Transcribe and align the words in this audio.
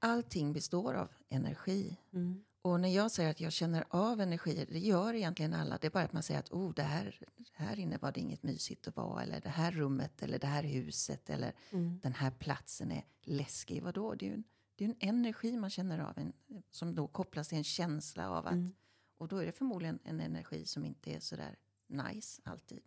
allting 0.00 0.52
består 0.52 0.94
av 0.94 1.08
energi. 1.28 1.96
Mm. 2.12 2.44
Och 2.62 2.80
när 2.80 2.88
jag 2.88 3.10
säger 3.10 3.30
att 3.30 3.40
jag 3.40 3.52
känner 3.52 3.84
av 3.90 4.20
energier, 4.20 4.66
det 4.70 4.78
gör 4.78 5.14
egentligen 5.14 5.54
alla. 5.54 5.78
Det 5.80 5.86
är 5.86 5.90
bara 5.90 6.04
att 6.04 6.12
man 6.12 6.22
säger 6.22 6.40
att 6.40 6.52
oh, 6.52 6.74
det 6.74 6.82
här, 6.82 7.20
här 7.52 7.78
inne 7.78 7.98
var 7.98 8.12
det 8.12 8.20
inget 8.20 8.42
mysigt 8.42 8.88
att 8.88 8.96
vara. 8.96 9.22
Eller 9.22 9.40
det 9.40 9.48
här 9.48 9.70
rummet, 9.72 10.22
eller 10.22 10.38
det 10.38 10.46
här 10.46 10.62
huset, 10.62 11.30
eller 11.30 11.52
Mm. 11.70 12.00
den 12.02 12.12
här 12.12 12.30
platsen 12.30 12.92
är 12.92 13.04
läskig. 13.22 13.82
Vadå? 13.82 14.14
Det 14.14 14.26
är 14.26 14.28
ju 14.28 14.34
en, 14.34 14.44
det 14.76 14.84
är 14.84 14.88
en 14.88 14.96
energi 15.00 15.56
man 15.56 15.70
känner 15.70 15.98
av, 15.98 16.18
en, 16.18 16.32
som 16.70 16.94
då 16.94 17.06
kopplas 17.06 17.48
till 17.48 17.58
en 17.58 17.64
känsla 17.64 18.30
av 18.30 18.46
att... 18.46 18.52
Mm. 18.52 18.72
Och 19.18 19.28
då 19.28 19.36
är 19.36 19.46
det 19.46 19.52
förmodligen 19.52 19.98
en 20.04 20.20
energi 20.20 20.66
som 20.66 20.84
inte 20.84 21.10
är 21.10 21.20
så 21.20 21.36
där 21.36 21.58
nice 21.88 22.42
alltid. 22.44 22.82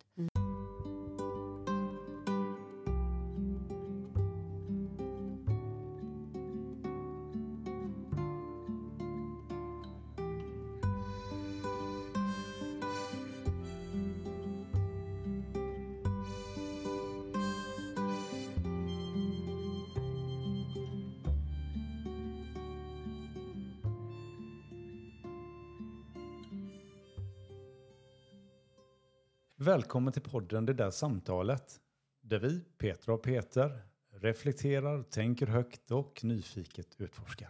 Välkommen 29.74 30.14
till 30.14 30.22
podden 30.22 30.66
Det 30.66 30.74
där 30.74 30.92
samtalet. 30.92 31.80
Där 32.22 32.40
vi, 32.40 32.60
Petra 32.78 33.14
och 33.14 33.24
Peter, 33.24 33.82
reflekterar, 34.12 35.04
tänker 35.04 35.48
högt 35.48 35.92
och 35.92 36.24
nyfiket 36.24 36.88
utforskar. 36.98 37.50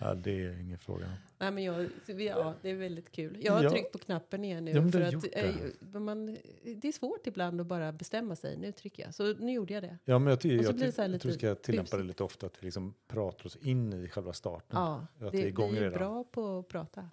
Ja, 0.00 0.14
det 0.14 0.30
är 0.30 0.60
ingen 0.60 0.78
fråga. 0.78 1.12
Nej, 1.38 1.50
men 1.50 1.64
jag, 1.64 1.90
ja, 2.06 2.54
det 2.62 2.70
är 2.70 2.74
väldigt 2.74 3.12
kul. 3.12 3.38
Jag 3.40 3.52
har 3.52 3.62
Ja. 3.62 3.70
tryckt 3.70 3.92
på 3.92 3.98
knappen 3.98 4.44
igen 4.44 4.64
nu. 4.64 4.70
Ja, 4.70 4.88
för 4.88 5.00
att, 5.00 5.14
eh, 5.32 5.54
det. 5.80 6.00
man, 6.00 6.26
det 6.76 6.88
är 6.88 6.92
svårt 6.92 7.26
ibland 7.26 7.60
att 7.60 7.66
bara 7.66 7.92
bestämma 7.92 8.36
sig. 8.36 8.56
Nu 8.56 8.72
trycker 8.72 9.02
jag. 9.02 9.14
Så 9.14 9.34
nu 9.34 9.52
gjorde 9.52 9.74
jag 9.74 9.82
det. 9.82 9.98
Ja, 10.04 10.18
men 10.18 10.30
jag, 10.30 10.42
så 10.42 10.48
jag, 10.48 10.54
här 10.54 10.64
jag 10.64 10.78
tror 10.78 11.04
vi 11.04 11.08
lite 11.08 11.32
ska 11.32 11.54
tillämpa 11.54 11.96
det 11.96 12.02
lite 12.02 12.24
ofta, 12.24 12.46
att 12.46 12.56
vi 12.62 12.64
liksom 12.64 12.94
pratar 13.08 13.46
oss 13.46 13.56
in 13.56 13.92
i 13.92 14.08
själva 14.08 14.32
starten. 14.32 14.78
Ja, 14.80 15.06
att 15.14 15.20
det, 15.20 15.30
det 15.30 15.42
är 15.42 15.46
igång 15.46 15.70
vi 15.72 15.78
är 15.78 15.82
redan. 15.82 15.98
bra 15.98 16.24
på 16.24 16.58
att 16.58 16.68
prata. 16.68 17.10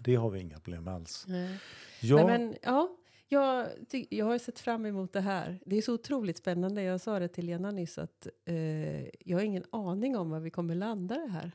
Det 0.00 0.14
har 0.14 0.30
vi 0.30 0.40
inga 0.40 0.60
problem 0.60 0.84
med 0.84 0.94
alls. 0.94 1.24
Nej. 1.28 1.58
Ja, 2.02 2.16
Nej, 2.16 2.26
men, 2.26 2.54
ja, 2.62 2.96
jag, 3.28 3.68
ty- 3.88 4.06
jag 4.10 4.26
har 4.26 4.38
sett 4.38 4.58
fram 4.58 4.86
emot 4.86 5.12
det 5.12 5.20
här. 5.20 5.60
Det 5.66 5.76
är 5.76 5.82
så 5.82 5.94
otroligt 5.94 6.38
spännande. 6.38 6.82
Jag 6.82 7.00
sa 7.00 7.18
det 7.18 7.28
till 7.28 7.46
Lena 7.46 7.70
nyss 7.70 7.98
att 7.98 8.26
eh, 8.44 9.04
jag 9.04 9.38
har 9.38 9.42
ingen 9.42 9.64
aning 9.70 10.16
om 10.16 10.30
var 10.30 10.40
vi 10.40 10.50
kommer 10.50 10.74
landa 10.74 11.18
det 11.18 11.30
här. 11.30 11.52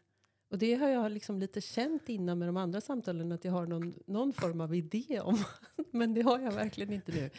Och 0.50 0.58
det 0.58 0.74
har 0.76 0.90
jag 0.90 1.12
liksom 1.12 1.40
lite 1.40 1.62
känt 1.62 2.10
innan 2.10 2.40
med 2.40 2.48
de 2.48 2.58
andra 2.58 2.82
samtalen 2.82 3.32
att 3.32 3.46
jag 3.46 3.52
har 3.52 3.66
någon, 3.66 3.94
någon 4.08 4.34
form 4.34 4.62
av 4.62 4.76
idé 4.76 5.20
om. 5.24 5.44
Men 5.92 6.14
det 6.14 6.22
har 6.22 6.40
jag 6.40 6.52
verkligen 6.52 6.94
inte 6.94 7.12
nu. 7.12 7.30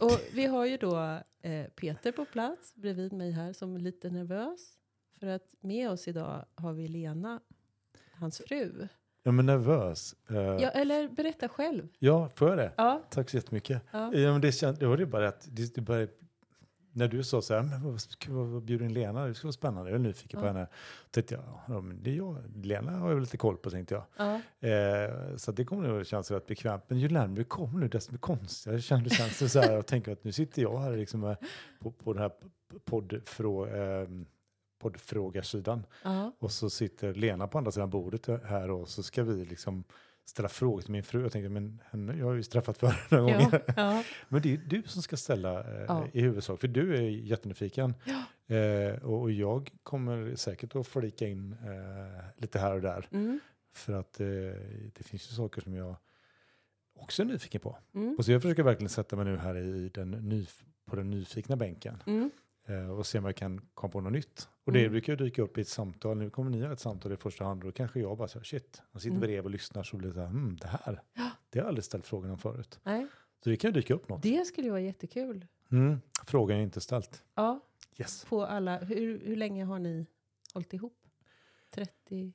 Och 0.00 0.20
vi 0.32 0.46
har 0.46 0.66
ju 0.66 0.76
då 0.76 1.18
eh, 1.42 1.66
Peter 1.66 2.12
på 2.12 2.24
plats 2.24 2.74
bredvid 2.74 3.12
mig 3.12 3.30
här 3.30 3.52
som 3.52 3.74
är 3.74 3.80
lite 3.80 4.10
nervös. 4.10 4.78
För 5.20 5.26
att 5.26 5.54
med 5.60 5.90
oss 5.90 6.08
idag 6.08 6.44
har 6.54 6.72
vi 6.72 6.88
Lena, 6.88 7.40
hans 8.12 8.38
fru 8.38 8.88
ja, 9.26 9.32
men 9.32 9.46
nervös. 9.46 10.14
Eh, 10.30 10.36
Ja, 10.36 10.60
ja. 10.60 10.68
eller 10.68 11.08
berätta 11.08 11.48
själv. 11.48 11.88
får 12.36 12.48
jag 12.48 12.58
det? 12.58 12.72
Ja, 12.76 13.02
Tack 13.10 13.30
så 13.30 13.36
jättemycket. 13.36 13.82
ja. 13.90 14.14
Ja, 14.14 14.32
men 14.32 14.40
det, 14.40 14.52
känd, 14.52 14.78
det 14.78 14.86
var 14.86 14.96
det 14.96 15.06
bara 15.06 15.28
att 15.28 15.48
det, 15.52 15.74
det 15.74 15.80
bara, 15.80 16.06
när 16.96 17.08
du 17.08 17.22
sa 17.24 17.42
så 17.42 17.54
här, 17.54 17.62
men 17.62 17.82
vad, 17.82 18.00
vad, 18.28 18.46
vad 18.46 18.62
bjuder 18.62 18.84
in 18.84 18.92
Lena? 18.94 19.26
Det 19.26 19.34
ska 19.34 19.46
vara 19.46 19.52
spännande, 19.52 19.90
jag 19.90 19.94
är 19.94 20.02
nyfiken 20.02 20.40
på 20.40 20.46
Ja. 20.46 20.52
henne. 20.52 20.66
tänkte 21.10 21.34
jag, 21.34 21.42
ja, 21.68 21.80
men 21.80 22.02
det 22.02 22.10
är 22.10 22.14
jag. 22.14 22.36
Lena 22.64 22.90
har 22.92 23.08
jag 23.08 23.14
väl 23.14 23.22
lite 23.22 23.36
koll 23.36 23.56
på 23.56 23.70
tänkte 23.70 23.94
jag. 23.94 24.04
ja. 24.16 24.68
Eh, 24.68 25.36
så 25.36 25.52
det 25.52 25.64
kommer 25.64 25.88
nog 25.88 26.06
kännas 26.06 26.30
rätt 26.30 26.46
bekvämt. 26.46 26.82
Men 26.88 26.98
ju 26.98 27.08
närmare 27.08 27.36
vi 27.38 27.44
kommer 27.44 27.80
nu 27.80 27.88
desto 27.88 28.18
konstigare 28.18 28.80
känns 28.80 29.38
det. 29.38 29.48
Så 29.48 29.60
här, 29.60 29.78
och 29.78 29.86
tänker 29.86 30.12
att 30.12 30.24
nu 30.24 30.32
sitter 30.32 30.62
jag 30.62 30.78
här 30.78 30.96
liksom 30.96 31.20
med, 31.20 31.36
på, 31.80 31.90
på 31.90 32.12
den 32.12 32.22
här 32.22 32.30
poddfrå, 32.84 33.66
eh, 33.66 34.08
poddfrågarsidan. 34.88 35.86
ja. 36.04 36.32
Och 36.38 36.52
så 36.52 36.70
sitter 36.70 37.14
Lena 37.14 37.46
på 37.48 37.58
andra 37.58 37.70
sidan 37.72 37.90
bordet 37.90 38.26
här 38.44 38.70
och 38.70 38.88
så 38.88 39.02
ska 39.02 39.22
vi 39.24 39.44
liksom 39.44 39.84
ställa 40.24 40.48
frågor 40.48 40.80
till 40.82 40.90
min 40.92 41.02
fru. 41.02 41.22
Jag 41.22 41.32
tänkte, 41.32 41.48
men 41.48 41.80
henne, 41.90 42.16
jag 42.16 42.26
har 42.26 42.34
ju 42.34 42.42
träffat 42.42 42.78
förr 42.78 43.06
några 43.10 43.30
Ja, 43.32 43.38
gånger. 43.38 43.62
ja. 43.76 44.04
Men 44.28 44.42
det 44.42 44.52
är 44.52 44.56
du 44.56 44.82
som 44.86 45.02
ska 45.02 45.16
ställa 45.16 45.60
eh, 45.60 45.84
Ja. 45.88 46.06
i 46.12 46.20
huvudsak, 46.20 46.60
för 46.60 46.68
du 46.68 46.96
är 46.96 47.00
jättenyfiken. 47.02 47.94
Eh, 48.46 49.02
och, 49.04 49.20
och 49.20 49.30
jag 49.32 49.70
kommer 49.82 50.34
säkert 50.36 50.76
att 50.76 50.86
flika 50.86 51.28
in 51.28 51.52
eh, 51.52 52.24
lite 52.42 52.58
här 52.58 52.74
och 52.74 52.80
där. 52.80 53.08
Mm, 53.12 53.40
För 53.74 53.92
att 53.92 54.20
eh, 54.20 54.26
det 54.94 55.02
finns 55.02 55.30
ju 55.30 55.34
saker 55.34 55.60
som 55.60 55.74
jag 55.74 55.96
också 56.96 57.22
är 57.22 57.26
nyfiken 57.26 57.60
på. 57.60 57.78
mm, 57.94 58.14
Och 58.18 58.24
så 58.24 58.32
jag 58.32 58.42
försöker 58.42 58.62
verkligen 58.62 58.88
sätta 58.88 59.16
mig 59.16 59.24
nu 59.24 59.36
här 59.36 59.56
i 59.56 59.88
den 59.88 60.14
nyf- 60.32 60.64
på 60.86 60.96
den 60.96 61.10
nyfikna 61.10 61.56
bänken. 61.56 62.02
mm. 62.06 62.30
Eh, 62.66 62.90
och 62.90 63.06
se 63.06 63.18
om 63.18 63.24
jag 63.24 63.36
kan 63.36 63.60
komma 63.74 63.90
på 63.92 64.00
något 64.00 64.12
nytt. 64.12 64.48
Och 64.64 64.72
det 64.72 64.78
Mm. 64.80 64.92
brukar 64.92 65.12
ju 65.12 65.16
dyka 65.16 65.42
upp 65.42 65.58
i 65.58 65.60
ett 65.60 65.68
samtal. 65.68 66.16
Nu 66.16 66.30
kommer 66.30 66.50
ni 66.50 66.62
ha 66.62 66.72
ett 66.72 66.80
samtal 66.80 67.12
i 67.12 67.16
första 67.16 67.44
hand. 67.44 67.62
Och 67.62 67.66
då 67.66 67.72
kanske 67.72 68.00
jag 68.00 68.18
bara 68.18 68.28
säger 68.28 68.44
shit. 68.44 68.82
Jag 68.92 69.02
sitter 69.02 69.10
Mm. 69.10 69.20
bredvid 69.20 69.44
och 69.44 69.50
lyssnar 69.50 69.82
så 69.82 69.96
blir 69.96 70.08
det 70.08 70.14
så 70.14 70.20
här, 70.20 70.26
hmm, 70.28 70.56
det 70.60 70.66
här. 70.66 71.02
Det 71.50 71.58
har 71.58 71.64
jag 71.64 71.66
aldrig 71.68 71.84
ställt 71.84 72.06
frågan 72.06 72.30
om 72.30 72.38
förut. 72.38 72.80
Nej, 72.82 73.06
Så 73.44 73.50
det 73.50 73.56
kan 73.56 73.68
ju 73.68 73.80
dyka 73.80 73.94
upp 73.94 74.08
något. 74.08 74.22
det 74.22 74.44
skulle 74.44 74.66
ju 74.66 74.70
vara 74.70 74.80
jättekul. 74.80 75.46
Mm. 75.70 76.00
Frågan 76.26 76.58
är 76.58 76.62
inte 76.62 76.80
ställt. 76.80 77.24
Ja, 77.34 77.60
Yes. 77.98 78.24
på 78.24 78.44
alla. 78.46 78.78
Hur, 78.78 79.18
hur 79.26 79.36
länge 79.36 79.64
har 79.64 79.78
ni 79.78 80.06
hållit 80.54 80.72
ihop? 80.72 80.96
30? 81.74 82.32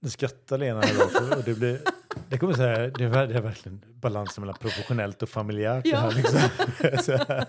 Nu 0.00 0.10
skrattar 0.10 0.58
Lena 0.58 0.80
då, 0.80 0.86
för- 0.86 1.36
och 1.38 1.44
det 1.44 1.54
blir... 1.58 1.80
Det 2.32 2.38
kommer 2.38 2.54
så 2.54 2.62
här, 2.62 2.92
det 2.98 3.04
är, 3.04 3.26
det 3.26 3.34
är 3.34 3.40
verkligen 3.40 3.84
balansen 3.94 4.42
mellan 4.42 4.56
professionellt 4.60 5.22
och 5.22 5.28
familjärt. 5.28 5.86
Ja. 5.86 6.00
Det 6.00 6.02
här, 6.02 6.14
liksom. 6.14 6.38
så 7.02 7.12
här. 7.12 7.46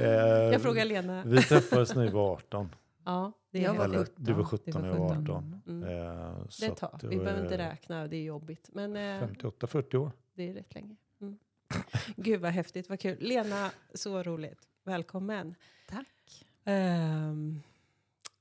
Eh, 0.00 0.52
Jag 0.52 0.62
frågar 0.62 0.84
Lena. 0.84 1.22
Vi 1.26 1.42
träffades 1.42 1.94
när 1.94 2.02
vi 2.04 2.10
var 2.10 2.32
18. 2.32 2.74
Ja, 3.04 3.32
det 3.50 3.58
Jag 3.58 3.74
var 3.74 3.84
Eller, 3.84 3.98
17. 3.98 4.24
du 4.24 4.32
var 4.32 4.38
Du 4.40 4.46
17 4.46 4.82
och 4.82 4.88
jag 4.88 4.94
var 4.98 5.08
17. 5.08 5.22
18. 5.22 5.60
Mm. 5.66 5.82
Eh, 5.82 6.38
Det 6.38 6.46
så 6.48 6.64
är 6.64 6.70
ett 6.70 6.76
tag. 6.76 6.90
att 6.94 7.04
Vi 7.04 7.16
behöver 7.18 7.42
inte 7.42 7.54
eh, 7.54 7.58
räkna, 7.68 8.06
det 8.06 8.16
är 8.16 8.22
jobbigt. 8.22 8.68
Men 8.72 8.96
eh, 8.96 9.00
58-40 9.28 9.96
år. 9.96 10.12
det 10.34 10.48
är 10.50 10.54
rätt 10.54 10.74
länge. 10.74 10.96
Mm. 11.20 11.38
Gud 12.16 12.40
vad 12.40 12.50
häftigt, 12.52 12.88
vad 12.88 13.00
kul. 13.00 13.16
Lena, 13.20 13.70
så 13.94 14.22
roligt. 14.22 14.58
Välkommen. 14.84 15.54
Tack. 15.88 16.46
Ehm, 16.64 17.62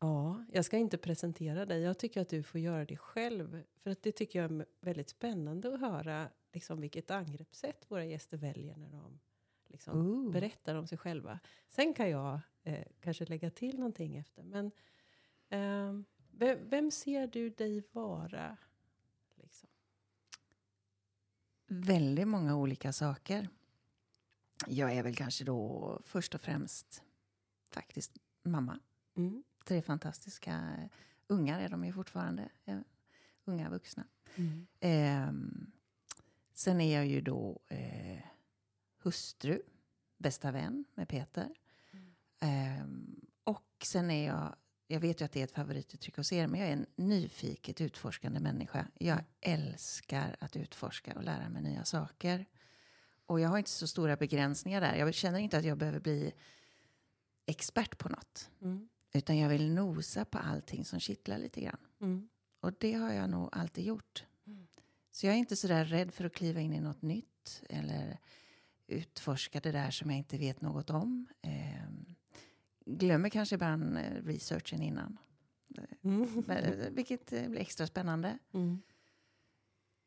ja, 0.05 0.45
jag 0.51 0.65
ska 0.65 0.77
inte 0.77 0.97
presentera 0.97 1.65
dig. 1.65 1.81
Jag 1.81 1.97
tycker 1.97 2.21
att 2.21 2.29
du 2.29 2.43
får 2.43 2.61
göra 2.61 2.85
det 2.85 2.97
själv. 2.97 3.63
För 3.75 3.89
att 3.89 4.03
det 4.03 4.11
tycker 4.11 4.41
jag 4.41 4.51
är 4.51 4.65
väldigt 4.79 5.09
spännande 5.09 5.73
att 5.73 5.79
höra 5.79 6.29
liksom, 6.53 6.81
vilket 6.81 7.11
angreppssätt 7.11 7.85
våra 7.91 8.05
gäster 8.05 8.37
väljer 8.37 8.77
när 8.77 8.89
de 8.89 9.19
liksom, 9.67 10.07
Ooh. 10.07 10.31
berättar 10.31 10.75
om 10.75 10.87
sig 10.87 10.97
själva. 10.97 11.39
Sen 11.67 11.93
kan 11.93 12.09
jag 12.09 12.39
eh, 12.63 12.85
kanske 12.99 13.25
lägga 13.25 13.49
till 13.49 13.79
någonting 13.79 14.17
efter. 14.17 14.43
Men 14.43 14.71
ehm, 15.49 16.05
vem, 16.31 16.69
vem 16.69 16.91
ser 16.91 17.27
du 17.27 17.49
dig 17.49 17.83
vara? 17.91 18.57
Liksom? 19.35 19.69
Väldigt 21.67 22.27
många 22.27 22.55
olika 22.55 22.93
saker. 22.93 23.49
Jag 24.67 24.93
är 24.93 25.03
väl 25.03 25.15
kanske 25.15 25.43
då 25.43 26.01
först 26.05 26.35
och 26.35 26.41
främst 26.41 27.03
faktiskt 27.69 28.17
mamma. 28.43 28.79
Mm. 29.15 29.43
Tre 29.65 29.81
fantastiska 29.81 30.51
eh, 30.79 30.89
ungar 31.27 31.59
är 31.59 31.69
de 31.69 31.85
ju 31.85 31.93
fortfarande. 31.93 32.49
eh, 32.65 32.79
Unga 33.45 33.69
vuxna. 33.69 34.07
Mm. 34.35 34.67
Ehm, 34.79 35.71
sen 36.53 36.81
är 36.81 36.95
jag 36.95 37.05
ju 37.07 37.21
då 37.21 37.59
eh, 37.67 38.19
hustru, 39.03 39.61
bästa 40.17 40.51
vän 40.51 40.85
med 40.95 41.09
Peter. 41.09 41.55
Ehm, 42.39 43.21
och 43.43 43.65
sen 43.83 44.11
är 44.11 44.27
jag, 44.27 44.55
jag 44.87 44.99
vet 44.99 45.21
ju 45.21 45.25
att 45.25 45.31
det 45.31 45.39
är 45.39 45.43
ett 45.43 45.51
favorituttryck 45.51 46.17
hos 46.17 46.33
er, 46.33 46.47
men 46.47 46.59
jag 46.59 46.69
är 46.69 46.73
en 46.73 46.85
nyfiket 46.95 47.81
utforskande 47.81 48.39
människa. 48.39 48.87
Jag 48.93 49.23
älskar 49.41 50.35
att 50.39 50.55
utforska 50.55 51.13
och 51.15 51.23
lära 51.23 51.49
mig 51.49 51.61
nya 51.61 51.85
saker. 51.85 52.45
Och 53.25 53.39
jag 53.39 53.49
har 53.49 53.57
inte 53.57 53.69
så 53.71 53.87
stora 53.87 54.15
begränsningar 54.17 54.81
där. 54.81 54.95
Jag 54.95 55.13
känner 55.13 55.39
inte 55.39 55.57
att 55.57 55.65
jag 55.65 55.77
behöver 55.77 55.99
bli 55.99 56.33
expert 57.45 57.97
på 57.97 58.09
något. 58.09 58.49
Mm. 58.61 58.89
Utan 59.15 59.37
jag 59.37 59.49
vill 59.49 59.73
nosa 59.73 60.25
på 60.25 60.37
allting 60.37 60.85
som 60.85 60.99
kittlar 60.99 61.37
lite 61.37 61.61
grann. 61.61 61.77
Mm. 62.01 62.29
Och 62.59 62.73
det 62.79 62.93
har 62.93 63.13
jag 63.13 63.29
nog 63.29 63.49
alltid 63.51 63.85
gjort. 63.85 64.25
Mm. 64.47 64.67
Så 65.11 65.25
jag 65.25 65.33
är 65.33 65.37
inte 65.37 65.55
så 65.55 65.67
där 65.67 65.85
rädd 65.85 66.13
för 66.13 66.25
att 66.25 66.33
kliva 66.33 66.61
in 66.61 66.73
i 66.73 66.79
något 66.79 67.01
nytt 67.01 67.63
eller 67.69 68.19
utforska 68.87 69.59
det 69.59 69.71
där 69.71 69.91
som 69.91 70.09
jag 70.09 70.17
inte 70.17 70.37
vet 70.37 70.61
något 70.61 70.89
om. 70.89 71.27
Ehm, 71.41 72.15
glömmer 72.85 73.29
kanske 73.29 73.55
ibland 73.55 73.97
eh, 73.97 74.01
researchen 74.23 74.81
innan. 74.81 75.17
Mm. 76.01 76.43
Men, 76.47 76.63
eh, 76.63 76.89
Vilket 76.89 77.33
eh, 77.33 77.49
blir 77.49 77.61
extra 77.61 77.87
spännande. 77.87 78.37
Mm. 78.53 78.81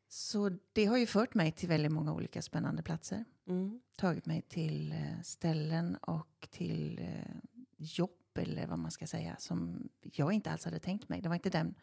Så 0.07 0.51
det 0.73 0.85
har 0.85 0.97
ju 0.97 1.05
fört 1.05 1.33
mig 1.33 1.51
till 1.51 1.69
väldigt 1.69 1.91
många 1.91 2.13
olika 2.13 2.41
spännande 2.41 2.83
platser. 2.83 3.25
Mm. 3.47 3.81
Tagit 3.97 4.25
mig 4.25 4.41
till 4.41 4.91
eh, 4.91 5.21
ställen 5.23 5.95
och 5.95 6.47
till 6.51 6.99
eh, 6.99 7.35
jobb 7.77 8.18
kropp 8.33 8.47
eller 8.47 8.67
vad 8.67 8.79
man 8.79 8.91
ska 8.91 9.07
säga 9.07 9.35
som 9.39 9.89
jag 10.01 10.33
inte 10.33 10.51
alls 10.51 10.65
hade 10.65 10.79
tänkt 10.79 11.09
mig. 11.09 11.21
Det 11.21 11.29
var 11.29 11.35
inte 11.35 11.49
den, 11.49 11.75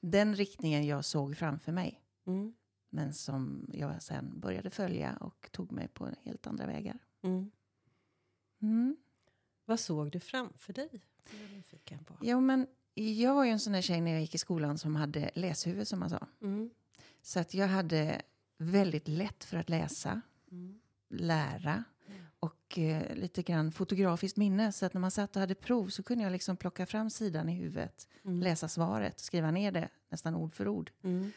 den 0.00 0.34
riktningen 0.34 0.86
jag 0.86 1.04
såg 1.04 1.36
framför 1.36 1.72
mig. 1.72 2.00
Mm. 2.26 2.54
Men 2.90 3.14
som 3.14 3.66
jag 3.72 4.02
sen 4.02 4.40
började 4.40 4.70
följa 4.70 5.16
och 5.16 5.48
tog 5.52 5.72
mig 5.72 5.88
på 5.88 6.08
helt 6.22 6.46
andra 6.46 6.66
vägar. 6.66 6.98
Mm. 7.22 7.50
Mm. 8.62 8.96
Vad 9.66 9.80
såg 9.80 10.10
du 10.10 10.20
framför 10.20 10.72
dig? 10.72 11.02
Jag 11.30 12.06
på. 12.06 12.14
Jo, 12.20 12.40
men 12.40 12.66
jag 12.94 13.34
var 13.34 13.44
ju 13.44 13.50
en 13.50 13.60
sån 13.60 13.72
där 13.72 13.82
tjej 13.82 14.00
när 14.00 14.10
jag 14.10 14.20
gick 14.20 14.34
i 14.34 14.38
skolan 14.38 14.78
som 14.78 14.96
hade 14.96 15.30
läshuvud 15.34 15.88
som 15.88 15.98
man 16.00 16.10
sa. 16.10 16.26
Mm. 16.42 16.70
Så 17.22 17.40
att 17.40 17.54
jag 17.54 17.68
hade 17.68 18.22
väldigt 18.58 19.08
lätt 19.08 19.44
för 19.44 19.56
att 19.56 19.68
läsa, 19.68 20.20
Mm. 20.50 20.80
lära 21.08 21.84
och 22.70 22.78
eh, 22.78 23.14
lite 23.16 23.42
grann 23.42 23.72
fotografiskt 23.72 24.36
minne. 24.36 24.72
Så 24.72 24.86
att 24.86 24.94
när 24.94 25.00
man 25.00 25.10
satt 25.10 25.36
och 25.36 25.40
hade 25.40 25.54
prov 25.54 25.88
så 25.88 26.02
kunde 26.02 26.24
jag 26.24 26.32
liksom 26.32 26.56
plocka 26.56 26.86
fram 26.86 27.10
sidan 27.10 27.48
i 27.48 27.52
huvudet, 27.54 28.08
Mm. 28.24 28.40
läsa 28.40 28.68
svaret, 28.68 29.20
skriva 29.20 29.50
ner 29.50 29.72
det 29.72 29.88
nästan 30.10 30.34
ord 30.34 30.52
för 30.52 30.68
ord. 30.68 30.90
Mm. 31.02 31.32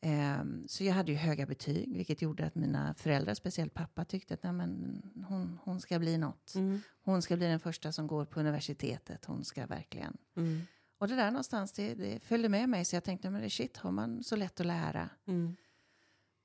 Ehm, 0.00 0.64
så 0.68 0.84
jag 0.84 0.94
hade 0.94 1.12
ju 1.12 1.18
höga 1.18 1.46
betyg, 1.46 1.96
vilket 1.96 2.22
gjorde 2.22 2.46
att 2.46 2.54
mina 2.54 2.94
föräldrar, 2.94 3.34
speciellt 3.34 3.74
pappa, 3.74 4.04
tyckte 4.04 4.34
att 4.34 4.42
Nej, 4.42 4.52
men 4.52 5.02
hon, 5.28 5.58
hon 5.64 5.80
ska 5.80 5.98
bli 5.98 6.18
något. 6.18 6.54
Mm. 6.54 6.80
Hon 7.04 7.22
ska 7.22 7.36
bli 7.36 7.46
den 7.46 7.60
första 7.60 7.92
som 7.92 8.06
går 8.06 8.24
på 8.24 8.40
universitetet. 8.40 9.24
Hon 9.24 9.44
ska 9.44 9.66
verkligen. 9.66 10.16
Mm. 10.36 10.60
Och 10.98 11.08
det 11.08 11.16
där 11.16 11.30
någonstans, 11.30 11.72
det, 11.72 11.94
det 11.94 12.20
följde 12.24 12.48
med 12.48 12.68
mig. 12.68 12.84
Så 12.84 12.96
jag 12.96 13.04
tänkte, 13.04 13.30
men 13.30 13.50
shit, 13.50 13.76
har 13.76 13.90
man 13.90 14.24
så 14.24 14.36
lätt 14.36 14.60
att 14.60 14.66
lära? 14.66 15.08
Mm. 15.26 15.56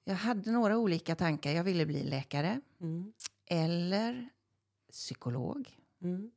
Jag 0.03 0.15
hade 0.15 0.51
några 0.51 0.77
olika 0.77 1.15
tankar. 1.15 1.51
Jag 1.51 1.63
ville 1.63 1.85
bli 1.85 2.03
läkare 2.03 2.61
Mm. 2.81 3.13
Eller 3.45 4.29
psykolog 4.91 5.77
Mm. 6.01 6.31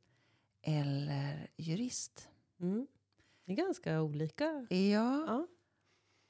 eller 0.61 1.47
jurist. 1.57 2.29
Mm. 2.59 2.87
Det 3.45 3.51
är 3.51 3.55
ganska 3.57 4.01
olika. 4.01 4.67
Ja, 4.69 5.25
Ja. 5.27 5.47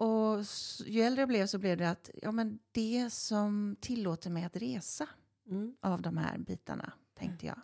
och 0.05 0.43
ju 0.85 1.01
äldre 1.01 1.21
jag 1.21 1.27
blev 1.29 1.47
så 1.47 1.57
blev 1.57 1.77
det 1.77 1.89
att 1.89 2.09
ja, 2.21 2.31
men 2.31 2.59
det 2.71 3.09
som 3.09 3.75
tillåter 3.79 4.29
mig 4.29 4.43
att 4.43 4.55
resa 4.55 5.09
Mm. 5.49 5.75
av 5.81 6.01
de 6.01 6.17
här 6.17 6.37
bitarna, 6.37 6.93
tänkte 7.13 7.45
jag. 7.45 7.59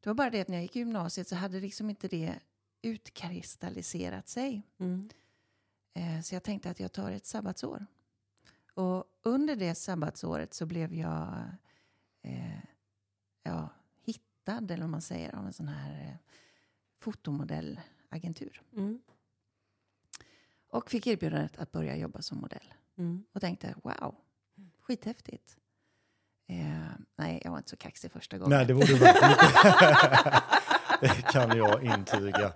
Det 0.00 0.08
var 0.10 0.14
bara 0.14 0.30
det 0.30 0.40
att 0.40 0.48
när 0.48 0.56
jag 0.56 0.62
gick 0.62 0.76
i 0.76 0.78
gymnasiet 0.78 1.28
så 1.28 1.34
hade 1.36 1.60
liksom 1.60 1.90
inte 1.90 2.08
det 2.08 2.38
utkristalliserat 2.82 4.28
sig. 4.28 4.62
Mm. 4.78 5.08
Eh, 5.94 6.20
Så 6.22 6.34
jag 6.34 6.42
tänkte 6.42 6.70
att 6.70 6.80
jag 6.80 6.92
tar 6.92 7.10
ett 7.10 7.26
sabbatsår. 7.26 7.86
Och 8.74 9.04
under 9.22 9.56
det 9.56 9.74
sabbatsåret 9.74 10.54
så 10.54 10.66
blev 10.66 10.94
jag 10.94 11.44
eh, 12.24 12.58
ja, 13.42 13.68
hittad, 14.02 14.70
eller 14.70 14.82
vad 14.82 14.90
man 14.90 15.02
säger, 15.02 15.34
av 15.34 15.46
en 15.46 15.52
sån 15.52 15.68
här 15.68 15.90
eh, 15.90 16.16
fotomodellagentur. 17.00 18.62
Mm. 18.76 18.98
Och 20.68 20.90
fick 20.90 21.06
erbjudandet 21.06 21.58
att 21.58 21.72
börja 21.72 21.96
jobba 21.96 22.22
som 22.22 22.38
modell. 22.38 22.74
Mm. 22.98 23.24
Och 23.32 23.40
tänkte, 23.40 23.74
wow, 23.82 24.14
skithäftigt. 24.80 25.56
Eh, 26.46 26.90
nej, 27.16 27.40
jag 27.44 27.50
var 27.50 27.58
inte 27.58 27.70
så 27.70 27.76
kaxig 27.76 28.12
första 28.12 28.38
gången. 28.38 28.58
Nej, 28.58 28.66
det 28.66 28.74
borde 28.74 28.86
du 28.86 28.98
verkligen 28.98 29.30
inte. 29.30 30.42
Det 31.00 31.22
kan 31.32 31.56
jag 31.56 31.84
intyga. 31.84 32.52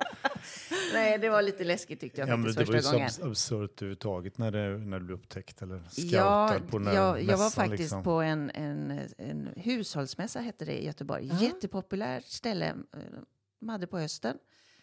Nej, 0.92 1.18
det 1.18 1.28
var 1.30 1.42
lite 1.42 1.64
läskigt 1.64 2.00
tyckte 2.00 2.20
jag 2.20 2.28
Ja, 2.28 2.36
men 2.36 2.54
faktiskt 2.54 2.58
det 2.58 2.64
var 2.72 2.74
ju 2.74 2.78
första 2.78 2.90
så 2.90 2.96
gången. 2.96 3.08
abs- 3.08 3.30
absurt 3.30 3.82
överhuvudtaget 3.82 4.38
när, 4.38 4.50
det, 4.50 4.78
när 4.78 4.98
du 4.98 5.04
blev 5.06 5.18
upptäckt 5.18 5.62
eller 5.62 5.82
scoutad 5.90 6.16
Ja, 6.16 6.56
på 6.70 6.78
den 6.78 6.86
här 6.86 6.94
jag, 6.94 7.22
jag 7.22 7.36
var 7.38 7.44
mässan, 7.44 7.50
faktiskt 7.64 7.80
liksom. 7.80 8.02
på 8.02 8.20
en, 8.20 8.50
en, 8.50 9.00
en 9.18 9.48
hushållsmässa, 9.56 10.40
hette 10.40 10.64
det 10.64 10.82
i 10.82 10.86
Göteborg. 10.86 11.26
Ja. 11.32 11.40
Jättepopulärt 11.40 12.24
ställe 12.26 12.66
eh, 12.68 13.00
de 13.60 13.68
hade 13.68 13.86
på 13.86 13.98
hösten. 13.98 14.36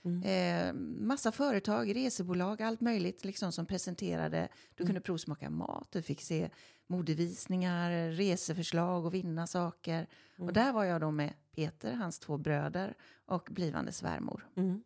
Mm. 0.03 0.23
Eh, 0.23 0.73
massa 1.05 1.31
företag, 1.31 1.95
resebolag, 1.95 2.61
allt 2.61 2.81
möjligt 2.81 3.25
liksom, 3.25 3.51
som 3.51 3.65
presenterade. 3.65 4.47
Du 4.75 4.83
Mm. 4.83 4.87
kunde 4.87 5.01
provsmaka 5.01 5.49
mat, 5.49 5.87
du 5.91 6.01
fick 6.01 6.21
se 6.21 6.49
modevisningar, 6.87 8.11
reseförslag 8.11 9.05
och 9.05 9.13
vinna 9.13 9.47
saker. 9.47 10.07
Mm. 10.37 10.47
Och 10.47 10.53
där 10.53 10.73
var 10.73 10.83
jag 10.83 11.01
då 11.01 11.11
med 11.11 11.33
Peter, 11.55 11.93
hans 11.93 12.19
två 12.19 12.37
bröder 12.37 12.93
och 13.25 13.47
blivande 13.51 13.91
svärmor. 13.91 14.47
Mm. 14.57 14.83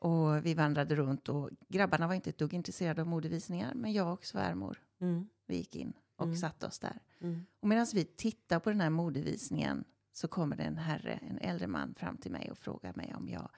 Och 0.00 0.46
vi 0.46 0.54
vandrade 0.54 0.96
runt 0.96 1.28
och 1.28 1.50
grabbarna 1.68 2.06
var 2.06 2.14
inte 2.14 2.30
ett 2.30 2.38
dugg 2.38 2.54
intresserade 2.54 3.00
av 3.00 3.06
modevisningar, 3.08 3.74
men 3.74 3.92
jag 3.92 4.12
och 4.12 4.24
svärmor, 4.26 4.78
Mm. 5.00 5.28
vi 5.46 5.56
gick 5.56 5.76
in 5.76 5.92
och 6.16 6.24
Mm. 6.24 6.36
satte 6.36 6.66
oss 6.66 6.78
där. 6.78 6.98
Mm. 7.20 7.46
Och 7.60 7.68
medan 7.68 7.86
vi 7.94 8.04
tittar 8.04 8.60
på 8.60 8.70
den 8.70 8.80
här 8.80 8.90
modevisningen 8.90 9.84
så 10.12 10.28
kommer 10.28 10.56
det 10.56 10.62
en 10.62 10.78
herre, 10.78 11.12
en 11.28 11.38
äldre 11.38 11.66
man 11.66 11.94
fram 11.94 12.16
till 12.16 12.30
mig 12.30 12.50
och 12.50 12.58
frågar 12.58 12.92
mig 12.96 13.14
om 13.16 13.28
jag 13.28 13.48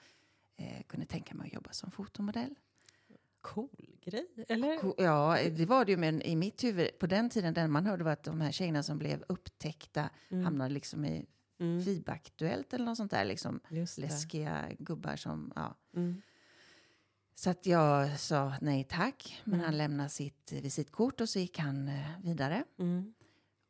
eh, 0.55 0.83
kunde 0.87 1.05
tänka 1.05 1.35
mig 1.35 1.47
att 1.47 1.53
jobba 1.53 1.71
som 1.71 1.91
fotomodell. 1.91 2.55
Cool 3.41 3.69
grej, 4.01 4.27
eller? 4.47 4.77
Ko- 4.77 4.95
Ja, 4.97 5.37
det 5.57 5.65
var 5.65 5.85
det 5.85 5.91
ju, 5.91 5.97
men 5.97 6.21
i 6.21 6.35
mitt 6.35 6.63
huvud, 6.63 6.87
på 6.99 7.07
den 7.07 7.29
tiden, 7.29 7.53
den 7.53 7.71
man 7.71 7.85
hörde 7.85 8.03
var 8.03 8.11
att 8.11 8.23
de 8.23 8.41
här 8.41 8.51
tjejerna 8.51 8.83
som 8.83 8.97
blev 8.97 9.23
upptäckta 9.27 10.09
Mm. 10.29 10.43
hamnade 10.45 10.69
liksom 10.73 11.05
i 11.05 11.25
Mm. 11.59 11.83
FIB-aktuellt 11.85 12.73
eller 12.73 12.85
något 12.85 12.97
sånt 12.97 13.11
där, 13.11 13.25
liksom 13.25 13.59
läskiga 13.97 14.69
gubbar 14.79 15.15
som, 15.15 15.53
ja. 15.55 15.75
Mm. 15.95 16.21
Så 17.35 17.49
att 17.49 17.65
jag 17.65 18.19
sa 18.19 18.53
nej 18.61 18.83
tack, 18.83 19.41
men 19.43 19.53
Mm. 19.53 19.65
han 19.65 19.77
lämnade 19.77 20.09
sitt 20.09 20.51
visitkort 20.51 21.21
och 21.21 21.29
så 21.29 21.39
gick 21.39 21.59
han 21.59 21.87
eh, 21.87 22.09
vidare. 22.23 22.63
Mm. 22.79 23.13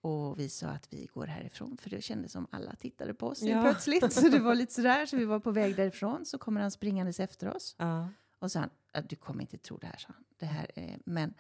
Och 0.02 0.40
vi 0.40 0.50
sa 0.50 0.68
att 0.68 0.94
vi 0.94 1.10
går 1.14 1.26
härifrån, 1.28 1.78
för 1.78 1.90
det 1.90 2.02
kändes 2.02 2.32
som 2.32 2.48
alla 2.52 2.76
tittade 2.76 3.14
på 3.14 3.28
oss 3.28 3.42
Ja. 3.42 3.62
plötsligt. 3.62 4.14
Så 4.14 4.30
det 4.30 4.40
var 4.40 4.56
lite 4.62 4.74
sådär, 4.74 5.06
så 5.06 5.18
vi 5.18 5.26
var 5.26 5.40
på 5.40 5.52
väg 5.52 5.76
därifrån. 5.76 6.26
Så 6.26 6.38
kommer 6.38 6.62
han 6.62 6.72
springandes 6.72 7.20
efter 7.20 7.56
oss. 7.56 7.76
Ja. 7.80 8.10
Och 8.40 8.52
sa 8.52 8.60
han, 8.60 8.70
"Ja, 8.94 9.02
du 9.02 9.16
kommer 9.16 9.42
inte 9.42 9.58
tro 9.58 9.78
det 9.78 9.88
här, 9.88 9.98
sa 9.98 10.08
han. 10.14 10.24
Det 10.38 10.46
här 10.46 10.72
är... 10.76 11.00
Men 11.06 11.34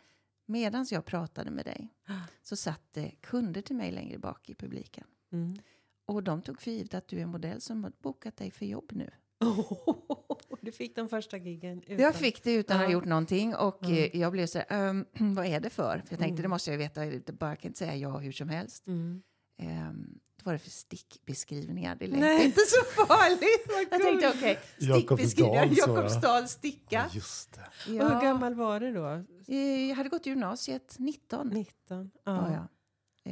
medan 0.46 0.86
jag 0.92 1.06
pratade 1.06 1.52
med 1.52 1.66
dig 1.66 1.90
så 2.44 2.56
satt 2.56 2.82
det 2.92 3.12
kunder 3.22 3.62
till 3.62 3.76
mig 3.76 3.92
längre 3.92 4.18
bak 4.18 4.50
i 4.50 4.56
publiken. 4.56 5.08
Mm. 5.32 5.58
Och 6.06 6.24
de 6.24 6.42
tog 6.42 6.62
för 6.62 6.72
givet 6.72 6.94
att 6.94 7.08
du 7.08 7.18
är 7.18 7.22
en 7.24 7.30
modell 7.30 7.62
som 7.62 7.84
har 7.84 7.92
bokat 8.02 8.38
dig 8.38 8.52
för 8.52 8.66
jobb 8.66 8.92
nu. 8.94 9.10
du 10.62 10.72
fick 10.72 10.96
den 10.96 11.10
första 11.10 11.38
giggen 11.38 11.82
utan... 11.84 11.98
Jag 12.00 12.16
fick 12.16 12.44
det 12.44 12.54
utan 12.54 12.76
att 12.78 12.82
ha 12.82 12.88
Ja. 12.90 12.94
gjort 12.94 13.06
någonting 13.06 13.56
och 13.56 13.84
Mm. 13.84 13.98
eh, 13.98 14.20
jag 14.22 14.32
blev 14.32 14.46
så 14.48 14.58
här, 14.58 14.66
"Ehm, 14.90 15.06
vad 15.36 15.46
är 15.46 15.60
det 15.60 15.70
för? 15.70 15.84
För 16.06 16.14
jag 16.14 16.20
tänkte, 16.20 16.26
Mm. 16.26 16.42
det 16.42 16.48
måste 16.48 16.72
jag 16.72 16.78
veta, 16.78 17.06
jag 17.06 17.22
bara 17.24 17.56
kan 17.56 17.70
inte 17.70 17.80
säga 17.80 17.96
ja 17.96 18.18
hur 18.18 18.32
som 18.32 18.50
helst. 18.50 18.88
Mm. 18.88 19.22
Um, 19.62 20.20
vad 20.38 20.46
var 20.46 20.54
det 20.54 20.60
för 20.60 20.70
stickbeskrivningar? 20.70 21.96
Det 21.96 22.08
lät 22.08 22.20
Nej. 22.20 22.46
inte 22.46 22.60
så 22.68 23.06
farligt. 23.06 23.68
Vad 23.68 24.00
Jag 24.00 24.02
tänkte 24.02 24.30
okej, 24.30 24.60
Jakobsdal, 24.80 25.18
stickbeskrivningar. 25.18 25.66
Jakobsdal, 25.78 26.48
sticka. 26.48 26.96
Ja, 26.96 27.06
just 27.12 27.54
det. 27.54 27.62
Och 27.92 27.96
Ja. 27.96 28.08
hur 28.14 28.22
gammal 28.22 28.54
var 28.56 28.80
du 28.80 28.94
då? 28.94 29.24
Eh, 29.48 29.90
Jag 29.90 29.96
hade 29.96 30.10
gått 30.10 30.26
gymnasiet, 30.26 30.96
19 31.00 31.48
19? 31.50 32.12
var 32.24 32.50
jag. 32.52 32.68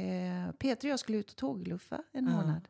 Eh, 0.02 0.52
Peter 0.52 0.88
och 0.88 0.92
jag 0.92 1.00
skulle 1.00 1.18
ut 1.18 1.30
och 1.30 1.36
tågluffa 1.36 2.02
en 2.12 2.24
Ja. 2.26 2.30
månad. 2.36 2.68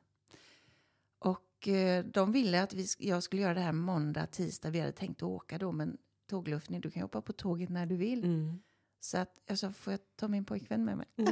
Och 1.18 1.40
eh, 1.68 2.04
de 2.04 2.32
ville 2.32 2.62
att 2.62 2.72
vi, 2.74 2.86
jag 2.98 3.22
skulle 3.22 3.42
göra 3.42 3.54
det 3.54 3.60
här 3.60 3.72
måndag, 3.72 4.26
tisdag. 4.26 4.70
Vi 4.70 4.80
hade 4.80 4.92
tänkt 4.92 5.16
att 5.22 5.28
åka 5.28 5.58
då, 5.58 5.72
men 5.72 5.96
tågluffning, 6.30 6.80
du 6.80 6.90
kan 6.90 7.02
hoppa 7.02 7.22
på 7.22 7.32
tåget 7.32 7.68
när 7.70 7.86
du 7.86 7.96
vill. 7.96 8.24
Mm. 8.24 8.58
Så 9.00 9.18
att 9.18 9.28
jag 9.46 9.58
sa, 9.58 9.72
får 9.72 9.92
jag 9.92 10.00
ta 10.16 10.28
min 10.28 10.44
pojkvän 10.44 10.84
med 10.84 10.96
mig? 10.96 11.06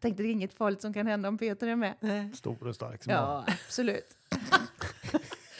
Tänkte 0.00 0.22
det 0.22 0.28
är 0.28 0.32
inget 0.32 0.54
farligt 0.54 0.80
som 0.82 0.92
kan 0.94 1.06
hända 1.06 1.28
om 1.28 1.38
Peter 1.38 1.66
är 1.68 1.76
med. 1.76 1.94
Stor 2.36 2.66
och 2.68 2.74
stark 2.74 3.04
som. 3.04 3.12
Ja, 3.12 3.44
absolut. 3.66 4.16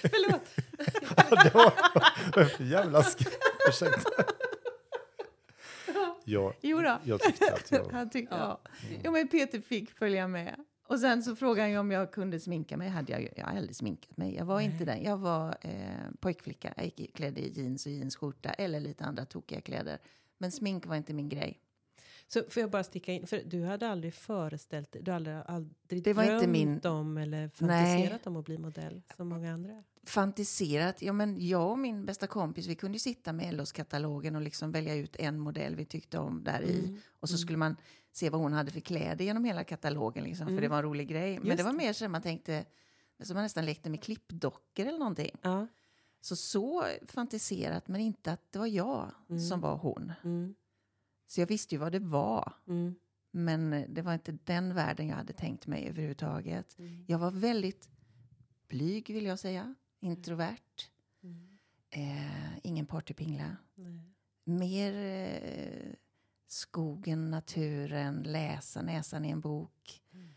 Förlåt. 0.00 0.42
det 1.44 1.54
var 1.54 2.62
jävla 2.62 3.00
sk- 3.00 3.28
Ursäkta. 3.68 4.10
Jag, 6.24 6.54
Jo 6.60 6.80
då. 6.82 6.98
jag 7.04 7.20
tyckte 7.20 7.52
att 7.54 7.70
jag... 7.72 7.88
Han 7.92 8.10
tyckte, 8.10 8.34
Ja. 8.34 8.60
ja. 8.64 8.70
Jo, 9.04 9.12
men 9.12 9.28
Peter 9.28 9.60
fick 9.60 9.90
följa 9.90 10.28
med. 10.28 10.64
Och 10.88 11.00
sen 11.00 11.22
så 11.22 11.36
frågade 11.36 11.62
han 11.62 11.70
ju 11.70 11.78
om 11.78 11.90
jag 11.90 12.12
kunde 12.12 12.40
sminka 12.40 12.76
mig. 12.76 12.88
Hade 12.88 13.12
jag, 13.12 13.28
jag 13.36 13.44
har 13.46 13.56
aldrig 13.56 13.76
sminkat 13.76 14.16
mig. 14.16 14.34
Jag 14.34 14.44
var 14.44 14.60
inte 14.60 14.84
den. 14.84 15.02
Jag 15.02 15.16
var 15.16 15.56
eh, 15.60 16.10
pojkflicka. 16.20 16.74
Jag 16.76 16.84
gick 16.84 17.16
klädd 17.16 17.38
i 17.38 17.52
jeans 17.52 17.86
och 17.86 17.92
jeansskjorta 17.92 18.48
eller 18.48 18.80
lite 18.80 19.04
andra 19.04 19.24
tokiga 19.24 19.60
kläder. 19.60 19.98
Men 20.38 20.52
smink 20.52 20.86
var 20.86 20.96
inte 20.96 21.12
min 21.14 21.28
grej. 21.28 21.60
Så 22.28 22.42
får 22.50 22.60
jag 22.60 22.70
bara 22.70 22.84
sticka 22.84 23.12
in, 23.12 23.26
för 23.26 23.42
du 23.46 23.64
hade 23.64 23.88
aldrig 23.88 24.14
föreställt 24.14 24.92
dig, 24.92 25.02
du 25.02 25.10
hade 25.12 25.42
aldrig 25.42 26.02
Det 26.04 26.12
var 26.12 26.22
inte 26.22 26.36
drömt 26.36 26.52
min- 26.52 26.86
om 26.86 27.18
eller 27.18 27.48
fantiserat 27.48 28.26
om 28.26 28.36
att 28.36 28.44
bli 28.44 28.58
modell 28.58 29.02
som 29.16 29.28
många 29.28 29.52
andra? 29.54 29.84
Fantiserat. 30.06 31.02
Ja, 31.02 31.12
men 31.12 31.48
jag 31.48 31.70
och 31.70 31.78
min 31.78 32.06
bästa 32.06 32.26
kompis, 32.26 32.66
vi 32.66 32.74
kunde 32.74 32.98
sitta 32.98 33.32
med 33.32 33.54
LOs-katalogen 33.54 34.36
och 34.36 34.42
liksom 34.42 34.72
välja 34.72 34.94
ut 34.94 35.16
en 35.16 35.38
modell 35.40 35.76
vi 35.76 35.84
tyckte 35.84 36.18
om 36.18 36.44
där 36.44 36.60
i. 36.62 36.78
Mm. 36.78 37.00
Och 37.20 37.28
så 37.28 37.38
skulle 37.38 37.58
man 37.58 37.76
se 38.12 38.30
vad 38.30 38.40
hon 38.40 38.52
hade 38.52 38.70
för 38.70 38.80
kläder 38.80 39.24
genom 39.24 39.44
hela 39.44 39.64
katalogen, 39.64 40.24
liksom, 40.24 40.46
för 40.46 40.52
Mm. 40.52 40.62
det 40.62 40.68
var 40.68 40.76
en 40.76 40.82
rolig 40.82 41.08
grej. 41.08 41.38
Men 41.38 41.46
Just 41.46 41.58
det 41.58 41.64
var 41.64 41.72
mer 41.72 41.92
så 41.92 42.04
att 42.04 42.10
man 42.10 42.22
tänkte, 42.22 42.64
som 43.22 43.34
man 43.34 43.42
nästan 43.42 43.64
lekte 43.66 43.90
med 43.90 44.02
klippdockor 44.02 44.86
eller 44.86 44.98
någonting. 44.98 45.30
Ja. 45.42 45.66
Så 46.20 46.36
så 46.36 46.84
fantiserat, 47.08 47.88
men 47.88 48.00
inte 48.00 48.32
att 48.32 48.52
det 48.52 48.58
var 48.58 48.66
jag 48.66 49.10
Mm. 49.30 49.40
som 49.42 49.60
var 49.60 49.76
hon. 49.76 50.12
Mm. 51.26 51.30
Så 51.30 51.40
jag 51.40 51.46
visste 51.46 51.74
ju 51.74 51.78
vad 51.78 51.92
det 51.92 51.98
var, 51.98 52.52
Mm. 52.66 52.94
men 53.30 53.72
eh, 53.72 53.84
det 53.88 54.02
var 54.02 54.14
inte 54.14 54.38
den 54.44 54.74
världen 54.74 55.08
jag 55.08 55.16
hade 55.16 55.32
tänkt 55.32 55.66
mig 55.66 55.88
överhuvudtaget. 55.88 56.78
Mm. 56.78 57.04
Jag 57.08 57.18
var 57.18 57.30
väldigt 57.30 57.88
blyg, 58.68 59.06
vill 59.14 59.24
jag 59.26 59.38
säga. 59.38 59.74
introvert, 60.00 60.88
Mm. 61.22 61.58
eh, 61.90 62.58
ingen 62.62 62.86
partypingla. 62.86 63.56
Nej. 63.74 64.00
Mer 64.44 64.92
eh, 64.94 65.92
skogen, 66.46 67.30
naturen, 67.30 68.22
läsa 68.22 68.82
näsan 68.82 69.24
i 69.24 69.30
en 69.30 69.40
bok, 69.40 70.02
Mm. 70.12 70.30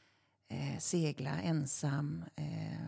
eh, 0.47 0.79
segla 0.79 1.41
ensam. 1.41 2.23
Eh, 2.35 2.79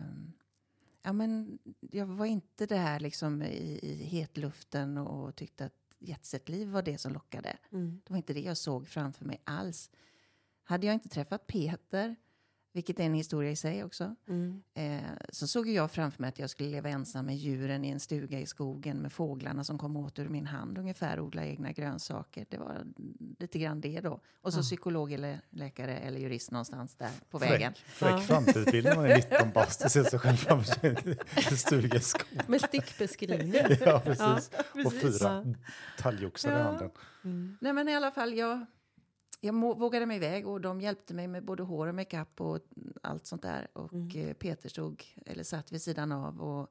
ja, 1.02 1.12
men 1.12 1.58
jag 1.80 2.06
var 2.06 2.26
inte 2.26 2.66
där 2.66 3.00
liksom 3.00 3.42
i, 3.42 3.78
i 3.82 4.04
hetluften 4.04 4.98
och 4.98 5.36
tyckte 5.36 5.64
att 5.64 5.74
jetsetliv 6.02 6.68
var 6.68 6.82
det 6.82 6.98
som 6.98 7.12
lockade. 7.12 7.56
Mm. 7.72 8.00
Det 8.04 8.12
var 8.12 8.16
inte 8.16 8.34
det 8.34 8.40
jag 8.40 8.56
såg 8.56 8.88
framför 8.88 9.24
mig 9.24 9.40
alls. 9.44 9.90
Hade 10.64 10.86
jag 10.86 10.94
inte 10.94 11.08
träffat 11.08 11.46
Peter, 11.46 12.16
vilket 12.74 13.00
är 13.00 13.04
en 13.04 13.14
historia 13.14 13.50
i 13.50 13.56
sig 13.56 13.84
också, 13.84 14.14
Mm. 14.28 14.62
eh, 14.74 15.00
så 15.28 15.46
såg 15.46 15.68
jag 15.68 15.90
framför 15.90 16.20
mig 16.22 16.28
att 16.28 16.38
jag 16.38 16.50
skulle 16.50 16.68
leva 16.68 16.88
ensam 16.88 17.26
med 17.26 17.36
djuren 17.36 17.84
i 17.84 17.88
en 17.90 18.00
stuga 18.00 18.40
i 18.40 18.46
skogen 18.46 18.96
med 18.98 19.12
fåglarna 19.12 19.64
som 19.64 19.78
kom 19.78 19.96
åt 19.96 20.18
ur 20.18 20.28
min 20.28 20.46
hand 20.46 20.78
ungefär, 20.78 21.20
odla 21.20 21.44
egna 21.44 21.72
grönsaker. 21.72 22.46
Det 22.48 22.56
var 22.58 22.84
lite 23.38 23.58
grann 23.58 23.80
det 23.80 24.00
då. 24.00 24.20
Och 24.42 24.52
så 24.52 24.58
Ja. 24.58 24.62
psykolog 24.62 25.12
eller 25.12 25.40
läkare 25.50 25.98
eller 25.98 26.18
jurist 26.20 26.50
någonstans 26.50 26.94
där 26.96 27.10
på 27.30 27.38
vägen. 27.38 27.72
Fräck, 27.74 27.86
fräck 27.86 28.12
Ja. 28.12 28.18
framtidsbild 28.20 28.84
när 28.84 28.96
man 28.96 29.04
är 29.06 29.16
19 29.16 29.50
bast 29.54 29.84
och 29.84 29.90
ser 29.90 30.04
sig 30.04 30.18
själv 30.18 30.36
framför 30.36 30.74
sig 30.80 30.90
i 30.90 31.16
en 31.50 31.56
stuga 31.56 31.96
i 31.96 32.00
skogen. 32.00 32.42
Med 32.46 32.60
stickbeskrivning. 32.60 33.52
Ja, 33.80 34.00
precis. 34.04 34.50
Ja, 34.74 34.82
Och 34.84 34.92
precis. 34.92 35.18
fyra 35.20 35.44
talgoxar 35.98 36.50
i 36.50 36.52
Ja. 36.52 36.62
handen. 36.62 36.90
Mm. 37.24 37.58
Nej 37.60 37.72
men 37.72 37.88
i 37.88 37.94
alla 37.96 38.10
fall, 38.10 38.34
jag, 38.34 38.66
jag 39.44 39.60
vågade 39.78 40.06
mig 40.06 40.16
iväg 40.16 40.46
och 40.48 40.60
de 40.60 40.80
hjälpte 40.80 41.14
mig 41.14 41.28
med 41.28 41.44
både 41.44 41.62
hår 41.62 41.86
och 41.86 41.94
makeup 41.94 42.40
och 42.40 42.60
allt 43.02 43.26
sånt 43.26 43.42
där. 43.42 43.68
Och 43.72 43.92
Mm. 43.92 44.28
eh, 44.28 44.34
Peter 44.34 44.68
stod, 44.68 45.04
eller 45.26 45.42
satt 45.44 45.72
vid 45.72 45.82
sidan 45.82 46.12
av 46.12 46.40
och 46.40 46.70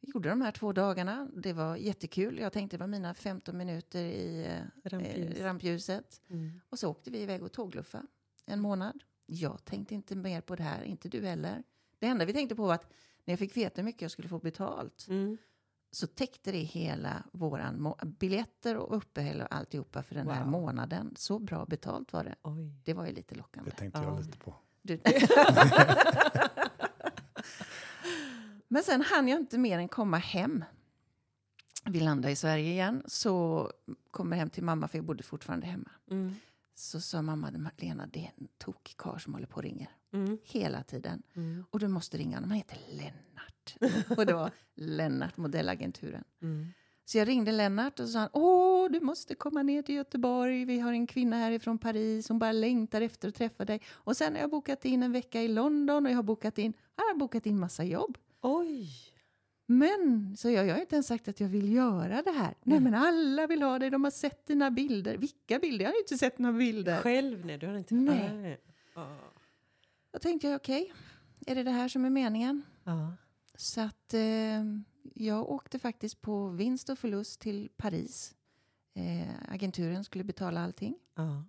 gjorde 0.00 0.28
de 0.28 0.40
här 0.40 0.52
två 0.52 0.72
dagarna. 0.72 1.28
Det 1.36 1.52
var 1.52 1.76
jättekul. 1.76 2.38
Jag 2.38 2.52
tänkte 2.52 2.76
det 2.76 2.80
var 2.80 2.86
mina 2.86 3.14
15 3.14 3.56
minuter 3.56 4.02
i 4.04 4.44
eh, 4.46 4.88
Rampljus. 4.90 5.36
eh, 5.38 5.44
rampljuset. 5.44 6.20
Mm. 6.30 6.60
Och 6.68 6.78
så 6.78 6.90
åkte 6.90 7.10
vi 7.10 7.18
iväg 7.22 7.42
och 7.42 7.52
tågluffa 7.52 8.06
en 8.46 8.60
månad. 8.60 9.02
Jag 9.26 9.64
tänkte 9.64 9.94
inte 9.94 10.16
mer 10.16 10.40
på 10.40 10.56
det 10.56 10.62
här, 10.62 10.82
inte 10.82 11.08
du 11.08 11.20
heller. 11.26 11.62
Det 11.98 12.06
enda 12.06 12.24
vi 12.24 12.32
tänkte 12.32 12.54
på 12.54 12.66
var 12.66 12.74
att 12.74 12.92
när 13.24 13.32
jag 13.32 13.38
fick 13.38 13.56
veta 13.56 13.80
hur 13.80 13.84
mycket 13.84 14.02
jag 14.02 14.10
skulle 14.10 14.28
få 14.28 14.38
betalt 14.38 15.06
Mm. 15.08 15.36
Så 15.94 16.06
täckte 16.06 16.52
det 16.52 16.58
hela 16.58 17.22
våran 17.32 17.94
biljetter 18.04 18.76
och 18.76 18.96
uppehälle 18.96 19.44
och 19.44 19.54
alltihopa 19.54 20.02
för 20.02 20.14
den 20.14 20.28
här 20.28 20.42
Wow. 20.42 20.50
månaden. 20.50 21.14
Så 21.16 21.38
bra 21.38 21.64
betalt 21.66 22.12
var 22.12 22.24
det. 22.24 22.34
Oj. 22.42 22.72
Det 22.84 22.94
var 22.94 23.06
ju 23.06 23.12
lite 23.12 23.34
lockande. 23.34 23.70
Det 23.70 23.76
tänkte 23.76 23.98
Ja. 24.00 24.04
jag 24.04 24.20
lite 24.26 24.38
på. 24.38 24.54
Du. 24.82 25.00
Men 28.68 28.82
sen 28.82 29.02
hann 29.02 29.28
jag 29.28 29.40
inte 29.40 29.58
mer 29.58 29.78
än 29.78 29.88
komma 29.88 30.18
hem. 30.18 30.64
Vi 31.84 32.00
landade 32.00 32.32
i 32.32 32.36
Sverige 32.36 32.70
igen, 32.70 33.02
så 33.06 33.70
kommer 34.10 34.36
hem 34.36 34.50
till 34.50 34.64
mamma, 34.64 34.88
för 34.88 34.98
jag 34.98 35.04
bodde 35.04 35.22
fortfarande 35.22 35.66
hemma. 35.66 35.90
Mm. 36.10 36.34
Så 36.74 37.00
sa 37.00 37.22
mamma, 37.22 37.50
Lena, 37.76 38.06
det 38.06 38.18
är 38.20 38.32
en 38.36 38.48
tokig 38.58 38.96
karl 38.96 39.18
som 39.18 39.34
håller 39.34 39.46
på 39.46 39.56
och 39.56 39.62
ringer 39.62 39.90
Mm. 40.14 40.38
hela 40.44 40.82
tiden. 40.82 41.22
Mm. 41.36 41.64
Och 41.70 41.78
du 41.78 41.88
måste 41.88 42.16
ringa 42.16 42.36
honom, 42.36 42.50
han 42.50 42.56
heter 42.56 42.78
Lennart. 42.90 43.94
och 44.18 44.26
det 44.26 44.34
var 44.34 44.50
Lennart, 44.74 45.36
modellagenturen. 45.36 46.24
Mm. 46.42 46.66
Så 47.04 47.18
jag 47.18 47.28
ringde 47.28 47.52
Lennart 47.52 48.00
och 48.00 48.08
sa 48.08 48.18
han, 48.18 48.28
åh, 48.32 48.90
du 48.90 49.00
måste 49.00 49.34
komma 49.34 49.62
ner 49.62 49.82
till 49.82 49.94
Göteborg. 49.94 50.64
Vi 50.64 50.78
har 50.78 50.92
en 50.92 51.06
kvinna 51.06 51.36
härifrån 51.36 51.78
Paris 51.78 52.26
som 52.26 52.38
bara 52.38 52.52
längtar 52.52 53.00
efter 53.00 53.28
att 53.28 53.34
träffa 53.34 53.64
dig. 53.64 53.80
Och 53.90 54.16
sen 54.16 54.32
har 54.32 54.40
jag 54.40 54.50
bokat 54.50 54.84
in 54.84 55.02
en 55.02 55.12
vecka 55.12 55.42
i 55.42 55.48
London 55.48 56.06
och 56.06 56.12
jag 56.12 56.16
har 56.16 56.22
bokat 56.22 56.58
in, 56.58 56.72
jag 56.96 57.04
har 57.04 57.14
bokat 57.14 57.46
in 57.46 57.58
massa 57.58 57.84
jobb. 57.84 58.18
Oj! 58.40 58.90
Men, 59.66 60.36
så 60.36 60.50
jag, 60.50 60.66
jag 60.66 60.74
har 60.74 60.80
inte 60.80 60.96
ens 60.96 61.06
sagt 61.06 61.28
att 61.28 61.40
jag 61.40 61.48
vill 61.48 61.72
göra 61.72 62.22
det 62.22 62.30
här. 62.30 62.54
Nej, 62.62 62.80
men 62.80 62.94
alla 62.94 63.46
vill 63.46 63.62
ha 63.62 63.78
dig, 63.78 63.90
de 63.90 64.04
har 64.04 64.10
sett 64.10 64.46
dina 64.46 64.70
bilder. 64.70 65.16
Vilka 65.16 65.58
bilder? 65.58 65.84
Jag 65.84 65.92
har 65.92 65.98
inte 65.98 66.18
sett 66.18 66.38
några 66.38 66.58
bilder. 66.58 67.00
Själv? 67.00 67.46
Nej, 67.46 67.58
du 67.58 67.66
har 67.66 67.74
inte... 67.74 67.94
Nej. 67.94 68.60
Ja. 68.94 69.33
Då 70.14 70.18
tänkte 70.20 70.46
jag, 70.46 70.56
okej, 70.56 70.92
är 71.46 71.54
det 71.54 71.62
det 71.62 71.70
här 71.70 71.88
som 71.88 72.04
är 72.04 72.10
meningen? 72.10 72.62
Ja. 72.84 73.12
Så 73.56 73.80
att 73.80 74.14
eh, 74.14 74.64
jag 75.14 75.48
åkte 75.50 75.78
faktiskt 75.78 76.20
på 76.20 76.48
vinst 76.48 76.88
och 76.88 76.98
förlust 76.98 77.40
till 77.40 77.68
Paris. 77.76 78.34
Eh, 78.94 79.28
agenturen 79.48 80.04
skulle 80.04 80.24
betala 80.24 80.60
allting. 80.64 80.94
Ja. 81.14 81.44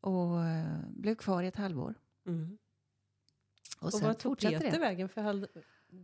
Och 0.00 0.44
eh, 0.44 0.80
blev 0.88 1.14
kvar 1.14 1.42
i 1.42 1.46
ett 1.46 1.56
halvår. 1.56 1.94
Mm. 2.26 2.58
Och 3.78 3.84
Och 3.86 3.92
sen 3.92 4.06
vad 4.06 4.18
tog 4.18 4.30
fortsatte 4.32 4.58
Peter 4.58 4.70
det. 4.72 4.78
vägen? 4.78 5.08
För 5.08 5.22
hal- 5.22 5.48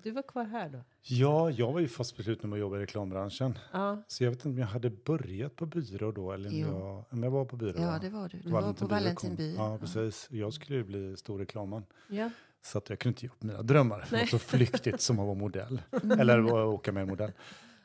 du 0.02 0.10
var 0.10 0.22
kvar 0.22 0.44
här 0.44 0.68
då? 0.68 0.78
Ja, 1.02 1.50
jag 1.50 1.72
var 1.72 1.80
ju 1.80 1.88
fast 1.88 2.16
besluten 2.16 2.44
om 2.44 2.52
att 2.52 2.58
jobba 2.58 2.76
i 2.76 2.80
reklambranschen. 2.80 3.58
Ja. 3.72 4.02
Så 4.06 4.24
jag 4.24 4.30
vet 4.30 4.38
inte 4.38 4.48
om 4.48 4.58
jag 4.58 4.66
hade 4.66 4.90
börjat 4.90 5.56
på 5.56 5.66
byrå 5.66 6.12
då 6.12 6.32
eller 6.32 6.48
om 6.50 6.58
jag, 6.58 7.04
om 7.10 7.22
jag 7.22 7.30
var 7.30 7.44
på 7.44 7.56
byrå. 7.56 7.80
Ja, 7.80 7.98
det 8.02 8.08
var 8.10 8.28
du. 8.28 8.38
Du 8.38 8.50
var 8.50 8.60
på 8.60 8.66
Valentin 8.66 8.88
Valentinby. 8.88 9.54
Ja, 9.56 9.78
precis. 9.80 10.28
Jag 10.30 10.52
skulle 10.52 10.78
ju 10.78 10.84
bli 10.84 11.16
stor 11.16 11.38
reklamman. 11.38 11.84
ja. 12.08 12.30
Så 12.62 12.78
att 12.78 12.90
jag 12.90 12.98
kunde 12.98 13.10
inte 13.10 13.26
ge 13.26 13.30
upp 13.30 13.42
mina 13.42 13.62
drömmar. 13.62 14.08
Nej. 14.12 14.20
Något 14.20 14.30
så 14.30 14.38
flyktigt 14.38 15.00
som 15.00 15.18
att 15.18 15.26
vara 15.26 15.34
modell. 15.38 15.82
Mm. 16.02 16.20
Eller 16.20 16.38
att 16.44 16.52
åka 16.74 16.92
med 16.92 17.02
en 17.02 17.08
modell. 17.08 17.32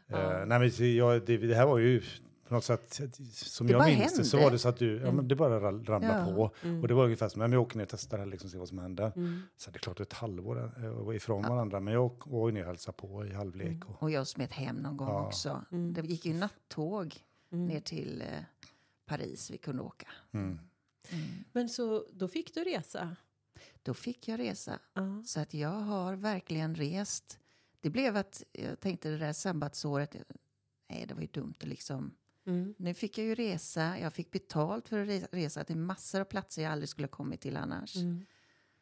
Ja. 0.07 0.41
Eh, 0.41 0.45
nej, 0.45 0.59
men 0.59 0.95
jag, 0.95 1.25
det, 1.25 1.37
det 1.37 1.55
här 1.55 1.65
var 1.65 1.77
ju 1.77 2.01
på 2.47 2.53
något 2.53 2.63
sätt, 2.63 2.93
som 3.31 3.67
Det 3.67 3.73
jag 3.73 3.85
minns 3.85 4.17
det, 4.17 4.25
så 4.25 4.37
hände. 4.37 4.45
var 4.45 4.51
det 4.51 4.59
så 4.59 4.69
att 4.69 4.77
du, 4.77 4.97
ja, 5.01 5.11
men 5.11 5.27
det 5.27 5.35
bara 5.35 5.59
ra- 5.59 5.85
ramlade 5.85 6.19
Ja. 6.29 6.35
på. 6.35 6.51
Mm. 6.67 6.81
Och 6.81 6.87
det 6.87 6.93
var 6.93 7.03
ungefär 7.03 7.29
som, 7.29 7.39
men 7.39 7.51
jag 7.51 7.61
åker 7.61 7.77
ner 7.77 7.83
och 7.83 7.89
testar 7.89 8.17
här, 8.17 8.25
liksom, 8.25 8.49
se 8.49 8.57
vad 8.57 8.67
som 8.67 8.77
händer. 8.77 9.11
Mm. 9.15 9.41
Så 9.57 9.71
det 9.71 9.77
är 9.77 9.79
klart 9.79 9.99
ett 9.99 10.13
halvår 10.13 10.71
eh, 11.09 11.15
ifrån 11.15 11.41
varandra, 11.43 11.79
men 11.79 11.93
jag 11.93 12.23
var 12.25 12.49
ju 12.49 12.53
ner 12.53 12.61
och 12.61 12.67
hälsade 12.67 12.97
på 12.97 13.25
i 13.25 13.33
halvlek. 13.33 13.67
Mm. 13.67 13.87
Och, 13.87 14.03
Och 14.03 14.11
jag 14.11 14.27
smet 14.27 14.51
hem 14.51 14.75
någon 14.75 14.97
gång 14.97 15.07
Ja. 15.09 15.25
också. 15.27 15.65
Mm. 15.71 15.93
Det 15.93 16.01
gick 16.01 16.25
ju 16.25 16.33
nattåg 16.33 17.15
Mm. 17.51 17.65
ner 17.65 17.79
till 17.79 18.21
eh, 18.21 18.27
Paris 19.05 19.51
vi 19.51 19.57
kunde 19.57 19.81
åka. 19.83 20.07
mm. 20.31 20.59
Mm. 21.11 21.25
Men 21.51 21.69
så 21.69 22.05
då 22.13 22.27
fick 22.27 22.53
du 22.53 22.63
resa? 22.63 23.15
Då 23.83 23.93
fick 23.93 24.27
jag 24.27 24.39
resa. 24.39 24.79
Ja. 24.93 25.23
Så 25.25 25.39
att 25.39 25.53
jag 25.53 25.69
har 25.69 26.15
verkligen 26.15 26.75
rest. 26.75 27.39
Det 27.81 27.89
blev 27.89 28.17
att 28.17 28.43
jag 28.51 28.79
tänkte 28.79 29.09
det 29.09 29.17
där 29.17 29.33
sabbatsåret, 29.33 30.15
nej 30.89 31.05
det 31.07 31.13
var 31.13 31.21
ju 31.21 31.27
dumt 31.27 31.53
att 31.59 31.67
liksom 31.67 32.11
Mm. 32.45 32.73
Nu 32.77 32.93
fick 32.93 33.17
jag 33.17 33.25
ju 33.27 33.35
resa, 33.35 33.99
jag 33.99 34.13
fick 34.13 34.31
betalt 34.31 34.87
för 34.87 34.99
att 34.99 35.07
re- 35.07 35.27
resa 35.31 35.63
till 35.63 35.77
massor 35.77 36.21
av 36.21 36.25
platser 36.25 36.63
jag 36.63 36.71
aldrig 36.71 36.89
skulle 36.89 37.05
ha 37.07 37.11
kommit 37.11 37.41
till 37.41 37.57
annars. 37.57 37.95
Mm. 37.95 38.25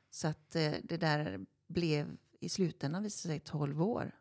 Så 0.10 0.28
att 0.28 0.56
eh, 0.56 0.74
det 0.84 0.98
där 0.98 1.46
blev 1.68 2.18
i 2.40 2.50
slutändan 2.50 3.04
visade 3.04 3.34
sig 3.34 3.40
12 3.40 3.82
år. 3.84 4.12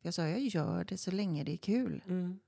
Jag 0.00 0.14
sa 0.14 0.28
jag 0.28 0.40
gör 0.40 0.84
det 0.84 0.98
så 0.98 1.10
länge 1.10 1.44
det 1.44 1.52
är 1.52 1.56
kul. 1.56 2.02
Mm. 2.06 2.38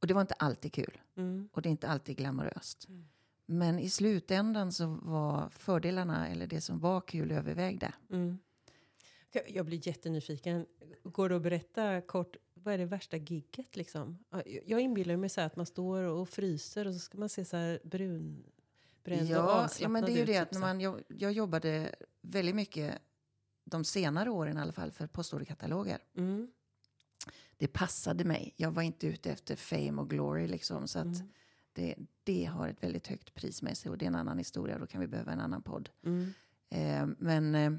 Och 0.00 0.06
det 0.06 0.14
var 0.14 0.20
inte 0.20 0.34
alltid 0.34 0.72
kul 0.72 1.00
Mm. 1.16 1.48
och 1.52 1.62
det 1.62 1.68
är 1.68 1.70
inte 1.70 1.88
alltid 1.88 2.16
glamoröst. 2.16 2.88
Mm. 2.88 3.08
Men 3.46 3.78
i 3.78 3.90
slutändan 3.90 4.72
så 4.72 4.86
var 5.02 5.48
fördelarna, 5.50 6.28
eller 6.28 6.46
det 6.46 6.60
som 6.60 6.78
var 6.78 7.00
kul, 7.00 7.30
övervägde. 7.32 7.92
Mm. 8.10 8.38
Jag- 9.32 9.50
Jag 9.50 9.66
blir 9.66 9.88
jättenyfiken. 9.88 10.66
Går 11.02 11.28
det 11.28 11.36
att 11.36 11.42
berätta 11.42 12.00
kort, 12.00 12.36
vad 12.66 12.74
är 12.74 12.78
det 12.78 12.84
värsta 12.86 13.16
gigget 13.16 13.76
liksom? 13.76 14.18
Ja, 14.30 14.42
jag- 14.66 14.80
inbillar 14.80 15.16
mig 15.16 15.28
så 15.28 15.40
här 15.40 15.46
att 15.46 15.56
man 15.56 15.66
står 15.66 16.02
och 16.02 16.28
fryser 16.28 16.86
och 16.86 16.92
så 16.94 16.98
ska 17.00 17.18
man 17.18 17.28
se 17.28 17.44
så 17.44 17.56
här 17.56 17.80
brun, 17.84 18.44
bränd 19.04 19.20
och 19.22 19.26
Ja, 19.28 19.34
ja, 19.34 19.64
avslappnad 19.64 19.90
men 19.92 20.04
det 20.04 20.12
är 20.12 20.16
ju 20.16 20.24
det 20.24 20.32
typ 20.32 20.42
att 20.42 20.52
när 20.52 20.60
så. 20.60 20.66
man, 20.66 20.80
jag, 20.80 21.02
jag 21.08 21.32
jobbade 21.32 21.94
väldigt 22.20 22.54
mycket 22.54 22.98
de 23.64 23.84
senare 23.84 24.30
åren 24.30 24.56
i 24.56 24.60
alla 24.60 24.72
fall 24.72 24.92
för 24.92 25.06
postorderkataloger. 25.06 25.98
Mm. 26.16 26.50
Det 27.56 27.68
passade 27.68 28.24
mig. 28.24 28.52
Jag 28.56 28.70
var 28.70 28.82
inte 28.82 29.06
ute 29.06 29.30
efter 29.30 29.56
fame 29.56 30.02
och 30.02 30.10
glory 30.10 30.46
liksom. 30.48 30.88
Så 30.88 30.98
att 30.98 31.04
Mm. 31.04 31.28
det, 31.72 31.94
det 32.24 32.44
har 32.44 32.68
ett 32.68 32.82
väldigt 32.82 33.06
högt 33.06 33.34
pris 33.34 33.62
med 33.62 33.76
sig 33.78 33.90
och 33.90 33.98
det 33.98 34.04
är 34.04 34.08
en 34.08 34.14
annan 34.14 34.38
historia. 34.38 34.78
Då 34.78 34.86
kan 34.86 35.00
vi 35.00 35.06
behöva 35.06 35.32
en 35.32 35.40
annan 35.40 35.62
podd. 35.62 35.88
Mm. 36.04 36.32
Eh, 36.68 37.06
men 37.18 37.54
eh, 37.54 37.72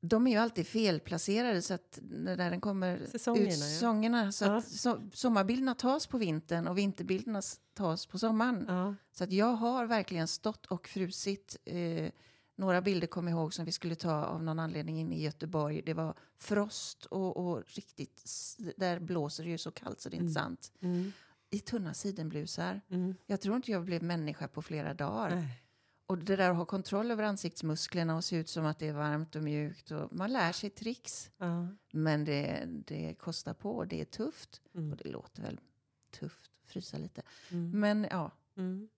de 0.00 0.26
är 0.26 0.30
ju 0.30 0.36
alltid 0.36 0.66
felplacerade 0.66 1.62
så 1.62 1.74
att 1.74 1.98
när 2.02 2.36
den 2.50 2.60
kommer 2.60 3.06
Säsongerna, 3.06 3.46
ut 3.48 3.52
ja. 3.58 3.64
säsongerna 3.64 4.32
så 4.32 4.44
Ja. 4.44 4.56
att 4.56 4.68
so 4.68 5.10
sommarbilderna 5.12 5.74
tas 5.74 6.06
på 6.06 6.18
vintern 6.18 6.68
och 6.68 6.78
vinterbilderna 6.78 7.42
tas 7.74 8.06
på 8.06 8.18
sommaren. 8.18 8.64
Ja. 8.68 8.94
Så 9.12 9.24
att 9.24 9.32
jag 9.32 9.46
har 9.54 9.86
verkligen 9.86 10.28
stått 10.28 10.66
och 10.66 10.88
frusit. 10.88 11.56
Eh, 11.64 12.10
några 12.56 12.82
bilder 12.82 13.06
kom 13.06 13.28
jag 13.28 13.36
ihåg 13.38 13.54
som 13.54 13.64
vi 13.64 13.72
skulle 13.72 13.94
ta 13.94 14.24
av 14.24 14.42
någon 14.42 14.58
anledning 14.58 15.00
in 15.00 15.12
i 15.12 15.22
Göteborg. 15.22 15.82
Det 15.86 15.94
var 15.94 16.14
frost 16.38 17.04
och, 17.04 17.36
och 17.36 17.62
riktigt, 17.66 18.22
där 18.76 19.00
blåser 19.00 19.44
det 19.44 19.50
ju 19.50 19.58
så 19.58 19.70
kallt 19.70 20.00
så 20.00 20.08
det 20.08 20.14
är 20.16 20.20
inte 20.20 20.40
Mm. 20.40 20.44
sant. 20.44 20.72
Mm. 20.80 21.12
I 21.50 21.58
tunna 21.58 21.94
sidenblusar. 21.94 22.80
Mm. 22.90 23.14
Jag 23.26 23.40
tror 23.40 23.56
inte 23.56 23.70
jag 23.70 23.84
blev 23.84 24.02
människa 24.02 24.48
på 24.48 24.62
flera 24.62 24.94
dagar. 24.94 25.34
Nej. 25.36 25.62
Och 26.10 26.18
det 26.18 26.36
där 26.36 26.50
att 26.50 26.56
ha 26.56 26.64
kontroll 26.64 27.10
över 27.10 27.22
ansiktsmusklerna 27.22 28.16
och 28.16 28.24
se 28.24 28.36
ut 28.36 28.48
som 28.48 28.64
att 28.66 28.78
det 28.78 28.88
är 28.88 28.92
varmt 28.92 29.36
och 29.36 29.42
mjukt. 29.42 29.90
Och 29.90 30.12
man 30.16 30.32
lär 30.32 30.52
sig 30.52 30.70
tricks. 30.70 31.30
Ja. 31.38 31.68
Men 31.92 32.24
det, 32.24 32.64
det 32.86 33.14
kostar 33.18 33.54
på, 33.54 33.84
det 33.84 34.00
är 34.00 34.04
tufft. 34.04 34.60
Mm. 34.74 34.90
Och 34.92 34.96
det 34.96 35.08
låter 35.08 35.42
väl 35.42 35.60
tufft, 36.10 36.50
frysa 36.66 36.98
lite. 36.98 37.22
Mm. 37.50 37.80
Men 37.80 38.06
ja, 38.10 38.30
Mm. 38.56 38.88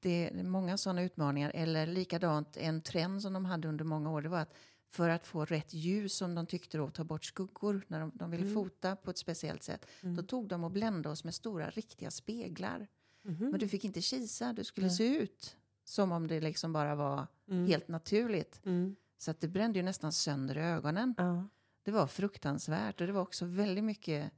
det 0.00 0.28
är 0.30 0.42
många 0.42 0.76
sådana 0.78 1.02
utmaningar. 1.02 1.50
Eller 1.54 1.86
likadant, 1.86 2.56
en 2.56 2.80
trend 2.82 3.22
som 3.22 3.32
de 3.32 3.44
hade 3.44 3.68
under 3.68 3.84
många 3.84 4.10
år, 4.10 4.22
det 4.22 4.28
var 4.28 4.40
att 4.40 4.54
för 4.90 5.08
att 5.08 5.26
få 5.26 5.44
rätt 5.44 5.74
ljus 5.74 6.14
som 6.14 6.34
de 6.34 6.46
tyckte 6.46 6.78
då, 6.78 6.90
ta 6.90 7.04
bort 7.04 7.24
skuggor 7.24 7.84
när 7.88 8.00
de, 8.00 8.10
de 8.14 8.30
ville 8.30 8.42
Mm. 8.42 8.54
fota 8.54 8.96
på 8.96 9.10
ett 9.10 9.18
speciellt 9.18 9.62
sätt. 9.62 9.86
Mm. 10.02 10.16
Då 10.16 10.22
tog 10.22 10.48
de 10.48 10.64
och 10.64 10.70
blände 10.70 11.08
oss 11.08 11.24
med 11.24 11.34
stora 11.34 11.70
riktiga 11.70 12.10
speglar. 12.10 12.86
Mhm. 13.22 13.50
Men 13.50 13.60
du 13.60 13.68
fick 13.68 13.84
inte 13.84 14.02
kisa, 14.02 14.52
du 14.52 14.64
skulle 14.64 14.90
se 14.90 15.06
ut 15.16 15.56
som 15.84 16.12
om 16.12 16.26
det 16.26 16.40
liksom 16.40 16.72
bara 16.72 16.94
var 16.94 17.26
Mm. 17.48 17.66
helt 17.66 17.88
naturligt. 17.88 18.60
Mm. 18.64 18.96
Så 19.18 19.30
att 19.30 19.40
det 19.40 19.48
brände 19.48 19.78
ju 19.78 19.82
nästan 19.82 20.12
sönder 20.12 20.56
ögonen. 20.56 21.14
Ja. 21.18 21.48
Det 21.82 21.90
var 21.90 22.06
fruktansvärt 22.06 23.00
och 23.00 23.06
det 23.06 23.12
var 23.12 23.22
också 23.22 23.44
väldigt 23.44 23.84
mycket... 23.84 24.32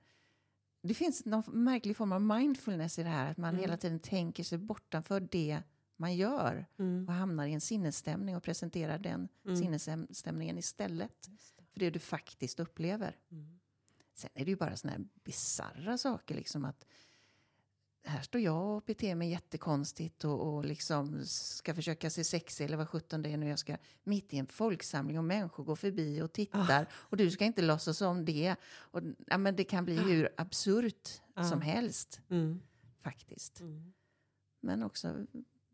Det 0.83 0.95
finns 0.95 1.25
någon 1.25 1.43
märklig 1.65 1.97
form 1.97 2.13
av 2.13 2.23
mindfulness 2.23 2.99
i 2.99 3.03
det 3.03 3.09
här, 3.09 3.31
att 3.31 3.37
man 3.37 3.49
Mm. 3.49 3.61
hela 3.61 3.77
tiden 3.77 3.99
tänker 4.01 4.45
sig 4.45 4.59
bortanför 4.59 5.21
det 5.21 5.63
man 5.97 6.17
gör 6.17 6.67
Mm. 6.79 7.09
och 7.09 7.15
hamnar 7.15 7.47
i 7.47 7.53
en 7.53 7.61
sinnesstämning 7.61 8.37
och 8.37 8.43
presenterar 8.43 8.99
den 8.99 9.29
Mm. 9.45 9.57
sinnesstämningen 9.57 10.59
istället 10.59 11.31
för 11.73 11.81
det 11.81 11.91
du 11.91 11.99
faktiskt 11.99 12.61
upplever. 12.61 13.17
Mm. 13.31 13.59
Sen 14.15 14.31
är 14.35 14.45
det 14.45 14.51
ju 14.51 14.57
bara 14.57 14.77
såna 14.77 14.93
här 14.93 15.05
bisarra 15.25 15.99
saker, 15.99 16.35
liksom 16.35 16.65
att 16.65 16.87
här 18.07 18.23
står 18.23 18.41
jag 18.41 18.77
och 18.77 18.83
beter 18.87 19.15
mig 19.15 19.31
jättekonstigt 19.31 20.25
och, 20.25 20.55
och 20.55 20.65
liksom 20.65 21.25
ska 21.27 21.75
försöka 21.75 22.11
se 22.11 22.25
sexig 22.25 22.65
eller 22.65 22.77
vad 22.77 22.89
sjutton 22.89 23.23
det 23.23 23.29
är 23.33 23.37
nu 23.37 23.49
jag 23.49 23.59
ska 23.59 23.77
mitt 24.05 24.35
i 24.35 24.39
en 24.39 24.47
folksamling 24.47 25.19
och 25.19 25.25
människor 25.25 25.65
går 25.65 25.77
förbi 25.77 26.23
och 26.23 26.33
tittar 26.33 26.87
och 26.93 27.17
du 27.17 27.31
ska 27.31 27.45
inte 27.45 27.63
låtsas 27.63 28.01
om 28.01 28.25
det. 28.25 28.57
Och, 28.75 29.01
ja, 29.27 29.39
men 29.39 29.57
det 29.57 29.65
kan 29.65 29.85
bli 29.85 29.97
hur 29.97 30.29
absurt 30.37 31.09
Ja. 31.35 31.45
som 31.45 31.61
helst 31.61 32.21
Mm. 32.31 32.61
faktiskt. 33.03 33.61
Mm. 33.61 33.93
Men 34.61 34.83
också 34.83 35.27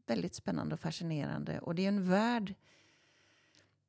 väldigt 0.07 0.35
spännande 0.35 0.75
och 0.75 0.81
fascinerande. 0.81 1.59
Och 1.61 1.75
det 1.75 1.85
är 1.85 1.89
en 1.89 2.09
värld 2.11 2.55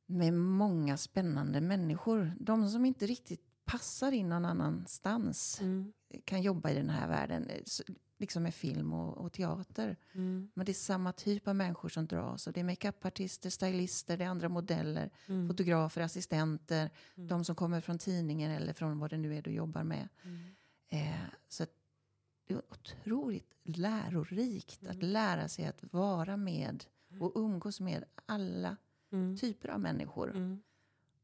med 0.05 0.33
många 0.33 0.97
spännande 0.97 1.61
människor. 1.61 2.31
De 2.39 2.69
som 2.69 2.85
inte 2.85 3.05
riktigt 3.05 3.41
passar 3.65 4.11
in 4.11 4.29
någon 4.29 4.45
annanstans 4.45 5.61
Mm. 5.61 5.93
kan 6.25 6.41
jobba 6.41 6.69
i 6.71 6.75
den 6.75 6.89
här 6.89 7.07
världen. 7.07 7.49
Liksom 8.23 8.43
med 8.43 8.53
film 8.55 8.93
och, 8.93 9.17
och 9.17 9.31
teater. 9.31 9.97
Mm. 10.13 10.49
Men 10.53 10.65
det 10.65 10.71
är 10.71 10.73
samma 10.73 11.13
typ 11.13 11.47
av 11.47 11.55
människor 11.55 11.89
som 11.89 12.07
dras. 12.07 12.47
Och 12.47 12.53
det 12.53 12.59
är 12.59 12.63
makeupartister, 12.63 13.49
stylister, 13.49 14.17
det 14.17 14.23
är 14.23 14.27
andra 14.27 14.49
modeller, 14.49 15.09
Mm. 15.27 15.47
fotografer, 15.47 16.01
assistenter. 16.01 16.89
Mm. 17.15 17.27
De 17.27 17.45
som 17.45 17.55
kommer 17.55 17.81
från 17.81 17.97
tidningen 17.97 18.51
eller 18.51 18.73
från 18.73 18.99
vad 18.99 19.09
det 19.09 19.17
nu 19.17 19.35
är 19.37 19.41
du 19.41 19.51
jobbar 19.51 19.83
med. 19.83 20.07
Mm. 20.23 20.43
Eh, 20.89 21.19
så 21.49 21.65
det 22.47 22.53
är 22.53 22.61
otroligt 22.71 23.53
lärorikt 23.63 24.87
att 24.87 24.95
Mm. 24.95 25.09
lära 25.09 25.47
sig 25.47 25.65
att 25.65 25.83
vara 25.93 26.37
med 26.37 26.83
och 27.19 27.31
umgås 27.35 27.79
med 27.79 28.03
alla 28.25 28.77
Mm. 29.11 29.37
typer 29.37 29.69
av 29.69 29.79
människor. 29.79 30.29
Mm. 30.29 30.61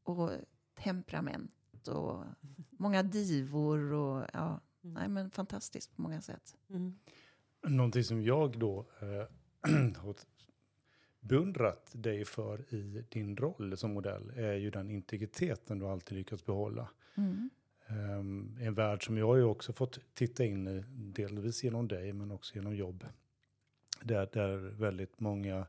Och 0.02 0.30
temperament 0.74 1.88
och 1.88 2.24
många 2.70 3.02
divor. 3.02 3.92
Och, 3.92 4.26
ja, 4.32 4.60
Mm. 4.84 4.94
nej, 4.94 5.08
men 5.08 5.30
fantastiskt 5.30 5.96
på 5.96 6.02
många 6.02 6.20
sätt. 6.20 6.56
Mm. 6.70 6.98
Någonting 7.62 8.04
som 8.04 8.22
jag 8.22 8.58
då 8.58 8.86
eh, 9.00 9.06
har 9.96 10.14
beundrat 11.20 11.90
dig 11.92 12.24
för 12.24 12.74
i 12.74 13.04
din 13.08 13.36
roll 13.36 13.76
som 13.76 13.94
modell 13.94 14.32
är 14.36 14.54
ju 14.54 14.70
den 14.70 14.90
integriteten 14.90 15.78
du 15.78 15.86
alltid 15.86 16.18
lyckats 16.18 16.44
behålla. 16.44 16.90
Mm. 17.14 17.50
Um, 17.88 18.58
en 18.60 18.74
värld 18.74 19.06
som 19.06 19.18
jag 19.18 19.38
ju 19.38 19.44
också 19.44 19.72
fått 19.72 19.98
titta 20.14 20.44
in 20.44 20.68
i, 20.68 20.84
delvis 20.88 21.64
genom 21.64 21.88
dig 21.88 22.12
men 22.12 22.30
också 22.30 22.54
genom 22.54 22.76
jobb. 22.76 23.04
Där, 24.02 24.28
där 24.32 24.56
väldigt 24.56 25.20
många 25.20 25.66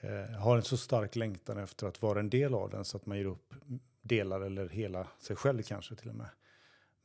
eh, 0.00 0.36
har 0.38 0.56
en 0.56 0.62
så 0.62 0.76
stark 0.76 1.16
längtan 1.16 1.58
efter 1.58 1.86
att 1.86 2.02
vara 2.02 2.20
en 2.20 2.30
del 2.30 2.54
av 2.54 2.70
den 2.70 2.84
så 2.84 2.96
att 2.96 3.06
man 3.06 3.18
ger 3.18 3.24
upp 3.24 3.54
delar 4.02 4.40
eller 4.40 4.68
hela 4.68 5.08
sig 5.18 5.36
själv 5.36 5.62
kanske 5.62 5.94
till 5.94 6.08
och 6.08 6.14
med. 6.14 6.28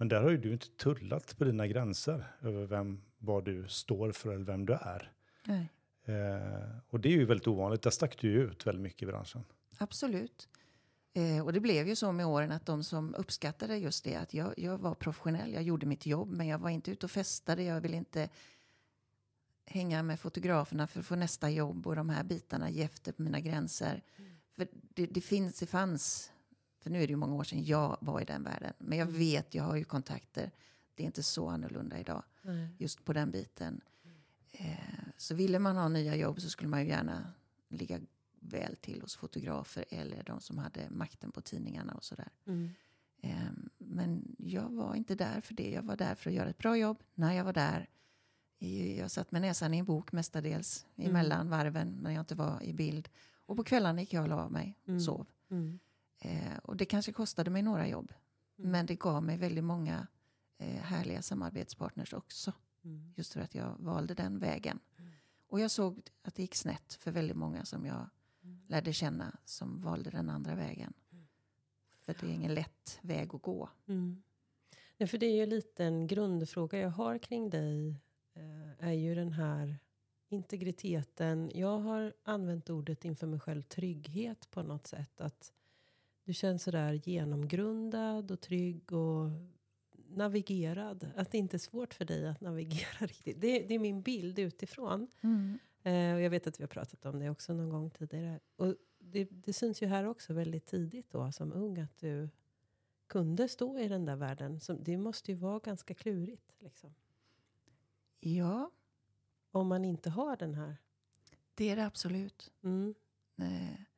Men 0.01 0.07
där 0.07 0.21
har 0.21 0.29
ju 0.29 0.37
du 0.37 0.53
inte 0.53 0.69
tullat 0.69 1.37
på 1.37 1.43
dina 1.43 1.67
gränser 1.67 2.23
över 2.41 2.65
vem, 2.65 3.01
vad 3.17 3.45
du 3.45 3.67
står 3.67 4.11
för 4.11 4.33
eller 4.33 4.45
vem 4.45 4.65
du 4.65 4.73
är. 4.73 5.11
Nej, 5.45 5.69
Eh, 6.05 6.77
och 6.89 6.99
det 6.99 7.09
är 7.09 7.13
ju 7.13 7.25
väldigt 7.25 7.47
ovanligt. 7.47 7.81
Där 7.81 7.91
stack 7.91 8.17
du 8.21 8.31
ju 8.31 8.43
ut 8.43 8.67
väldigt 8.67 8.81
mycket 8.81 9.03
i 9.03 9.05
branschen. 9.05 9.43
absolut. 9.77 10.49
Eh, 11.13 11.45
och 11.45 11.53
det 11.53 11.59
blev 11.59 11.87
ju 11.87 11.95
så 11.95 12.11
med 12.11 12.25
åren 12.25 12.51
att 12.51 12.65
de 12.65 12.83
som 12.83 13.15
uppskattade 13.15 13.77
just 13.77 14.03
det, 14.03 14.15
att 14.15 14.33
jag, 14.33 14.53
jag 14.57 14.77
var 14.77 14.95
professionell, 14.95 15.53
jag 15.53 15.63
gjorde 15.63 15.85
mitt 15.85 16.05
jobb, 16.05 16.31
men 16.31 16.47
jag 16.47 16.59
var 16.59 16.69
inte 16.69 16.91
ute 16.91 17.05
och 17.05 17.11
festade, 17.11 17.63
jag 17.63 17.81
ville 17.81 17.97
inte 17.97 18.29
hänga 19.65 20.03
med 20.03 20.19
fotograferna 20.19 20.87
för 20.87 20.99
att 20.99 21.05
få 21.05 21.15
nästa 21.15 21.49
jobb 21.49 21.87
och 21.87 21.95
de 21.95 22.09
här 22.09 22.23
bitarna 22.23 22.69
ge 22.69 22.83
efter 22.83 23.11
på 23.11 23.21
mina 23.21 23.39
gränser. 23.39 24.03
För 24.55 24.67
det, 24.71 25.05
det 25.05 25.21
finns, 25.21 25.59
det 25.59 25.67
fanns, 25.67 26.31
för 26.81 26.89
nu 26.89 27.03
är 27.03 27.07
det 27.07 27.11
ju 27.11 27.17
många 27.17 27.35
år 27.35 27.43
sedan 27.43 27.63
jag 27.63 27.97
var 28.01 28.21
i 28.21 28.25
den 28.25 28.43
världen, 28.43 28.73
men 28.77 28.97
jag 28.97 29.05
vet, 29.05 29.55
jag 29.55 29.63
har 29.63 29.75
ju 29.75 29.83
kontakter, 29.83 30.51
det 30.95 31.03
är 31.03 31.05
inte 31.07 31.23
så 31.23 31.47
annorlunda 31.49 31.99
idag, 31.99 32.23
Nej. 32.41 32.67
just 32.77 33.05
på 33.05 33.13
den 33.13 33.31
biten. 33.31 33.81
Eh, 34.51 34.75
så 35.17 35.35
ville 35.35 35.59
man 35.59 35.77
ha 35.77 35.87
nya 35.89 36.15
jobb 36.15 36.41
så 36.41 36.49
skulle 36.49 36.69
man 36.69 36.81
ju 36.81 36.87
gärna 36.87 37.33
ligga 37.69 37.99
väl 38.39 38.75
till 38.75 39.01
hos 39.01 39.15
fotografer 39.15 39.85
eller 39.89 40.23
de 40.23 40.41
som 40.41 40.57
hade 40.57 40.89
makten 40.89 41.31
på 41.31 41.41
tidningarna 41.41 41.93
och 41.93 42.03
sådär. 42.03 42.29
Mm. 42.45 42.69
Eh, 43.21 43.51
men 43.77 44.35
jag 44.39 44.69
var 44.69 44.95
inte 44.95 45.15
där 45.15 45.41
för 45.41 45.53
det. 45.53 45.69
Jag 45.71 45.83
var 45.83 45.95
där 45.97 46.15
för 46.15 46.29
att 46.29 46.35
göra 46.35 46.49
ett 46.49 46.57
bra 46.57 46.77
jobb. 46.77 47.03
När 47.13 47.33
jag 47.33 47.43
var 47.43 47.53
där, 47.53 47.89
jag 48.97 49.11
satt 49.11 49.31
med 49.31 49.41
näsan 49.41 49.73
i 49.73 49.77
en 49.77 49.85
bok 49.85 50.11
mestadels, 50.11 50.85
Mm. 50.95 51.09
emellan 51.09 51.49
varven 51.49 51.99
när 52.01 52.11
jag 52.11 52.21
inte 52.21 52.35
var 52.35 52.63
i 52.63 52.73
bild. 52.73 53.09
Och 53.45 53.57
på 53.57 53.63
kvällarna 53.63 54.01
gick 54.01 54.13
jag 54.13 54.23
och 54.23 54.29
la 54.29 54.49
mig, 54.49 54.77
Mm. 54.87 54.99
sov. 54.99 55.27
Mm. 55.51 55.79
Eh, 56.21 56.57
och 56.63 56.77
det 56.77 56.85
kanske 56.85 57.11
kostade 57.11 57.49
mig 57.49 57.61
några 57.61 57.87
jobb. 57.87 58.13
Mm. 58.57 58.71
Men 58.71 58.85
det 58.85 58.95
gav 58.95 59.23
mig 59.23 59.37
väldigt 59.37 59.63
många 59.63 60.07
eh, 60.57 60.81
härliga 60.81 61.21
samarbetspartners 61.21 62.13
också. 62.13 62.53
Mm. 62.83 63.13
Just 63.15 63.33
för 63.33 63.39
att 63.41 63.55
jag 63.55 63.75
valde 63.79 64.13
den 64.13 64.39
vägen. 64.39 64.79
Mm. 64.99 65.11
Och 65.47 65.59
jag 65.59 65.71
såg 65.71 66.01
att 66.21 66.35
det 66.35 66.41
gick 66.41 66.55
snett 66.55 66.93
för 66.93 67.11
väldigt 67.11 67.37
många 67.37 67.65
som 67.65 67.85
jag 67.85 68.09
Mm. 68.43 68.61
lärde 68.67 68.93
känna 68.93 69.37
som 69.45 69.81
valde 69.81 70.09
den 70.09 70.29
andra 70.29 70.55
vägen. 70.55 70.93
För 71.99 72.15
det 72.19 72.25
är 72.27 72.29
ingen 72.33 72.53
lätt 72.53 72.99
väg 73.01 73.35
att 73.35 73.41
gå. 73.41 73.69
Mm. 73.87 74.23
Nej, 74.97 75.07
för 75.07 75.17
det 75.17 75.25
är 75.25 75.35
ju 75.35 75.45
lite 75.45 75.85
en 75.85 76.07
grundfråga 76.07 76.79
jag 76.79 76.89
har 76.89 77.17
kring 77.17 77.49
dig. 77.49 78.01
Eh, 78.33 78.87
är 78.87 78.91
ju 78.91 79.15
den 79.15 79.31
här 79.33 79.79
integriteten. 80.29 81.51
Jag 81.55 81.79
har 81.79 82.13
använt 82.23 82.69
ordet 82.69 83.05
inför 83.05 83.27
mig 83.27 83.39
själv 83.39 83.61
trygghet 83.61 84.51
på 84.51 84.63
något 84.63 84.87
sätt. 84.87 85.21
Att 85.21 85.53
du 86.31 86.35
känns 86.35 86.63
sådär 86.63 86.93
genomgrundad 86.93 88.31
och 88.31 88.41
trygg 88.41 88.93
och 88.93 89.29
navigerad. 90.07 91.11
Att 91.15 91.31
det 91.31 91.37
inte 91.37 91.57
är 91.57 91.59
svårt 91.59 91.93
för 91.93 92.05
dig 92.05 92.27
att 92.27 92.41
navigera 92.41 92.97
riktigt. 92.99 93.41
Det, 93.41 93.59
det 93.59 93.75
är 93.75 93.79
min 93.79 94.01
bild 94.01 94.39
utifrån. 94.39 95.07
Eh, 95.83 96.13
och 96.13 96.21
jag 96.21 96.29
vet 96.29 96.47
att 96.47 96.59
vi 96.59 96.63
har 96.63 96.67
pratat 96.67 97.05
om 97.05 97.19
det 97.19 97.29
också 97.29 97.53
någon 97.53 97.69
gång 97.69 97.89
tidigare. 97.89 98.39
Och 98.55 98.75
det, 98.99 99.23
det 99.23 99.53
syns 99.53 99.83
ju 99.83 99.87
här 99.87 100.05
också 100.05 100.33
väldigt 100.33 100.65
tidigt 100.65 101.11
då 101.11 101.31
som 101.31 101.53
ung 101.53 101.79
att 101.79 101.97
du 101.97 102.29
kunde 103.07 103.47
stå 103.47 103.79
i 103.79 103.87
den 103.87 104.05
där 104.05 104.15
världen. 104.15 104.59
Som, 104.59 104.83
det 104.83 104.97
måste 104.97 105.31
ju 105.31 105.37
vara 105.37 105.59
ganska 105.59 105.93
klurigt. 105.93 106.55
Liksom. 106.59 106.93
Ja, 108.19 108.71
Om 109.51 109.67
man 109.67 109.85
inte 109.85 110.09
har 110.09 110.37
den 110.37 110.53
här. 110.53 110.77
det 111.53 111.69
är 111.69 111.75
det 111.75 111.85
absolut. 111.85 112.51
Mm. 112.63 112.95
Eh, 113.37 113.90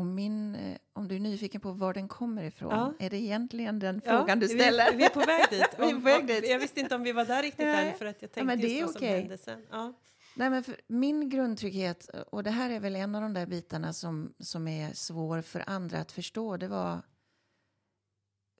och 0.00 0.06
min, 0.06 0.54
eh, 0.54 0.78
om 0.92 1.08
du 1.08 1.14
är 1.16 1.20
nyfiken 1.20 1.60
på 1.60 1.72
var 1.72 1.94
den 1.94 2.08
kommer 2.08 2.44
ifrån, 2.44 2.70
Ja. 2.70 2.92
är 2.98 3.10
det 3.10 3.16
egentligen 3.16 3.78
den 3.78 4.00
Ja, 4.04 4.18
frågan 4.18 4.40
du 4.40 4.46
vi- 4.46 4.54
ställer? 4.54 4.96
Vi, 4.96 5.04
är 5.04 5.08
på 5.08 5.20
väg 5.20 5.46
dit. 5.50 5.66
Vi 5.78 5.84
är 5.90 5.94
på 5.94 6.00
väg 6.00 6.26
dit. 6.26 6.48
Jag 6.48 6.58
visste 6.58 6.80
inte 6.80 6.94
om 6.94 7.02
vi 7.02 7.12
var 7.12 7.24
där 7.24 7.42
riktigt 7.42 7.58
Nej. 7.66 7.88
än. 7.88 7.98
För 7.98 8.06
att 8.06 8.22
jag 8.22 8.28
Ja, 8.30 8.34
tänkte 8.34 8.44
men 8.44 8.60
det 8.60 8.66
just 8.68 8.80
är 8.80 8.82
vad 8.84 8.92
som 8.92 8.98
okej. 8.98 9.20
hände 9.20 9.38
sen. 9.38 9.66
Ja. 9.70 9.92
Nej, 10.36 10.50
men 10.50 10.64
min 10.86 11.28
grundtrygghet, 11.28 12.08
och 12.30 12.42
det 12.42 12.50
här 12.50 12.70
är 12.70 12.80
väl 12.80 12.96
en 12.96 13.14
av 13.14 13.22
de 13.22 13.34
där 13.34 13.46
bitarna 13.46 13.92
som, 13.92 14.34
som 14.38 14.68
är 14.68 14.92
svår 14.92 15.42
för 15.42 15.64
andra 15.66 15.98
att 16.00 16.12
förstå, 16.12 16.56
det 16.56 16.68
var 16.68 17.02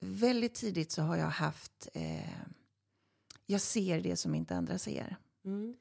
väldigt 0.01 0.53
tidigt 0.53 0.91
så 0.91 1.01
har 1.01 1.17
jag 1.17 1.25
haft, 1.27 1.87
eh, 1.93 2.29
jag 3.45 3.61
ser 3.61 4.01
det 4.01 4.15
som 4.15 4.35
inte 4.35 4.55
andra 4.55 4.77
ser. 4.77 5.15
Mm. 5.45 5.75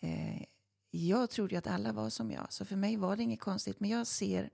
Eh, 0.00 0.42
jag 0.90 1.30
trodde 1.30 1.54
ju 1.54 1.58
att 1.58 1.66
alla 1.66 1.92
var 1.92 2.10
som 2.10 2.30
jag, 2.30 2.52
så 2.52 2.64
för 2.64 2.76
mig 2.76 2.96
var 2.96 3.16
det 3.16 3.22
inget 3.22 3.40
konstigt, 3.40 3.80
men 3.80 3.90
jag 3.90 4.06
ser 4.06 4.50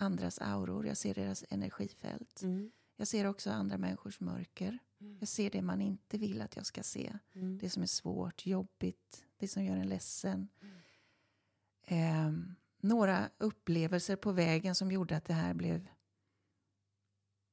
andras 0.00 0.38
auror, 0.38 0.86
jag 0.86 0.96
ser 0.96 1.14
deras 1.14 1.44
energifält. 1.50 2.42
Mm. 2.42 2.70
Jag 2.96 3.08
ser 3.08 3.24
också 3.24 3.50
andra 3.50 3.78
människors 3.78 4.20
mörker. 4.20 4.78
Mm. 5.00 5.16
Jag 5.20 5.28
ser 5.28 5.50
det 5.50 5.62
man 5.62 5.80
inte 5.80 6.18
vill 6.18 6.42
att 6.42 6.56
jag 6.56 6.66
ska 6.66 6.82
se. 6.82 7.18
Mm. 7.32 7.58
Det 7.58 7.70
som 7.70 7.82
är 7.82 7.86
svårt, 7.86 8.46
jobbigt, 8.46 9.24
det 9.36 9.48
som 9.48 9.64
gör 9.64 9.76
en 9.76 9.88
ledsen. 9.88 10.48
Eh, 11.82 12.32
några 12.80 13.30
upplevelser 13.38 14.16
på 14.16 14.32
vägen 14.32 14.74
som 14.74 14.92
gjorde 14.92 15.16
att 15.16 15.24
det 15.24 15.34
här 15.34 15.54
blev 15.54 15.88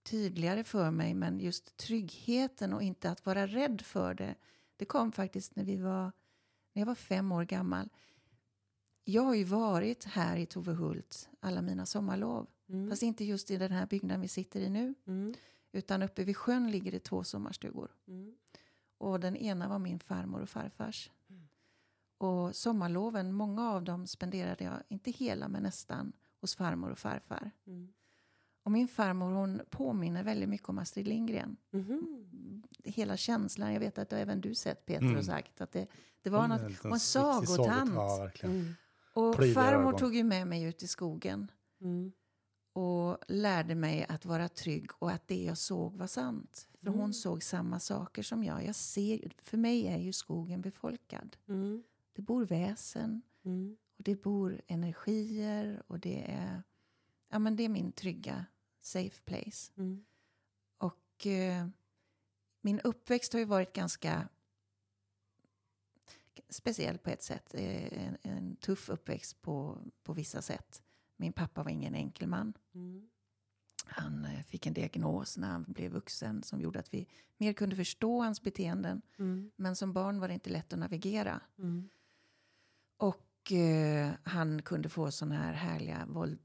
tydligare 0.04 0.64
för 0.64 0.92
mig. 0.92 1.14
Men 1.14 1.40
just 1.40 1.78
tryggheten 1.78 2.74
och 2.74 2.84
inte 2.84 3.10
att 3.10 3.26
vara 3.26 3.48
rädd 3.48 3.82
för 3.82 4.14
det. 4.14 4.36
Det 4.78 4.86
kom 4.86 5.12
faktiskt 5.12 5.56
när, 5.56 5.64
vi 5.64 5.78
var, 5.78 6.12
när 6.74 6.82
jag 6.82 6.86
var 6.86 6.96
fem 6.96 7.32
år 7.32 7.44
gammal. 7.44 7.90
Jag 9.08 9.22
har 9.22 9.36
ju 9.36 9.44
varit 9.44 10.04
här 10.04 10.38
i 10.38 10.46
Tovehult 10.46 11.30
alla 11.40 11.62
mina 11.62 11.86
sommarlov. 11.86 12.48
Mm. 12.70 12.90
Fast 12.90 13.04
inte 13.04 13.26
just 13.26 13.52
i 13.52 13.58
den 13.58 13.72
här 13.72 13.86
byggnaden 13.86 14.22
vi 14.22 14.28
sitter 14.28 14.60
i 14.60 14.70
nu. 14.70 14.94
Mm. 15.08 15.34
Utan 15.72 16.04
uppe 16.04 16.24
vid 16.24 16.38
sjön 16.38 16.72
ligger 16.72 16.92
det 16.92 17.00
två 17.00 17.24
sommarstugor. 17.24 17.92
Mm. 18.08 18.36
Och 18.98 19.20
den 19.20 19.36
ena 19.36 19.68
var 19.68 19.80
min 19.80 20.00
farmor 20.00 20.42
och 20.42 20.50
farfars. 20.50 21.12
Och 22.18 22.56
sommarloven, 22.56 23.34
många 23.34 23.72
av 23.72 23.84
dem 23.84 24.08
spenderade 24.08 24.64
jag, 24.64 24.74
inte 24.88 25.12
hela 25.12 25.48
men 25.48 25.64
nästan, 25.64 26.14
hos 26.42 26.56
farmor 26.56 26.90
och 26.90 27.00
farfar. 27.00 27.52
Mm. 27.68 27.94
Och 28.64 28.72
min 28.72 28.88
farmor 28.88 29.32
hon 29.32 29.62
påminner 29.70 30.24
väldigt 30.24 30.50
mycket 30.50 30.70
om 30.70 30.78
Astrid 30.78 31.08
Lindgren. 31.08 31.58
Mhm. 31.72 32.64
Hela 32.84 33.18
känslan, 33.18 33.74
jag 33.74 33.80
vet 33.80 33.98
att 33.98 34.14
även 34.14 34.42
du 34.42 34.56
sett 34.56 34.86
Peter 34.86 35.06
Mm. 35.06 35.18
och 35.18 35.26
sagt 35.26 35.62
att 35.62 35.72
det, 35.72 35.88
det 36.22 36.30
var 36.30 36.40
Hon 36.40 36.50
något, 36.50 36.86
och 36.86 36.92
en 36.92 37.00
sagotant. 37.00 37.92
Ja, 37.94 38.18
verkligen. 38.18 38.56
Mm. 38.56 38.76
Och 39.16 39.36
farmor 39.36 39.88
ögon. 39.90 40.00
tog 40.00 40.16
ju 40.16 40.24
med 40.24 40.48
mig 40.48 40.64
ut 40.64 40.84
i 40.84 40.88
skogen 40.88 41.52
Mm. 41.82 42.12
och 42.74 43.18
lärde 43.28 43.76
mig 43.76 44.06
att 44.10 44.26
vara 44.26 44.50
trygg 44.50 44.90
och 45.00 45.12
att 45.12 45.28
det 45.28 45.44
jag 45.44 45.58
såg 45.58 45.96
var 45.96 46.08
sant. 46.08 46.68
För 46.80 46.88
Mm. 46.88 47.00
hon 47.00 47.14
såg 47.14 47.44
samma 47.44 47.80
saker 47.80 48.24
som 48.24 48.44
jag. 48.44 48.66
jag 48.66 48.76
ser, 48.76 49.32
för 49.42 49.58
mig 49.58 49.88
är 49.88 49.98
ju 49.98 50.14
skogen 50.14 50.62
befolkad. 50.62 51.38
Mm. 51.48 51.84
Det 52.14 52.22
bor 52.22 52.46
väsen 52.46 53.22
Mm. 53.46 53.78
och 53.98 54.04
det 54.04 54.16
bor 54.22 54.62
energier 54.68 55.84
och 55.88 56.00
det 56.00 56.32
är, 56.32 56.64
ja, 57.30 57.40
men 57.40 57.56
det 57.56 57.64
är 57.64 57.70
min 57.70 57.92
trygga 57.92 58.46
safe 58.82 59.22
place. 59.26 59.72
Mm. 59.78 60.06
Och 60.78 61.28
eh, 61.28 61.68
min 62.62 62.80
uppväxt 62.80 63.34
har 63.34 63.40
ju 63.40 63.46
varit 63.46 63.74
ganska 63.74 64.30
speciell 66.50 66.98
på 66.98 67.10
ett 67.10 67.24
sätt. 67.24 67.54
Eh, 67.54 68.06
En, 68.06 68.18
en 68.22 68.56
tuff 68.56 68.90
uppväxt 68.90 69.42
på, 69.42 69.82
på 70.04 70.14
vissa 70.14 70.42
sätt. 70.42 70.84
Min 71.18 71.34
pappa 71.34 71.64
var 71.64 71.72
ingen 71.72 71.96
enkel 71.96 72.28
man. 72.28 72.54
Mm. 72.76 73.10
Han 73.86 74.26
eh, 74.26 74.44
fick 74.44 74.66
en 74.66 74.74
diagnos 74.74 75.38
när 75.38 75.48
han 75.48 75.64
blev 75.68 75.92
vuxen 75.92 76.44
som 76.44 76.62
gjorde 76.62 76.80
att 76.80 76.94
vi 76.94 77.08
mer 77.38 77.54
kunde 77.54 77.76
förstå 77.76 78.22
hans 78.22 78.42
beteenden. 78.42 79.02
Mm. 79.20 79.52
Men 79.56 79.76
som 79.76 79.94
barn 79.94 80.20
var 80.20 80.28
det 80.28 80.34
inte 80.34 80.50
lätt 80.50 80.74
att 80.74 80.80
navigera. 80.80 81.42
Mm. 81.58 81.90
Och 82.98 83.52
eh, 83.52 84.12
han 84.24 84.62
kunde 84.62 84.90
få 84.90 85.12
sådana 85.12 85.36
här 85.36 85.54
härliga 85.54 86.06
våld, 86.10 86.40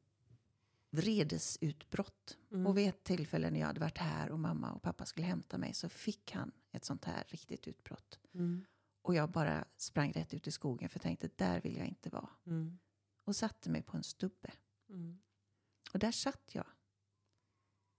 vredesutbrott. 0.91 2.39
Mm. 2.53 2.67
Och 2.67 2.79
vid 2.79 2.89
ett 2.89 3.05
tillfälle 3.05 3.51
när 3.51 3.61
jag 3.61 3.67
hade 3.67 3.81
varit 3.81 3.99
här 3.99 4.31
och 4.31 4.39
mamma 4.41 4.73
och 4.73 4.83
pappa 4.83 5.07
skulle 5.07 5.27
hämta 5.27 5.59
mig 5.59 5.75
så 5.75 5.89
fick 5.89 6.33
han 6.33 6.53
ett 6.73 6.85
sånt 6.85 7.05
här 7.05 7.25
riktigt 7.29 7.69
utbrott. 7.69 8.19
Mm. 8.35 8.65
Och 9.03 9.15
jag 9.15 9.31
bara 9.31 9.65
sprang 9.77 10.13
rätt 10.13 10.35
ut 10.35 10.47
i 10.47 10.51
skogen 10.51 10.89
för 10.89 10.99
jag 10.99 11.03
tänkte 11.03 11.31
där 11.37 11.61
vill 11.61 11.77
jag 11.77 11.87
inte 11.87 12.11
vara. 12.11 12.29
Mm. 12.47 12.79
Och 13.25 13.37
satte 13.37 13.71
mig 13.71 13.83
på 13.83 13.97
en 13.97 14.03
stubbe. 14.03 14.53
Mm. 14.89 15.19
Och 15.93 15.99
där 15.99 16.13
satt 16.13 16.55
jag. 16.55 16.67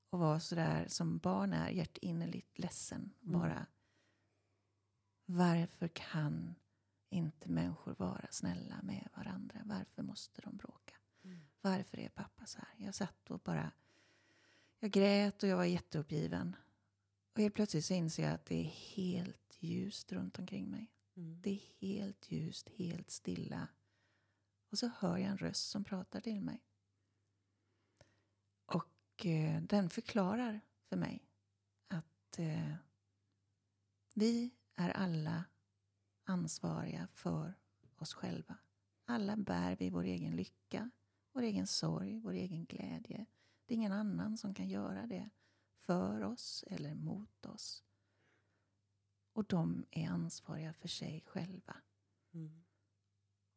Och 0.09 0.19
var 0.19 0.39
sådär 0.39 0.87
som 0.87 1.17
barn 1.17 1.53
är, 1.53 1.69
hjärtinnerligt 1.69 2.59
ledsen. 2.59 3.13
Mm. 3.21 3.39
Bara, 3.39 3.65
varför 5.25 5.87
kan 5.87 6.55
inte 7.09 7.49
människor 7.49 7.95
vara 7.97 8.27
snälla 8.31 8.81
med 8.81 9.09
varandra? 9.15 9.61
Varför 9.65 10.03
måste 10.03 10.41
de 10.41 10.57
bråka? 10.57 10.95
Mm. 11.23 11.39
Varför 11.61 11.99
är 11.99 12.09
pappa 12.09 12.45
så 12.45 12.59
här? 12.59 12.85
Jag 12.85 12.95
satt 12.95 13.31
och 13.31 13.39
bara, 13.39 13.71
jag 14.79 14.91
grät 14.91 15.43
och 15.43 15.49
jag 15.49 15.57
var 15.57 15.65
jätteuppgiven. 15.65 16.55
Och 17.33 17.39
helt 17.39 17.55
plötsligt 17.55 17.85
så 17.85 17.93
inser 17.93 18.23
jag 18.23 18.33
att 18.33 18.45
det 18.45 18.55
är 18.55 18.69
helt 18.95 19.40
ljust 19.63 20.11
runt 20.11 20.39
omkring 20.39 20.69
mig. 20.69 20.91
Mm. 21.15 21.41
Det 21.41 21.49
är 21.49 21.87
helt 21.87 22.31
ljust, 22.31 22.69
helt 22.69 23.09
stilla. 23.09 23.67
Och 24.71 24.77
så 24.77 24.91
hör 24.99 25.17
jag 25.17 25.29
en 25.29 25.37
röst 25.37 25.69
som 25.69 25.83
pratar 25.83 26.21
till 26.21 26.41
mig. 26.41 26.63
Och 28.65 29.25
eh, 29.25 29.61
den 29.61 29.89
förklarar 29.89 30.61
för 30.89 30.97
mig 30.97 31.27
att 31.87 32.39
eh, 32.39 32.73
vi 34.13 34.51
är 34.75 34.89
alla 34.89 35.43
ansvariga 36.23 37.07
för 37.07 37.53
oss 37.95 38.13
själva. 38.13 38.57
Alla 39.05 39.37
bär 39.37 39.75
vi 39.75 39.89
vår 39.89 40.03
egen 40.03 40.35
lycka, 40.35 40.89
vår 41.31 41.41
egen 41.41 41.67
sorg, 41.67 42.19
vår 42.19 42.33
egen 42.33 42.65
glädje. 42.65 43.25
Det 43.65 43.73
är 43.73 43.75
ingen 43.75 43.91
annan 43.91 44.37
som 44.37 44.53
kan 44.53 44.69
göra 44.69 45.07
det 45.07 45.29
för 45.79 46.21
oss 46.21 46.63
eller 46.67 46.95
mot 46.95 47.45
oss. 47.45 47.83
Och 49.33 49.45
de 49.45 49.85
är 49.91 50.09
ansvariga 50.09 50.73
för 50.73 50.87
sig 50.87 51.23
själva. 51.27 51.77
Mm. 52.33 52.63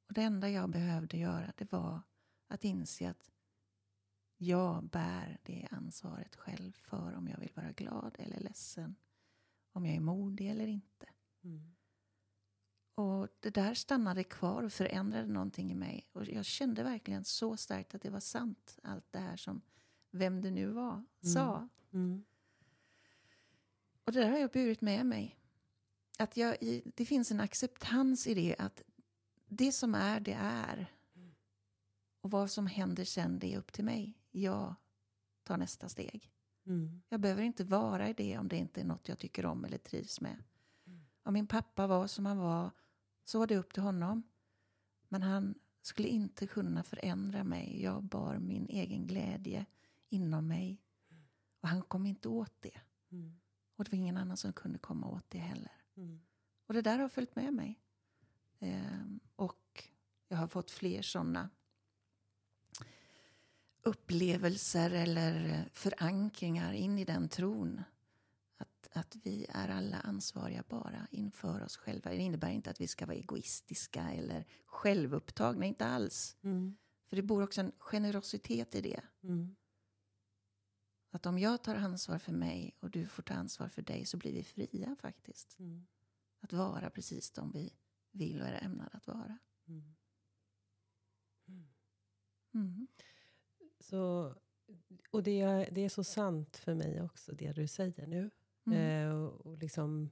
Och 0.08 0.14
det 0.14 0.22
enda 0.22 0.48
jag 0.48 0.70
behövde 0.70 1.16
göra 1.16 1.52
det 1.56 1.72
var 1.72 2.00
att 2.48 2.64
inse 2.64 3.10
att 3.10 3.30
jag 4.36 4.84
bär 4.84 5.38
det 5.42 5.68
ansvaret 5.70 6.36
själv 6.36 6.72
för 6.72 7.14
om 7.14 7.28
jag 7.28 7.38
vill 7.38 7.52
vara 7.54 7.72
glad 7.72 8.16
eller 8.18 8.40
ledsen. 8.40 8.96
Om 9.72 9.86
jag 9.86 9.96
är 9.96 10.00
modig 10.00 10.50
eller 10.50 10.66
inte. 10.66 11.06
Mm. 11.44 11.74
Och 12.94 13.28
det 13.40 13.50
där 13.50 13.74
stannade 13.74 14.24
kvar 14.24 14.62
och 14.62 14.72
förändrade 14.72 15.28
någonting 15.28 15.70
i 15.70 15.74
mig. 15.74 16.08
Och 16.12 16.26
jag 16.26 16.44
kände 16.44 16.82
verkligen 16.82 17.24
så 17.24 17.56
starkt 17.56 17.94
att 17.94 18.02
det 18.02 18.10
var 18.10 18.20
sant. 18.20 18.78
Allt 18.82 19.12
det 19.12 19.18
här 19.18 19.36
som 19.36 19.62
vem 20.10 20.40
det 20.40 20.50
nu 20.50 20.66
var 20.66 21.04
sa. 21.20 21.68
Mm. 21.92 22.24
Och 24.04 24.12
det 24.12 24.20
där 24.20 24.30
har 24.30 24.38
jag 24.38 24.50
burit 24.50 24.80
med 24.80 25.06
mig. 25.06 25.38
Att 26.18 26.36
jag, 26.36 26.56
det 26.94 27.06
finns 27.06 27.30
en 27.30 27.40
acceptans 27.40 28.26
i 28.26 28.34
det 28.34 28.56
att 28.58 28.82
det 29.46 29.72
som 29.72 29.94
är, 29.94 30.20
det 30.20 30.36
är. 30.40 30.92
Och 32.20 32.30
vad 32.30 32.50
som 32.50 32.66
händer 32.66 33.04
sen, 33.04 33.38
det 33.38 33.54
är 33.54 33.58
upp 33.58 33.72
till 33.72 33.84
mig. 33.84 34.18
Jag 34.30 34.74
tar 35.42 35.56
nästa 35.56 35.88
steg. 35.88 36.30
Mm. 36.66 37.02
Jag 37.08 37.20
behöver 37.20 37.42
inte 37.42 37.64
vara 37.64 38.08
i 38.08 38.12
det 38.12 38.38
om 38.38 38.48
det 38.48 38.56
inte 38.56 38.80
är 38.80 38.84
något 38.84 39.08
jag 39.08 39.18
tycker 39.18 39.46
om 39.46 39.64
eller 39.64 39.78
trivs 39.78 40.20
med. 40.20 40.42
Om 41.22 41.34
min 41.34 41.46
pappa 41.46 41.86
var 41.86 42.06
som 42.06 42.26
han 42.26 42.38
var 42.38 42.70
så 43.24 43.38
var 43.38 43.46
det 43.46 43.56
upp 43.56 43.72
till 43.72 43.82
honom. 43.82 44.22
Men 45.08 45.22
han 45.22 45.54
skulle 45.82 46.08
inte 46.08 46.46
kunna 46.46 46.82
förändra 46.82 47.44
mig. 47.44 47.82
Jag 47.82 48.02
bar 48.02 48.38
min 48.38 48.66
egen 48.68 49.06
glädje 49.06 49.66
inom 50.08 50.46
mig. 50.46 50.82
Och 51.60 51.68
han 51.68 51.82
kom 51.82 52.06
inte 52.06 52.28
åt 52.28 52.62
det. 52.62 52.80
Mm. 53.10 53.40
Och 53.76 53.84
det 53.84 53.90
var 53.90 53.98
ingen 53.98 54.16
annan 54.16 54.36
som 54.36 54.52
kunde 54.52 54.78
komma 54.78 55.08
åt 55.08 55.30
det 55.30 55.38
heller. 55.38 55.83
Mm. 55.96 56.20
Och 56.66 56.74
det 56.74 56.82
där 56.82 56.98
har 56.98 57.08
följt 57.08 57.36
med 57.36 57.52
mig. 57.52 57.80
Ehm, 58.60 59.20
och 59.36 59.84
jag 60.28 60.36
har 60.36 60.48
fått 60.48 60.70
fler 60.70 61.02
sådana 61.02 61.50
upplevelser 63.82 64.90
eller 64.90 65.64
förankringar 65.72 66.72
in 66.72 66.98
i 66.98 67.04
den 67.04 67.28
tron. 67.28 67.82
Att, 68.56 68.88
att 68.92 69.16
vi 69.22 69.46
är 69.48 69.68
alla 69.68 69.96
ansvariga 69.96 70.64
bara 70.68 71.06
inför 71.10 71.62
oss 71.62 71.76
själva. 71.76 72.10
Det 72.10 72.16
innebär 72.16 72.50
inte 72.50 72.70
att 72.70 72.80
vi 72.80 72.88
ska 72.88 73.06
vara 73.06 73.16
egoistiska 73.16 74.10
eller 74.12 74.46
självupptagna, 74.66 75.66
inte 75.66 75.86
alls. 75.86 76.36
Mm. 76.42 76.76
För 77.06 77.16
det 77.16 77.22
bor 77.22 77.42
också 77.42 77.60
en 77.60 77.72
generositet 77.78 78.74
i 78.74 78.80
det. 78.80 79.00
Mm. 79.22 79.56
Att 81.14 81.26
om 81.26 81.38
jag 81.38 81.62
tar 81.62 81.74
ansvar 81.74 82.18
för 82.18 82.32
mig 82.32 82.76
och 82.80 82.90
du 82.90 83.06
får 83.06 83.22
ta 83.22 83.34
ansvar 83.34 83.68
för 83.68 83.82
dig 83.82 84.06
så 84.06 84.16
blir 84.16 84.32
vi 84.32 84.42
fria 84.42 84.96
faktiskt. 85.00 85.58
Mm. 85.58 85.86
Att 86.40 86.52
vara 86.52 86.90
precis 86.90 87.30
de 87.30 87.50
vi 87.52 87.72
vill 88.10 88.40
och 88.40 88.46
är 88.46 88.64
ämnade 88.64 88.90
att 88.92 89.06
vara. 89.06 89.38
Mm. 89.68 89.94
Mm. 92.54 92.86
Så, 93.80 94.34
och 95.10 95.22
det 95.22 95.40
är, 95.40 95.68
det 95.70 95.80
är 95.80 95.88
så 95.88 96.04
sant 96.04 96.56
för 96.56 96.74
mig 96.74 97.02
också, 97.02 97.32
det 97.34 97.52
du 97.52 97.66
säger 97.66 98.06
nu. 98.06 98.30
Mm. 98.66 98.78
Eh, 98.78 99.14
och, 99.14 99.46
och 99.46 99.58
liksom, 99.58 100.10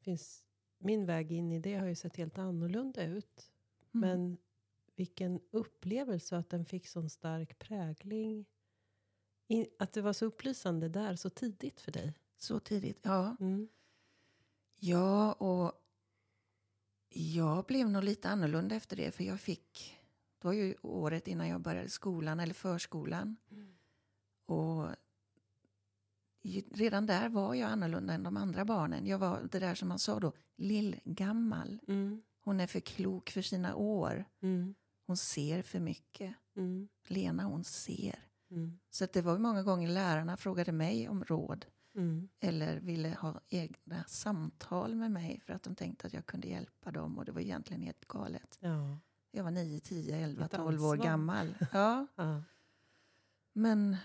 finns, 0.00 0.44
min 0.78 1.06
väg 1.06 1.32
in 1.32 1.52
i 1.52 1.58
det 1.58 1.74
har 1.74 1.86
ju 1.86 1.94
sett 1.94 2.16
helt 2.16 2.38
annorlunda 2.38 3.04
ut. 3.04 3.50
Mm. 3.94 4.08
Men 4.08 4.36
vilken 4.96 5.40
upplevelse 5.50 6.36
att 6.36 6.50
den 6.50 6.64
fick 6.64 6.86
sån 6.86 7.10
stark 7.10 7.58
prägling. 7.58 8.46
In, 9.50 9.66
att 9.78 9.92
det 9.92 10.02
var 10.02 10.12
så 10.12 10.26
upplysande 10.26 10.88
där 10.88 11.16
så 11.16 11.30
tidigt 11.30 11.80
för 11.80 11.92
dig. 11.92 12.14
Så 12.38 12.60
tidigt, 12.60 12.98
ja. 13.02 13.36
Mm. 13.40 13.68
Ja, 14.78 15.32
och 15.32 15.72
jag 17.08 17.64
blev 17.64 17.90
nog 17.90 18.04
lite 18.04 18.28
annorlunda 18.28 18.74
efter 18.74 18.96
det. 18.96 19.12
För 19.12 19.24
jag 19.24 19.40
fick, 19.40 19.98
det 20.38 20.46
var 20.48 20.52
ju 20.54 20.74
året 20.82 21.28
innan 21.28 21.48
jag 21.48 21.60
började 21.60 21.88
skolan 21.88 22.40
eller 22.40 22.54
förskolan. 22.54 23.36
Och 24.46 24.88
ju- 26.42 26.64
redan 26.70 27.06
där 27.06 27.28
var 27.28 27.54
jag 27.54 27.70
annorlunda 27.70 28.14
än 28.14 28.22
de 28.22 28.36
andra 28.36 28.64
barnen. 28.64 29.06
Jag 29.06 29.18
var 29.18 29.48
det 29.52 29.58
där 29.58 29.74
som 29.74 29.88
man 29.88 29.98
sa 29.98 30.20
då, 30.20 30.32
lillgammal. 30.56 31.80
Mm. 31.88 32.22
Hon 32.40 32.60
är 32.60 32.66
för 32.66 32.80
klok 32.80 33.30
för 33.30 33.42
sina 33.42 33.74
år. 33.74 34.24
Mm. 34.40 34.74
Hon 35.06 35.16
ser 35.16 35.62
för 35.62 35.80
mycket. 35.80 36.34
Mm. 36.56 36.88
Lena 37.06 37.44
hon 37.44 37.64
ser. 37.64 38.29
Mm. 38.50 38.78
Så 38.90 39.04
att 39.04 39.12
det 39.12 39.22
var 39.22 39.38
många 39.38 39.62
gånger 39.62 39.88
lärarna 39.88 40.36
frågade 40.36 40.72
mig 40.72 41.08
om 41.08 41.24
råd. 41.24 41.66
Mm. 41.94 42.28
Eller 42.40 42.80
ville 42.80 43.08
ha 43.08 43.40
egna 43.48 44.04
samtal 44.04 44.94
med 44.94 45.10
mig 45.10 45.40
för 45.46 45.52
att 45.52 45.62
de 45.62 45.74
tänkte 45.74 46.06
att 46.06 46.12
jag 46.12 46.26
kunde 46.26 46.48
hjälpa 46.48 46.90
dem. 46.90 47.18
Och 47.18 47.24
det 47.24 47.32
var 47.32 47.40
egentligen 47.40 47.82
helt 47.82 48.04
galet. 48.04 48.58
Ja. 48.60 48.98
Jag 49.30 49.44
var 49.44 49.50
9, 49.50 49.80
10, 49.80 50.16
11, 50.16 50.44
Ett 50.44 50.50
12 50.50 50.84
år 50.84 50.96
gammal. 50.96 51.54
Ja. 51.72 52.06
Ja. 52.14 52.42
Men 53.52 53.96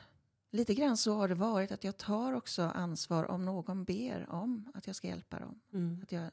lite 0.51 0.73
grann 0.75 0.97
så 0.97 1.15
har 1.15 1.27
det 1.27 1.35
varit 1.35 1.71
att 1.71 1.83
jag 1.83 1.97
tar 1.97 2.33
också 2.33 2.61
ansvar 2.61 3.31
om 3.31 3.45
någon 3.45 3.83
ber 3.83 4.29
om 4.29 4.71
att 4.73 4.87
jag 4.87 4.95
ska 4.95 5.07
hjälpa 5.07 5.39
dem. 5.39 5.61
Mm. 5.73 5.99
Att 6.03 6.11
jag, 6.11 6.31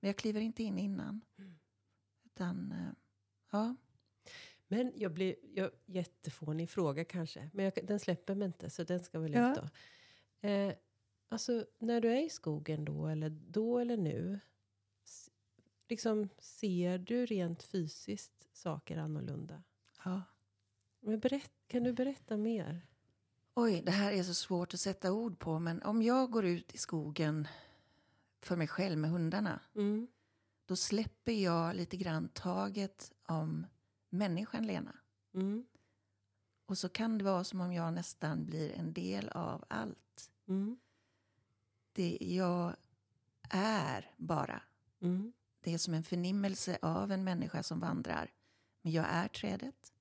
men 0.00 0.08
jag 0.08 0.16
kliver 0.16 0.40
inte 0.40 0.62
in 0.62 0.78
innan. 0.78 1.20
Utan, 2.24 2.72
eh, 2.72 2.92
ja. 3.50 3.74
Men 4.72 4.92
jag 4.96 5.12
blir, 5.12 5.36
jag, 5.54 5.70
jättefånig 5.86 6.70
fråga 6.70 7.04
kanske, 7.04 7.50
men 7.52 7.64
jag, 7.64 7.86
den 7.86 8.00
släpper 8.00 8.34
mig 8.34 8.46
inte 8.46 8.70
så 8.70 8.84
den 8.84 9.00
ska 9.00 9.18
väl 9.18 9.32
Ja. 9.32 9.52
ut 9.52 9.58
då. 9.58 9.68
Eh, 10.48 10.74
alltså 11.28 11.66
när 11.78 12.00
du 12.00 12.12
är 12.12 12.24
i 12.26 12.28
skogen 12.30 12.84
då, 12.84 13.06
eller 13.06 13.30
då 13.30 13.78
eller 13.78 13.96
nu, 13.96 14.40
liksom 15.88 16.28
ser 16.38 16.98
du 16.98 17.26
rent 17.26 17.62
fysiskt 17.62 18.48
saker 18.56 18.96
annorlunda? 18.96 19.62
ja. 20.04 20.22
Men 21.00 21.20
berätt, 21.20 21.52
kan 21.66 21.82
du 21.82 21.92
berätta 21.92 22.36
mer? 22.36 22.86
Oj, 23.54 23.82
det 23.84 23.90
här 23.92 24.12
är 24.12 24.22
så 24.22 24.34
svårt 24.34 24.74
att 24.74 24.80
sätta 24.80 25.12
ord 25.12 25.38
på. 25.38 25.58
Men 25.58 25.82
om 25.82 26.02
jag 26.02 26.30
går 26.30 26.44
ut 26.44 26.74
i 26.74 26.78
skogen 26.78 27.48
för 28.40 28.56
mig 28.56 28.68
själv 28.68 28.98
med 28.98 29.10
hundarna. 29.10 29.60
Mm. 29.74 30.08
Då 30.66 30.76
släpper 30.76 31.32
jag 31.32 31.76
lite 31.76 31.96
grann 31.96 32.28
taget 32.28 33.12
om 33.28 33.66
människan 34.12 34.66
Lena. 34.66 34.96
Mm. 35.34 35.66
Och 36.66 36.78
så 36.78 36.88
kan 36.88 37.18
det 37.18 37.24
vara 37.24 37.44
som 37.44 37.60
om 37.60 37.72
jag 37.72 37.94
nästan 37.94 38.44
blir 38.44 38.72
en 38.72 38.92
del 38.92 39.28
av 39.28 39.64
allt. 39.68 40.30
Mm. 40.48 40.78
Det 41.92 42.18
jag 42.20 42.76
är 43.50 44.14
bara. 44.16 44.62
Mm. 45.00 45.32
Det 45.60 45.74
är 45.74 45.78
som 45.78 45.94
en 45.94 46.02
förnimmelse 46.02 46.78
av 46.82 47.12
en 47.12 47.24
människa 47.24 47.62
som 47.62 47.80
vandrar. 47.80 48.30
Men 48.82 48.92
jag 48.92 49.06
är 49.08 49.28
trädet, 49.28 49.92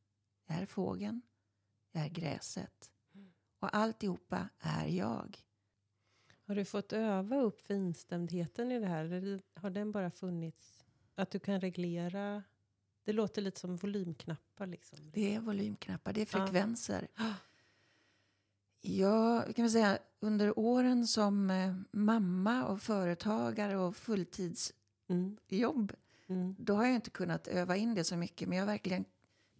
jag 0.45 0.58
är 0.58 0.65
fågeln, 0.65 1.21
jag 1.91 2.06
är 2.06 2.10
gräset. 2.10 2.91
Och 3.60 3.76
alltihopa 3.76 4.50
är 4.60 4.88
jag. 4.88 5.38
Har 6.45 6.56
du 6.56 6.65
fått 6.65 6.93
öva 6.93 7.41
upp 7.41 7.62
finstämdheten 7.62 8.71
i 8.71 8.80
det 8.80 8.88
här? 8.88 9.06
Eller 9.06 9.41
har 9.56 9.69
den 9.69 9.91
bara 9.91 10.12
funnits? 10.12 10.84
Att 11.15 11.32
du 11.32 11.39
kan 11.39 11.62
reglera? 11.62 12.43
Det 13.03 13.13
låter 13.13 13.41
lite 13.41 13.59
som 13.59 13.75
volymknappar 13.77 14.67
liksom. 14.67 14.99
Det 15.13 15.35
är 15.35 15.39
volymknappar, 15.39 16.13
det 16.13 16.21
är 16.21 16.27
Ja. 16.39 16.45
frekvenser. 16.45 17.07
Jag 18.83 19.55
kan 19.55 19.63
väl 19.65 19.71
säga 19.71 19.97
under 20.19 20.59
åren 20.59 21.07
som 21.07 21.49
eh, 21.49 21.75
mamma 21.91 22.65
och 22.65 22.81
företagare 22.81 23.77
och 23.77 23.95
fulltidsjobb, 23.95 24.73
Mm. 25.49 26.41
Mm. 26.41 26.55
då 26.59 26.75
har 26.75 26.85
jag 26.85 26.95
inte 26.95 27.09
kunnat 27.09 27.47
öva 27.47 27.77
in 27.77 27.95
det 27.95 28.03
så 28.03 28.17
mycket. 28.17 28.49
Men 28.49 28.57
jag 28.57 28.65
har 28.65 28.71
verkligen 28.71 29.05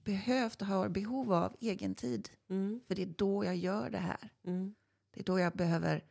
behövt 0.04 0.62
och 0.62 0.68
har 0.68 0.90
behov 0.90 1.34
av 1.34 1.56
egen 1.60 1.96
tid. 1.96 2.30
Mm. 2.50 2.82
För 2.88 2.96
det 2.96 3.02
är 3.02 3.14
då 3.18 3.46
jag 3.46 3.56
gör 3.56 3.90
det 3.90 3.98
här. 3.98 4.30
Mm. 4.44 4.76
Det 5.12 5.20
är 5.20 5.24
då 5.24 5.40
jag 5.40 5.54
behöver... 5.54 6.04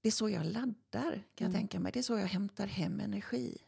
Det 0.00 0.08
är 0.08 0.12
så 0.12 0.28
jag 0.30 0.46
laddar, 0.46 1.12
kan 1.12 1.22
jag 1.34 1.48
Mm. 1.48 1.52
tänka 1.52 1.80
mig. 1.80 1.92
Det 1.92 1.98
är 1.98 2.02
så 2.02 2.18
jag 2.18 2.26
hämtar 2.26 2.66
hem 2.66 3.00
energi. 3.00 3.58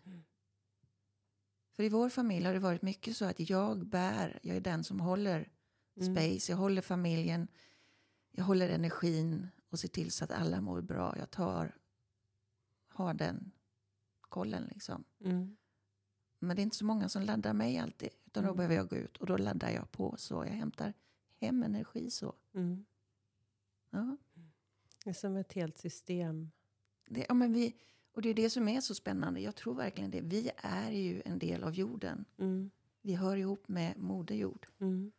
För 1.76 1.82
i 1.82 1.88
vår 1.88 2.08
familj 2.08 2.46
har 2.46 2.52
det 2.54 2.58
varit 2.60 2.82
mycket 2.82 3.16
så 3.16 3.24
att 3.24 3.50
jag 3.50 3.86
bär, 3.86 4.38
jag 4.42 4.56
är 4.56 4.60
den 4.60 4.84
som 4.84 5.00
håller 5.00 5.48
Mm. 5.96 6.14
space, 6.16 6.52
jag 6.52 6.56
håller 6.56 6.82
familjen, 6.82 7.48
jag 8.30 8.44
håller 8.44 8.68
energin 8.68 9.48
och 9.68 9.78
ser 9.78 9.88
till 9.88 10.10
så 10.10 10.24
att 10.24 10.30
alla 10.30 10.60
mår 10.60 10.80
bra. 10.80 11.14
Jag 11.18 11.30
tar, 11.30 11.76
har 12.88 13.14
den 13.14 13.50
kollen 14.20 14.64
liksom. 14.64 15.04
Mm. 15.20 15.56
Men 16.38 16.56
det 16.56 16.62
är 16.62 16.64
inte 16.64 16.76
så 16.76 16.84
många 16.84 17.08
som 17.08 17.22
laddar 17.22 17.52
mig 17.52 17.78
alltid. 17.78 18.08
Utan 18.26 18.42
då 18.42 18.48
Mm. 18.48 18.56
behöver 18.56 18.74
jag 18.74 18.88
gå 18.88 18.96
ut 18.96 19.16
och 19.16 19.26
då 19.26 19.36
laddar 19.36 19.70
jag 19.70 19.90
på 19.90 20.14
så. 20.18 20.34
Jag 20.34 20.52
hämtar 20.54 20.92
hem 21.40 21.62
energi 21.62 22.10
så. 22.10 22.34
Mm. 22.54 22.84
Ja. 23.90 24.16
Det 25.04 25.10
är 25.10 25.14
som 25.14 25.36
ett 25.36 25.52
helt 25.52 25.78
system. 25.78 26.50
Det, 27.08 27.26
ja, 27.28 27.34
men 27.34 27.52
vi, 27.52 27.76
och 28.14 28.22
det 28.22 28.28
är 28.28 28.34
det 28.34 28.50
som 28.50 28.68
är 28.68 28.80
så 28.80 28.94
spännande. 28.94 29.40
Jag 29.40 29.54
tror 29.54 29.74
verkligen 29.74 30.10
det. 30.10 30.20
Vi 30.20 30.50
är 30.56 30.90
ju 30.90 31.22
en 31.24 31.38
del 31.38 31.64
av 31.64 31.74
jorden. 31.74 32.24
Mm. 32.38 32.70
Vi 33.02 33.14
hör 33.14 33.36
ihop 33.36 33.68
med 33.68 33.98
Moder 33.98 34.34
Jord. 34.34 34.66
Mm. 34.80 35.12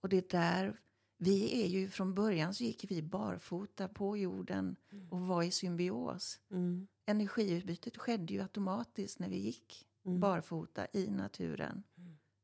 Och 0.00 0.08
det 0.08 0.16
är 0.16 0.38
där, 0.38 0.80
vi 1.18 1.62
är 1.64 1.66
ju 1.66 1.88
från 1.88 2.14
början 2.14 2.54
så 2.54 2.64
gick 2.64 2.90
vi 2.90 3.02
barfota 3.02 3.88
på 3.88 4.16
jorden 4.16 4.76
och 5.10 5.20
var 5.20 5.42
i 5.42 5.50
symbios. 5.50 6.40
Mm. 6.50 6.86
Energiutbytet 7.06 7.96
skedde 7.96 8.34
ju 8.34 8.42
automatiskt 8.42 9.18
när 9.18 9.28
vi 9.28 9.38
gick 9.38 9.88
Mm. 10.04 10.20
barfota 10.20 10.86
i 10.92 11.10
naturen. 11.10 11.82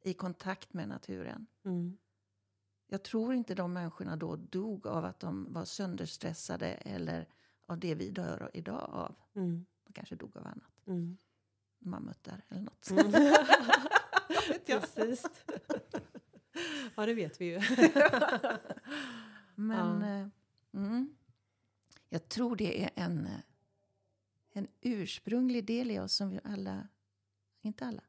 I 0.04 0.14
kontakt 0.14 0.74
med 0.74 0.88
naturen. 0.88 1.46
Mm. 1.64 1.98
Jag 2.86 3.02
tror 3.02 3.34
inte 3.34 3.54
de 3.54 3.72
människorna 3.72 4.16
då 4.16 4.36
dog 4.36 4.86
av 4.86 5.04
att 5.04 5.20
de 5.20 5.52
var 5.52 5.64
sönderstressade 5.64 6.66
eller 6.66 7.28
av 7.66 7.78
det 7.78 7.94
vi 7.94 8.10
dör 8.10 8.50
idag 8.54 8.90
av. 8.92 9.14
Mm. 9.98 10.04
Kanske 10.06 10.16
dog 10.16 10.36
av 10.36 10.46
annat. 10.46 10.86
Mm. 10.86 11.18
Mammutar 11.78 12.44
eller 12.48 12.62
något. 12.62 12.90
Mm. 12.90 13.12
Precis. 14.66 15.24
ja, 16.96 17.06
det 17.06 17.14
vet 17.14 17.40
vi 17.40 17.44
ju. 17.44 17.60
Men 19.54 20.00
Ja. 20.00 20.06
eh, 20.20 20.28
mm, 20.72 21.16
jag 22.08 22.28
tror 22.28 22.56
det 22.56 22.84
är 22.84 22.90
en, 22.94 23.26
eh, 23.26 23.40
en 24.52 24.68
ursprunglig 24.80 25.64
del 25.66 25.90
i 25.90 25.98
oss 25.98 26.12
som 26.12 26.30
vi 26.30 26.40
alla, 26.44 26.88
inte 27.62 27.86
alla, 27.86 28.02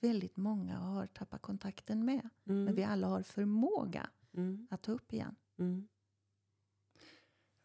väldigt 0.00 0.36
många 0.36 0.76
har 0.76 1.06
tappat 1.06 1.42
kontakten 1.42 2.04
med. 2.04 2.28
Men 2.44 2.74
vi 2.74 2.82
Mm. 2.82 2.92
alla 2.92 3.06
har 3.06 3.22
förmåga 3.22 4.10
Mm. 4.32 4.68
att 4.70 4.82
ta 4.82 4.92
upp 4.92 5.12
igen. 5.12 5.36
Mm. 5.58 5.88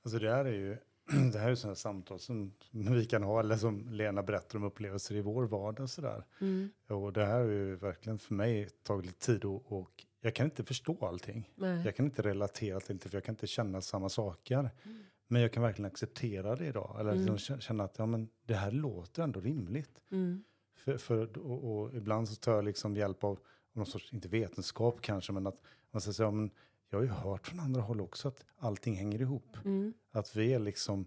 Alltså 0.04 0.20
det 0.20 0.30
här 0.30 0.46
är 0.46 0.54
ju 0.54 0.78
det 1.34 1.40
här 1.40 1.52
är 1.52 1.56
sådana 1.56 1.76
samtal 1.76 2.20
som 2.20 2.54
vi 2.72 3.06
kan 3.06 3.24
ha, 3.24 3.40
eller 3.40 3.58
som 3.58 3.90
Lena 3.90 4.24
berättar 4.24 4.58
om 4.58 4.64
upplevelser 4.64 5.16
i 5.16 5.22
vår 5.22 5.44
vardag 5.44 5.90
sådär. 5.90 6.26
Mm. 6.42 6.70
Och 6.88 7.14
det 7.14 7.26
här 7.26 7.40
har 7.40 7.46
ju 7.48 7.76
verkligen 7.76 8.20
för 8.20 8.34
mig 8.34 8.70
tagit 8.84 9.06
lite 9.06 9.26
tid 9.26 9.46
och, 9.46 9.72
och 9.72 10.06
jag 10.22 10.36
kan 10.36 10.46
inte 10.46 10.64
förstå 10.64 11.06
allting. 11.06 11.50
Nej. 11.56 11.82
Jag 11.86 11.96
kan 11.96 12.06
inte 12.06 12.22
relatera 12.22 12.80
till 12.80 12.98
det, 12.98 13.10
för 13.10 13.16
jag 13.18 13.24
kan 13.24 13.34
inte 13.34 13.48
känna 13.48 13.82
samma 13.82 14.10
saker. 14.10 14.70
Men 15.28 15.42
jag 15.42 15.52
kan 15.54 15.64
verkligen 15.64 15.92
acceptera 15.92 16.56
det 16.56 16.66
idag. 16.66 16.98
Eller 17.00 17.12
Mm. 17.12 17.34
liksom 17.34 17.60
känna 17.60 17.84
att 17.84 17.98
ja, 17.98 18.06
men 18.06 18.30
det 18.46 18.54
här 18.54 18.72
låter 18.72 19.24
ändå 19.24 19.40
rimligt. 19.40 20.02
Mm. 20.12 20.44
För, 20.76 20.98
för, 20.98 21.38
och, 21.38 21.82
och 21.82 21.96
ibland 21.96 22.30
så 22.30 22.36
tar 22.36 22.52
jag 22.56 22.64
liksom 22.66 22.96
hjälp 22.98 23.24
av, 23.24 23.30
av 23.32 23.40
någon 23.74 23.86
sorts, 23.86 24.14
inte 24.14 24.28
vetenskap 24.28 25.02
kanske, 25.02 25.32
men 25.34 25.48
att 25.48 25.62
man 25.92 26.02
säger 26.02 26.14
så, 26.14 26.24
ja, 26.24 26.32
men 26.32 26.52
jag 26.92 27.00
har 27.00 27.04
ju 27.04 27.10
hört 27.10 27.48
från 27.48 27.60
andra 27.60 27.82
håll 27.82 28.02
också 28.02 28.28
att 28.28 28.46
allting 28.58 28.96
hänger 28.96 29.22
ihop. 29.22 29.58
Mm. 29.66 29.94
Att 30.12 30.36
vi 30.36 30.54
är 30.54 30.60
liksom 30.60 31.06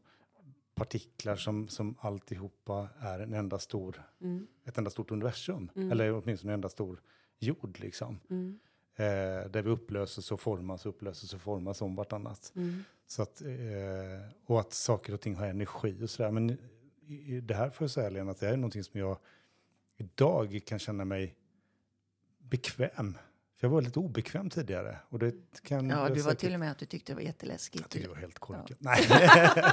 partiklar 0.74 1.36
som, 1.36 1.68
som 1.68 1.94
alltihopa 2.00 2.88
är 2.98 3.20
en 3.20 3.34
enda 3.34 3.58
stor, 3.58 4.02
Mm. 4.20 4.46
ett 4.64 4.78
enda 4.78 4.90
stort 4.90 5.10
universum. 5.10 5.70
Mm. 5.76 5.92
Eller 5.92 6.12
åtminstone 6.12 6.52
en 6.52 6.54
enda 6.54 6.68
stor 6.68 7.00
jord 7.38 7.78
liksom. 7.80 8.20
Mm. 8.30 8.58
Eh, 8.96 9.50
där 9.50 9.62
vi 9.62 9.70
upplöses 9.70 10.32
och 10.32 10.40
formas, 10.40 10.86
upplöses 10.86 11.34
och 11.34 11.40
formas 11.40 11.82
om 11.82 11.94
vartannat. 11.96 12.52
Mm. 12.56 12.84
Så 13.06 13.22
att, 13.22 13.42
eh, 13.42 14.28
och 14.46 14.60
att 14.60 14.72
saker 14.72 15.14
och 15.14 15.20
ting 15.20 15.34
har 15.34 15.46
energi 15.46 16.04
och 16.04 16.10
sådär. 16.10 16.30
Men 16.30 16.50
i, 17.06 17.34
i 17.36 17.40
det 17.40 17.54
här 17.54 17.70
får 17.70 17.84
jag 17.84 17.90
säga 17.90 18.10
Lena, 18.10 18.30
att 18.30 18.40
det 18.40 18.48
är 18.48 18.56
någonting 18.56 18.84
som 18.84 19.00
jag 19.00 19.18
idag 19.96 20.60
kan 20.66 20.78
känna 20.78 21.04
mig 21.04 21.34
bekväm. 22.38 23.18
För 23.56 23.66
jag 23.66 23.70
var 23.70 23.82
lite 23.82 23.98
obekväm 23.98 24.50
tidigare. 24.50 24.98
Och 25.08 25.18
det 25.18 25.34
kan 25.62 25.88
Ja, 25.90 26.08
du 26.08 26.14
var 26.14 26.16
säkert- 26.30 26.38
till 26.38 26.54
och 26.54 26.60
med 26.60 26.70
att 26.70 26.78
du 26.78 26.86
tyckte 26.86 27.12
det 27.12 27.16
var 27.16 27.22
jätteläskigt. 27.22 27.80
Jag 27.82 27.90
tyckte 27.90 28.08
det 28.08 28.14
var 28.14 28.20
helt 28.20 28.38
korkat. 28.38 28.70
Nej. 28.78 29.06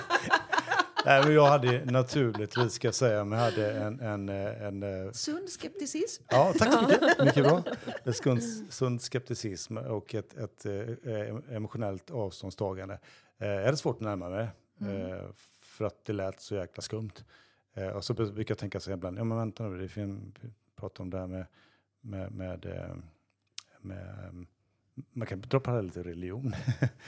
Nej, 1.06 1.24
men 1.24 1.34
jag 1.34 1.46
hade 1.48 1.86
naturligtvis, 1.86 2.74
ska 2.74 2.88
jag 2.88 2.96
säga, 2.96 3.24
men 3.26 3.39
jag 3.39 3.46
hade 3.46 3.72
en... 3.72 4.00
en, 4.00 4.30
eh, 4.30 4.63
en, 4.63 4.84
eh, 4.84 5.12
Sund 5.12 5.50
skepticism. 5.50 6.24
ja, 6.30 6.54
tack 6.60 6.74
så 6.74 6.82
mycket. 6.82 7.20
Mycket 7.26 7.44
bra. 7.44 7.63
En 8.04 8.13
skund, 8.13 8.41
sund 8.70 9.02
skepticism 9.02 9.78
och 9.78 10.15
ett, 10.15 10.34
ett 10.34 10.65
eh, 10.65 11.56
emotionellt 11.56 12.12
avståndstagande. 12.12 13.00
Jag 13.38 13.65
hade 13.65 13.78
svårt 13.78 13.96
att 13.96 14.02
närma 14.02 14.30
mig, 14.30 14.48
eh, 14.82 15.22
för 15.62 15.86
att 15.86 16.06
det 16.06 16.13
lät 16.13 16.41
så 16.41 16.56
jäkla 16.56 16.82
skumt. 16.82 17.12
Och 17.96 18.06
så 18.06 18.13
brukar 18.13 18.52
jag 18.52 18.58
tänka 18.58 18.80
så 18.80 18.89
här 18.89 18.98
ibland, 18.98 19.20
ja 19.20 19.24
men 19.24 19.38
vänta 19.38 19.63
nu, 19.63 19.78
det 19.78 19.84
är 19.84 19.88
fin, 19.88 20.34
vi 20.41 20.50
pratar 20.76 21.04
om 21.04 21.10
det 21.10 21.17
här 21.20 21.28
med, 21.28 21.46
med, 22.02 22.32
med, 22.32 22.65
med 23.84 24.46
man 25.13 25.28
kan 25.28 25.41
dra 25.41 25.60
paralleller 25.60 25.91
till 25.91 26.04
religion, 26.04 26.54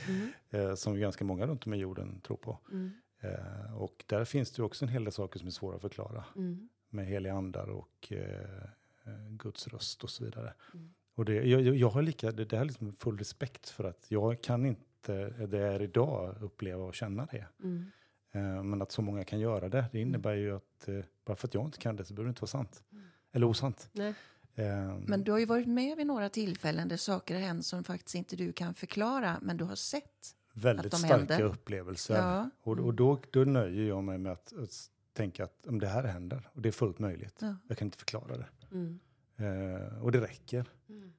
Mm. 0.09 0.31
eh, 0.69 0.75
som 0.75 0.99
ganska 0.99 1.25
många 1.25 1.47
runt 1.47 1.65
om 1.65 1.73
i 1.73 1.77
jorden 1.77 2.19
tror 2.21 2.37
på. 2.37 2.59
Mm. 2.71 2.91
Eh, 3.19 3.73
och 3.77 4.03
där 4.07 4.25
finns 4.25 4.51
det 4.51 4.63
också 4.63 4.85
en 4.85 4.89
hel 4.89 5.03
del 5.03 5.13
saker 5.13 5.39
som 5.39 5.47
är 5.47 5.51
svåra 5.51 5.75
att 5.75 5.81
förklara 5.81 6.25
Mm. 6.35 6.69
med 6.89 7.05
heliga 7.07 7.33
andar 7.33 7.69
och 7.69 8.07
eh, 8.11 8.63
eh, 9.05 9.29
Guds 9.29 9.67
röst 9.67 10.03
och 10.03 10.09
så 10.09 10.23
vidare. 10.25 10.53
Mm. 10.73 10.93
Och 11.15 11.25
det, 11.25 11.33
jag, 11.33 11.61
jag 11.61 11.89
har 11.89 12.01
lika, 12.01 12.31
det, 12.31 12.45
det 12.45 12.55
här 12.55 12.63
är 12.63 12.67
liksom 12.67 12.91
full 12.91 13.17
respekt 13.17 13.69
för 13.69 13.83
att 13.83 14.05
jag 14.11 14.41
kan 14.43 14.65
inte, 14.65 15.29
det 15.29 15.59
är 15.59 15.81
idag, 15.81 16.35
uppleva 16.41 16.83
och 16.83 16.95
känna 16.95 17.25
det. 17.25 17.45
Mm. 17.63 17.91
Eh, 18.31 18.63
men 18.63 18.81
att 18.81 18.91
så 18.91 19.01
många 19.01 19.23
kan 19.23 19.39
göra 19.39 19.69
det, 19.69 19.85
det 19.91 19.99
innebär 19.99 20.33
ju 20.33 20.55
att 20.55 20.87
eh, 20.87 20.99
bara 21.25 21.35
för 21.35 21.47
att 21.47 21.53
jag 21.53 21.65
inte 21.65 21.77
kan 21.77 21.95
det 21.95 22.05
så 22.05 22.13
behöver 22.13 22.27
det 22.27 22.29
inte 22.29 22.41
vara 22.41 22.47
sant. 22.47 22.83
Eller 23.31 23.47
osant. 23.47 23.89
Nej. 23.91 24.13
Eh, 24.55 24.97
Men 25.07 25.23
du 25.23 25.31
har 25.31 25.39
ju 25.39 25.45
varit 25.45 25.67
med 25.67 25.97
vid 25.97 26.07
några 26.07 26.29
tillfällen 26.29 26.87
där 26.87 26.97
saker 26.97 27.33
har 27.35 27.41
hänt 27.41 27.65
som 27.65 27.83
faktiskt 27.83 28.15
inte 28.15 28.35
du 28.35 28.53
kan 28.53 28.73
förklara, 28.73 29.39
men 29.41 29.57
du 29.57 29.63
har 29.63 29.75
sett. 29.75 30.35
väldigt 30.53 30.85
att 30.85 30.91
de 30.91 30.97
starka 30.97 31.15
händer. 31.33 31.41
upplevelser. 31.41 32.15
Ja. 32.15 32.49
Och, 32.63 32.79
och 32.79 32.93
då, 32.93 33.21
då 33.31 33.39
nöjer 33.39 33.87
jag 33.87 34.03
mig 34.03 34.17
med 34.17 34.31
att, 34.31 34.53
att 34.53 34.89
tänka 35.13 35.43
att 35.43 35.67
om 35.67 35.79
det 35.79 35.87
här 35.87 36.03
händer 36.03 36.49
och 36.53 36.61
det 36.61 36.69
är 36.69 36.73
fullt 36.73 36.99
möjligt. 36.99 37.35
Ja. 37.41 37.55
Jag 37.67 37.77
kan 37.77 37.85
inte 37.85 37.97
förklara 37.97 38.37
det. 38.37 38.47
Mm. 38.71 38.99
Eh, 39.37 40.03
och 40.03 40.11
det 40.11 40.21
räcker. 40.21 40.65
Mm. 40.89 41.13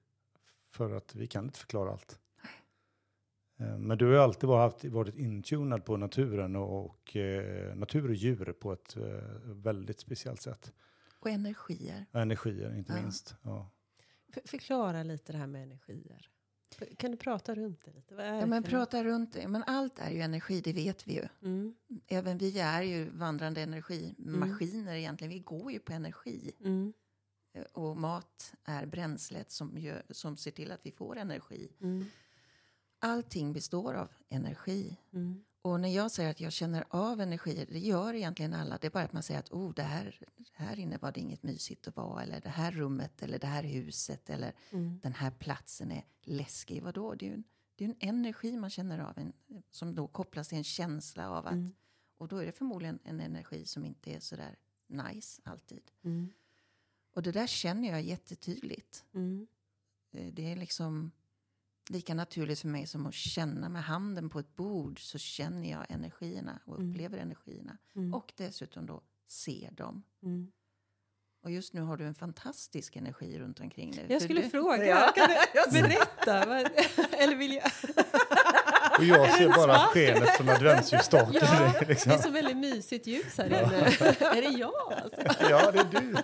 För 0.70 0.96
att 0.96 1.14
vi 1.14 1.26
kan 1.26 1.44
inte 1.44 1.58
förklara 1.58 1.90
allt. 1.90 2.18
Eh, 3.58 3.78
men 3.78 3.98
du 3.98 4.04
har 4.04 4.12
ju 4.12 4.18
alltid 4.18 4.48
varit, 4.48 4.84
varit 4.84 5.14
intunad 5.14 5.84
på 5.84 5.96
naturen 5.96 6.56
och, 6.56 6.84
och 6.84 7.16
eh, 7.16 7.76
natur 7.76 8.08
och 8.08 8.14
djur 8.14 8.52
på 8.60 8.72
ett 8.72 8.96
eh, 8.96 9.02
väldigt 9.44 10.00
speciellt 10.00 10.40
sätt. 10.42 10.72
Och 11.24 11.30
energier. 11.30 12.06
Och 12.12 12.20
energier 12.20 12.74
inte 12.74 12.92
Ja. 12.92 13.02
minst. 13.02 13.34
Ja. 13.42 13.70
För, 14.32 14.42
förklara 14.44 15.02
lite 15.02 15.32
det 15.32 15.38
här 15.38 15.46
med 15.46 15.62
energier. 15.62 16.30
Kan 16.96 17.10
du 17.10 17.16
prata 17.16 17.54
runt 17.54 17.84
det 17.84 17.92
lite? 17.92 18.14
Vad 18.14 18.24
är 18.26 18.34
Ja, 18.34 18.40
det 18.40 18.46
men 18.46 18.62
prata 18.62 19.04
runt 19.04 19.32
det. 19.32 19.48
Men 19.48 19.62
allt 19.66 19.98
är 19.98 20.10
ju 20.10 20.20
energi, 20.20 20.60
det 20.60 20.72
vet 20.72 21.06
vi 21.08 21.14
ju. 21.14 21.28
Mm. 21.42 21.74
Även 22.06 22.38
vi 22.38 22.58
är 22.60 22.82
ju 22.82 23.10
vandrande 23.10 23.62
energimaskiner 23.62 24.94
egentligen. 24.94 25.30
Vi 25.32 25.38
går 25.38 25.72
ju 25.72 25.78
på 25.78 25.92
energi. 25.92 26.52
Mm. 26.60 26.92
Eh, 27.52 27.62
Och 27.72 27.96
mat 27.96 28.54
är 28.64 28.86
bränslet 28.86 29.50
som, 29.50 29.78
gör, 29.78 30.02
som 30.10 30.36
ser 30.36 30.50
till 30.50 30.72
att 30.72 30.80
vi 30.86 30.90
får 30.90 31.16
energi. 31.18 31.72
Mm. 31.80 32.04
Allting 32.98 33.52
består 33.52 33.94
av 33.94 34.08
energi. 34.28 34.96
Mm. 35.12 35.44
Och 35.64 35.80
när 35.80 35.88
jag 35.88 36.10
säger 36.10 36.30
att 36.30 36.40
jag 36.40 36.52
känner 36.52 36.84
av 36.88 37.20
energier, 37.20 37.66
det 37.70 37.78
gör 37.78 38.14
egentligen 38.14 38.54
alla. 38.54 38.78
Det 38.78 38.86
är 38.86 38.90
bara 38.90 39.04
att 39.04 39.12
man 39.12 39.22
säger 39.22 39.40
att 39.40 39.50
oh, 39.52 39.74
det 39.74 39.82
här, 39.82 40.18
här 40.52 40.78
inne 40.78 40.98
var 40.98 41.12
det 41.12 41.20
inget 41.20 41.42
mysigt 41.42 41.88
att 41.88 41.96
vara. 41.96 42.22
Eller 42.22 42.40
det 42.40 42.48
här 42.48 42.72
rummet, 42.72 43.22
eller 43.22 43.38
det 43.38 43.46
här 43.46 43.62
huset, 43.62 44.30
eller 44.30 44.52
Mm. 44.70 45.00
den 45.02 45.12
här 45.12 45.30
platsen 45.30 45.92
är 45.92 46.04
läskig. 46.22 46.82
Vadå? 46.82 47.14
Det 47.14 47.26
är 47.26 47.28
ju 47.28 47.34
en, 47.34 47.44
det 47.76 47.84
är 47.84 47.88
en 47.88 47.96
energi 48.00 48.56
man 48.56 48.70
känner 48.70 48.98
av, 48.98 49.18
en, 49.18 49.32
som 49.70 49.94
då 49.94 50.06
kopplas 50.06 50.48
till 50.48 50.58
en 50.58 50.64
känsla 50.64 51.30
av 51.30 51.46
att... 51.46 51.52
Mm. 51.52 51.72
Och 52.18 52.28
då 52.28 52.36
är 52.36 52.46
det 52.46 52.52
förmodligen 52.52 52.98
en 53.04 53.20
energi 53.20 53.64
som 53.66 53.84
inte 53.84 54.10
är 54.14 54.20
så 54.20 54.36
där 54.36 54.56
nice 54.86 55.42
alltid. 55.44 55.90
Mm. 56.02 56.32
Och 57.14 57.22
det 57.22 57.32
där 57.32 57.46
känner 57.46 57.88
jag 57.88 58.02
jättetydligt. 58.02 59.04
Mm. 59.14 59.46
Eh, 60.12 60.32
Det 60.32 60.52
är 60.52 60.56
liksom 60.56 61.10
lika 61.88 62.14
naturligt 62.14 62.60
för 62.60 62.68
mig 62.68 62.86
som 62.86 63.06
att 63.06 63.14
känna 63.14 63.68
med 63.68 63.84
handen 63.84 64.28
på 64.30 64.38
ett 64.38 64.56
bord 64.56 65.00
så 65.00 65.18
känner 65.18 65.70
jag 65.70 65.86
energierna 65.88 66.58
och 66.64 66.78
Mm. 66.78 66.90
upplever 66.90 67.18
energierna. 67.18 67.78
Mm. 67.96 68.14
Och 68.14 68.32
dessutom 68.36 68.86
då 68.86 69.02
ser 69.28 69.70
dem. 69.70 70.02
Mm. 70.22 70.52
Och 71.42 71.50
just 71.50 71.72
nu 71.72 71.80
har 71.80 71.96
du 71.96 72.04
en 72.04 72.14
fantastisk 72.14 72.96
energi 72.96 73.38
runt 73.38 73.60
omkring 73.60 73.90
dig. 73.90 74.06
Jag 74.08 74.22
skulle 74.22 74.42
du, 74.42 74.50
fråga, 74.50 74.86
Ja. 74.86 75.12
kan 75.14 75.28
du 75.72 75.82
berätta? 75.82 76.44
Eller 77.18 77.36
vill 77.36 77.52
jag? 77.54 77.64
Och 78.98 79.04
jag 79.04 79.36
ser 79.38 79.48
bara 79.48 79.78
skenet 79.78 80.28
från 80.36 80.48
adventsljusstaken. 80.48 81.34
Ja, 81.34 81.72
liksom. 81.88 82.10
det 82.10 82.16
är 82.18 82.22
så 82.22 82.30
väldigt 82.30 82.56
mysigt 82.56 83.06
ljus 83.06 83.38
här 83.38 83.46
inne. 83.46 83.86
är 84.36 84.42
det 84.42 84.58
jag? 84.58 84.92
Alltså? 85.02 85.46
ja, 85.50 85.70
det 85.72 85.78
är 85.78 86.00
du. 86.00 86.14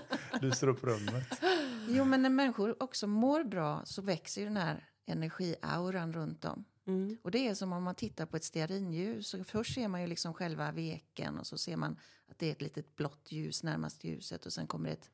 Du 0.40 0.50
står 0.50 0.68
upp 0.68 0.84
rummet. 0.84 1.40
Jo, 1.88 2.04
men 2.04 2.22
när 2.22 2.30
människor 2.30 2.82
också 2.82 3.06
mår 3.06 3.44
bra 3.44 3.82
så 3.84 4.02
växer 4.02 4.40
ju 4.40 4.46
den 4.46 4.56
här 4.56 4.89
energiauran 5.06 6.12
runt 6.12 6.44
om. 6.44 6.64
Mm. 6.86 7.18
Och 7.22 7.30
det 7.30 7.48
är 7.48 7.54
som 7.54 7.72
om 7.72 7.82
man 7.82 7.94
tittar 7.94 8.26
på 8.26 8.36
ett 8.36 8.44
stearinljus. 8.44 9.28
Så 9.28 9.44
först 9.44 9.74
ser 9.74 9.88
man 9.88 10.00
ju 10.00 10.06
liksom 10.06 10.34
själva 10.34 10.72
veken 10.72 11.38
och 11.38 11.46
så 11.46 11.58
ser 11.58 11.76
man 11.76 11.96
att 12.26 12.38
det 12.38 12.46
är 12.46 12.52
ett 12.52 12.62
litet 12.62 12.96
blått 12.96 13.32
ljus 13.32 13.62
närmast 13.62 14.04
ljuset 14.04 14.46
och 14.46 14.52
sen 14.52 14.66
kommer 14.66 14.90
ett, 14.90 15.10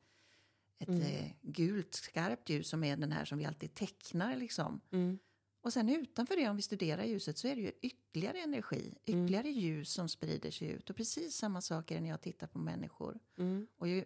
ett 0.79 0.87
Mm. 0.89 1.01
eh, 1.01 1.31
gult 1.41 1.93
skarpt 1.93 2.49
ljus 2.49 2.69
som 2.69 2.83
är 2.83 2.97
den 2.97 3.11
här 3.11 3.25
som 3.25 3.37
vi 3.37 3.45
alltid 3.45 3.73
tecknar 3.73 4.35
liksom. 4.35 4.81
Mm. 4.91 5.19
Och 5.61 5.73
sen 5.73 5.89
utanför 5.89 6.35
det, 6.35 6.49
om 6.49 6.55
vi 6.55 6.61
studerar 6.61 7.03
ljuset, 7.03 7.37
så 7.37 7.47
är 7.47 7.55
det 7.55 7.61
ju 7.61 7.71
ytterligare 7.81 8.37
energi, 8.39 8.95
Mm. 9.05 9.23
ytterligare 9.23 9.49
ljus 9.49 9.93
som 9.93 10.09
sprider 10.09 10.51
sig 10.51 10.67
ut. 10.67 10.89
Och 10.89 10.95
precis 10.95 11.35
samma 11.35 11.61
sak 11.61 11.91
är 11.91 11.95
det 11.95 12.01
när 12.01 12.09
jag 12.09 12.21
tittar 12.21 12.47
på 12.47 12.59
människor. 12.59 13.19
Mm. 13.37 13.67
Och 13.77 13.87
ju 13.87 14.03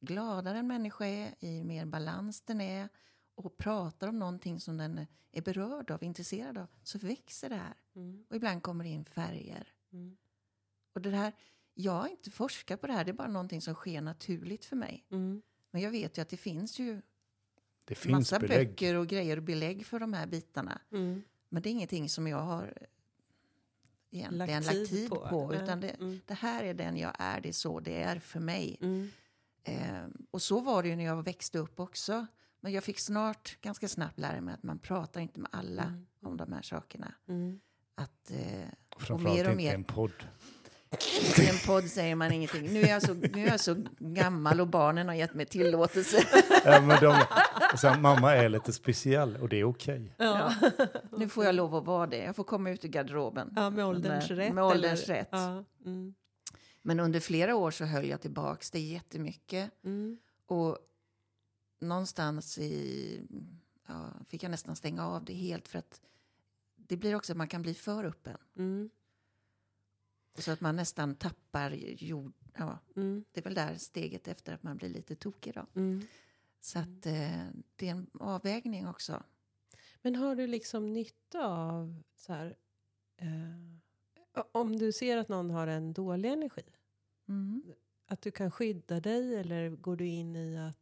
gladare 0.00 0.58
en 0.58 0.66
människa 0.66 1.04
är, 1.06 1.34
ju 1.40 1.64
mer 1.64 1.86
balans 1.86 2.40
den 2.40 2.60
är 2.60 2.88
och 3.34 3.56
pratar 3.58 4.08
om 4.08 4.18
någonting 4.18 4.60
som 4.60 4.76
den 4.76 5.06
är 5.32 5.42
berörd 5.42 5.90
av, 5.90 6.02
intresserad 6.04 6.58
av, 6.58 6.66
så 6.82 6.98
växer 6.98 7.48
det 7.48 7.54
här. 7.56 7.74
Mm. 7.96 8.24
Och 8.30 8.36
ibland 8.36 8.62
kommer 8.62 8.84
det 8.84 8.90
in 8.90 9.04
färger. 9.04 9.68
Mm. 9.92 10.16
Och 10.92 11.00
det 11.02 11.10
här, 11.10 11.32
jag 11.74 11.92
har 11.92 12.08
inte 12.08 12.30
forskat 12.30 12.80
på 12.80 12.86
det 12.86 12.92
här, 12.92 13.04
det 13.04 13.10
är 13.10 13.12
bara 13.14 13.28
någonting 13.28 13.60
som 13.60 13.74
sker 13.74 14.00
naturligt 14.00 14.64
för 14.64 14.76
mig. 14.76 15.06
Mm. 15.10 15.42
Men 15.70 15.82
jag 15.82 15.90
vet 15.90 16.18
ju 16.18 16.22
att 16.22 16.28
det 16.28 16.36
finns 16.36 16.78
ju 16.78 17.02
Det 17.84 17.94
finns 17.94 18.12
massa 18.12 18.38
belägg. 18.38 18.68
böcker 18.68 18.94
och 18.94 19.06
grejer 19.06 19.36
och 19.36 19.42
belägg 19.42 19.86
för 19.86 19.98
de 20.00 20.12
här 20.12 20.26
bitarna. 20.26 20.80
Mm. 20.92 21.22
Men 21.48 21.62
det 21.62 21.68
är 21.68 21.70
ingenting 21.70 22.08
som 22.08 22.26
jag 22.26 22.40
har 22.40 22.74
egentligen 24.10 24.62
Lagt 24.62 24.66
lagt 24.66 24.76
tid 24.76 24.88
tid, 24.88 25.10
på. 25.10 25.28
på. 25.28 25.54
Utan 25.54 25.80
det, 25.80 25.88
Mm. 25.90 26.20
det 26.26 26.34
här 26.34 26.64
är 26.64 26.74
den 26.74 26.96
jag 26.96 27.12
är, 27.18 27.40
det 27.40 27.48
är 27.48 27.52
så 27.52 27.80
det 27.80 28.02
är 28.02 28.18
för 28.18 28.40
mig. 28.40 28.78
Mm. 28.80 29.10
Eh, 29.64 30.04
och 30.30 30.42
så 30.42 30.60
var 30.60 30.82
det 30.82 30.88
ju 30.88 30.96
när 30.96 31.04
jag 31.04 31.22
växte 31.22 31.58
upp 31.58 31.80
också. 31.80 32.26
Men 32.60 32.72
jag 32.72 32.84
fick 32.84 32.98
snart, 32.98 33.56
ganska 33.60 33.88
snabbt 33.88 34.18
lära 34.18 34.40
mig 34.40 34.54
att 34.54 34.62
man 34.62 34.78
pratar 34.78 35.20
inte 35.20 35.40
med 35.40 35.50
alla 35.52 35.82
Mm. 35.82 36.06
om 36.24 36.36
de 36.36 36.52
här 36.52 36.62
sakerna. 36.62 37.14
Mm. 37.28 37.60
Att 37.94 38.30
eh, 38.30 38.38
Framförallt 38.98 39.22
mer 39.36 39.44
och 39.44 39.50
inte 39.52 39.54
mer. 39.64 39.74
en 39.74 39.84
podd. 39.84 40.12
i 41.38 41.46
en 41.48 41.56
podd 41.66 41.84
säger 41.84 42.14
man 42.14 42.32
ingenting. 42.32 42.72
Nu 42.72 42.80
är, 42.82 42.88
jag 42.88 43.02
så, 43.02 43.14
nu 43.14 43.30
är 43.46 43.50
jag 43.50 43.60
så 43.60 43.76
gammal 43.98 44.60
och 44.60 44.66
barnen 44.68 45.08
har 45.08 45.14
gett 45.14 45.34
mig 45.34 45.46
tillåtelse. 45.46 46.16
Ja, 46.64 46.80
men 46.80 47.00
de, 47.00 47.24
alltså, 47.72 47.94
mamma 48.00 48.34
är 48.36 48.48
lite 48.48 48.72
speciell 48.72 49.36
och 49.36 49.48
det 49.48 49.56
är 49.60 49.64
okej. 49.64 50.14
Ja. 50.16 50.54
Nu 51.18 51.28
får 51.28 51.44
jag 51.44 51.54
lov 51.54 51.74
att 51.74 51.84
vara 51.86 52.06
det. 52.06 52.16
Jag 52.24 52.36
får 52.36 52.44
komma 52.44 52.70
ut 52.70 52.84
ur 52.84 52.88
garderoben. 52.88 53.52
ja, 53.56 53.70
med 53.70 53.84
ålderns 53.86 54.28
Med- 54.30 54.38
rätt. 54.38 54.54
med 54.54 54.64
ålderns 54.64 55.04
eller? 55.04 55.14
rätt. 55.14 55.28
Ja. 55.32 55.64
Mm. 55.86 56.14
Men 56.82 57.00
under 57.00 57.20
flera 57.20 57.56
år 57.56 57.70
så 57.70 57.84
höll 57.84 58.08
jag 58.08 58.20
tillbaks 58.20 58.70
det 58.70 58.80
jättemycket. 58.80 59.70
Mm. 59.84 60.18
Och 60.46 60.78
någonstans 61.80 62.58
i, 62.58 63.22
ja, 63.86 64.10
fick 64.26 64.42
jag 64.42 64.50
nästan 64.50 64.76
stänga 64.76 65.06
av 65.06 65.24
det 65.24 65.34
helt 65.34 65.68
för 65.68 65.78
att 65.78 66.00
det 66.76 66.96
blir 66.96 67.14
också 67.14 67.32
att 67.32 67.36
man 67.36 67.48
kan 67.48 67.62
bli 67.62 67.74
för 67.74 68.04
öppen. 68.04 68.38
Mm. 68.56 68.90
Så 70.38 70.50
att 70.50 70.60
man 70.60 70.76
nästan 70.76 71.14
tappar 71.14 71.70
jord. 71.70 72.32
Ja, 72.56 72.78
Mm. 72.96 73.24
det 73.32 73.40
är 73.40 73.44
väl 73.44 73.54
där 73.54 73.74
steget 73.76 74.28
efter 74.28 74.52
att 74.54 74.62
man 74.62 74.76
blir 74.76 74.88
lite 74.88 75.16
tokig 75.16 75.54
då. 75.54 75.66
Mm. 75.74 76.06
Så 76.60 76.78
att 76.78 77.06
eh, 77.06 77.46
det 77.76 77.88
är 77.88 77.90
en 77.90 78.10
avvägning 78.20 78.88
också. 78.88 79.22
Men 80.02 80.14
har 80.16 80.36
du 80.36 80.46
liksom 80.46 80.92
nytta 80.92 81.46
av 81.46 82.02
så 82.16 82.32
här, 82.32 82.56
eh, 83.16 84.44
om 84.52 84.78
du 84.78 84.92
ser 84.92 85.16
att 85.16 85.28
någon 85.28 85.50
har 85.50 85.66
en 85.66 85.92
dålig 85.92 86.28
energi, 86.32 86.62
Mm. 87.28 87.62
att 88.06 88.22
du 88.22 88.30
kan 88.30 88.50
skydda 88.50 89.00
dig 89.00 89.34
eller 89.36 89.70
går 89.70 89.96
du 89.96 90.06
in 90.06 90.36
i 90.36 90.58
att, 90.58 90.79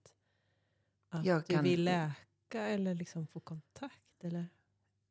att 1.08 1.24
Jag 1.24 1.42
du 1.46 1.54
kan- 1.54 1.64
vill 1.64 1.84
läka 1.84 2.62
eller 2.62 2.94
liksom 2.94 3.26
få 3.26 3.40
kontakt? 3.40 4.24
Eller? 4.24 4.46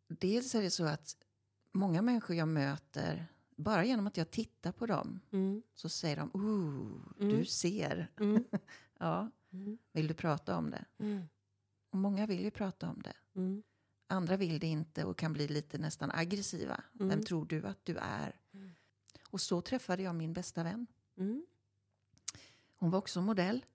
Dels 0.07 0.55
är 0.55 0.61
det 0.61 0.71
så 0.71 0.83
att 0.85 1.15
många 1.71 2.01
människor 2.01 2.35
jag 2.35 2.47
möter, 2.47 3.25
bara 3.55 3.85
genom 3.85 4.07
att 4.07 4.17
jag 4.17 4.31
tittar 4.31 4.71
på 4.71 4.85
dem, 4.85 5.19
Mm. 5.31 5.63
så 5.73 5.89
säger 5.89 6.17
de 6.17 6.31
Mm. 6.33 7.03
du 7.37 7.45
ser. 7.45 8.11
Mm. 8.19 8.43
Ja, 8.99 9.29
Mm. 9.51 9.77
vill 9.91 10.07
du 10.07 10.13
prata 10.13 10.57
om 10.57 10.71
det? 10.71 10.85
Mm. 10.97 11.23
Och 11.89 11.97
många 11.97 12.25
vill 12.27 12.41
ju 12.43 12.51
prata 12.51 12.89
om 12.89 13.01
det. 13.01 13.13
Mm. 13.35 13.63
Andra 14.07 14.37
vill 14.37 14.59
det 14.59 14.67
inte 14.67 15.03
och 15.05 15.17
kan 15.17 15.33
bli 15.33 15.47
lite 15.47 15.77
nästan 15.77 16.11
aggressiva. 16.11 16.83
Mm. 16.95 17.09
Vem 17.09 17.23
tror 17.23 17.45
du 17.45 17.67
att 17.67 17.85
du 17.85 17.97
är? 17.97 18.39
Mm. 18.53 18.71
Och 19.29 19.41
så 19.41 19.61
träffade 19.61 20.03
jag 20.03 20.15
min 20.15 20.33
bästa 20.33 20.63
vän. 20.63 20.87
Mm. 21.17 21.45
Hon 22.75 22.91
var 22.91 22.99
också 22.99 23.21
modell. 23.21 23.65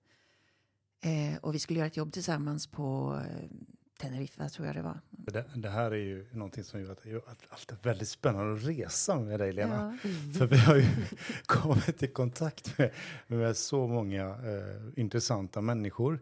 Eh, 1.03 1.37
och 1.41 1.55
vi 1.55 1.59
skulle 1.59 1.79
göra 1.79 1.87
ett 1.87 1.97
jobb 1.97 2.13
tillsammans 2.13 2.67
på 2.67 3.19
eh, 3.25 3.49
Teneriffa, 3.99 4.49
tror 4.49 4.67
jag 4.67 4.75
det 4.75 4.81
var. 4.81 4.99
Det, 5.09 5.45
det 5.55 5.69
här 5.69 5.91
är 5.91 5.95
ju 5.95 6.25
någonting 6.31 6.63
som 6.63 6.81
gör 6.81 6.91
att 6.91 7.03
det 7.03 7.09
är 7.09 7.21
alltid 7.49 7.77
väldigt 7.83 8.07
spännande 8.07 8.53
att 8.53 8.63
resa 8.67 9.19
med 9.19 9.39
dig, 9.39 9.51
Lena. 9.53 9.97
Ja. 10.03 10.09
För 10.37 10.47
vi 10.47 10.57
har 10.57 10.75
ju 10.75 10.87
kommit 11.45 12.03
i 12.03 12.07
kontakt 12.07 12.77
med, 12.77 12.91
med 13.27 13.57
så 13.57 13.87
många 13.87 14.25
eh, 14.29 14.99
intressanta 14.99 15.61
människor 15.61 16.19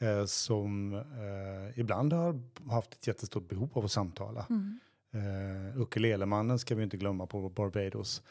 eh, 0.00 0.24
som 0.24 0.94
eh, 0.94 1.80
ibland 1.80 2.12
har 2.12 2.40
haft 2.70 2.92
ett 2.92 3.06
jättestort 3.06 3.48
behov 3.48 3.70
av 3.72 3.84
att 3.84 3.92
samtala. 3.92 4.46
Mm. 4.50 4.80
Eh, 5.12 5.80
Ukulelemannen 5.80 6.58
ska 6.58 6.74
vi 6.74 6.82
inte 6.82 6.96
glömma 6.96 7.26
på 7.26 7.48
Barbados. 7.48 8.22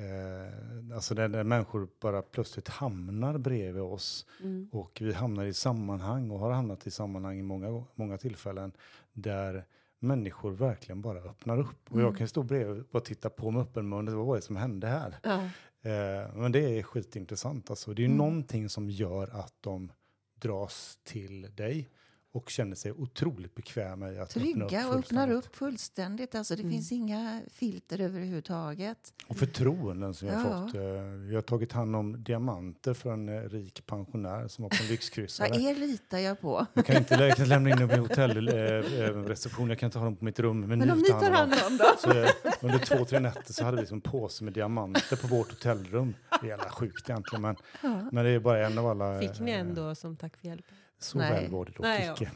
Eh, 0.00 0.94
alltså 0.96 1.14
där, 1.14 1.28
där 1.28 1.44
människor 1.44 1.88
bara 2.00 2.22
plötsligt 2.22 2.68
hamnar 2.68 3.38
bredvid 3.38 3.82
oss 3.82 4.26
Mm. 4.42 4.68
och 4.72 4.98
vi 5.00 5.12
hamnar 5.12 5.44
i 5.44 5.54
sammanhang 5.54 6.30
och 6.30 6.38
har 6.38 6.50
hamnat 6.50 6.86
i 6.86 6.90
sammanhang 6.90 7.38
i 7.38 7.42
många, 7.42 7.84
många 7.94 8.18
tillfällen 8.18 8.72
där 9.12 9.64
människor 9.98 10.50
verkligen 10.52 11.02
bara 11.02 11.18
öppnar 11.18 11.58
upp. 11.58 11.92
Och 11.92 11.98
jag 12.00 12.06
Mm. 12.06 12.14
kan 12.18 12.28
stå 12.28 12.42
bredvid 12.42 12.84
och 12.92 13.04
titta 13.04 13.30
på 13.30 13.50
med 13.50 13.62
öppen 13.62 13.88
mun. 13.88 14.16
Vad 14.16 14.26
var 14.26 14.36
det 14.36 14.42
som 14.42 14.56
hände 14.56 14.86
här? 14.86 15.16
Ja. 15.22 15.42
Eh, 15.90 16.34
men 16.34 16.52
det 16.52 16.78
är 16.78 16.82
skitintressant. 16.82 17.70
Alltså. 17.70 17.94
Det 17.94 18.02
är 18.02 18.06
Mm. 18.06 18.18
någonting 18.18 18.68
som 18.68 18.90
gör 18.90 19.28
att 19.40 19.54
de 19.60 19.92
dras 20.34 20.98
till 21.04 21.54
dig. 21.56 21.88
Och 22.32 22.50
känner 22.50 22.76
sig 22.76 22.92
otroligt 22.92 23.54
bekväma 23.54 24.10
i 24.12 24.18
att 24.18 24.36
öppna 24.36 24.64
upp 24.64 24.68
Trygga 24.70 24.88
och 24.88 24.94
öppnar 24.94 25.30
upp 25.30 25.56
fullständigt. 25.56 26.34
Alltså 26.34 26.56
det 26.56 26.62
Mm. 26.62 26.72
finns 26.72 26.92
inga 26.92 27.40
filter 27.52 28.00
överhuvudtaget. 28.00 29.12
Och 29.26 29.36
förtroenden 29.36 30.14
som 30.14 30.28
jag 30.28 30.34
har 30.34 30.50
Ja. 30.50 30.66
fått. 30.66 30.74
Eh, 30.74 30.82
Jag 31.30 31.34
har 31.34 31.42
tagit 31.42 31.72
hand 31.72 31.96
om 31.96 32.24
diamanter 32.24 32.94
för 32.94 33.12
en 33.12 33.28
eh, 33.28 33.42
rik 33.48 33.86
pensionär 33.86 34.48
som 34.48 34.62
var 34.62 34.68
på 34.68 34.76
en 34.82 34.88
lyxkryssare. 34.88 35.48
er 35.62 35.74
litar 35.74 36.18
jag 36.18 36.40
på. 36.40 36.66
Jag 36.74 36.86
kan 36.86 36.96
inte 36.96 37.14
jag 37.14 37.36
kan 37.36 37.48
lämna 37.48 37.70
in 37.70 37.76
dem 37.76 37.90
i 37.90 37.96
hotellreception, 37.96 39.68
jag 39.68 39.78
kan 39.78 39.86
inte 39.86 39.98
ha 39.98 40.04
dem 40.04 40.16
på 40.16 40.24
mitt 40.24 40.40
rum. 40.40 40.60
Men, 40.60 40.68
Men 40.68 40.78
nu 40.88 40.92
om 40.94 40.98
ni 41.00 41.08
tar 41.08 41.30
hand 41.30 41.52
om 41.70 41.76
dem. 41.76 41.86
Så, 41.98 42.10
eh, 42.10 42.28
under 42.60 42.78
två, 42.78 43.04
tre 43.04 43.20
nätter 43.20 43.52
så 43.52 43.64
hade 43.64 43.82
vi 43.82 43.88
en 43.92 44.00
påse 44.00 44.44
med 44.44 44.52
diamanter 44.52 45.16
på 45.16 45.26
vårt 45.26 45.50
hotellrum. 45.50 46.14
Det 46.40 46.46
är 46.46 46.50
jävla 46.50 46.70
sjukt 46.70 47.10
egentligen, 47.10 47.42
men, 47.42 47.56
Ja. 47.82 48.08
men 48.12 48.24
det 48.24 48.30
är 48.30 48.38
bara 48.40 48.66
en 48.66 48.78
av 48.78 48.86
alla. 48.86 49.20
Fick 49.20 49.40
ni 49.40 49.50
eh, 49.50 49.60
ändå 49.60 49.94
som 49.94 50.16
tack 50.16 50.36
för 50.36 50.46
hjälpen? 50.48 50.76
Så 51.00 51.18
Nej. 51.18 51.30
väl 51.42 51.50
var 51.50 51.64
det 51.64 51.70
dock 51.72 51.80
Nej, 51.80 52.10
icke. 52.14 52.30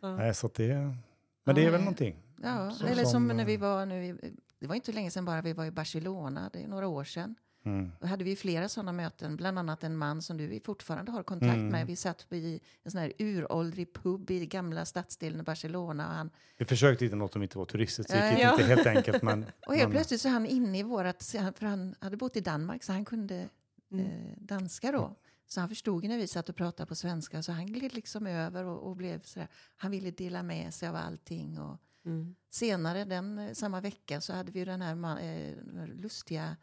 Ja. 0.00 0.16
Nej, 0.16 0.34
så 0.34 0.46
att 0.46 0.54
det, 0.54 0.94
men 1.44 1.54
det 1.54 1.66
är 1.66 1.70
väl 1.70 1.80
någonting. 1.80 2.16
Ja, 2.42 2.70
Så 2.70 2.86
eller 2.86 3.02
som, 3.04 3.12
som, 3.28 3.36
när 3.36 3.44
vi 3.44 3.54
eh, 3.54 3.60
var 3.60 3.86
nu, 3.86 4.18
det 4.58 4.66
var 4.66 4.74
inte 4.74 4.92
länge 4.92 5.10
sedan 5.10 5.24
bara 5.24 5.42
vi 5.42 5.52
var 5.52 5.64
i 5.64 5.70
Barcelona, 5.70 6.50
det 6.52 6.62
är 6.62 6.68
några 6.68 6.86
år 6.88 7.04
sedan. 7.04 7.34
Mm. 7.64 7.92
Då 8.00 8.06
hade 8.06 8.24
vi 8.24 8.36
flera 8.36 8.68
sådana 8.68 8.92
möten, 8.92 9.36
bland 9.36 9.58
annat 9.58 9.84
en 9.84 9.96
man 9.96 10.22
som 10.22 10.36
du 10.36 10.60
fortfarande 10.64 11.12
har 11.12 11.22
kontakt 11.22 11.52
Mm. 11.54 11.68
med. 11.68 11.86
Vi 11.86 11.96
satt 11.96 12.32
i 12.32 12.60
en 12.82 12.90
sån 12.90 13.00
här 13.00 13.12
uråldrig 13.18 13.92
pub 13.92 14.30
i 14.30 14.46
gamla 14.46 14.84
stadsdelen 14.84 15.40
i 15.40 15.42
Barcelona. 15.42 16.08
Och, 16.08 16.14
han, 16.14 16.30
Vi 16.58 16.64
försökte 16.64 17.04
hitta 17.04 17.16
något 17.16 17.32
som 17.32 17.42
inte 17.42 17.58
var 17.58 17.64
turistiskt, 17.64 18.12
det 18.12 18.30
gick 18.30 18.38
Ja. 18.40 18.52
inte 18.52 18.64
helt 18.64 18.86
enkelt. 18.86 19.22
Men, 19.22 19.46
och 19.66 19.74
helt 19.74 19.88
men, 19.88 19.92
plötsligt 19.92 20.20
så 20.20 20.28
är 20.28 20.32
han 20.32 20.46
inne 20.46 20.78
i 20.78 20.82
vårat, 20.82 21.22
för 21.58 21.66
han 21.66 21.94
hade 22.00 22.16
bott 22.16 22.36
i 22.36 22.40
Danmark 22.40 22.84
så 22.84 22.92
han 22.92 23.04
kunde 23.04 23.48
Mm. 23.92 24.06
eh, 24.06 24.10
danska 24.38 24.92
då. 24.92 25.14
Så 25.52 25.60
han 25.60 25.68
förstod 25.68 26.02
ju 26.02 26.08
när 26.08 26.18
vi 26.18 26.26
satt 26.26 26.48
och 26.48 26.56
pratade 26.56 26.86
på 26.86 26.94
svenska 26.94 27.42
så 27.42 27.52
han 27.52 27.66
gled 27.66 27.94
liksom 27.94 28.26
över 28.26 28.64
och, 28.64 28.88
och 28.88 28.96
blev 28.96 29.22
sådär, 29.22 29.48
han 29.76 29.90
ville 29.90 30.10
dela 30.10 30.42
med 30.42 30.74
sig 30.74 30.88
av 30.88 30.96
allting. 30.96 31.58
Och, 31.58 31.78
Mm. 32.04 32.34
Senare 32.50 33.04
den 33.04 33.38
eh, 33.38 33.52
samma 33.52 33.80
vecka 33.80 34.20
så 34.20 34.32
hade 34.32 34.52
vi 34.52 34.58
ju 34.58 34.64
den 34.64 34.82
här 34.82 34.94
man, 34.94 35.18
eh, 35.18 35.56
lustiga 35.86 36.56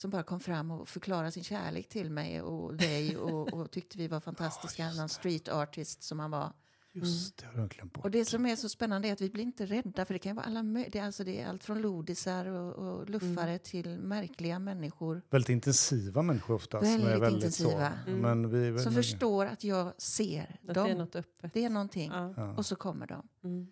som 0.00 0.10
bara 0.10 0.22
kom 0.22 0.40
fram 0.40 0.70
och 0.70 0.88
förklarade 0.88 1.32
sin 1.32 1.44
kärlek 1.44 1.88
till 1.88 2.10
mig 2.10 2.42
och 2.42 2.76
dig 2.76 3.16
och, 3.16 3.52
och 3.52 3.70
tyckte 3.70 3.98
vi 3.98 4.08
var 4.08 4.20
fantastiska. 4.20 4.92
Någon 4.92 5.08
street 5.08 5.48
artist 5.48 6.02
som 6.02 6.18
han 6.18 6.30
var. 6.30 6.52
Just 6.94 7.36
det, 7.36 7.46
har 7.46 7.58
jag 7.60 7.68
glömt 7.70 7.92
bort. 7.92 8.04
Och 8.04 8.10
det 8.10 8.24
som 8.24 8.46
är 8.46 8.56
så 8.56 8.68
spännande 8.68 9.08
är 9.08 9.12
att 9.12 9.20
vi 9.20 9.30
blir 9.30 9.44
inte 9.44 9.66
rädda 9.66 10.04
för 10.04 10.14
det 10.14 10.18
kan 10.18 10.36
vara 10.36 10.46
alla 10.46 10.62
det 10.62 10.98
är, 10.98 11.02
alltså 11.04 11.24
det 11.24 11.40
är 11.40 11.46
allt 11.48 11.64
från 11.64 11.82
lodisar 11.82 12.46
och, 12.46 12.74
och 12.74 13.10
luffare 13.10 13.58
till 13.58 13.98
märkliga 13.98 14.58
människor 14.58 15.22
Väldigt 15.30 15.48
intensiva 15.48 16.22
människor 16.22 16.54
oftast. 16.54 16.84
som 16.86 16.94
är 16.94 16.98
Väldigt 17.04 17.22
väldigt 17.22 17.44
intensiva. 17.44 17.92
Så. 18.04 18.10
Mm. 18.10 18.20
Men 18.20 18.50
vi, 18.50 18.82
som 18.82 18.94
väl- 18.94 19.02
förstår 19.02 19.46
att 19.46 19.64
jag 19.64 19.92
ser 20.02 20.60
Att 20.68 20.74
dem. 20.74 20.86
det 20.86 20.92
är 20.92 20.96
något 20.98 21.16
öppet. 21.16 21.54
Det 21.54 21.64
är 21.64 21.70
någonting. 21.70 22.10
Ja. 22.10 22.34
Ja. 22.36 22.54
Och 22.56 22.66
så 22.66 22.76
kommer 22.76 23.06
de. 23.06 23.28
Mm. 23.44 23.66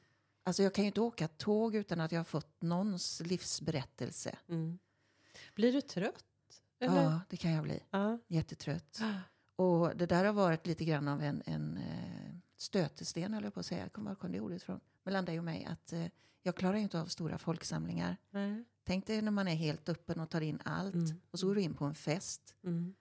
Alltså 0.44 0.62
jag 0.62 0.74
kan 0.74 0.84
ju 0.84 0.86
inte 0.86 1.00
åka 1.00 1.28
tåg 1.28 1.74
utan 1.74 2.00
att 2.00 2.12
jag 2.12 2.18
har 2.18 2.24
fått 2.24 2.62
någons 2.62 3.22
livsberättelse. 3.24 4.36
Mm. 4.48 4.78
Blir 5.54 5.72
du 5.72 5.80
trött? 5.80 6.24
Eller? 6.80 7.02
Ja, 7.02 7.20
det 7.28 7.36
kan 7.36 7.50
jag 7.50 7.62
bli. 7.64 7.80
Ja. 7.90 8.18
Jättetrött. 8.28 9.00
Och 9.56 9.96
det 9.96 10.06
där 10.06 10.24
har 10.24 10.32
varit 10.32 10.66
lite 10.66 10.84
grann 10.84 11.08
av 11.08 11.22
en, 11.22 11.42
en 11.46 11.76
eh, 11.76 12.29
stötesten, 12.60 13.34
eller 13.34 13.50
på 13.50 13.60
att 13.60 13.66
säga. 13.66 13.82
Jag 13.82 13.92
kommer 13.92 14.10
ihåg 14.10 14.32
det 14.32 14.40
ordet 14.40 14.62
från 14.62 14.80
mellan 15.04 15.24
dig 15.24 15.38
och 15.38 15.44
mig. 15.44 15.64
Att 15.64 15.92
eh, 15.92 16.06
jag 16.42 16.56
klarar 16.56 16.76
ju 16.76 16.82
inte 16.82 17.00
av 17.00 17.06
stora 17.06 17.38
folksamlingar. 17.38 18.16
Nej. 18.30 18.64
Tänk 18.84 19.06
dig 19.06 19.22
när 19.22 19.30
man 19.30 19.48
är 19.48 19.54
helt 19.54 19.88
öppen 19.88 20.20
och 20.20 20.30
tar 20.30 20.40
in 20.40 20.60
allt. 20.64 20.94
Mm. 20.94 21.20
Och 21.30 21.38
så 21.38 21.46
går 21.46 21.54
du 21.54 21.60
in 21.62 21.74
på 21.74 21.84
en 21.84 21.94
fest 21.94 22.54
Mm. 22.64 22.94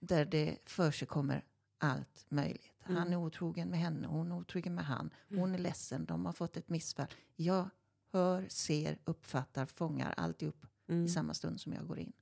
där 0.00 0.24
det 0.24 0.58
för 0.64 1.06
kommer 1.06 1.44
allt 1.78 2.26
möjligt. 2.28 2.72
Han 2.78 2.96
Mm. 2.96 3.12
är 3.12 3.16
otrogen 3.16 3.68
med 3.68 3.78
henne, 3.78 4.06
hon 4.06 4.32
är 4.32 4.36
otrogen 4.36 4.74
med 4.74 4.84
han. 4.84 5.10
Hon 5.28 5.54
är 5.54 5.58
ledsen, 5.58 6.04
de 6.04 6.26
har 6.26 6.32
fått 6.32 6.56
ett 6.56 6.68
missfall. 6.68 7.06
Jag 7.36 7.68
hör, 8.12 8.46
ser, 8.48 8.98
uppfattar, 9.04 9.66
fångar 9.66 10.14
alltihop 10.16 10.66
Mm. 10.88 11.04
i 11.04 11.08
samma 11.08 11.34
stund 11.34 11.60
som 11.60 11.72
jag 11.72 11.86
går 11.86 11.98
in. 11.98 12.12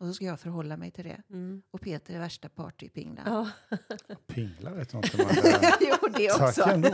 Mm. 0.00 0.08
Och 0.08 0.14
så 0.14 0.14
ska 0.14 0.24
jag 0.24 0.40
förhålla 0.40 0.76
mig 0.76 0.90
till 0.90 1.04
det. 1.04 1.22
Mm. 1.30 1.62
Och 1.70 1.80
Peter 1.80 2.14
är 2.14 2.18
värsta 2.18 2.48
partypinglan. 2.48 3.24
Ja. 3.26 3.76
Pingla 4.26 4.70
vet 4.70 4.92
jag 4.92 5.04
inte. 5.04 5.22
Eh, 5.22 5.70
jo, 5.80 6.08
det 6.16 6.30
också. 6.32 6.62
tack 6.62 6.74
ändå. 6.74 6.88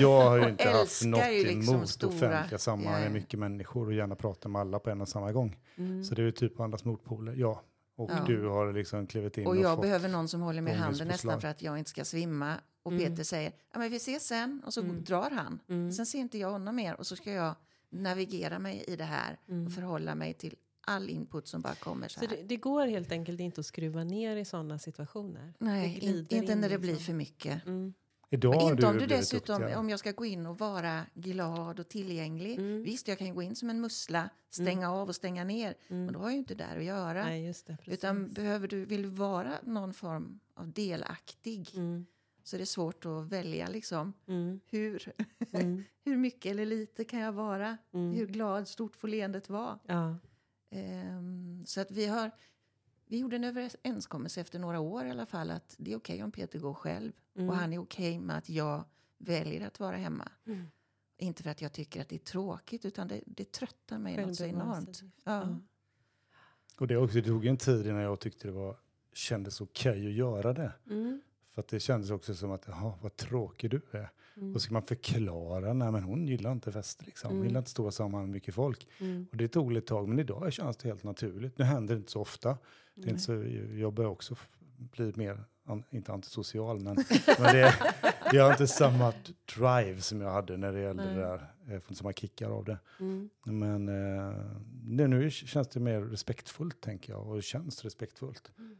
jag 0.00 0.20
har 0.22 0.36
ju 0.38 0.48
inte 0.48 0.70
haft 0.70 1.04
något 1.04 1.20
liksom 1.30 1.74
emot 1.74 1.88
stora- 1.88 2.08
offentliga 2.14 2.58
sammanhang 2.58 3.02
med 3.02 3.12
mycket 3.12 3.38
människor 3.40 3.86
och 3.86 3.92
gärna 3.94 4.14
prata 4.16 4.48
med 4.48 4.60
alla 4.60 4.78
på 4.78 4.90
en 4.90 5.00
och 5.00 5.08
samma 5.08 5.32
gång. 5.32 5.56
Mm. 5.76 6.04
Så 6.04 6.14
det 6.14 6.22
är 6.22 6.26
ju 6.26 6.32
typ 6.32 6.60
andras 6.60 6.84
motpoler. 6.84 7.34
Ja. 7.36 7.62
Och 7.96 8.10
Ja. 8.10 8.24
du 8.26 8.46
har 8.46 8.72
liksom 8.72 9.06
klivit 9.06 9.38
in 9.38 9.46
Och 9.46 9.52
och, 9.52 9.60
jag 9.60 9.76
fått... 9.76 9.82
behöver 9.82 10.08
någon 10.08 10.28
som 10.28 10.40
håller 10.40 10.62
mig 10.62 10.72
i 10.72 10.76
handen 10.76 11.08
nästan 11.08 11.40
för 11.40 11.48
att 11.48 11.62
jag 11.62 11.78
inte 11.78 11.90
ska 11.90 12.04
svimma. 12.04 12.54
Och 12.82 12.92
Mm. 12.92 13.04
Peter 13.04 13.24
säger, 13.24 13.52
ja 13.72 13.78
men 13.78 13.90
vi 13.90 13.96
ses 13.96 14.26
sen. 14.26 14.62
Och 14.66 14.74
så 14.74 14.80
Mm. 14.80 15.04
drar 15.04 15.30
han. 15.30 15.60
Mm. 15.68 15.92
Sen 15.92 16.06
ser 16.06 16.18
inte 16.18 16.38
jag 16.38 16.50
honom 16.50 16.76
mer. 16.76 16.94
Och 16.94 17.06
så 17.06 17.16
ska 17.16 17.32
jag 17.32 17.54
navigera 17.90 18.58
mig 18.58 18.84
i 18.88 18.96
det 18.96 19.04
här. 19.04 19.38
Mm. 19.48 19.66
Och 19.66 19.72
förhålla 19.72 20.14
mig 20.14 20.34
till 20.34 20.54
all 20.90 21.10
input 21.10 21.48
som 21.48 21.60
bara 21.60 21.74
kommer 21.74 22.08
så 22.08 22.20
Så 22.20 22.26
här. 22.26 22.36
det, 22.36 22.42
det 22.42 22.56
går 22.56 22.86
helt 22.86 23.12
enkelt 23.12 23.40
inte 23.40 23.60
att 23.60 23.66
skruva 23.66 24.04
ner 24.04 24.36
i 24.36 24.44
sådana 24.44 24.78
situationer? 24.78 25.54
Nej, 25.58 25.98
inte 26.02 26.36
in 26.36 26.44
när 26.44 26.54
det 26.56 26.60
liksom. 26.68 26.80
blir 26.80 26.96
för 26.96 27.12
mycket. 27.12 27.66
Mm. 27.66 27.94
Idag 28.32 28.70
inte 28.72 28.86
om 28.86 28.96
du 28.98 29.06
dessutom, 29.06 29.54
duktigare. 29.60 29.80
om 29.80 29.88
jag 29.90 29.98
ska 29.98 30.12
gå 30.12 30.24
in 30.26 30.46
och 30.46 30.58
vara 30.58 31.02
glad 31.14 31.80
och 31.80 31.88
tillgänglig. 31.88 32.58
Mm. 32.58 32.82
Visst, 32.82 33.08
jag 33.08 33.18
kan 33.18 33.34
gå 33.34 33.42
in 33.42 33.56
som 33.56 33.70
en 33.70 33.80
mussla, 33.80 34.30
stänga 34.50 34.90
av 34.92 35.08
och 35.08 35.16
stänga 35.16 35.44
ner. 35.44 35.74
Men 35.88 35.98
Mm. 36.02 36.12
då 36.12 36.18
har 36.18 36.26
jag 36.26 36.32
ju 36.32 36.38
inte 36.38 36.54
där 36.54 36.76
att 36.76 36.84
göra. 36.84 37.24
Nej, 37.24 37.46
just 37.46 37.66
det. 37.66 37.76
Utan 37.86 38.28
behöver 38.32 38.68
du, 38.68 38.84
vill 38.84 39.02
du 39.02 39.08
vara 39.08 39.52
någon 39.64 39.94
form 39.94 40.40
av 40.54 40.72
delaktig 40.72 41.68
Mm. 41.76 42.06
så 42.42 42.56
är 42.56 42.60
det 42.60 42.66
svårt 42.66 43.06
att 43.06 43.26
välja 43.32 43.68
liksom. 43.68 44.12
Mm. 44.28 44.60
Hur, 44.66 45.12
Mm. 45.52 45.84
hur 46.04 46.16
mycket 46.16 46.50
eller 46.52 46.66
lite 46.66 47.04
kan 47.04 47.20
jag 47.20 47.32
vara? 47.32 47.76
Mm. 47.94 48.12
Hur 48.12 48.26
glad, 48.26 48.68
stort 48.68 48.96
får 48.96 49.08
leendet 49.08 49.48
vara? 49.48 49.78
Ja. 49.86 50.16
Ehm, 50.70 51.64
så 51.66 51.80
att 51.80 51.90
vi 51.90 52.06
har, 52.06 52.30
vi 53.06 53.18
gjorde 53.18 53.36
en 53.36 53.44
överenskommelse 53.44 54.40
efter 54.40 54.58
några 54.58 54.80
år 54.80 55.06
i 55.06 55.10
alla 55.10 55.26
fall 55.26 55.50
att 55.50 55.74
det 55.78 55.92
är 55.92 55.96
okej 55.96 56.22
om 56.22 56.32
Peter 56.32 56.58
går 56.58 56.74
själv. 56.74 57.12
Mm. 57.36 57.48
Och 57.50 57.56
han 57.56 57.72
är 57.72 57.78
okej 57.78 58.18
med 58.18 58.36
att 58.36 58.48
jag 58.48 58.84
väljer 59.18 59.66
att 59.66 59.80
vara 59.80 59.96
hemma. 59.96 60.28
Mm. 60.46 60.66
Inte 61.16 61.42
för 61.42 61.50
att 61.50 61.62
jag 61.62 61.72
tycker 61.72 62.00
att 62.00 62.08
det 62.08 62.16
är 62.16 62.18
tråkigt 62.18 62.84
utan 62.84 63.08
det, 63.08 63.20
det 63.26 63.52
tröttar 63.52 63.98
mig 63.98 64.26
något 64.26 64.36
så 64.36 64.44
enormt. 64.44 65.02
Ja. 65.24 65.58
Och 66.78 66.86
det, 66.86 66.96
också, 66.96 67.16
det 67.16 67.22
tog 67.22 67.46
en 67.46 67.56
tid 67.56 67.86
innan 67.86 68.02
jag 68.02 68.20
tyckte 68.20 68.48
det 68.48 68.52
var, 68.52 68.76
kändes 69.12 69.60
okej 69.60 70.06
att 70.06 70.12
göra 70.12 70.52
det. 70.52 70.72
Mm. 70.86 71.20
Att 71.60 71.68
det 71.68 71.80
kändes 71.80 72.10
också 72.10 72.34
som 72.34 72.50
att, 72.50 72.64
jaha, 72.68 72.92
vad 73.00 73.16
tråkig 73.16 73.70
du 73.70 73.80
är. 73.90 74.10
Mm. 74.36 74.54
Och 74.54 74.62
ska 74.62 74.72
man 74.72 74.82
förklara, 74.82 75.72
nej 75.72 75.92
men 75.92 76.02
hon 76.02 76.26
gillar 76.28 76.52
inte 76.52 76.72
fester 76.72 77.04
liksom. 77.04 77.28
Hon 77.28 77.36
Mm. 77.36 77.48
gillar 77.48 77.60
inte 77.60 77.70
stora 77.70 77.90
sammanhang 77.90 78.22
med 78.26 78.34
mycket 78.34 78.54
folk. 78.54 78.88
Mm. 79.00 79.26
Och 79.30 79.36
det 79.36 79.48
tog 79.48 79.76
ett 79.76 79.86
tag, 79.86 80.08
men 80.08 80.18
idag 80.18 80.52
känns 80.52 80.76
det 80.76 80.88
helt 80.88 81.04
naturligt. 81.04 81.58
Nu 81.58 81.64
händer 81.64 81.94
det 81.94 81.98
inte 81.98 82.12
så 82.12 82.20
ofta. 82.20 82.58
Det 82.94 83.06
är 83.06 83.10
inte 83.10 83.22
så, 83.22 83.32
jag 83.80 83.92
börjar 83.92 84.10
också 84.10 84.36
bli 84.76 85.12
mer, 85.16 85.44
an, 85.64 85.84
inte 85.90 86.12
antisocial, 86.12 86.80
men, 86.80 86.94
men 87.38 87.54
det, 87.54 87.74
jag 88.32 88.44
har 88.44 88.50
inte 88.50 88.66
samma 88.66 89.12
drive 89.56 90.00
som 90.00 90.20
jag 90.20 90.30
hade 90.30 90.56
när 90.56 90.72
det 90.72 90.80
gällde 90.80 91.04
Nej. 91.04 91.14
det 91.14 91.20
där. 91.20 91.52
Jag 91.60 91.82
får 91.82 91.90
inte 91.90 91.94
samma 91.94 92.12
kickar 92.12 92.50
av 92.50 92.64
det. 92.64 92.78
Mm. 93.00 93.30
Men 93.44 93.88
eh, 93.88 95.08
nu 95.08 95.30
känns 95.30 95.68
det 95.68 95.80
mer 95.80 96.00
respektfullt, 96.00 96.80
tänker 96.80 97.12
jag. 97.12 97.26
Och 97.28 97.36
det 97.36 97.42
känns 97.42 97.84
respektfullt. 97.84 98.50
Mm. 98.58 98.76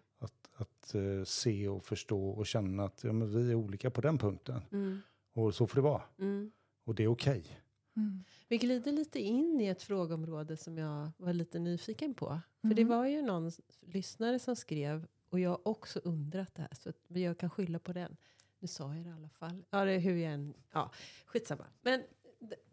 Att, 0.61 0.95
eh, 0.95 1.25
se 1.25 1.69
och 1.69 1.85
förstå 1.85 2.29
och 2.31 2.47
känna 2.47 2.85
att 2.85 3.05
ja, 3.05 3.13
men 3.13 3.31
vi 3.31 3.51
är 3.51 3.55
olika 3.55 3.91
på 3.91 4.01
den 4.01 4.19
punkten. 4.19 4.63
Mm. 4.73 5.01
Och 5.33 5.55
så 5.55 5.67
får 5.67 5.75
det 5.77 5.81
vara. 5.83 6.03
Mm. 6.19 6.51
Och 6.85 6.95
det 6.95 7.03
är 7.05 7.09
okej. 7.09 7.61
Mm. 7.97 8.25
Vi 8.49 8.59
glider 8.59 8.93
lite 8.93 9.19
in 9.21 9.61
i 9.61 9.67
ett 9.67 9.83
frågeområde 9.83 10.57
som 10.57 10.79
jag 10.79 11.11
var 11.17 11.33
lite 11.33 11.59
nyfiken 11.59 12.15
på. 12.15 12.41
För 12.61 12.69
det 12.75 12.85
Mhm. 12.85 12.89
var 12.89 13.07
ju 13.07 13.23
någon 13.23 13.51
lyssnare 13.81 14.39
som 14.39 14.57
skrev, 14.57 15.07
och 15.29 15.41
jag 15.41 15.51
har 15.51 15.69
också 15.69 15.99
undrat 16.05 16.55
det 16.55 16.63
här, 16.63 16.71
så 16.81 16.89
att 16.89 16.97
jag 17.09 17.39
kan 17.39 17.51
skylla 17.51 17.79
på 17.79 17.93
den. 17.93 18.17
Nu 18.59 18.69
sa 18.69 18.95
jag 18.95 19.05
det 19.05 19.11
i 19.11 19.13
alla 19.13 19.29
fall. 19.29 19.65
Ja, 19.71 19.85
det 19.85 19.93
är 19.93 19.99
hur 19.99 20.17
jag 20.17 20.33
än... 20.33 20.55
Ja, 20.73 20.91
skitsamma. 21.27 21.65
Men 21.83 22.03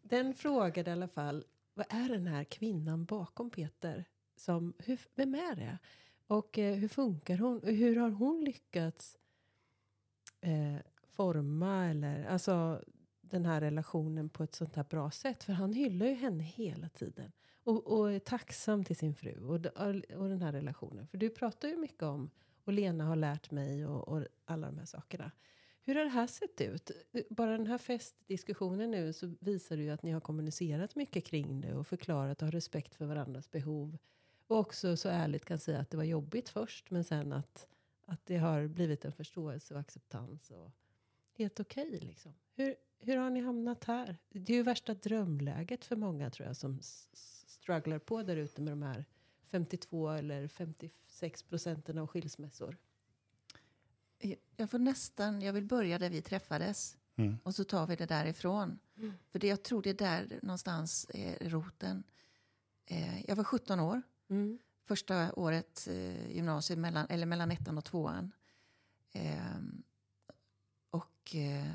den 0.02 0.34
frågade 0.34 0.90
i 0.90 0.94
alla 0.94 1.08
fall, 1.08 1.46
vad 1.74 1.86
är 1.90 2.10
den 2.10 2.28
här 2.28 2.44
kvinnan 2.44 3.06
bakom 3.06 3.50
Peter? 3.50 4.06
Som, 4.36 4.74
hur, 4.78 5.00
vem 5.16 5.36
är 5.36 5.56
det? 5.56 5.78
Och 6.28 6.60
eh, 6.60 6.76
hur 6.76 6.88
funkar 6.88 7.38
hon? 7.38 7.60
Och 7.60 7.72
hur 7.72 7.96
har 7.96 8.10
hon 8.10 8.44
lyckats 8.44 9.18
eh, 10.42 10.76
forma 11.04 11.86
eller 11.86 12.26
alltså 12.26 12.84
den 13.22 13.46
här 13.46 13.62
relationen 13.62 14.30
på 14.30 14.44
ett 14.44 14.56
sånt 14.56 14.76
här 14.76 14.84
bra 14.84 15.12
sätt. 15.12 15.44
För 15.44 15.54
han 15.54 15.74
hyllar 15.74 16.06
ju 16.06 16.14
henne 16.14 16.44
hela 16.44 16.90
tiden. 16.90 17.32
Och, 17.64 17.88
och 17.88 18.12
är 18.12 18.20
tacksam 18.20 18.84
till 18.84 18.96
sin 18.96 19.16
fru 19.16 19.44
och, 19.44 19.66
och 20.18 20.30
den 20.30 20.42
här 20.42 20.52
relationen. 20.52 21.08
För 21.08 21.18
du 21.18 21.30
pratar 21.30 21.68
ju 21.68 21.78
mycket 21.78 22.04
om, 22.04 22.30
och 22.64 22.74
Lena 22.74 23.06
har 23.06 23.16
lärt 23.16 23.52
mig 23.52 23.86
och, 23.86 24.08
och 24.08 24.26
alla 24.46 24.68
de 24.68 24.78
här 24.78 24.86
sakerna. 24.86 25.32
Hur 25.84 25.96
har 25.96 26.04
det 26.04 26.10
här 26.10 26.28
sett 26.28 26.62
ut? 26.62 26.92
Bara 27.30 27.52
den 27.52 27.68
här 27.68 27.78
festdiskussionen 27.78 28.92
nu 28.92 29.14
så 29.14 29.36
visar 29.40 29.78
det 29.78 29.84
ju 29.84 29.90
att 29.90 30.04
ni 30.04 30.12
har 30.12 30.20
kommunicerat 30.20 30.96
mycket 30.96 31.26
kring 31.26 31.62
det 31.62 31.76
och 31.76 31.88
förklarat 31.88 32.42
och 32.42 32.48
har 32.48 32.52
respekt 32.52 32.96
för 32.96 33.06
varandras 33.06 33.52
behov. 33.52 33.98
Och 34.48 34.58
också 34.58 34.98
så 34.98 35.10
ärligt 35.10 35.45
kan 35.45 35.60
säga 35.60 35.80
att 35.80 35.89
det 35.89 35.98
var 35.98 36.04
jobbigt 36.04 36.50
först 36.50 36.91
men 36.91 37.04
sen 37.04 37.34
att, 37.34 37.68
Att 38.06 38.26
det 38.26 38.38
har 38.38 38.68
blivit 38.68 39.06
en 39.06 39.12
förståelse 39.12 39.74
och 39.74 39.80
acceptans. 39.80 40.52
Och 40.52 40.72
helt 41.34 41.60
okej 41.60 42.00
liksom. 42.02 42.34
Hur, 42.56 42.76
hur 43.00 43.18
har 43.18 43.30
ni 43.30 43.41
hamnat 43.41 43.84
här? 43.84 44.18
Det 44.30 44.54
är 44.54 44.58
ju 44.58 44.64
värsta 44.64 44.93
drömläget 44.93 45.86
för 45.86 45.95
många 45.95 46.30
tror 46.30 46.48
jag 46.48 46.58
som 46.58 46.80
strugglar 47.48 48.00
på 48.00 48.24
där 48.24 48.38
ute 48.38 48.62
med 48.62 48.72
de 48.72 48.82
här 48.82 49.06
52 49.52 50.10
eller 50.10 50.48
56 50.48 51.43
procenten 51.43 51.98
av 51.98 52.08
skilsmässor. 52.08 52.78
Jag 54.56 54.70
får 54.70 54.80
nästan, 54.80 55.41
jag 55.41 55.54
vill 55.54 55.66
börja 55.66 56.00
där 56.00 56.10
vi 56.10 56.22
träffades. 56.22 56.98
Mm. 57.16 57.38
Och 57.43 57.56
så 57.56 57.64
tar 57.64 57.88
vi 57.88 57.95
det 57.95 58.06
därifrån. 58.06 58.80
Mm. 58.98 59.14
För 59.32 59.39
det, 59.39 59.48
jag 59.48 59.64
tror 59.64 59.82
det 59.82 59.89
är 59.89 59.93
där 59.93 60.39
någonstans 60.41 61.08
är 61.14 61.50
roten. 61.50 62.04
Eh, 62.86 63.30
jag 63.30 63.36
var 63.36 63.43
17 63.43 63.80
år. 63.80 64.02
Mm. 64.30 64.60
Första 64.88 65.34
året 65.34 65.88
eh, 65.92 66.32
gymnasiet, 66.36 66.80
mellan, 66.80 67.06
eller 67.10 67.26
mellan 67.26 67.52
ettan 67.52 67.78
och 67.78 67.86
tvåan. 67.86 68.32
Ehm, 69.14 69.84
och 70.90 71.36
eh, 71.36 71.72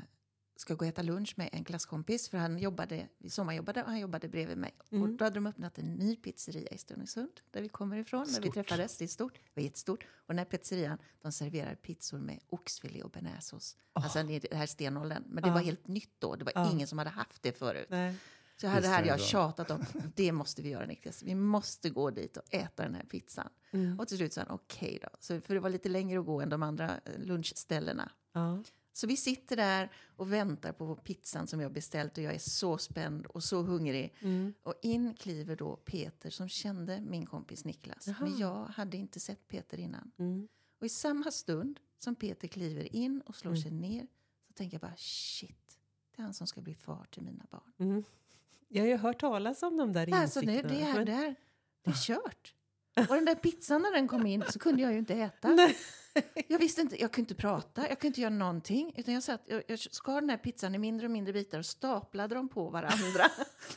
ska 0.55 0.73
gå 0.73 0.85
och 0.85 0.89
äta 0.89 1.01
lunch 1.01 1.33
med 1.37 1.49
en 1.51 1.63
klasskompis. 1.63 2.29
För 2.29 2.37
han 2.37 2.57
jobbade, 2.59 3.07
vi 3.17 3.29
sommarjobbade 3.29 3.81
och 3.83 3.89
han 3.89 3.99
jobbade 3.99 4.27
bredvid 4.29 4.57
mig. 4.57 4.75
Och 4.79 4.93
Mm. 4.93 5.17
då 5.17 5.25
hade 5.25 5.35
de 5.35 5.47
öppnat 5.47 5.77
en 5.77 5.93
ny 5.93 6.15
pizzeria 6.15 6.69
i 6.69 6.77
Stenungsund. 6.77 7.39
Där 7.51 7.61
vi 7.61 7.69
kommer 7.69 7.97
ifrån. 7.97 8.19
Där 8.25 8.27
vi 8.27 8.33
Stort. 8.33 8.53
träffades. 8.53 8.97
Det 8.97 9.03
är 9.05 9.07
stort. 9.07 9.33
Det 9.33 9.39
var 9.53 9.63
jättestort. 9.63 10.03
Och 10.03 10.27
den 10.33 10.37
här 10.37 10.45
pizzerian, 10.45 10.97
de 11.21 11.31
serverar 11.31 11.75
pizzor 11.75 12.17
med 12.19 12.39
oxfilé 12.49 13.03
och 13.03 13.09
bearnaisesås. 13.11 13.77
Alltså 13.93 14.23
det 14.23 14.39
det 14.39 14.55
här 14.55 14.63
är 14.63 14.67
stenåldern. 14.67 15.23
Men 15.27 15.43
det 15.43 15.49
Ja. 15.49 15.53
var 15.53 15.61
helt 15.61 15.87
nytt 15.87 16.13
då. 16.19 16.35
Det 16.35 16.45
var 16.45 16.51
Ja. 16.55 16.71
ingen 16.71 16.87
som 16.87 16.97
hade 16.97 17.09
haft 17.09 17.43
det 17.43 17.51
förut. 17.57 17.87
Nej. 17.89 18.15
Så 18.55 18.67
här, 18.67 18.81
det 18.81 18.87
här 18.87 19.05
jag 19.05 19.19
tjatat 19.19 19.71
om. 19.71 19.85
Det 20.15 20.31
måste 20.31 20.61
vi 20.61 20.69
göra 20.69 20.85
Niklas. 20.85 21.23
Vi 21.23 21.35
måste 21.35 21.89
gå 21.89 22.09
dit 22.09 22.37
och 22.37 22.53
äta 22.53 22.83
den 22.83 22.95
här 22.95 23.03
pizzan. 23.03 23.49
Mm. 23.71 23.99
Och 23.99 24.07
till 24.07 24.17
slut 24.17 24.33
sa 24.33 24.41
han 24.41 24.51
okej 24.55 24.99
då. 25.01 25.09
Så, 25.19 25.41
för 25.41 25.53
det 25.53 25.59
var 25.59 25.69
lite 25.69 25.89
längre 25.89 26.19
att 26.19 26.25
gå 26.25 26.41
än 26.41 26.49
de 26.49 26.63
andra 26.63 26.89
eh, 27.05 27.19
lunchställena. 27.19 28.11
Ja. 28.33 28.63
Så 28.95 29.07
vi 29.07 29.17
sitter 29.17 29.55
där 29.55 29.91
och 30.15 30.33
väntar 30.33 30.71
på 30.73 30.95
pizzan 30.95 31.47
som 31.47 31.61
jag 31.61 31.73
beställt 31.73 32.17
och 32.17 32.23
jag 32.23 32.33
är 32.33 32.39
så 32.39 32.77
spänd 32.77 33.25
och 33.25 33.43
så 33.43 33.61
hungrig. 33.61 34.13
Mm. 34.19 34.53
Och 34.63 34.73
in 34.81 35.13
kliver 35.13 35.55
då 35.55 35.75
Peter 35.75 36.29
som 36.29 36.49
kände 36.49 37.01
min 37.01 37.25
kompis 37.25 37.65
Niklas. 37.65 38.07
Jaha. 38.07 38.17
Men 38.21 38.37
jag 38.37 38.65
hade 38.65 38.97
inte 38.97 39.19
sett 39.19 39.47
Peter 39.47 39.77
innan. 39.79 40.11
Mm. 40.17 40.47
Och 40.79 40.85
i 40.85 40.89
samma 40.89 41.31
stund 41.31 41.79
som 41.99 42.15
Peter 42.15 42.47
kliver 42.47 42.95
in 42.95 43.21
och 43.25 43.35
slår 43.35 43.51
Mm. 43.51 43.61
sig 43.61 43.71
ner 43.71 44.07
så 44.47 44.53
tänker 44.53 44.75
jag 44.75 44.81
bara 44.81 44.95
shit, 44.97 45.79
det 46.15 46.21
är 46.21 46.23
han 46.23 46.33
som 46.33 46.47
ska 46.47 46.61
bli 46.61 46.75
far 46.75 47.07
till 47.11 47.23
mina 47.23 47.45
barn. 47.51 48.03
Jag 48.67 48.83
har 48.83 48.87
ju 48.87 48.97
hört 48.97 49.19
talas 49.19 49.63
om 49.63 49.77
de 49.77 49.93
där 49.93 50.13
Alltså, 50.13 50.41
insikterna. 50.41 50.69
det, 50.73 50.77
det, 50.79 50.83
här, 50.83 50.93
men- 50.95 51.05
det, 51.05 51.11
här, 51.11 51.35
det 51.83 51.89
är 51.91 51.95
kört. 52.05 52.53
Och 53.09 53.15
den 53.15 53.25
där 53.25 53.35
pizzan 53.35 53.81
när 53.81 53.91
den 53.91 54.07
kom 54.07 54.25
in 54.25 54.43
så 54.49 54.59
kunde 54.59 54.81
jag 54.81 54.91
ju 54.91 54.99
inte 54.99 55.13
äta. 55.13 55.47
Nej. 55.47 55.77
Jag 56.47 56.59
visste 56.59 56.81
inte, 56.81 57.01
jag 57.01 57.11
kunde 57.11 57.31
inte 57.31 57.41
prata, 57.41 57.81
jag 57.81 57.89
kunde 57.99 58.07
inte 58.07 58.21
göra 58.21 58.29
någonting. 58.33 58.93
Utan 58.97 59.13
jag, 59.13 59.23
satt, 59.23 59.41
jag, 59.45 59.63
jag 59.67 59.79
skar 59.79 60.21
den 60.21 60.29
här 60.29 60.37
pizzan 60.37 60.75
i 60.75 60.77
mindre 60.77 61.07
och 61.07 61.11
mindre 61.11 61.33
bitar 61.33 61.59
och 61.59 61.65
staplade 61.65 62.35
dem 62.35 62.49
på 62.49 62.69
varandra. 62.69 63.25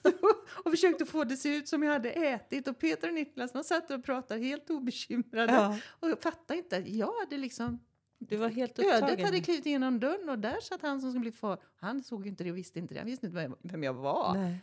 och 0.64 0.70
försökte 0.70 1.06
få 1.06 1.24
det 1.24 1.34
att 1.34 1.40
se 1.40 1.56
ut 1.56 1.68
som 1.68 1.82
jag 1.82 1.92
hade 1.92 2.10
ätit. 2.10 2.68
Och 2.68 2.78
Peter 2.78 3.08
och 3.08 3.14
Niklas 3.14 3.52
de 3.52 3.64
satt 3.64 3.90
och 3.90 4.04
pratade 4.04 4.40
helt 4.40 4.70
obekymrade. 4.70 5.52
Ja, 5.52 5.78
Och 6.00 6.10
jag 6.10 6.20
fattade 6.22 6.58
inte, 6.58 6.76
jag 6.76 7.12
hade 7.20 7.36
liksom... 7.36 7.80
du 8.18 8.36
var 8.36 8.48
helt 8.48 8.78
Ödet 8.78 8.94
upptagen. 9.02 9.24
hade 9.24 9.40
klivit 9.40 9.66
igenom 9.66 10.00
dörren 10.00 10.28
och 10.28 10.38
där 10.38 10.60
satt 10.60 10.82
han 10.82 11.00
som 11.00 11.10
skulle 11.10 11.20
bli 11.20 11.32
far. 11.32 11.58
Han 11.76 12.02
såg 12.02 12.26
inte 12.26 12.44
det 12.44 12.50
och 12.50 12.56
visste 12.56 12.78
inte 12.78 12.94
det. 12.94 13.00
Han 13.00 13.06
visste 13.06 13.26
inte 13.26 13.36
vem, 13.40 13.56
vem 13.62 13.82
jag 13.82 13.94
var. 13.94 14.34
Nej. 14.34 14.58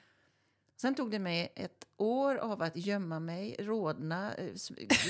Sen 0.75 0.95
tog 0.95 1.11
det 1.11 1.19
mig 1.19 1.53
ett 1.55 1.85
år 1.97 2.35
av 2.35 2.61
att 2.61 2.77
gömma 2.77 3.19
mig, 3.19 3.55
rodna, 3.59 4.33
eh, 4.35 4.53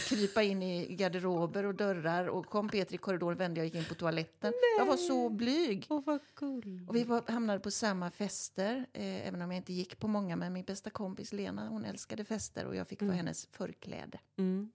krypa 0.08 0.44
in 0.44 0.64
i 0.64 0.96
garderober 0.96 1.64
och 1.66 1.76
dörrar. 1.76 2.28
Och 2.28 2.46
kom 2.46 2.70
Peter 2.70 2.96
i 2.96 2.98
korridoren 2.98 3.38
vände 3.38 3.60
jag 3.60 3.66
gick 3.66 3.76
in 3.76 3.86
på 3.86 3.94
toaletten. 3.96 4.54
Jag 4.80 4.86
var 4.86 4.98
så 4.98 5.30
blyg. 5.30 5.86
Åh, 5.90 6.02
vad 6.06 6.20
cool. 6.36 6.86
Och 6.88 6.96
vi 6.96 7.04
var, 7.04 7.24
hamnade 7.32 7.60
på 7.60 7.72
samma 7.72 8.12
fester, 8.12 8.86
eh, 8.94 9.28
även 9.28 9.42
om 9.42 9.52
jag 9.52 9.58
inte 9.58 9.74
gick 9.74 10.00
på 10.00 10.08
många. 10.08 10.36
Men 10.36 10.54
min 10.54 10.66
bästa 10.66 10.90
kompis 10.90 11.34
Lena, 11.34 11.68
hon 11.70 11.86
älskade 11.86 12.26
fester 12.26 12.66
och 12.66 12.76
jag 12.76 12.88
fick 12.88 13.02
vara 13.02 13.12
Mm. 13.12 13.18
hennes 13.18 13.46
förkläde. 13.46 14.20
Mm. 14.38 14.72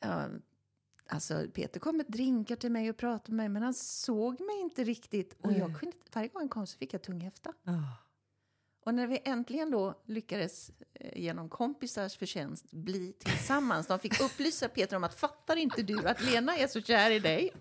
Ja, 0.00 0.28
alltså 1.08 1.46
Peter 1.54 1.80
kom 1.80 1.96
med 1.96 2.06
drinkar 2.08 2.56
till 2.56 2.72
mig 2.72 2.90
och 2.90 2.96
pratade 2.96 3.32
med 3.32 3.36
mig, 3.36 3.48
men 3.48 3.62
han 3.62 3.74
såg 3.74 4.40
mig 4.40 4.60
inte 4.60 4.84
riktigt. 4.84 5.36
Och 5.40 5.50
Nej. 5.50 5.58
jag 5.58 5.80
kunde, 5.80 5.96
varje 6.14 6.28
gång 6.28 6.40
han 6.42 6.48
kom 6.48 6.66
så 6.66 6.78
fick 6.78 6.94
jag 6.94 7.02
tunghäfta. 7.02 7.52
Ah. 7.64 7.72
Och 8.86 8.94
när 8.94 9.06
vi 9.06 9.20
äntligen 9.24 9.70
då 9.70 9.94
lyckades 10.06 10.70
eh, 10.94 11.22
genom 11.22 11.48
kompisars 11.48 12.16
förtjänst 12.16 12.70
bli 12.70 13.12
tillsammans, 13.18 13.86
de 13.86 13.98
fick 13.98 14.20
upplysa 14.20 14.68
Peter 14.68 14.96
om 14.96 15.04
att 15.04 15.14
fattar 15.14 15.56
inte 15.56 15.82
du 15.82 16.08
att 16.08 16.22
Lena 16.24 16.56
är 16.56 16.66
så 16.66 16.80
kär 16.80 17.10
i 17.10 17.18
dig, 17.18 17.52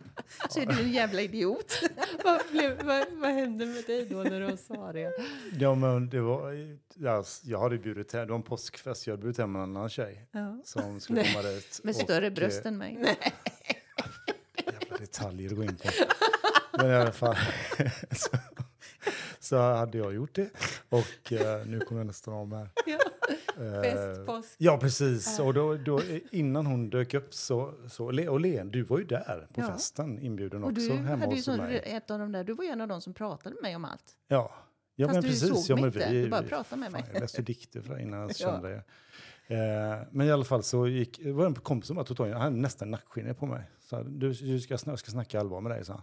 så 0.49 0.59
är 0.59 0.65
du 0.65 0.81
en 0.81 0.91
jävla 0.91 1.21
idiot. 1.21 1.81
vad, 2.23 2.41
blev, 2.51 2.83
vad, 2.83 3.05
vad 3.11 3.29
hände 3.31 3.65
med 3.65 3.83
dig 3.85 4.05
då 4.05 4.15
när 4.23 4.39
de 4.39 4.57
sa 4.57 4.91
det? 4.93 5.11
Ja, 5.59 5.75
men 5.75 6.09
det 6.09 6.21
var, 6.21 6.77
ja, 6.95 7.23
jag 7.43 7.59
hade 7.59 7.77
bjudit 7.77 8.13
hem, 8.13 8.21
det 8.27 8.31
var 8.31 8.37
en 8.37 8.43
påskfest, 8.43 9.07
jag 9.07 9.13
hade 9.13 9.21
bjudit 9.21 9.37
hem 9.37 9.55
en 9.55 9.61
annan 9.61 9.89
tjej 9.89 10.27
Ja. 10.31 10.61
som 10.63 10.99
skulle 10.99 11.21
Nej. 11.21 11.33
komma 11.33 11.47
dit. 11.47 11.79
Med 11.83 11.95
större 11.95 12.27
eh, 12.27 12.33
bröst 12.33 12.65
än 12.65 12.77
mig. 12.77 13.17
jävla 14.65 14.97
detaljer 14.97 15.49
att 15.49 15.55
gå 15.55 15.63
in 15.63 15.75
på. 15.75 15.89
Men 16.77 16.89
i 16.91 16.93
alla 16.93 17.11
fall 17.11 17.35
så, 19.45 19.49
så 19.49 19.57
hade 19.57 19.97
jag 19.97 20.13
gjort 20.15 20.35
det. 20.35 20.49
Och 20.89 21.31
eh, 21.33 21.65
nu 21.65 21.79
kommer 21.79 21.99
jag 22.01 22.07
nästan 22.07 22.33
av 22.33 22.55
här. 22.55 22.69
Ja. 22.85 22.97
Eh, 23.63 23.81
Fest, 23.81 24.25
påsk. 24.25 24.55
Ja, 24.57 24.77
precis. 24.77 25.39
Och 25.39 25.53
då, 25.53 25.75
då, 25.75 26.01
innan 26.31 26.65
hon 26.65 26.89
dök 26.89 27.13
upp 27.13 27.33
så, 27.33 27.73
så 27.89 28.05
och 28.05 28.39
Len, 28.39 28.71
du 28.71 28.83
var 28.83 28.97
ju 28.99 29.05
där 29.05 29.47
på 29.53 29.61
Ja. 29.61 29.67
festen, 29.67 30.19
inbjuden 30.19 30.63
Och 30.63 30.69
också, 30.71 30.81
du 30.89 30.93
hemma 30.97 31.25
hos 31.25 31.43
sån, 31.43 31.57
mig. 31.57 31.81
ett 31.85 32.11
av 32.11 32.19
de 32.19 32.31
där, 32.31 32.43
du 32.43 32.53
var 32.53 32.63
ju 32.63 32.69
en 32.69 32.81
av 32.81 32.87
de 32.87 33.01
som 33.01 33.13
pratade 33.13 33.55
med 33.55 33.61
mig 33.63 33.75
om 33.75 33.85
allt. 33.85 34.03
Ja, 34.27 34.51
ja 34.95 35.07
Fast 35.07 35.15
men 35.15 35.23
du 35.23 35.29
precis. 35.29 35.65
såg 35.67 35.77
ja, 35.77 35.81
mig 35.81 35.85
inte, 35.85 36.09
vi- 36.11 36.23
du 36.23 36.29
bara 36.29 36.43
pratade 36.43 36.79
med 36.81 36.91
mig. 36.91 37.01
Fan, 37.03 37.09
jag 37.13 37.21
läste 37.21 37.41
dikter 37.41 37.81
för 37.81 37.99
innan 37.99 38.19
jag 38.19 38.29
Ja. 38.29 38.33
kände 38.33 38.69
det. 38.69 38.83
Eh, 39.55 40.07
men 40.11 40.27
i 40.27 40.31
alla 40.31 40.43
fall 40.45 40.63
så 40.63 40.87
gick, 40.87 41.19
det 41.23 41.31
var 41.31 41.45
en 41.45 41.55
kompis 41.55 41.87
som 41.87 41.95
bara 41.95 42.05
tog 42.05 42.17
tag 42.17 42.27
i 42.27 42.29
mig, 42.29 42.39
han 42.39 42.41
hade 42.53 42.61
nästan 42.61 42.91
nackskinn 42.91 43.35
på 43.35 43.45
mig. 43.45 43.63
Så 43.89 44.03
du, 44.03 44.33
du 44.33 44.59
ska, 44.59 44.73
jag 44.85 44.99
ska 44.99 45.11
snacka 45.11 45.39
allvar 45.39 45.61
med 45.61 45.71
dig, 45.71 45.85
sa 45.85 45.93
han. 45.93 46.01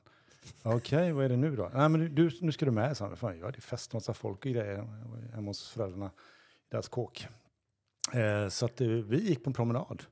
Okej, 0.62 1.12
vad 1.12 1.24
är 1.24 1.28
det 1.28 1.36
nu 1.36 1.56
då? 1.56 1.70
Nej, 1.74 1.88
men 1.88 2.14
du, 2.14 2.30
nu 2.40 2.52
ska 2.52 2.64
du 2.64 2.70
med, 2.70 2.96
han. 2.98 3.16
Fan, 3.16 3.38
jag 3.38 3.46
hade 3.46 3.60
fest, 3.60 3.92
massa 3.92 4.14
folk 4.14 4.46
och 4.46 4.52
grejer 4.52 4.86
hemma 5.34 5.50
hos 5.50 5.70
föräldrarna 5.70 6.06
i 6.06 6.70
deras 6.70 6.88
kåk. 6.88 7.26
Eh, 8.12 8.48
så 8.48 8.66
att 8.66 8.80
eh, 8.80 8.88
vi 8.88 9.28
gick 9.28 9.44
på 9.44 9.50
en 9.50 9.54
promenad. 9.54 10.02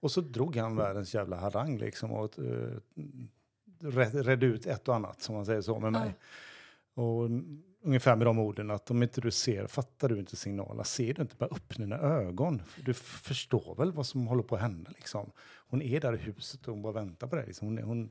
Och 0.00 0.10
så 0.10 0.20
drog 0.20 0.56
han 0.56 0.76
världens 0.76 1.14
jävla 1.14 1.36
harang 1.36 1.78
liksom 1.78 2.12
och 2.12 2.38
red, 3.80 4.26
redde 4.26 4.46
ut 4.46 4.66
ett 4.66 4.88
och 4.88 4.94
annat, 4.94 5.22
som 5.22 5.34
man 5.34 5.46
säger 5.46 5.60
så, 5.60 5.80
med 5.80 5.92
mig. 5.92 6.14
Och 6.94 7.26
mm, 7.26 7.62
ungefär 7.82 8.16
med 8.16 8.26
de 8.26 8.38
orden 8.38 8.70
att 8.70 8.90
om 8.90 9.02
inte 9.02 9.20
du 9.20 9.30
ser, 9.30 9.66
fattar 9.66 10.08
du 10.08 10.18
inte 10.18 10.36
signaler, 10.36 10.82
ser 10.82 11.14
du 11.14 11.22
inte, 11.22 11.36
bara 11.36 11.50
öppna 11.50 11.84
dina 11.84 11.98
ögon. 11.98 12.62
Du 12.84 12.94
förstår 12.94 13.74
väl 13.74 13.92
vad 13.92 14.06
som 14.06 14.26
håller 14.26 14.42
på 14.42 14.54
att 14.54 14.60
hända 14.60 14.90
liksom. 14.94 15.30
Hon 15.68 15.82
är 15.82 16.00
där 16.00 16.14
i 16.14 16.16
huset 16.16 16.68
och 16.68 16.74
hon 16.74 16.82
bara 16.82 16.92
väntar 16.92 17.26
på 17.26 17.36
dig. 17.36 17.46
Liksom. 17.46 17.68
Hon, 17.68 17.78
hon, 17.78 18.10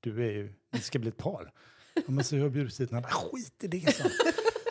du 0.00 0.24
är 0.26 0.32
ju, 0.32 0.52
det 0.70 0.78
ska 0.78 0.98
bli 0.98 1.08
ett 1.08 1.16
par. 1.16 1.52
Ja, 1.94 2.02
men 2.06 2.24
så 2.24 2.36
jag 2.36 2.42
har 2.42 2.50
bjudit 2.50 2.90
bara, 2.90 3.02
skit 3.02 3.64
i 3.64 3.68
det. 3.68 3.94
Så. 3.94 4.08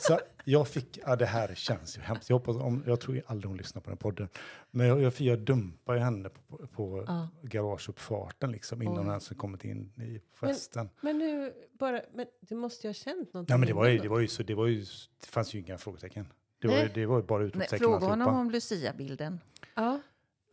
så 0.01 0.19
jag 0.43 0.67
fick, 0.67 0.99
ja 1.05 1.15
det 1.15 1.25
här 1.25 1.55
känns 1.55 1.97
ju 1.97 2.01
hemskt. 2.01 2.29
Jag, 2.29 2.37
hoppas, 2.39 2.55
om, 2.55 2.83
jag 2.87 2.99
tror 2.99 3.21
aldrig 3.27 3.49
hon 3.49 3.57
lyssnar 3.57 3.81
på 3.81 3.89
den 3.89 3.97
podden. 3.97 4.29
Men 4.71 4.87
jag, 4.87 5.01
jag, 5.01 5.13
jag 5.21 5.39
dumpade 5.39 5.97
ju 5.97 6.03
henne 6.03 6.29
på, 6.29 6.67
på 6.67 7.03
Ja. 7.07 7.29
garageuppfarten 7.41 8.51
liksom 8.51 8.81
innan 8.81 8.97
hon 8.97 9.07
ens 9.07 9.29
kommit 9.29 9.65
in 9.65 9.91
i 9.97 10.21
festen. 10.39 10.89
Men 11.01 11.17
nu, 11.17 11.53
bara, 11.79 12.01
men 12.13 12.25
du 12.39 12.55
måste 12.55 12.87
ju 12.87 12.89
ha 12.89 12.93
känt 12.93 13.33
någonting. 13.33 13.53
Ja, 13.53 13.57
men 13.57 13.67
det 13.67 13.73
var, 13.73 13.87
ju, 13.87 13.97
det, 13.99 14.07
var 14.07 14.19
ju 14.19 14.27
så, 14.27 14.43
det 14.43 14.55
var 14.55 14.67
ju, 14.67 14.79
det 15.21 15.27
fanns 15.27 15.53
ju 15.53 15.59
inga 15.59 15.77
frågetecken. 15.77 16.25
Det 16.59 16.67
var, 16.67 16.75
ju, 16.75 16.81
Nej. 16.81 16.91
det 16.93 17.05
var 17.05 17.17
ju 17.17 17.23
bara 17.23 17.43
utropstecken 17.43 17.79
fråga 17.87 18.05
honom 18.05 18.35
om 18.35 18.51
Lucia-bilden. 18.51 19.39
Ja, 19.75 20.01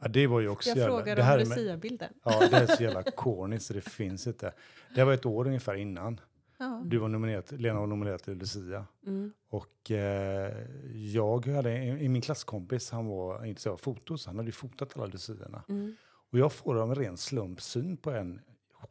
Ja, 0.02 0.08
det 0.08 0.26
var 0.26 0.40
ju 0.40 0.48
också 0.48 0.68
jag 0.68 0.78
jävla... 0.78 0.96
frågar 0.96 1.16
det 1.16 1.22
här 1.22 1.38
om 1.38 1.48
Lucia-bilden. 1.48 2.12
Ja, 2.24 2.48
det 2.50 2.56
är 2.56 2.66
så 2.66 2.82
jävla 2.82 3.02
corny 3.02 3.58
så 3.58 3.72
det 3.74 3.80
finns 3.80 4.26
inte. 4.26 4.52
Det 4.94 5.04
var 5.04 5.12
ett 5.12 5.26
år 5.26 5.46
ungefär 5.46 5.74
innan. 5.74 6.20
Ja. 6.58 6.82
Du 6.84 6.98
var 6.98 7.08
nominerad, 7.08 7.44
Lena 7.60 7.80
var 7.80 7.86
nominerad 7.86 8.22
till 8.22 8.38
Lucia. 8.38 8.86
Mm. 9.06 9.32
Och 9.50 9.90
eh, 9.90 10.52
jag 10.94 11.46
hade, 11.46 11.76
i 11.78 12.08
min 12.08 12.22
klasskompis, 12.22 12.90
han 12.90 13.06
var 13.06 13.44
intresserad 13.44 13.72
av 13.74 13.76
foto, 13.78 14.18
så 14.18 14.30
han 14.30 14.36
hade 14.36 14.48
ju 14.48 14.52
fotat 14.52 14.96
alla 14.96 15.06
Luciorna. 15.06 15.62
Mm. 15.68 15.96
Och 16.32 16.38
jag 16.38 16.52
får 16.52 16.80
av 16.82 16.88
en 16.90 16.94
ren 16.94 17.16
slump 17.16 17.60
syn 17.62 17.96
på 17.96 18.10
en 18.10 18.40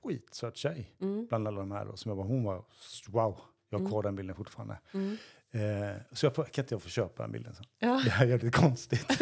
skitsöt 0.03 0.57
tjej 0.57 0.95
Mm. 1.01 1.25
bland 1.27 1.47
alla 1.47 1.59
de 1.59 1.71
här. 1.71 1.85
Då, 1.85 1.95
som 1.97 2.09
jag 2.09 2.17
bara, 2.17 2.27
hon 2.27 2.43
var, 2.43 2.63
wow, 3.07 3.39
jag 3.69 3.77
har 3.77 3.79
Mm. 3.79 3.91
kvar 3.91 4.03
den 4.03 4.15
bilden 4.15 4.35
fortfarande. 4.35 4.79
Mm. 4.93 5.17
Eh, 5.51 5.95
så 6.11 6.25
jag 6.25 6.35
får, 6.35 6.43
kan 6.43 6.63
inte 6.63 6.73
jag 6.73 6.81
få 6.81 6.89
köpa 6.89 7.23
den 7.23 7.31
bilden? 7.31 7.55
Så. 7.55 7.63
Ja. 7.79 8.01
Det 8.03 8.09
här 8.09 8.25
är 8.25 8.29
jävligt 8.29 8.55
konstigt. 8.55 9.07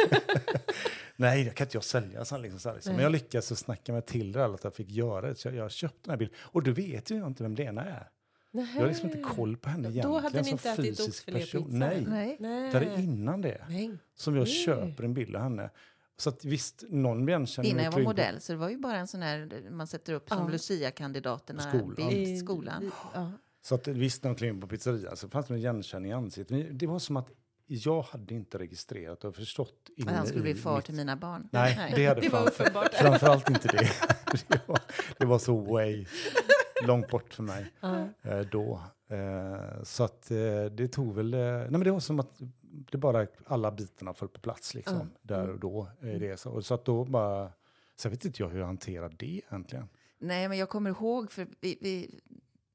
Nej, 1.20 1.43
det 1.43 1.49
kan 1.49 1.65
inte 1.65 1.78
jag 1.78 1.84
sälja. 1.84 2.26
Så 2.26 2.38
liksom, 2.38 2.59
så 2.59 2.70
här, 2.70 2.76
liksom. 2.76 2.89
Men 2.91 2.97
Nej. 2.97 3.03
jag 3.03 3.11
lyckades 3.11 3.45
så 3.47 3.55
snacka 3.55 3.93
mig 3.93 4.01
till 4.01 4.32
det, 4.32 4.45
att 4.45 4.63
jag 4.63 4.74
fick 4.76 4.89
göra 4.89 5.28
det. 5.28 5.36
Så 5.36 5.47
jag, 5.47 5.55
jag 5.55 5.72
köpte 5.72 5.99
den 6.03 6.09
här 6.11 6.17
bilden. 6.17 6.38
Och 6.41 6.63
du 6.63 6.74
vet 6.74 7.11
ju 7.11 7.26
inte 7.28 7.43
vem 7.43 7.55
Lena 7.55 7.86
är. 7.86 8.09
Jag 8.51 8.61
har 8.65 8.88
liksom 8.88 9.09
inte 9.09 9.22
koll 9.22 9.57
på 9.57 9.70
henne 9.70 9.84
Då 9.88 9.91
egentligen 9.93 10.24
hade 10.24 10.38
ni 10.38 10.43
som 10.43 10.51
inte 10.53 10.70
ätit 10.70 10.99
oxfilépizza? 10.99 11.59
Nej, 11.70 12.05
Nej. 12.07 12.38
Nej. 12.39 12.72
det 12.72 12.78
är 12.80 12.99
innan 12.99 13.41
det 13.41 13.65
Nej. 13.70 13.97
som 14.15 14.36
jag 14.36 14.43
Nej. 14.43 14.53
köper 14.53 15.03
en 15.03 15.13
bild 15.13 15.36
av 15.36 15.41
henne. 15.41 15.70
Så 16.17 16.30
att 16.30 16.45
visst, 16.45 16.84
någon 16.89 17.30
igenkänning. 17.30 17.72
Innan 17.72 17.84
jag 17.84 17.91
var 17.91 18.01
modell, 18.01 18.41
så 18.41 18.51
det 18.51 18.57
var 18.57 18.70
ju 18.70 18.78
bara 18.78 18.95
en 18.97 19.07
sån 19.07 19.22
här 19.22 19.70
man 19.72 19.88
sätter 19.88 20.13
upp 20.13 20.30
som 20.30 20.38
Ja. 20.38 20.49
Lucia-kandidaterna 20.49 21.61
Skolan. 21.61 21.95
bild 21.95 22.28
I- 22.28 22.38
skolan. 22.38 22.84
i- 22.84 22.89
Ja. 23.13 23.32
Så 23.61 23.76
att 23.76 23.88
visst, 23.88 24.24
när 24.24 24.30
de 24.32 24.36
klev 24.36 24.49
in 24.53 24.61
på 24.61 24.67
pizzeria 24.67 25.15
så 25.15 25.30
fanns 25.30 25.47
det 25.47 25.53
en 25.53 25.57
igenkänning 25.59 26.11
i 26.11 26.13
ansiktet. 26.13 26.49
Men 26.57 26.78
det 26.78 26.88
var 26.88 26.99
som 26.99 27.17
att 27.17 27.30
jag 27.72 28.01
hade 28.01 28.34
inte 28.34 28.59
registrerat 28.59 29.24
och 29.24 29.36
förstått. 29.36 29.89
Att 30.05 30.11
han 30.11 30.28
skulle 30.28 30.41
bli 30.41 30.55
far 30.55 30.76
mitt- 30.76 30.86
till 30.86 30.95
mina 30.95 31.15
barn. 31.15 31.49
Nej, 31.51 31.93
det 31.95 32.05
hade 32.05 32.22
Det 32.22 32.30
framför, 32.30 32.63
uppenbart. 32.63 32.93
framförallt 32.93 33.49
inte 33.49 33.67
det. 33.67 33.89
det, 34.47 34.67
var, 34.67 34.80
det 35.17 35.26
var 35.26 35.39
så 35.39 35.55
way 35.57 36.05
långt 36.86 37.07
bort 37.09 37.34
för 37.34 37.43
mig 37.43 37.74
eh, 38.22 38.39
då. 38.39 38.82
Eh, 39.09 39.84
så 39.84 40.03
att 40.03 40.32
eh, 40.32 40.65
det 40.72 40.88
tog 40.88 41.15
väl... 41.15 41.30
Nej 41.32 41.70
men 41.72 41.80
det 41.84 41.91
var 41.91 41.99
som 41.99 42.20
att 42.20 42.39
det 42.91 42.97
bara 42.97 43.28
alla 43.45 43.72
bitarna 43.72 44.13
föll 44.13 44.28
på 44.30 44.39
plats 44.39 44.74
liksom. 44.74 44.97
Ja. 44.97 45.36
Där 45.36 45.49
och 45.49 45.59
då. 45.59 45.88
Eh, 46.01 46.07
det, 46.20 46.39
så, 46.39 46.49
och 46.51 46.65
så 46.65 46.74
att 46.74 46.86
då 46.86 47.05
bara... 47.05 47.51
Så 47.95 48.05
jag 48.07 48.11
vet 48.11 48.26
inte 48.26 48.43
jag 48.43 48.49
hur 48.49 48.59
jag 48.59 48.65
hanterar 48.65 49.09
det 49.17 49.26
egentligen. 49.49 49.89
Nej, 50.20 50.49
men 50.49 50.57
jag 50.57 50.70
kommer 50.70 50.89
ihåg, 50.89 51.32
för 51.32 51.47
vi, 51.61 51.78
vi 51.82 52.20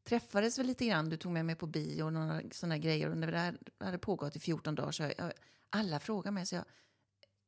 träffades 0.04 0.58
väl 0.58 0.66
lite 0.66 0.86
grann. 0.86 1.08
Du 1.08 1.16
tog 1.16 1.32
med 1.32 1.44
mig 1.44 1.54
på 1.56 1.66
bio 1.66 2.02
och 2.02 2.12
några 2.12 2.40
sådana 2.52 2.78
grejer. 2.78 3.10
Och 3.10 3.16
när 3.16 3.30
det 3.32 3.38
här 3.38 3.56
hade 3.78 3.98
pågått 3.98 4.36
i 4.36 4.40
14 4.40 4.74
dagar 4.74 4.90
så 4.92 5.02
jag, 5.02 5.32
alla 5.70 6.00
frågar 6.00 6.30
mig 6.30 6.46
så 6.46 6.54
jag, 6.54 6.64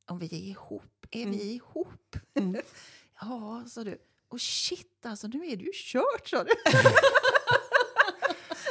om 0.06 0.18
vi 0.18 0.26
är 0.26 0.50
ihop. 0.50 1.06
Är 1.10 1.26
vi 1.26 1.52
ihop? 1.54 2.16
Mm. 2.34 2.56
ja, 3.20 3.64
sa 3.68 3.84
du. 3.84 3.98
Och 4.28 4.40
shit, 4.40 5.06
alltså 5.06 5.26
nu 5.28 5.46
är 5.46 5.56
det 5.56 5.64
ju 5.64 5.70
kört, 5.74 6.28
sa 6.28 6.44
du. 6.44 6.50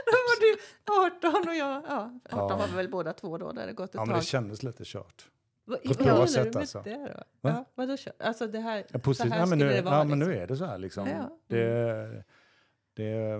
Då 0.05 0.11
var 0.11 0.39
du 0.39 0.57
18 1.17 1.49
och 1.49 1.55
jag, 1.55 1.83
ja, 1.87 2.19
18 2.29 2.49
Ja. 2.49 2.57
var 2.57 2.67
vi 2.67 2.73
väl 2.75 2.89
båda 2.89 3.13
två 3.13 3.37
då, 3.37 3.51
där 3.51 3.67
det 3.67 3.73
gått 3.73 3.89
ett 3.89 3.95
Ja, 3.95 4.05
men 4.05 4.13
tag. 4.13 4.21
det 4.21 4.25
kändes 4.25 4.63
lite 4.63 4.83
kört. 4.85 5.29
På 5.67 5.73
ett 5.73 5.97
bra 5.97 6.05
menar 6.13 6.25
sätt, 6.25 6.55
alltså. 6.55 6.81
det 6.81 6.95
då? 6.97 7.23
Va? 7.41 7.49
Ja, 7.55 7.65
vadå 7.75 7.97
kör? 7.97 8.13
Alltså 8.19 8.47
det 8.47 8.59
här, 8.59 8.85
Ja, 8.91 9.13
så 9.13 9.23
här 9.23 9.29
ja, 9.39 9.45
men 9.45 9.47
skulle 9.47 9.65
nu, 9.65 9.73
det 9.73 9.81
vara. 9.81 9.95
ja, 9.95 10.03
men 10.03 10.19
nu 10.19 10.25
liksom. 10.25 10.41
är 10.43 10.47
det 10.47 10.57
så 10.57 10.65
här 10.65 10.77
liksom. 10.77 11.07
Ja. 11.07 11.37
Det, 11.47 12.23
det, 12.95 13.39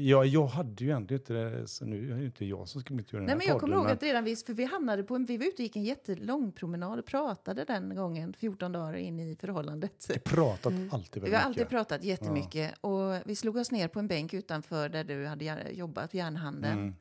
ja, 0.00 0.24
jag 0.24 0.46
hade 0.46 0.84
ju 0.84 0.90
ändå 0.90 1.14
inte 1.14 1.32
det, 1.32 1.66
så 1.68 1.84
nu 1.84 2.12
är 2.12 2.16
det 2.16 2.24
inte 2.24 2.44
jag 2.44 2.68
som 2.68 2.80
ska 2.80 2.94
göra 2.94 3.02
den 3.12 3.20
Nej, 3.20 3.28
här 3.28 3.36
men 3.36 3.46
jag 3.46 3.60
kommer 3.60 3.76
ihåg 3.76 3.86
att 3.90 4.02
redan 4.02 4.24
vi, 4.24 4.36
för 4.36 4.54
vi 4.54 4.64
hamnade 4.64 5.02
på 5.02 5.14
en, 5.16 5.24
vi 5.24 5.36
var 5.36 5.44
ute 5.46 5.54
och 5.54 5.60
gick 5.60 5.76
en 5.76 5.84
jättelång 5.84 6.52
promenad 6.52 6.98
och 6.98 7.04
pratade 7.06 7.64
den 7.64 7.94
gången, 7.94 8.32
14 8.32 8.72
dagar 8.72 8.94
in 8.94 9.20
i 9.20 9.36
förhållandet. 9.36 10.06
Vi 10.08 10.14
har 10.14 10.20
pratat 10.20 10.72
Mm. 10.72 10.88
alltid 10.92 11.22
Vi 11.22 11.34
har 11.34 11.40
alltid 11.42 11.60
mycket. 11.60 11.68
pratat 11.70 12.04
jättemycket 12.04 12.74
och 12.80 13.14
vi 13.26 13.36
slog 13.36 13.56
oss 13.56 13.70
ner 13.70 13.88
på 13.88 13.98
en 13.98 14.08
bänk 14.08 14.34
utanför 14.34 14.88
där 14.88 15.04
du 15.04 15.26
hade 15.26 15.70
jobbat, 15.72 16.14
järnhandeln. 16.14 16.78
Mm. 16.78 16.94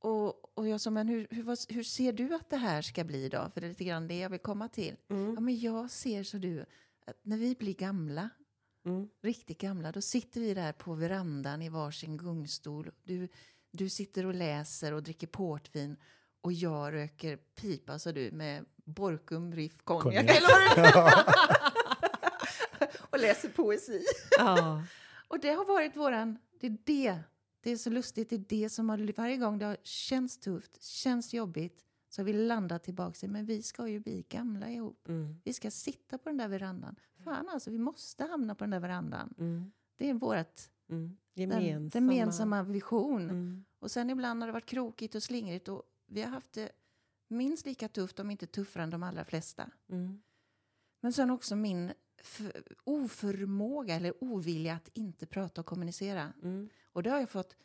Och, 0.00 0.58
och 0.58 0.68
jag 0.68 0.80
sa, 0.80 0.90
men 0.90 1.08
hur, 1.08 1.26
hur, 1.30 1.42
vad- 1.42 1.58
hur 1.68 1.82
ser 1.82 2.12
du 2.12 2.34
att 2.34 2.50
det 2.50 2.56
här 2.56 2.82
ska 2.82 3.04
bli 3.04 3.28
då? 3.28 3.50
För 3.54 3.60
det 3.60 3.66
är 3.66 3.68
lite 3.68 3.84
grann 3.84 4.08
det 4.08 4.18
jag 4.18 4.30
vill 4.30 4.38
komma 4.40 4.68
till. 4.68 4.96
Mm. 5.10 5.34
Ja, 5.34 5.40
men 5.40 5.58
jag 5.60 5.90
ser 5.90 6.22
så 6.22 6.36
du, 6.36 6.60
att 7.06 7.16
när 7.22 7.36
vi 7.36 7.54
blir 7.58 7.74
gamla, 7.74 8.30
Mm. 8.84 9.08
riktigt 9.22 9.58
gamla, 9.58 9.92
då 9.92 10.00
sitter 10.00 10.40
vi 10.40 10.54
där 10.54 10.72
på 10.72 10.94
verandan 10.94 11.62
i 11.62 11.68
varsin 11.68 12.16
gungstol. 12.16 12.90
Du, 13.02 13.28
du 13.70 13.88
sitter 13.88 14.26
och 14.26 14.34
läser 14.34 14.92
och 14.92 15.02
dricker 15.02 15.26
portvin 15.26 15.96
och 16.40 16.52
jag 16.52 16.92
röker 16.92 17.36
pipa, 17.36 17.98
sa 17.98 18.12
du, 18.12 18.30
med 18.32 18.64
Borkum 18.84 19.54
Riff 19.54 19.78
konjak. 19.84 20.30
Och 23.10 23.18
läser 23.18 23.48
poesi. 23.48 24.04
Ja. 24.38 24.82
Och 25.28 25.40
det 25.40 25.50
har 25.50 25.64
varit 25.64 25.96
våran, 25.96 26.38
det 26.60 26.66
är 26.66 26.78
det, 26.84 27.18
det 27.60 27.70
är 27.70 27.76
så 27.76 27.90
lustigt, 27.90 28.30
det 28.30 28.36
är 28.36 28.44
det 28.48 28.68
som 28.68 28.88
har, 28.88 29.12
varje 29.16 29.36
gång 29.36 29.58
det 29.58 29.64
har 29.64 29.76
känts 29.82 30.38
tufft, 30.38 30.82
känns 30.82 31.34
jobbigt, 31.34 31.84
så 32.08 32.20
har 32.20 32.24
vi 32.24 32.32
landat 32.32 32.84
tillbaka 32.84 33.26
i, 33.26 33.28
men 33.28 33.46
vi 33.46 33.62
ska 33.62 33.88
ju 33.88 34.00
bli 34.00 34.24
gamla 34.28 34.70
ihop. 34.70 35.08
Mm. 35.08 35.40
Vi 35.44 35.52
ska 35.52 35.70
sitta 35.70 36.18
på 36.18 36.28
den 36.28 36.38
där 36.38 36.48
verandan. 36.48 36.96
Fan 37.24 37.48
alltså, 37.48 37.70
vi 37.70 37.78
måste 37.78 38.24
hamna 38.24 38.54
på 38.54 38.64
den 38.64 38.70
där 38.70 38.80
verandan. 38.80 39.34
Mm. 39.38 39.72
Det 39.96 40.10
är 40.10 40.14
vårt, 40.14 40.60
Mm. 40.88 41.16
den 41.34 41.50
Gemensamma. 41.62 42.12
gemensamma 42.14 42.62
vision. 42.62 43.22
Mm. 43.22 43.64
Och 43.78 43.90
sen 43.90 44.10
ibland 44.10 44.42
har 44.42 44.46
det 44.46 44.52
varit 44.52 44.66
krokigt 44.66 45.14
och 45.14 45.22
slingrigt 45.22 45.68
och 45.68 45.82
vi 46.06 46.22
har 46.22 46.30
haft 46.30 46.52
det 46.52 46.72
minst 47.28 47.66
lika 47.66 47.88
tufft, 47.88 48.20
om 48.20 48.30
inte 48.30 48.46
tuffare 48.46 48.82
än 48.82 48.90
de 48.90 49.02
allra 49.02 49.24
flesta. 49.24 49.70
Mm. 49.88 50.22
Men 51.00 51.12
sen 51.12 51.30
också 51.30 51.56
min 51.56 51.92
oförmåga 52.84 53.94
eller 53.94 54.24
ovilja 54.24 54.74
att 54.74 54.88
inte 54.94 55.26
prata 55.26 55.60
och 55.60 55.66
kommunicera. 55.66 56.32
Mm. 56.42 56.68
Och 56.92 57.02
det 57.02 57.10
har 57.10 57.18
jag 57.20 57.30
fått... 57.30 57.56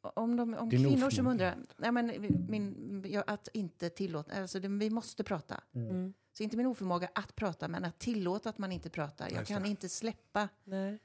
Om, 0.00 0.36
de, 0.36 0.54
om 0.54 0.70
kvinnor 0.70 1.10
som 1.10 1.26
undrar... 1.26 1.56
Nej, 1.76 1.92
men 1.92 2.12
min, 2.48 3.04
jag, 3.08 3.24
att 3.26 3.48
inte 3.52 3.90
tillåta... 3.90 4.40
Alltså 4.40 4.60
det, 4.60 4.68
vi 4.68 4.90
måste 4.90 5.24
prata. 5.24 5.60
Mm. 5.72 6.14
Så 6.38 6.44
inte 6.44 6.56
min 6.56 6.66
oförmåga 6.66 7.08
att 7.14 7.36
prata, 7.36 7.68
men 7.68 7.84
att 7.84 7.98
tillåta 7.98 8.48
att 8.48 8.58
man 8.58 8.72
inte 8.72 8.90
pratar. 8.90 9.30
Jag 9.30 9.46
kan 9.46 9.66
inte 9.66 9.88
släppa. 9.88 10.48
Nej. 10.64 10.98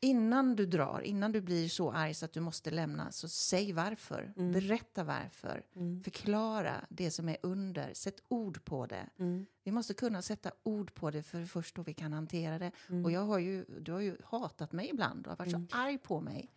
Innan 0.00 0.56
du 0.56 0.66
drar, 0.66 1.00
innan 1.00 1.32
du 1.32 1.40
blir 1.40 1.68
så 1.68 1.90
arg 1.92 2.14
så 2.14 2.24
att 2.24 2.32
du 2.32 2.40
måste 2.40 2.70
lämna, 2.70 3.12
så 3.12 3.28
säg 3.28 3.72
varför. 3.72 4.32
Mm. 4.36 4.52
Berätta 4.52 5.04
varför. 5.04 5.64
Mm. 5.76 6.02
Förklara 6.04 6.84
det 6.88 7.10
som 7.10 7.28
är 7.28 7.36
under. 7.42 7.94
Sätt 7.94 8.22
ord 8.28 8.64
på 8.64 8.86
det. 8.86 9.08
Mm. 9.18 9.46
Vi 9.64 9.72
måste 9.72 9.94
kunna 9.94 10.22
sätta 10.22 10.50
ord 10.62 10.94
på 10.94 11.10
det 11.10 11.22
för 11.22 11.44
först 11.44 11.74
då 11.74 11.82
vi 11.82 11.94
kan 11.94 12.12
hantera 12.12 12.58
det. 12.58 12.70
Mm. 12.88 13.04
Och 13.04 13.12
jag 13.12 13.20
har 13.20 13.38
ju, 13.38 13.64
du 13.80 13.92
har 13.92 14.00
ju 14.00 14.16
hatat 14.24 14.72
mig 14.72 14.88
ibland 14.92 15.26
och 15.26 15.30
har 15.30 15.36
varit 15.36 15.54
Mm. 15.54 15.68
så 15.68 15.76
arg 15.76 15.98
på 15.98 16.20
mig. 16.20 16.50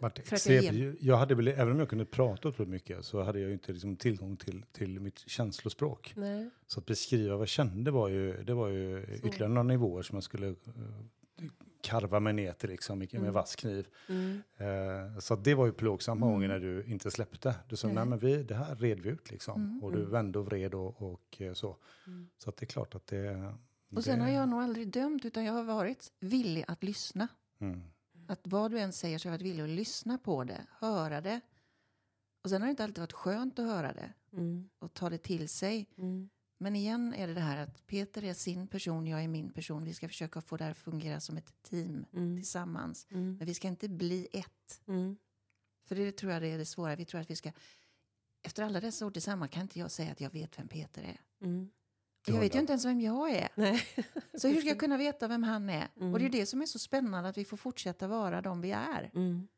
Jag 0.00 0.18
extremt- 0.18 0.96
jag 1.00 1.16
hade 1.16 1.34
väl, 1.34 1.48
även 1.48 1.70
om 1.72 1.78
jag 1.78 1.88
kunde 1.88 2.04
prata 2.04 2.48
otroligt 2.48 2.70
mycket 2.70 3.04
så 3.04 3.22
hade 3.22 3.40
jag 3.40 3.48
ju 3.48 3.52
inte 3.54 3.72
liksom 3.72 3.96
tillgång 3.96 4.36
till, 4.36 4.64
till 4.72 5.00
mitt 5.00 5.18
känslospråk. 5.18 6.12
Nej. 6.16 6.50
Så 6.66 6.80
att 6.80 6.86
beskriva 6.86 7.34
vad 7.34 7.40
jag 7.42 7.48
kände 7.48 7.90
var 7.90 8.08
ju, 8.08 8.42
det 8.44 8.54
var 8.54 8.68
ju 8.68 9.06
Så. 9.06 9.12
ytterligare 9.26 9.48
några 9.48 9.62
nivåer 9.62 10.02
som 10.02 10.16
jag 10.16 10.22
skulle 10.24 10.48
eh, 10.48 10.54
karva 11.82 12.20
mig 12.20 12.32
ner 12.32 12.52
till 12.52 12.70
liksom, 12.70 12.98
med 12.98 13.14
Mm. 13.14 13.32
vass 13.32 13.56
kniv. 13.56 13.86
Mm. 14.08 14.42
Eh, 14.56 15.18
så 15.18 15.36
det 15.36 15.54
var 15.54 15.66
ju 15.66 15.72
plågsamt 15.72 16.20
många 16.20 16.32
gånger 16.32 16.48
Mm. 16.50 16.60
när 16.62 16.68
du 16.68 16.84
inte 16.84 17.10
släppte. 17.10 17.54
Du 17.68 17.76
sa, 17.76 17.86
Nej. 17.86 17.94
nej 17.96 18.04
men 18.06 18.18
vi, 18.18 18.42
det 18.42 18.54
här 18.54 18.74
red 18.76 19.00
vi 19.00 19.08
ut 19.10 19.30
liksom. 19.30 19.62
Mm. 19.62 19.84
Och 19.84 19.92
du 19.92 19.98
Mm. 19.98 20.10
vände 20.10 20.38
och 20.38 20.46
vred 20.46 20.74
och, 20.74 21.02
och 21.12 21.40
eh, 21.40 21.52
så. 21.52 21.76
Mm. 22.06 22.28
Så 22.38 22.50
att 22.50 22.56
det 22.56 22.64
är 22.64 22.66
klart 22.68 22.94
att 22.94 23.06
det... 23.06 23.54
Och 23.96 24.04
sen 24.04 24.18
det, 24.18 24.24
har 24.24 24.32
jag 24.32 24.48
nog 24.48 24.60
aldrig 24.62 24.88
dömt, 24.88 25.24
utan 25.24 25.44
jag 25.44 25.52
har 25.52 25.64
varit 25.64 26.12
villig 26.20 26.64
att 26.68 26.82
lyssna. 26.82 27.28
Mm. 27.58 27.80
Att 28.28 28.40
vad 28.42 28.70
du 28.70 28.78
än 28.78 28.92
säger 28.92 29.18
så 29.18 29.28
har 29.28 29.32
jag 29.32 29.38
varit 29.38 29.46
villig 29.46 29.62
att 29.62 29.68
lyssna 29.68 30.18
på 30.18 30.44
det, 30.44 30.66
höra 30.80 31.20
det. 31.20 31.40
Och 32.42 32.50
sen 32.50 32.62
har 32.62 32.66
det 32.66 32.70
inte 32.70 32.84
alltid 32.84 32.98
varit 32.98 33.12
skönt 33.12 33.58
att 33.58 33.66
höra 33.66 33.92
det 33.92 34.12
Mm. 34.32 34.68
och 34.78 34.94
ta 34.94 35.10
det 35.10 35.18
till 35.18 35.48
sig. 35.48 35.88
Mm. 35.98 36.30
Men 36.58 36.76
igen 36.76 37.14
är 37.14 37.26
det 37.26 37.34
det 37.34 37.40
här 37.40 37.56
att 37.62 37.86
Peter 37.86 38.24
är 38.24 38.34
sin 38.34 38.66
person, 38.66 39.06
jag 39.06 39.24
är 39.24 39.28
min 39.28 39.50
person. 39.50 39.84
Vi 39.84 39.94
ska 39.94 40.08
försöka 40.08 40.40
få 40.40 40.56
det 40.56 40.64
här 40.64 40.70
att 40.70 40.76
fungera 40.76 41.20
som 41.20 41.36
ett 41.36 41.62
team 41.62 42.04
Mm. 42.12 42.36
tillsammans. 42.36 43.06
Mm. 43.10 43.36
Men 43.36 43.46
vi 43.46 43.54
ska 43.54 43.68
inte 43.68 43.88
bli 43.88 44.28
ett. 44.32 44.82
Mm. 44.86 45.16
För 45.86 45.94
det 45.96 46.12
tror 46.12 46.32
jag 46.32 46.42
det 46.42 46.48
är 46.48 46.58
det 46.58 46.64
svåra. 46.66 46.96
Vi 46.96 47.04
tror 47.04 47.20
att 47.20 47.30
vi 47.30 47.36
ska... 47.36 47.52
Efter 48.42 48.62
alla 48.62 48.80
dessa 48.80 49.06
år 49.06 49.10
tillsammans 49.10 49.50
kan 49.50 49.62
inte 49.62 49.78
jag 49.78 49.90
säga 49.90 50.12
att 50.12 50.20
jag 50.20 50.30
vet 50.30 50.58
vem 50.58 50.68
Peter 50.68 51.02
är. 51.02 51.20
Mm. 52.28 52.36
Jag 52.36 52.40
vet 52.40 52.54
ju 52.54 52.58
inte 52.58 52.72
ens 52.72 52.84
vem 52.84 53.00
jag 53.00 53.30
är. 53.30 53.48
Nej. 53.54 53.86
Så 54.34 54.48
hur 54.48 54.60
ska 54.60 54.68
jag 54.68 54.80
kunna 54.80 54.96
veta 54.96 55.28
vem 55.28 55.42
han 55.42 55.70
är? 55.70 55.88
Mm. 55.96 56.12
Och 56.12 56.18
det 56.18 56.24
är 56.24 56.30
det 56.30 56.46
som 56.46 56.62
är 56.62 56.66
så 56.66 56.78
spännande, 56.78 57.28
att 57.28 57.38
vi 57.38 57.44
får 57.44 57.56
fortsätta 57.56 58.08
vara 58.08 58.42
de 58.42 58.60
vi 58.60 58.70
är. 58.70 59.10
Mm. 59.14 59.48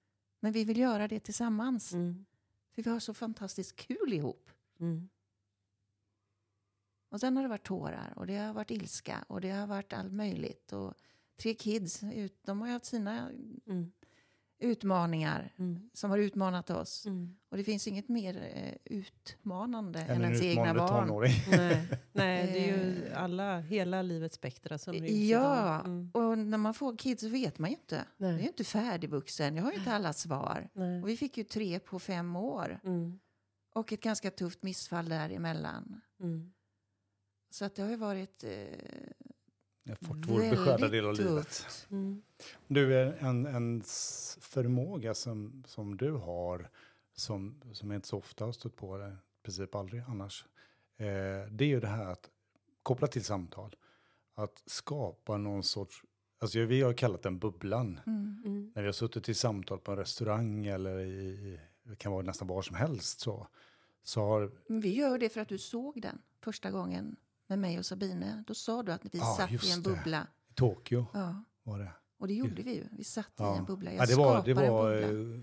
Men 0.40 0.52
vi 0.52 0.64
vill 0.64 0.78
göra 0.78 1.08
det 1.08 1.20
tillsammans. 1.20 1.92
Mm. 1.92 2.26
För 2.74 2.82
vi 2.82 2.90
har 2.90 3.00
så 3.00 3.14
fantastiskt 3.14 3.76
kul 3.76 4.12
ihop. 4.12 4.50
Mm. 4.80 5.08
Och 7.08 7.20
sen 7.20 7.36
har 7.36 7.42
det 7.42 7.48
varit 7.48 7.66
tårar 7.66 8.12
och 8.16 8.26
det 8.26 8.36
har 8.36 8.54
varit 8.54 8.70
ilska 8.70 9.24
och 9.28 9.40
det 9.40 9.50
har 9.50 9.66
varit 9.66 9.92
allt 9.92 10.12
möjligt. 10.12 10.72
Och 10.72 10.94
tre 11.36 11.54
kids, 11.54 12.02
ut, 12.02 12.38
de 12.42 12.60
har 12.60 12.66
ju 12.66 12.72
haft 12.72 12.84
sina 12.84 13.30
Mm. 13.66 13.92
Utmaningar 14.58 15.52
Mm. 15.58 15.90
som 15.92 16.10
har 16.10 16.18
utmanat 16.18 16.70
oss. 16.70 17.06
Mm. 17.06 17.36
Och 17.50 17.56
det 17.56 17.64
finns 17.64 17.86
inget 17.88 18.08
mer 18.08 18.50
eh, 18.54 18.74
utmanande 18.96 20.00
Än 20.00 20.10
än 20.10 20.16
en 20.16 20.22
ens 20.24 20.42
egna 20.42 20.74
barn. 20.74 20.88
tonåring. 21.08 21.32
Nej. 21.50 21.88
Nej, 22.12 22.46
det 22.52 22.58
är 22.70 22.76
ju 22.76 23.04
Eh. 23.06 23.22
alla, 23.22 23.60
hela 23.60 24.02
livets 24.02 24.36
spektra 24.36 24.78
som 24.78 24.92
ryms 24.94 25.10
Ja. 25.10 25.80
Mm. 25.80 26.10
och 26.14 26.38
när 26.38 26.58
man 26.58 26.74
får 26.74 26.96
kids 26.98 27.20
så 27.22 27.28
vet 27.28 27.58
man 27.58 27.70
ju 27.70 27.76
inte. 27.76 28.04
Nej. 28.16 28.30
Jag 28.30 28.38
är 28.38 28.42
ju 28.42 28.48
inte 28.48 28.64
färdigvuxen, 28.64 29.56
jag 29.56 29.62
har 29.62 29.72
ju 29.72 29.78
inte 29.78 29.92
alla 29.92 30.12
svar. 30.12 30.68
Nej. 30.72 31.02
Och 31.02 31.08
vi 31.08 31.16
fick 31.16 31.38
ju 31.38 31.44
tre 31.44 31.78
på 31.78 31.98
fem 31.98 32.36
år. 32.36 32.80
Mm. 32.84 33.18
Och 33.74 33.92
ett 33.92 34.02
ganska 34.02 34.30
tufft 34.30 34.62
missfall 34.62 35.08
däremellan. 35.08 36.00
Mm. 36.20 36.52
Så 37.50 37.64
att 37.64 37.74
det 37.74 37.82
har 37.82 37.90
ju 37.90 37.96
varit 37.96 38.44
eh, 38.44 38.50
fått 39.94 40.16
vår 40.26 40.50
beskärda 40.50 40.88
del 40.88 41.06
av 41.06 41.14
livet. 41.14 41.86
Mm. 41.90 42.22
Du, 42.68 42.94
är 42.98 43.16
en, 43.20 43.46
en 43.46 43.80
s- 43.80 44.38
förmåga 44.40 45.14
som, 45.14 45.64
som 45.66 45.96
du 45.96 46.10
har, 46.12 46.68
som, 47.16 47.62
som 47.72 47.90
jag 47.90 47.98
inte 47.98 48.08
så 48.08 48.18
ofta 48.18 48.44
har 48.44 48.52
stött 48.52 48.76
på, 48.76 48.98
i 48.98 49.12
princip 49.42 49.74
aldrig 49.74 50.02
annars, 50.08 50.44
eh, 50.96 51.06
det 51.50 51.64
är 51.64 51.68
ju 51.68 51.80
det 51.80 51.86
här 51.88 52.04
att 52.06 52.30
koppla 52.82 53.06
till 53.06 53.24
samtal, 53.24 53.76
att 54.34 54.62
skapa 54.66 55.36
någon 55.36 55.62
sorts, 55.62 56.02
alltså 56.38 56.58
vi 56.60 56.82
har 56.82 56.92
kallat 56.92 57.22
den 57.22 57.38
bubblan, 57.38 58.00
Mm. 58.06 58.42
Mm. 58.46 58.72
när 58.74 58.82
vi 58.82 58.88
har 58.88 58.92
suttit 58.92 59.28
i 59.28 59.34
samtal 59.34 59.78
på 59.78 59.90
en 59.92 59.98
restaurang 59.98 60.66
eller 60.66 60.98
i, 61.00 61.60
det 61.82 61.96
kan 61.96 62.12
vara 62.12 62.22
nästan 62.22 62.48
var 62.48 62.62
som 62.62 62.76
helst 62.76 63.20
så, 63.20 63.46
så 64.02 64.20
har, 64.20 64.50
Vi 64.68 64.94
gör 64.94 65.18
det 65.18 65.28
för 65.28 65.40
att 65.40 65.48
du 65.48 65.58
såg 65.58 66.02
den 66.02 66.18
första 66.40 66.70
gången 66.70 67.16
med 67.46 67.58
mig 67.58 67.78
och 67.78 67.86
Sabine. 67.86 68.44
Då 68.46 68.54
sa 68.54 68.82
du 68.82 68.92
att 68.92 69.04
vi 69.04 69.18
Ja, 69.18 69.24
satt 69.38 69.64
i 69.64 69.70
en 69.72 69.82
bubbla. 69.82 70.26
I 70.50 70.54
Tokyo 70.54 71.06
Ja, 71.12 71.44
var 71.62 71.78
det. 71.78 71.92
och 72.18 72.28
det 72.28 72.34
gjorde 72.34 72.62
vi 72.62 72.74
ju. 72.74 72.84
Vi 72.92 73.04
satt 73.04 73.26
i 73.26 73.30
Ja. 73.36 73.56
en 73.58 73.64
bubbla. 73.64 73.92
Jag 73.92 74.02
Ja, 74.02 74.06
det 74.06 74.14
var, 74.14 74.44
det 74.44 74.54
var 74.54 74.92
en 74.92 75.10
bubbla. 75.10 75.42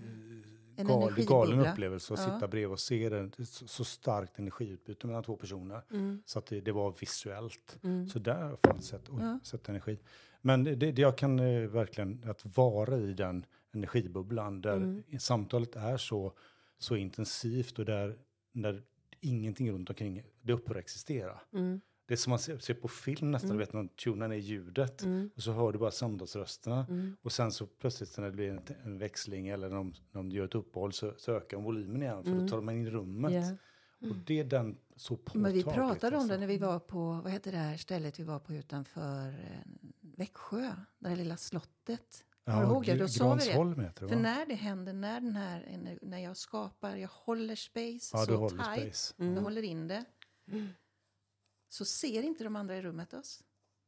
En 0.76 0.86
gal, 0.86 1.24
galen 1.26 1.60
upplevelse 1.66 2.14
att 2.14 2.20
Ja. 2.20 2.34
sitta 2.34 2.48
bredvid 2.48 2.72
och 2.72 2.80
se 2.80 3.08
det, 3.08 3.46
så, 3.46 3.66
så 3.68 3.84
starkt 3.84 4.38
energiutbyte 4.38 5.06
mellan 5.06 5.22
två 5.24 5.36
personer. 5.36 5.82
Mm. 5.90 6.22
Så 6.26 6.38
att 6.38 6.46
det, 6.46 6.60
det 6.60 6.72
var 6.72 6.94
visuellt. 7.00 7.78
Mm. 7.82 8.08
Så 8.08 8.18
där 8.18 8.34
har 8.42 8.48
jag 8.50 8.58
fan 8.62 8.82
sett, 8.82 9.08
oj, 9.10 9.18
Ja. 9.20 9.38
sett 9.42 9.68
energi. 9.68 9.98
Men 10.40 10.64
det, 10.64 10.74
det 10.74 10.98
jag 10.98 11.18
kan 11.18 11.38
eh, 11.38 11.68
verkligen, 11.68 12.24
att 12.30 12.56
vara 12.56 12.96
i 12.98 13.12
den 13.14 13.46
energibubblan 13.72 14.60
där 14.60 14.76
Mm. 14.76 15.02
samtalet 15.20 15.76
är 15.76 15.96
så, 15.96 16.32
så 16.78 16.96
intensivt 16.96 17.78
och 17.78 17.84
där, 17.84 18.18
där 18.52 18.82
ingenting 19.20 19.72
runt 19.72 19.88
omkring 19.90 20.22
det 20.42 20.52
upphör 20.52 20.74
att 20.74 20.80
existera. 20.80 21.40
Mm. 21.52 21.80
Det 22.06 22.14
är 22.14 22.18
som 22.18 22.30
man 22.30 22.38
ser, 22.38 22.58
ser 22.58 22.74
på 22.74 22.88
film 22.88 23.30
nästan, 23.30 23.50
Mm. 23.50 23.58
du 23.58 23.64
vet 23.64 23.72
när 23.72 23.80
man 23.80 23.88
tunar 23.88 24.28
ner 24.28 24.36
ljudet 24.36 25.02
Mm. 25.02 25.30
och 25.36 25.42
så 25.42 25.52
hör 25.52 25.72
du 25.72 25.78
bara 25.78 25.90
samtalsrösterna. 25.90 26.86
Mm. 26.90 27.16
Och 27.22 27.32
sen 27.32 27.52
så 27.52 27.66
plötsligt 27.66 28.18
när 28.18 28.24
det 28.24 28.32
blir 28.32 28.50
en, 28.50 28.60
en 28.84 28.98
växling 28.98 29.48
eller 29.48 29.68
när 29.68 29.76
de, 29.76 29.94
när 30.12 30.20
de 30.22 30.30
gör 30.30 30.44
ett 30.44 30.54
uppehåll 30.54 30.92
så, 30.92 31.14
så 31.16 31.32
ökar 31.32 31.56
de 31.56 31.64
volymen 31.64 32.02
igen 32.02 32.22
för 32.24 32.30
Mm. 32.30 32.42
då 32.46 32.48
tar 32.50 32.56
de 32.56 32.70
in 32.70 32.86
i 32.86 32.90
rummet. 32.90 33.32
Ja. 33.32 34.08
Och 34.10 34.16
det 34.26 34.40
är 34.40 34.44
den 34.44 34.76
så 34.96 35.16
påtagligt. 35.16 35.42
Men 35.42 35.52
vi 35.52 35.62
pratade 35.62 36.16
om 36.16 36.22
alltså. 36.22 36.34
det 36.34 36.40
när 36.40 36.46
vi 36.46 36.58
var 36.58 36.78
på, 36.78 37.20
vad 37.24 37.32
heter 37.32 37.52
det 37.52 37.58
här 37.58 37.76
stället 37.76 38.18
vi 38.20 38.24
var 38.24 38.38
på 38.38 38.54
utanför 38.54 39.28
eh, 39.28 39.58
Växjö, 40.00 40.70
det 40.98 41.08
här 41.08 41.16
lilla 41.16 41.36
slottet. 41.36 42.24
Kommer 42.44 42.60
du 42.60 42.66
ihåg 42.66 42.84
det? 42.86 42.94
Då 42.94 43.08
sa 43.08 43.34
vi 43.34 43.44
det. 43.44 44.08
För 44.08 44.16
när 44.16 44.46
det 44.46 44.54
händer, 44.54 44.92
när 44.92 45.20
den 45.20 45.36
här, 45.36 45.98
när 46.02 46.18
jag 46.18 46.36
skapar, 46.36 46.96
jag 46.96 47.08
håller 47.08 47.54
space 47.56 48.10
Ja, 48.16 48.20
du 48.20 48.26
så 48.32 48.36
håller 48.36 48.64
tight, 48.64 48.94
space. 48.96 49.14
Mm. 49.18 49.34
jag 49.34 49.42
håller 49.42 49.62
in 49.62 49.88
det, 49.88 50.04
så 51.74 51.84
ser 51.84 52.22
inte 52.22 52.44
de 52.44 52.56
andra 52.56 52.76
i 52.76 52.82
rummet 52.82 53.14
oss. 53.14 53.42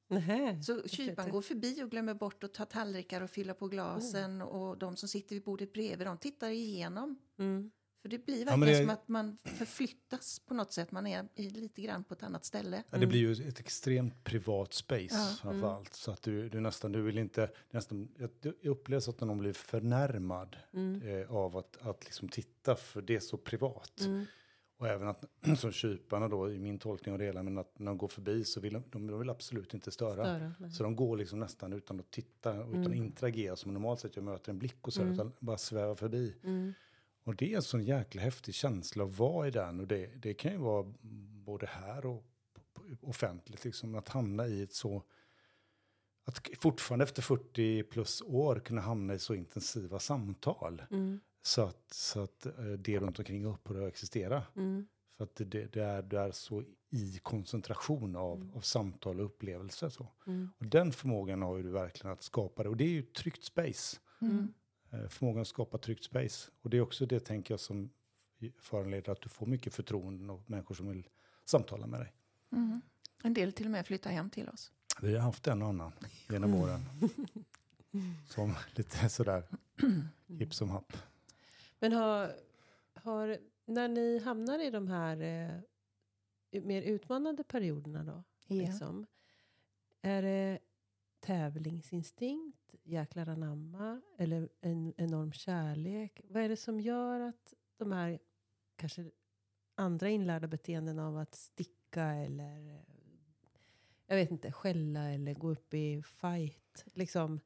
Nähä. 0.09 0.63
Så 0.63 0.89
kyparen 0.89 1.31
går 1.31 1.43
förbi 1.43 1.83
och 1.83 1.91
glömmer 1.91 2.15
bort 2.15 2.45
att 2.45 2.55
ta 2.55 2.65
tallrikar 2.65 3.21
och 3.21 3.31
fylla 3.31 3.55
på 3.55 3.69
glasen 3.69 4.43
och 4.43 4.79
de 4.79 4.97
som 4.97 5.09
sitter 5.09 5.35
vid 5.35 5.43
bordet 5.45 5.73
bredvid, 5.73 6.07
de 6.07 6.19
tittar 6.19 6.49
igenom. 6.49 7.19
Mm. 7.39 7.71
För 8.03 8.09
det 8.09 8.27
blir 8.27 8.39
Ja, 8.39 8.45
verkligen 8.45 8.61
men 8.61 8.69
det- 8.69 8.79
som 8.79 8.91
att 8.91 9.09
man 9.09 9.37
förflyttas 9.45 10.41
på 10.41 10.55
något 10.55 10.73
sätt, 10.73 10.93
man 10.93 11.07
är 11.07 11.29
i, 11.35 11.51
lite 11.51 11.83
grann 11.83 12.05
på 12.05 12.15
ett 12.15 12.23
annat 12.23 12.45
ställe. 12.45 12.83
Ja, 12.91 12.99
det 12.99 13.07
blir 13.07 13.21
ju 13.21 13.49
ett 13.49 13.61
extremt 13.61 14.25
privat 14.25 14.75
space 14.75 15.07
Ja, 15.11 15.23
mm. 15.25 15.37
framför 15.37 15.77
allt. 15.77 15.95
Så 15.95 16.11
att 16.11 16.23
du, 16.23 16.49
du 16.49 16.61
nästan, 16.61 16.93
du 16.93 17.03
vill 17.03 17.19
inte, 17.19 17.51
nästan, 17.71 18.09
jag, 18.19 18.31
upplever 18.71 19.11
att 19.11 19.21
någon 19.21 19.39
blir 19.39 19.53
förnärmad 19.53 20.57
Mm. 20.73 21.03
eh, 21.03 21.31
av 21.35 21.57
att, 21.57 21.77
att 21.77 22.05
liksom 22.05 22.29
titta, 22.29 22.77
för 22.77 23.03
det 23.03 23.17
är 23.17 23.21
så 23.21 23.37
privat. 23.39 24.01
Mm. 24.01 24.27
Och 24.79 24.89
även 24.89 25.09
att, 25.09 25.25
som 25.59 25.73
kyparna 25.73 26.29
då, 26.29 26.53
i 26.53 26.59
min 26.59 26.79
tolkning 26.79 27.13
av 27.13 27.19
det 27.19 27.25
hela, 27.25 27.43
men 27.43 27.59
att 27.59 27.79
när 27.79 27.87
de 27.87 27.99
går 27.99 28.09
förbi 28.09 28.45
så 28.45 28.61
vill 28.61 28.73
de, 28.73 28.83
de, 28.91 29.19
vill 29.19 29.31
absolut 29.31 29.75
inte 29.75 29.91
störa. 29.91 30.15
Störa. 30.55 30.71
Så 30.71 30.83
de 30.83 30.97
går 30.97 31.17
liksom 31.17 31.39
nästan 31.39 31.73
utan 31.73 32.01
att 32.01 32.11
titta, 32.11 32.51
utan 32.55 32.75
Mm. 32.75 32.87
att 32.87 32.97
interagera 32.97 33.57
som 33.57 33.73
normalt 33.73 34.01
sett 34.01 34.17
jag 34.17 34.25
möter 34.25 34.53
en 34.53 34.59
blick 34.59 34.87
och 34.87 34.93
så, 34.93 35.03
Mm. 35.03 35.15
utan 35.15 35.33
bara 35.41 35.59
sväva 35.59 35.97
förbi. 35.97 36.37
Mm. 36.45 36.73
Och 37.25 37.37
det 37.37 37.53
är 37.53 37.57
en 37.57 37.63
sån 37.63 37.85
jäkla 37.85 38.23
häftig 38.23 38.55
känsla 38.55 39.05
att 39.05 39.19
vara 39.19 39.49
i 39.49 39.51
den. 39.51 39.81
Och 39.81 39.87
det, 39.87 40.07
det 40.23 40.35
kan 40.35 40.53
ju 40.53 40.59
vara 40.59 40.95
både 41.45 41.67
här 41.67 42.07
och 42.07 42.25
offentligt, 43.01 43.65
liksom, 43.65 43.95
att 43.95 44.09
hamna 44.09 44.47
i 44.47 44.63
ett 44.63 44.73
så... 44.73 45.03
Att 46.25 46.49
fortfarande 46.61 47.03
efter 47.05 47.23
40 47.23 47.83
plus 47.83 48.23
år 48.23 48.61
kunna 48.61 48.81
hamna 48.81 49.15
i 49.15 49.19
så 49.19 49.35
intensiva 49.35 49.99
samtal. 49.99 50.83
Mm. 50.91 51.21
Så 51.47 51.63
att, 51.63 51.93
så 51.93 52.21
att 52.23 52.47
eh, 52.47 52.53
det 52.65 52.99
runt 52.99 53.19
omkring 53.19 53.45
upphör 53.45 53.83
att 53.83 53.89
existera. 53.89 54.43
Mm. 54.57 54.87
För 55.17 55.25
att 55.25 55.35
det, 55.37 55.45
det, 55.45 55.83
är, 55.83 56.03
det 56.03 56.19
är 56.19 56.31
så 56.31 56.65
i 56.91 57.19
koncentration 57.23 58.17
av, 58.17 58.51
av 58.57 58.61
samtal 58.61 59.21
och 59.21 59.27
upplevelser. 59.27 59.89
Så. 59.89 60.09
Mm. 60.27 60.51
Och 60.59 60.67
den 60.67 60.93
förmågan 60.93 61.43
har 61.43 61.57
ju 61.57 61.63
du 61.63 61.71
verkligen 61.71 62.13
att 62.13 62.23
skapa 62.23 62.63
det. 62.63 62.69
Och 62.69 62.77
det 62.77 62.85
är 62.85 62.89
ju 62.89 63.03
tryggt 63.03 63.45
space. 63.45 63.97
Mm. 64.21 64.53
Eh, 64.91 65.09
förmågan 65.09 65.43
att 65.43 65.49
skapa 65.49 65.79
tryggt 65.79 66.05
space. 66.05 66.51
Och 66.63 66.71
det 66.71 66.77
är 66.77 66.81
också 66.81 67.07
det, 67.07 67.21
tänker 67.21 67.55
jag, 67.55 67.61
som 67.61 67.91
föranleder 68.59 69.13
att 69.13 69.21
du 69.23 69.29
får 69.29 69.47
mycket 69.47 69.75
förtroenden 69.75 70.31
och 70.31 70.51
människor 70.51 70.75
som 70.75 70.89
vill 70.89 71.09
samtala 71.45 71.87
med 71.87 72.01
dig. 72.01 72.13
Mm. 72.53 72.81
En 73.23 73.35
del 73.35 73.53
till 73.53 73.67
och 73.67 73.73
med 73.73 73.87
flyttar 73.87 74.11
hem 74.11 74.31
till 74.31 74.49
oss. 74.49 74.73
Vi 75.01 75.15
har 75.15 75.23
haft 75.23 75.47
en 75.47 75.63
och 75.63 75.69
annan 75.69 75.93
genom 76.29 76.51
Mm. 76.51 76.63
åren. 76.63 76.81
Som 78.29 78.55
lite 78.75 79.09
sådär 79.09 79.43
hipp 80.27 80.55
som 80.55 80.71
happ. 80.71 80.93
Men 81.79 81.93
har, 81.93 82.37
har, 82.95 83.39
när 83.65 83.89
ni 83.89 84.19
hamnar 84.19 84.59
i 84.59 84.71
de 84.71 84.89
här 84.89 85.21
eh, 85.21 86.63
mer 86.63 86.83
utmanande 86.83 87.45
perioderna 87.45 88.05
då, 88.05 88.23
liksom, 88.47 89.07
är 90.03 90.23
det 90.23 90.59
tävlingsinstinkt, 91.21 92.75
jäklar 92.83 93.29
anamma 93.29 94.01
eller 94.19 94.49
en 94.61 94.95
enorm 94.97 95.33
kärlek? 95.33 96.21
Vad 96.29 96.43
är 96.43 96.49
det 96.49 96.57
som 96.57 96.81
gör 96.81 97.21
att 97.21 97.55
de 97.77 97.93
här 97.93 98.19
kanske 98.77 99.11
andra 99.75 100.09
inlärda 100.09 100.47
beteenden 100.47 100.99
av 100.99 101.19
att 101.19 101.35
sticka 101.35 102.05
eller 102.05 102.75
eh, 102.75 102.97
jag 104.07 104.17
vet 104.17 104.31
inte, 104.31 104.53
skälla 104.53 105.11
eller 105.11 105.35
gå 105.35 105.51
upp 105.51 105.75
i 105.75 106.03
fight, 106.03 106.85
liksom, 106.95 107.41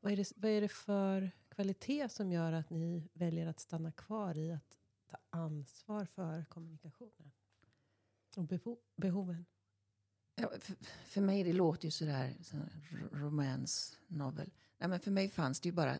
vad 0.00 0.12
är, 0.12 0.16
det, 0.16 0.32
vad 0.36 0.50
är 0.50 0.60
det 0.60 0.68
för 0.68 1.30
kvalitet 1.58 2.08
som 2.08 2.32
gör 2.32 2.52
att 2.52 2.70
ni 2.70 3.08
väljer 3.12 3.46
att 3.46 3.60
stanna 3.60 3.92
kvar 3.92 4.38
i 4.38 4.52
att 4.52 4.78
ta 5.10 5.16
ansvar 5.30 6.04
för 6.04 6.44
kommunikationen? 6.44 7.32
Och 8.36 8.44
beho- 8.44 8.78
behoven? 8.96 9.46
Ja, 10.34 10.50
för, 10.60 10.76
för 11.04 11.20
mig 11.20 11.44
det 11.44 11.52
låter 11.52 11.84
ju 11.84 11.90
sådär, 11.90 12.34
sån 12.42 12.60
r- 12.60 13.08
romance 13.12 13.96
novel. 14.06 14.50
Nej, 14.78 14.88
men 14.88 15.00
för 15.00 15.10
mig 15.10 15.28
fanns 15.30 15.60
det 15.60 15.68
ju 15.68 15.72
bara... 15.72 15.98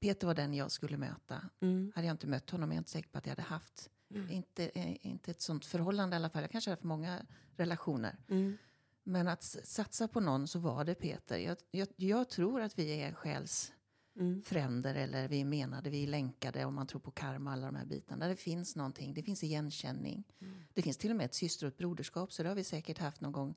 Peter 0.00 0.26
var 0.26 0.34
den 0.34 0.54
jag 0.54 0.70
skulle 0.70 0.96
möta. 0.96 1.48
Mm. 1.60 1.92
Hade 1.94 2.06
jag 2.06 2.14
inte 2.14 2.26
mött 2.26 2.50
honom 2.50 2.70
är 2.70 2.74
jag 2.74 2.80
inte 2.80 2.90
säker 2.90 3.08
på 3.10 3.18
att 3.18 3.26
jag 3.26 3.30
hade 3.30 3.42
haft. 3.42 3.90
Inte, 4.30 4.68
eh, 4.74 5.06
inte 5.06 5.30
ett 5.30 5.40
sånt 5.42 5.64
förhållande 5.64 6.14
i 6.14 6.16
alla 6.16 6.30
fall. 6.30 6.42
Jag 6.42 6.50
kanske 6.50 6.70
har 6.70 6.76
haft 6.76 6.84
många 6.84 7.26
relationer. 7.56 8.16
Mm. 8.28 8.56
Men 9.02 9.28
att 9.28 9.42
satsa 9.64 10.08
på 10.08 10.20
någon 10.20 10.48
så 10.48 10.58
var 10.58 10.84
det 10.84 10.94
Peter. 10.94 11.38
Jag, 11.38 11.56
jag, 11.70 11.88
jag 11.96 12.28
tror 12.28 12.60
att 12.60 12.78
vi 12.78 13.00
är 13.02 13.12
själsfränder 13.12 13.81
Mm. 14.16 14.42
eller 14.84 15.28
vi 15.28 15.40
är 15.40 15.44
menade, 15.44 15.90
vi 15.90 16.02
är 16.02 16.06
länkade 16.06 16.64
om 16.64 16.74
man 16.74 16.86
tror 16.86 17.00
på 17.00 17.10
karma 17.10 17.52
alla 17.52 17.66
de 17.66 17.76
här 17.76 17.84
bitarna. 17.84 18.28
Det 18.28 18.36
finns 18.36 18.76
någonting, 18.76 19.14
det 19.14 19.22
finns 19.22 19.44
igenkänning. 19.44 20.24
Mm. 20.40 20.54
Det 20.74 20.82
finns 20.82 20.96
till 20.96 21.10
och 21.10 21.16
med 21.16 21.26
ett 21.26 21.34
syster 21.34 21.66
och 21.66 21.72
ett 21.72 21.78
broderskap 21.78 22.32
så 22.32 22.42
det 22.42 22.48
har 22.48 22.56
vi 22.56 22.64
säkert 22.64 22.98
haft 22.98 23.20
någon 23.20 23.32
gång 23.32 23.54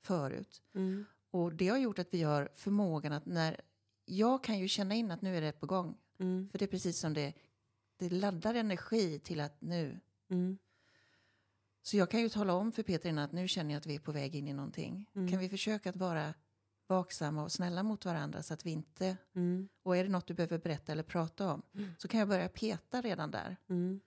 förut. 0.00 0.62
Mm. 0.74 1.04
Och 1.30 1.54
det 1.54 1.68
har 1.68 1.78
gjort 1.78 1.98
att 1.98 2.08
vi 2.10 2.22
har 2.22 2.48
förmågan 2.54 3.12
att 3.12 3.26
när 3.26 3.60
jag 4.04 4.44
kan 4.44 4.58
ju 4.58 4.68
känna 4.68 4.94
in 4.94 5.10
att 5.10 5.22
nu 5.22 5.36
är 5.36 5.40
det 5.40 5.52
på 5.52 5.66
gång. 5.66 5.96
Mm. 6.18 6.48
För 6.50 6.58
det 6.58 6.64
är 6.64 6.66
precis 6.66 6.98
som 6.98 7.14
det, 7.14 7.32
det 7.96 8.10
laddar 8.10 8.54
energi 8.54 9.18
till 9.18 9.40
att 9.40 9.60
nu. 9.60 10.00
Mm. 10.30 10.58
Så 11.82 11.96
jag 11.96 12.10
kan 12.10 12.20
ju 12.20 12.28
tala 12.28 12.52
om 12.52 12.72
för 12.72 12.82
Peter 12.82 13.08
innan 13.08 13.24
att 13.24 13.32
nu 13.32 13.48
känner 13.48 13.70
jag 13.70 13.80
att 13.80 13.86
vi 13.86 13.94
är 13.94 13.98
på 13.98 14.12
väg 14.12 14.34
in 14.34 14.48
i 14.48 14.52
någonting. 14.52 15.10
Mm. 15.14 15.30
Kan 15.30 15.38
vi 15.38 15.48
försöka 15.48 15.90
att 15.90 15.96
vara 15.96 16.34
vaksamma 16.88 17.42
och 17.42 17.52
snälla 17.52 17.82
mot 17.82 18.04
varandra 18.04 18.42
så 18.42 18.54
att 18.54 18.66
vi 18.66 18.70
inte, 18.70 19.16
Mm. 19.34 19.68
och 19.82 19.96
är 19.96 20.04
det 20.04 20.10
något 20.10 20.26
du 20.26 20.34
behöver 20.34 20.58
berätta 20.58 20.92
eller 20.92 21.02
prata 21.02 21.52
om, 21.52 21.62
Mm. 21.74 21.90
så 21.98 22.08
kan 22.08 22.20
jag 22.20 22.28
börja 22.28 22.48
peta 22.48 23.00
redan 23.00 23.30
där. 23.30 23.56
Mm. 23.68 24.00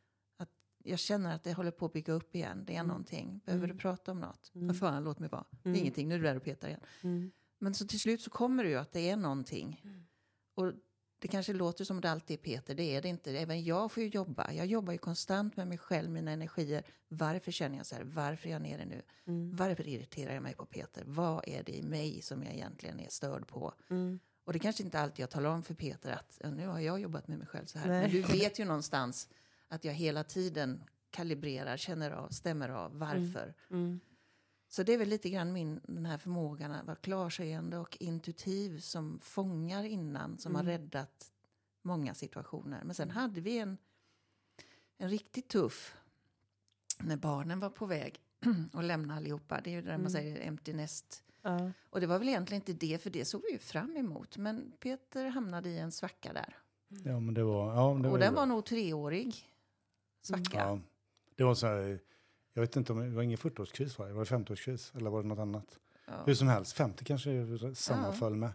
Jag 0.84 1.00
känner 1.00 1.36
att 1.36 1.44
det 1.44 1.54
håller 1.54 1.72
på 1.72 1.86
att 1.86 1.94
bygga 1.94 2.14
upp 2.14 2.36
igen, 2.36 2.64
det 2.66 2.74
är 2.74 2.80
Mm. 2.80 2.88
någonting. 2.88 3.42
Behöver 3.46 3.66
Mm. 3.66 3.78
du 3.78 3.82
prata 3.82 4.12
om 4.12 4.20
något? 4.20 4.52
Mm. 4.56 4.68
Vad 4.68 4.78
fan, 4.80 5.04
låt 5.04 5.20
mig 5.20 5.30
vara. 5.30 5.46
Det 5.52 5.58
är 5.58 5.70
Mm. 5.70 5.80
ingenting, 5.82 6.08
nu 6.08 6.16
är 6.16 6.20
du 6.20 6.26
där 6.26 6.36
och 6.36 6.44
petar 6.44 6.68
igen. 6.68 6.80
Mm. 7.02 7.32
Men 7.60 7.74
så 7.74 7.88
till 7.88 8.00
slut 8.00 8.22
så 8.22 8.30
kommer 8.30 8.64
det 8.64 8.70
ju 8.70 8.76
att 8.78 8.92
det 8.92 9.10
är 9.10 9.16
någonting. 9.18 9.82
Och 10.56 10.74
det 11.22 11.28
kanske 11.28 11.54
låter 11.54 11.86
som 11.86 12.02
det 12.02 12.12
alltid 12.12 12.40
är 12.40 12.44
Peter, 12.44 12.76
det 12.76 12.96
är 12.96 13.02
det 13.02 13.08
inte. 13.10 13.32
Även 13.32 13.64
jag 13.64 13.92
får 13.92 14.04
ju 14.04 14.10
jobba. 14.10 14.52
Jag 14.54 14.66
jobbar 14.66 14.94
ju 14.94 14.98
konstant 15.00 15.58
med 15.58 15.68
mig 15.68 15.78
själv, 15.78 16.10
mina 16.10 16.32
energier. 16.32 16.84
Varför 17.08 17.52
känner 17.52 17.78
jag 17.78 17.86
så 17.86 17.96
här? 17.96 18.04
Varför 18.04 18.48
är 18.48 18.52
jag 18.52 18.62
nere 18.62 18.86
nu? 18.86 19.02
Mm. 19.28 19.56
Varför 19.56 19.88
irriterar 19.88 20.34
jag 20.34 20.44
mig 20.44 20.56
på 20.56 20.66
Peter? 20.66 21.04
Vad 21.06 21.48
är 21.48 21.64
det 21.64 21.78
i 21.78 21.84
mig 21.84 22.22
som 22.22 22.44
jag 22.44 22.54
egentligen 22.54 23.00
är 23.00 23.10
störd 23.10 23.48
på? 23.48 23.74
Mm. 23.90 24.20
Och 24.44 24.54
det 24.54 24.60
kanske 24.60 24.84
inte 24.84 25.00
alltid 25.00 25.20
jag 25.24 25.30
talar 25.30 25.50
om 25.50 25.64
för 25.64 25.74
Peter 25.74 26.12
att 26.12 26.38
"Ja, 26.44 26.50
nu 26.50 26.68
har 26.68 26.80
jag 26.80 27.00
jobbat 27.00 27.28
med 27.28 27.38
mig 27.38 27.48
själv 27.48 27.66
så 27.66 27.80
här. 27.80 27.88
Nej. 27.88 28.02
Men 28.02 28.12
du 28.12 28.22
vet 28.40 28.60
ju 28.60 28.66
någonstans 28.66 29.30
att 29.68 29.84
jag 29.86 29.94
hela 29.94 30.24
tiden 30.24 30.84
kalibrerar, 31.10 31.78
känner 31.78 32.12
av, 32.12 32.30
stämmer 32.30 32.70
av 32.70 33.00
varför. 33.00 33.54
Mm. 33.72 34.00
Så 34.74 34.84
det 34.84 34.94
är 34.94 34.98
väl 34.98 35.10
lite 35.10 35.30
grann 35.30 35.54
min, 35.54 35.80
den 35.84 36.06
här 36.06 36.18
förmågan 36.18 36.72
att 36.72 36.86
vara 36.86 36.96
klarseende 36.96 37.78
och 37.78 37.98
intuitiv 38.00 38.80
som 38.80 39.20
fångar 39.20 39.84
innan, 39.84 40.38
som 40.38 40.56
har 40.56 40.62
Mm. 40.64 40.72
räddat 40.72 41.32
många 41.82 42.14
situationer. 42.14 42.84
Men 42.84 42.96
sen 42.96 43.12
hade 43.12 43.42
vi 43.42 43.58
en, 43.58 43.78
en 44.98 45.10
riktigt 45.10 45.48
tuff, 45.48 45.96
när 47.00 47.18
barnen 47.18 47.60
var 47.60 47.70
på 47.70 47.86
väg 47.86 48.20
att 48.74 48.84
lämna 48.86 49.16
allihopa. 49.16 49.62
Det 49.64 49.70
är 49.70 49.72
ju 49.72 49.82
det 49.82 49.88
där 49.88 49.94
Mm. 49.94 50.02
man 50.02 50.12
säger 50.12 50.48
empty 50.48 50.74
nest. 50.74 51.24
Ja. 51.42 51.72
Och 51.90 52.02
det 52.02 52.08
var 52.08 52.20
väl 52.20 52.30
egentligen 52.30 52.62
inte 52.62 52.74
det, 52.88 53.02
för 53.04 53.10
det 53.10 53.26
såg 53.26 53.42
vi 53.42 53.52
ju 53.52 53.60
fram 53.60 53.98
emot. 53.98 54.38
Men 54.38 54.72
Peter 54.80 55.26
hamnade 55.28 55.70
i 55.70 55.78
en 55.80 55.92
svacka 55.92 56.34
där. 56.34 56.58
Ja, 57.06 57.20
men 57.20 57.34
det 57.34 57.44
var... 57.44 57.74
Ja, 57.76 57.94
men 57.94 58.02
det 58.02 58.10
och 58.10 58.16
ju 58.18 58.20
den 58.20 58.34
bra. 58.34 58.42
var 58.42 58.46
nog 58.48 58.66
treårig 58.66 59.50
svacka. 60.22 60.58
Ja, 60.58 60.80
det 61.36 61.44
var 61.44 61.56
så 61.56 61.68
här 61.68 62.00
Jag 62.54 62.62
vet 62.62 62.76
inte 62.76 62.94
om 62.94 63.00
det 63.00 63.16
var 63.16 63.24
ingen 63.24 63.38
40-årskris, 63.38 64.00
va? 64.00 64.06
det 64.06 64.14
var 64.14 64.26
det 64.26 64.32
50-årskris 64.32 64.98
eller 64.98 65.10
var 65.10 65.22
det 65.22 65.28
något 65.28 65.40
annat? 65.40 65.80
Ja. 66.08 66.14
Hur 66.26 66.34
som 66.34 66.48
helst, 66.48 66.74
50 66.74 67.06
kanske 67.06 67.76
sammanföll 67.76 68.36
med. 68.36 68.54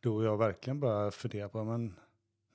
Då 0.00 0.24
jag 0.24 0.36
verkligen 0.38 0.80
bara 0.80 1.10
funderar 1.10 1.48
på, 1.48 1.64
men 1.64 1.98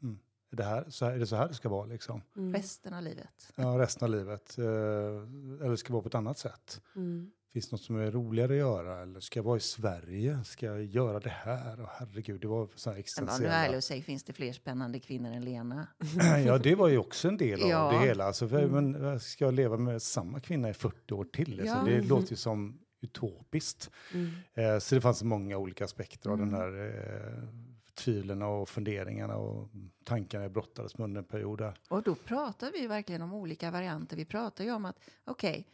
hmm, 0.02 0.20
är, 0.52 0.56
det 0.56 0.64
här, 0.64 0.86
så 0.90 1.06
här, 1.06 1.12
är 1.12 1.20
det 1.20 1.28
så 1.28 1.36
här 1.36 1.48
det 1.48 1.54
ska 1.54 1.70
vara 1.70 1.86
liksom? 1.86 2.22
Mm. 2.38 2.54
Resten 2.54 2.94
av 2.94 3.04
livet. 3.04 3.54
Ja, 3.56 3.80
resten 3.80 4.06
av 4.06 4.10
livet. 4.10 4.58
Eh, 4.58 4.66
eller 4.66 5.76
ska 5.76 5.88
det 5.88 5.94
vara 5.94 6.04
på 6.04 6.08
ett 6.08 6.16
annat 6.16 6.38
sätt? 6.38 6.82
Mm. 6.96 7.32
Finns 7.58 7.70
det 7.70 7.74
något 7.74 7.82
som 7.82 7.96
är 8.00 8.12
roligare 8.12 8.52
att 8.52 8.58
göra? 8.58 9.02
Eller 9.02 9.20
ska 9.20 9.40
jag 9.40 9.44
vara 9.44 9.58
i 9.58 9.60
Sverige? 9.60 10.44
Ska 10.44 10.66
jag 10.66 10.84
göra 10.84 11.20
det 11.20 11.30
här? 11.30 11.82
Och 11.82 11.88
herregud, 11.92 12.42
det 12.42 12.48
var 12.48 12.70
så 12.76 12.90
här 12.90 12.94
Men 12.94 12.94
var 12.94 12.94
nu 12.96 13.00
existentiella... 13.00 13.54
ärlig 13.56 13.78
och 13.78 13.84
säg, 13.84 14.02
finns 14.02 14.24
det 14.24 14.34
fler 14.34 14.54
spännande 14.54 15.00
kvinnor 15.00 15.32
än 15.32 15.46
Lena? 15.46 15.88
ja, 16.46 16.58
det 16.58 16.76
var 16.76 16.88
ju 16.88 16.98
också 16.98 17.28
en 17.28 17.38
del 17.38 17.64
av 17.64 17.70
Ja. 17.70 17.92
det 17.92 18.08
hela. 18.08 18.24
Alltså, 18.26 18.48
för, 18.48 18.68
men, 18.68 19.06
eh, 19.06 19.18
ska 19.18 19.46
jag 19.46 19.54
leva 19.54 19.78
med 19.78 20.02
samma 20.02 20.40
kvinna 20.40 20.70
i 20.70 20.74
40 20.74 21.14
år 21.14 21.24
till? 21.26 21.60
Alltså, 21.60 21.76
Ja. 21.76 21.84
Det 21.86 22.02
låter 22.02 22.30
ju 22.32 22.36
som 22.36 22.80
utopiskt. 23.02 23.90
Mm. 24.14 24.30
Eh, 24.54 24.80
så 24.80 24.96
det 24.96 25.02
fanns 25.02 25.24
många 25.24 25.58
olika 25.58 25.86
aspekter 25.86 26.30
av 26.30 26.36
Mm. 26.42 26.50
den 26.50 26.60
här 26.62 26.88
eh, 26.88 27.44
tvivlen 27.96 28.42
och 28.42 28.70
funderingarna 28.70 29.36
och 29.36 29.70
tankarna 30.04 30.44
jag 30.44 30.52
brottades 30.52 30.98
med 30.98 31.06
under 31.06 31.22
en 31.22 31.28
period 31.28 31.58
där. 31.58 31.74
Och 31.90 32.04
då 32.04 32.16
pratar 32.16 32.72
vi 32.72 32.88
verkligen 32.88 33.22
om 33.22 33.34
olika 33.34 33.72
varianter. 33.72 34.18
Vi 34.18 34.26
pratar 34.26 34.64
ju 34.64 34.72
om 34.72 34.86
att, 34.86 35.00
okej, 35.26 35.68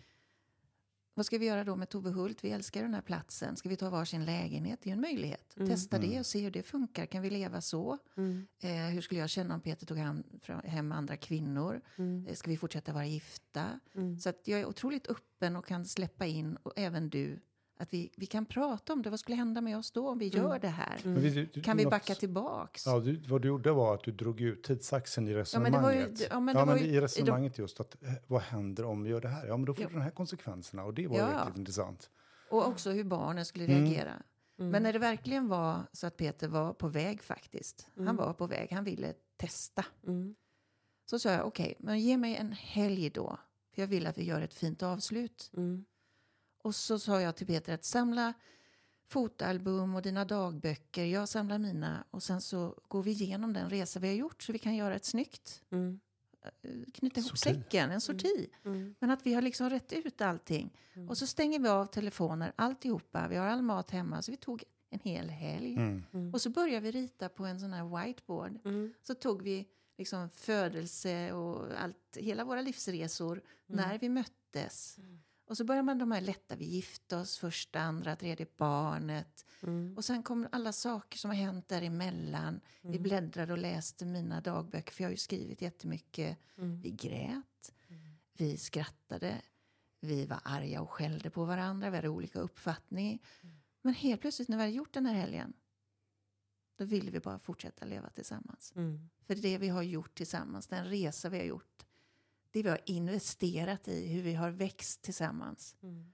vad 1.14 1.26
ska 1.26 1.38
vi 1.38 1.45
göra 1.45 1.64
då 1.64 1.76
med 1.76 1.89
Tove 1.89 2.09
Hult? 2.09 2.43
Vi 2.43 2.51
älskar 2.51 2.82
den 2.82 2.93
här 2.93 3.01
platsen. 3.01 3.55
Ska 3.57 3.70
vi 3.70 3.76
ta 3.76 3.89
varsin 3.89 4.26
lägenhet? 4.26 4.80
Det 4.84 4.88
är 4.89 4.91
ju 4.91 4.93
en 4.95 5.01
möjlighet. 5.01 5.57
Mm. 5.57 5.70
Testa 5.70 5.99
det 5.99 6.05
Mm. 6.07 6.20
och 6.20 6.26
se 6.26 6.39
hur 6.41 6.51
det 6.51 6.64
funkar. 6.64 7.05
Kan 7.05 7.22
vi 7.22 7.30
leva 7.30 7.61
så? 7.61 7.97
Mm. 8.18 8.47
Eh, 8.64 8.70
hur 8.72 9.01
skulle 9.01 9.20
jag 9.20 9.30
känna 9.30 9.53
om 9.55 9.61
Peter 9.61 9.86
tog 9.86 9.97
hem, 9.97 10.24
hem 10.64 10.91
andra 10.91 11.18
kvinnor? 11.18 11.82
Mm. 11.97 12.28
Eh, 12.28 12.34
ska 12.34 12.49
vi 12.49 12.57
fortsätta 12.57 12.93
vara 12.93 13.05
gifta? 13.05 13.80
Mm. 13.95 14.20
Så 14.20 14.30
att 14.30 14.47
jag 14.47 14.59
är 14.59 14.66
otroligt 14.66 15.07
öppen 15.07 15.55
och 15.55 15.66
kan 15.66 15.86
släppa 15.86 16.26
in, 16.26 16.55
och 16.55 16.74
även 16.76 17.09
du, 17.09 17.39
att 17.78 17.93
vi, 17.93 18.11
vi 18.17 18.26
kan 18.26 18.45
prata 18.45 18.93
om 18.93 19.01
det. 19.01 19.09
Vad 19.09 19.19
skulle 19.19 19.38
hända 19.38 19.61
med 19.61 19.78
oss 19.78 19.91
då 19.91 20.09
om 20.09 20.17
vi 20.19 20.28
gör 20.28 20.45
Mm. 20.45 20.59
det 20.61 20.67
här? 20.67 21.01
Mm. 21.05 21.21
Vi- 21.21 21.45
du- 21.53 21.61
Kan 21.61 21.78
vi 21.78 21.84
något- 21.84 21.91
backa 21.91 22.15
tillbaks? 22.15 22.86
Ja, 22.86 22.99
du, 22.99 23.15
vad 23.28 23.41
du 23.41 23.47
gjorde 23.47 23.71
var 23.71 23.93
att 23.93 24.03
du 24.03 24.11
drog 24.11 24.41
ut 24.41 24.63
tidsaxeln 24.63 25.28
i 25.28 25.32
Ja, 25.32 25.36
men 25.36 25.39
resonemanget. 25.39 25.80
det 25.80 25.82
var 25.82 25.91
ju, 25.93 26.28
ja, 26.30 26.39
men 26.39 26.55
det 26.55 26.61
ja, 26.61 26.65
var 26.65 26.74
men 26.76 26.84
ju, 26.84 26.89
i 26.89 27.01
resonemanget 27.01 27.57
just 27.57 27.80
att 27.80 28.03
eh, 28.03 28.09
vad 28.28 28.41
händer 28.41 28.86
om 28.86 29.03
vi 29.03 29.09
gör 29.09 29.21
det 29.21 29.28
här? 29.28 29.47
Ja, 29.47 29.57
men 29.57 29.65
då 29.65 29.74
får 29.74 29.84
Ja. 29.84 29.88
du 29.89 29.93
de 29.95 30.01
här 30.01 30.11
konsekvenserna 30.11 30.84
och 30.84 30.93
det 30.93 31.07
var 31.07 31.17
Ja. 31.17 31.28
riktigt 31.39 31.57
intressant. 31.57 32.09
och 32.49 32.67
också 32.67 32.91
hur 32.91 33.03
barnen 33.03 33.45
skulle 33.45 33.65
Mm. 33.65 33.78
reagera. 33.86 34.13
Mm. 34.59 34.71
Men 34.71 34.84
när 34.84 34.93
det 34.93 34.99
verkligen 34.99 35.47
var 35.47 35.80
så 35.91 36.07
att 36.07 36.17
Peter 36.17 36.47
var 36.47 36.74
på 36.74 36.88
väg 36.88 37.24
faktiskt. 37.24 37.88
Han 37.95 38.03
Mm. 38.07 38.15
var 38.15 38.34
på 38.34 38.47
väg, 38.47 38.71
han 38.71 38.84
ville 38.84 39.13
testa. 39.38 39.86
Mm. 40.07 40.36
Så 41.05 41.19
sa 41.19 41.32
jag, 41.32 41.47
okej, 41.47 41.76
men 41.80 41.99
ge 41.99 42.17
mig 42.17 42.36
en 42.36 42.51
helg 42.51 43.09
då. 43.09 43.39
För 43.76 43.82
jag 43.82 43.88
vill 43.88 44.07
att 44.07 44.17
vi 44.17 44.24
gör 44.24 44.41
ett 44.41 44.53
fint 44.53 44.84
avslut. 44.84 45.51
Mm. 46.64 46.70
Och 46.70 46.76
så 46.76 46.99
sa 46.99 47.22
jag 47.22 47.36
till 47.36 47.47
Peter 47.47 47.74
att 47.74 47.86
samla 47.86 48.34
fotoalbum 49.07 49.95
och 49.95 50.01
dina 50.01 50.26
dagböcker. 50.26 51.05
Jag 51.05 51.30
samlar 51.30 51.57
mina 51.57 52.03
och 52.11 52.24
sen 52.24 52.41
så 52.41 52.76
går 52.88 53.03
vi 53.03 53.11
igenom 53.11 53.53
den 53.53 53.70
resa 53.70 53.99
vi 53.99 54.07
har 54.07 54.16
gjort 54.16 54.43
så 54.43 54.51
vi 54.51 54.59
kan 54.59 54.76
göra 54.76 54.95
ett 54.95 55.05
snyggt, 55.05 55.61
Mm. 55.72 55.99
eh, 56.41 56.72
knyta 56.93 57.20
ihop 57.20 57.30
Sorti. 57.38 57.39
säcken, 57.55 57.91
en 57.91 58.01
sorti. 58.01 58.47
Mm. 58.66 58.95
Men 58.99 59.09
att 59.09 59.26
vi 59.26 59.34
har 59.34 59.41
liksom 59.41 59.70
rätt 59.70 59.93
ut 59.93 60.22
allting. 60.22 60.74
Mm. 60.93 61.09
Och 61.09 61.18
så 61.18 61.28
stänger 61.28 61.59
vi 61.59 61.68
av 61.70 61.86
telefoner, 61.86 62.53
alltihopa. 62.55 63.28
Vi 63.28 63.36
har 63.36 63.45
all 63.47 63.61
mat 63.61 63.91
hemma. 63.91 64.22
Så 64.22 64.32
vi 64.32 64.38
tog 64.38 64.64
en 64.89 64.99
hel 65.03 65.30
helg. 65.30 65.74
Mm. 65.76 66.03
Mm. 66.14 66.34
Och 66.34 66.41
så 66.41 66.49
började 66.49 66.80
vi 66.80 66.91
rita 66.91 67.30
på 67.30 67.45
en 67.45 67.59
sån 67.59 67.74
här 67.74 68.05
whiteboard. 68.05 68.59
Mm. 68.66 68.93
Så 69.01 69.14
tog 69.16 69.41
vi 69.41 69.68
liksom 69.97 70.30
födelse 70.30 71.32
och 71.34 71.66
allt, 71.82 72.18
hela 72.18 72.43
våra 72.45 72.61
livsresor 72.61 73.41
när 73.66 73.97
vi 73.99 74.09
möttes. 74.09 74.97
Och 75.46 75.58
så 75.58 75.64
började 75.66 75.86
man 75.86 75.98
de 75.98 76.12
här 76.12 76.22
lätta, 76.22 76.56
vi 76.56 76.66
gifte 76.66 77.18
oss, 77.18 77.38
första, 77.38 77.80
andra, 77.80 78.16
tredje 78.16 78.48
barnet. 78.58 79.46
Mm. 79.64 79.98
Och 79.98 80.06
sen 80.06 80.24
kom 80.24 80.48
alla 80.52 80.72
saker 80.74 81.18
som 81.18 81.30
har 81.30 81.36
hänt 81.38 81.68
däremellan. 81.68 82.62
Vi 82.82 82.88
Mm. 82.89 83.04
bläddrade 83.04 83.52
och 83.54 83.58
läste 83.60 84.06
mina 84.06 84.41
dagböcker, 84.41 84.94
för 84.94 85.04
jag 85.04 85.08
har 85.10 85.12
ju 85.12 85.18
skrivit 85.18 85.62
jättemycket. 85.62 86.38
Mm. 86.58 86.82
Vi 86.82 86.91
grät, 86.91 87.74
Mm. 87.88 88.02
vi 88.34 88.58
skrattade, 88.58 89.41
vi 90.00 90.26
var 90.26 90.39
arga 90.44 90.82
och 90.82 90.91
skällde 90.91 91.30
på 91.30 91.46
varandra, 91.46 91.89
vi 91.89 91.96
hade 91.96 92.10
olika 92.10 92.39
uppfattning. 92.39 93.24
Mm. 93.41 93.56
Men 93.82 93.94
helt 93.94 94.22
plötsligt 94.22 94.50
när 94.50 94.58
vi 94.58 94.64
hade 94.64 94.74
gjort 94.76 94.94
den 94.94 95.06
här 95.06 95.14
helgen, 95.16 95.54
då 96.78 96.86
ville 96.86 97.12
vi 97.12 97.20
bara 97.20 97.39
fortsätta 97.39 97.86
leva 97.86 98.10
tillsammans. 98.10 98.74
Mm. 98.76 99.10
För 99.28 99.36
det 99.36 99.58
vi 99.58 99.68
har 99.70 99.84
gjort 99.84 100.16
tillsammans, 100.16 100.68
den 100.68 100.86
resa 100.86 101.30
vi 101.30 101.38
har 101.38 101.46
gjort, 101.46 101.83
det 102.54 102.64
vi 102.64 102.70
har 102.70 102.82
investerat 102.86 103.88
i, 103.88 104.08
hur 104.08 104.22
vi 104.22 104.34
har 104.34 104.49
växt 104.51 105.01
tillsammans, 105.01 105.76
Mm. 105.82 106.14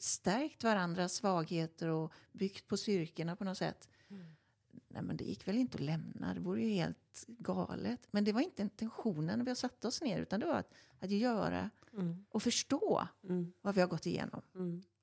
stärkt 0.00 0.64
varandras 0.64 1.12
svagheter 1.14 1.88
och 1.88 2.12
byggt 2.32 2.66
på 2.68 2.76
styrkorna 2.76 3.36
på 3.36 3.44
något 3.44 3.58
sätt. 3.58 3.88
Mm. 4.10 4.26
Nej, 4.88 5.02
men 5.02 5.16
det 5.16 5.24
gick 5.24 5.48
väl 5.48 5.58
inte 5.58 5.74
att 5.74 5.80
lämna, 5.84 6.34
det 6.34 6.40
vore 6.40 6.62
ju 6.62 6.68
helt 6.68 7.24
galet. 7.26 8.08
Men 8.10 8.24
det 8.24 8.32
var 8.32 8.40
inte 8.40 8.62
intentionen 8.62 9.38
när 9.38 9.44
vi 9.44 9.50
har 9.50 9.54
satt 9.56 9.84
oss 9.84 10.02
ner, 10.02 10.20
utan 10.20 10.40
det 10.40 10.46
var 10.46 10.54
att, 10.54 10.74
att 11.00 11.10
göra 11.10 11.70
Mm. 11.92 12.24
och 12.30 12.42
förstå 12.42 13.08
Mm. 13.24 13.52
vad 13.62 13.74
vi 13.74 13.80
har 13.80 13.88
gått 13.88 14.06
igenom. 14.06 14.42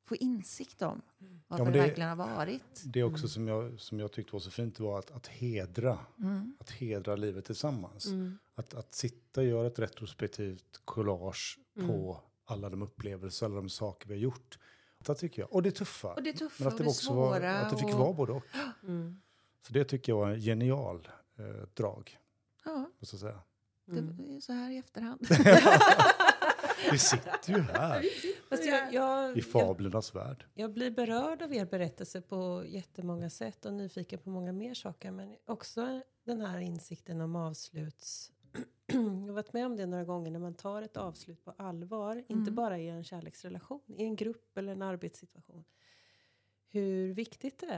Mm. 0.06 0.08
Få 0.08 0.16
insikt 0.16 0.82
om 0.82 1.02
varför 1.48 1.64
men 1.64 1.74
det, 1.74 1.80
det- 1.80 1.86
verkligen 1.88 2.10
har 2.10 2.16
varit. 2.36 2.82
Det 2.86 3.04
också 3.04 3.28
som, 3.28 3.48
jag, 3.48 3.80
som 3.80 4.00
jag 4.00 4.12
tyckte 4.12 4.34
var 4.34 4.40
så 4.40 4.52
fint 4.52 4.80
var 4.80 5.00
att, 5.00 5.12
att 5.12 5.28
hedra, 5.28 6.00
Mm. 6.20 6.56
att 6.60 6.70
hedra 6.70 7.16
livet 7.16 7.46
tillsammans. 7.46 8.06
Mm. 8.06 8.38
Att, 8.56 8.74
att 8.74 8.94
sitta 8.96 9.42
och 9.42 9.48
göra 9.48 9.68
ett 9.68 9.80
retrospektivt 9.80 10.82
collage 10.86 11.60
Mm. 11.78 11.88
på 11.88 12.22
alla 12.46 12.70
de 12.70 12.82
upplevelser, 12.82 13.46
alla 13.46 13.56
de 13.56 13.70
saker 13.70 14.08
vi 14.08 14.14
har 14.14 14.22
gjort. 14.22 14.60
Det 15.00 15.16
tycker 15.16 15.42
jag. 15.42 15.54
Och 15.54 15.64
det 15.64 15.72
tuffa. 15.72 16.14
Och 16.14 16.24
det 16.24 16.34
tuffa 16.34 16.64
Men 16.64 16.68
att 16.68 16.74
och 16.74 16.78
det, 16.80 16.84
det 16.84 16.90
också 16.90 17.14
var, 17.14 17.34
svåra. 17.40 17.60
att 17.60 17.70
det 17.72 17.78
fick 17.78 17.94
och, 17.94 18.00
vara 18.00 18.14
både 18.14 18.32
och. 18.32 18.44
Mm. 18.84 19.22
Så 19.68 19.74
det 19.74 19.84
tycker 19.84 20.12
jag 20.12 20.18
var 20.18 20.30
en 20.32 20.40
genial 20.40 21.08
eh, 21.38 21.46
drag. 21.74 22.18
Ja, 22.66 22.90
Måste 23.00 23.18
säga. 23.18 23.40
Mm. 23.88 24.18
det 24.18 24.36
är 24.36 24.40
så 24.40 24.54
här 24.54 24.72
i 24.72 24.78
efterhand. 24.78 25.28
Vi 26.92 26.98
sitter 26.98 27.54
ju 27.54 27.62
här 27.62 28.06
Fast 28.50 28.66
jag, 28.66 28.94
jag, 28.94 29.32
i 29.38 29.40
jag, 29.40 29.46
fablernas 29.46 30.16
värld. 30.16 30.46
jag 30.54 30.74
blir 30.74 30.92
berörd 30.92 31.42
av 31.42 31.54
er 31.54 31.66
berättelse 31.66 32.22
på 32.22 32.64
jättemånga 32.68 33.30
sätt 33.30 33.66
och 33.66 33.74
nyfiken 33.74 34.20
på 34.20 34.30
många 34.30 34.52
mer 34.54 34.74
saker. 34.74 35.12
Men 35.12 35.36
också 35.46 36.02
den 36.24 36.42
här 36.42 36.60
insikten 36.60 37.22
om 37.22 37.36
avsluts... 37.36 38.32
jag 38.88 39.00
har 39.02 39.32
varit 39.34 39.54
med 39.54 39.66
om 39.66 39.76
det 39.76 39.86
några 39.86 40.04
gånger 40.04 40.32
när 40.32 40.40
man 40.40 40.54
tar 40.54 40.82
ett 40.82 40.98
avslut 40.98 41.44
på 41.46 41.54
allvar. 41.58 42.16
Inte 42.18 42.34
Mm. 42.34 42.56
bara 42.56 42.80
i 42.80 42.90
en 42.90 43.04
kärleksrelation, 43.04 43.82
i 43.98 44.04
en 44.04 44.16
grupp 44.16 44.58
eller 44.58 44.72
en 44.72 44.82
arbetssituation. 44.82 45.64
Hur 46.70 47.14
viktigt 47.14 47.60
det 47.60 47.66
är. 47.68 47.72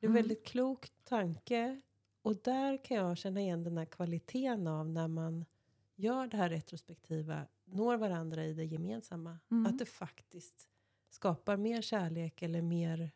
Det 0.00 0.06
är 0.06 0.08
en 0.08 0.10
Mm. 0.10 0.14
väldigt 0.14 0.46
klok 0.46 0.88
tanke. 1.04 1.80
Och 2.22 2.36
där 2.36 2.84
kan 2.84 2.96
jag 2.96 3.18
känna 3.18 3.40
igen 3.40 3.64
den 3.64 3.78
här 3.78 3.84
kvaliteten 3.84 4.66
av 4.66 4.88
när 4.88 5.08
man 5.08 5.44
gör 6.00 6.26
det 6.26 6.36
här 6.36 6.48
retrospektiva, 6.48 7.46
når 7.64 7.96
varandra 7.96 8.44
i 8.44 8.54
det 8.54 8.64
gemensamma. 8.64 9.38
Mm. 9.50 9.66
Att 9.66 9.78
det 9.78 9.86
faktiskt 9.86 10.68
skapar 11.10 11.56
mer 11.56 11.82
kärlek 11.82 12.42
eller 12.42 12.62
mer 12.62 13.10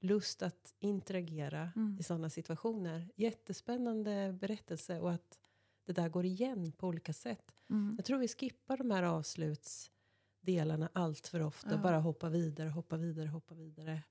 lust 0.00 0.42
att 0.42 0.74
interagera 0.78 1.72
Mm. 1.76 1.96
i 2.00 2.02
sådana 2.02 2.30
situationer. 2.30 3.10
Jättespännande 3.16 4.32
berättelse 4.40 5.00
och 5.00 5.12
att 5.12 5.38
det 5.84 5.92
där 5.92 6.08
går 6.08 6.24
igen 6.24 6.72
på 6.72 6.86
olika 6.86 7.12
sätt. 7.12 7.56
Mm. 7.70 7.94
Jag 7.96 8.04
tror 8.04 8.18
vi 8.18 8.28
skippar 8.28 8.76
de 8.76 8.90
här 8.90 9.02
avslutsdelarna 9.02 10.90
allt 10.92 11.26
för 11.26 11.40
ofta. 11.40 11.70
Ja. 11.70 11.76
Bara 11.82 11.98
hoppa 11.98 12.28
vidare, 12.28 12.68
hoppa 12.68 12.96
vidare, 12.96 13.28
hoppa 13.28 13.54
vidare. 13.54 14.02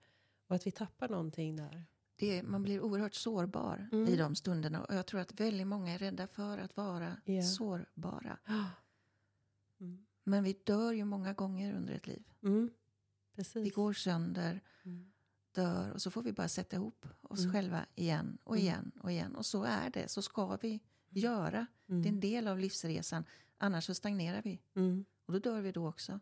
Och 0.47 0.55
att 0.55 0.67
vi 0.67 0.71
tappar 0.71 1.09
någonting 1.09 1.55
där. 1.55 1.85
Det, 2.19 2.43
man 2.43 2.63
blir 2.63 2.81
oerhört 2.81 3.13
sårbar 3.13 3.89
Mm. 3.91 4.07
i 4.07 4.15
de 4.15 4.35
stunderna. 4.35 4.83
Och 4.85 4.95
jag 4.95 5.05
tror 5.05 5.19
att 5.21 5.39
väldigt 5.39 5.67
många 5.67 5.91
är 5.93 5.97
rädda 5.99 6.27
för 6.27 6.57
att 6.57 6.77
vara 6.77 7.17
Ja. 7.25 7.43
sårbara. 7.43 8.37
Mm. 9.81 10.05
Men 10.23 10.43
vi 10.43 10.53
dör 10.63 10.91
ju 10.91 11.05
många 11.05 11.33
gånger 11.33 11.73
under 11.73 11.93
ett 11.93 12.07
liv. 12.07 12.23
Mm. 12.43 12.69
Vi 13.55 13.69
går 13.69 13.93
sönder, 13.93 14.61
Mm. 14.83 15.11
dör 15.51 15.91
och 15.91 16.01
så 16.01 16.11
får 16.11 16.21
vi 16.23 16.33
bara 16.33 16.47
sätta 16.47 16.75
ihop 16.75 17.05
oss 17.21 17.39
Mm. 17.39 17.51
själva 17.53 17.85
igen 17.95 18.37
och 18.43 18.55
Mm. 18.55 18.65
igen 18.65 18.91
och 19.03 19.11
igen. 19.11 19.35
Och 19.35 19.45
så 19.45 19.63
är 19.63 19.89
det, 19.89 20.07
så 20.07 20.21
ska 20.21 20.57
vi 20.61 20.79
göra. 21.09 21.65
Det 21.85 22.07
är 22.07 22.13
en 22.13 22.19
del 22.19 22.47
av 22.47 22.59
livsresan. 22.59 23.23
Annars 23.57 23.85
så 23.85 23.93
stagnerar 23.93 24.41
vi. 24.41 24.61
Och 25.25 25.33
då 25.33 25.39
dör 25.39 25.61
vi 25.61 25.71
då 25.71 25.87
också. 25.87 26.19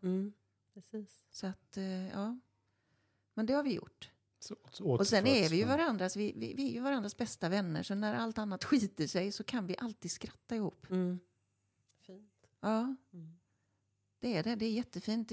Så 1.30 1.46
att, 1.46 1.76
eh, 1.76 2.08
ja. 2.08 2.38
Men 3.34 3.46
det 3.46 3.52
har 3.52 3.62
vi 3.62 3.74
gjort. 3.74 4.10
Och 4.80 5.06
sen 5.06 5.26
är 5.26 5.48
vi 5.48 5.56
ju 5.56 5.64
varandras, 5.64 6.16
vi, 6.16 6.32
vi, 6.36 6.54
vi 6.54 6.68
är 6.68 6.72
ju 6.72 6.80
varandras 6.80 7.16
bästa 7.16 7.48
vänner. 7.48 7.82
Så 7.82 7.94
när 7.94 8.14
allt 8.14 8.38
annat 8.38 8.64
skiter 8.64 9.06
sig 9.06 9.32
så 9.32 9.44
kan 9.44 9.66
vi 9.66 9.76
alltid 9.78 10.10
skratta 10.10 10.56
ihop. 10.56 10.90
Mm. 10.90 11.18
Fint. 12.00 12.32
Ja, 12.60 12.96
Mm. 13.12 13.38
det 14.20 14.36
är 14.36 14.42
det. 14.42 14.54
Det 14.54 14.66
är 14.66 14.70
jättefint. 14.72 15.32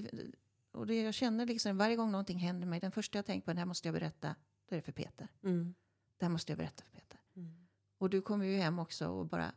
Och 0.72 0.88
det 0.88 1.02
jag 1.02 1.14
känner 1.14 1.46
liksom, 1.46 1.78
varje 1.78 1.96
gång 1.96 2.12
någonting 2.12 2.40
händer 2.40 2.68
mig, 2.68 2.80
den 2.80 2.92
första 2.92 3.18
jag 3.18 3.26
tänker 3.26 3.46
på, 3.46 3.54
det 3.54 3.60
här 3.60 3.66
måste 3.66 3.88
jag 3.88 3.94
berätta, 3.96 4.36
då 4.70 4.76
är 4.76 4.78
det 4.78 4.82
för 4.86 4.92
Peter. 4.92 5.28
Mm. 5.44 5.76
Det 6.18 6.26
här 6.26 6.30
måste 6.32 6.52
jag 6.52 6.58
berätta 6.58 6.84
för 6.84 6.92
Peter. 6.92 7.20
Mm. 7.36 7.68
Och 7.98 8.10
du 8.10 8.22
kommer 8.22 8.46
ju 8.46 8.58
hem 8.58 8.80
också 8.80 9.08
och 9.08 9.26
bara 9.28 9.52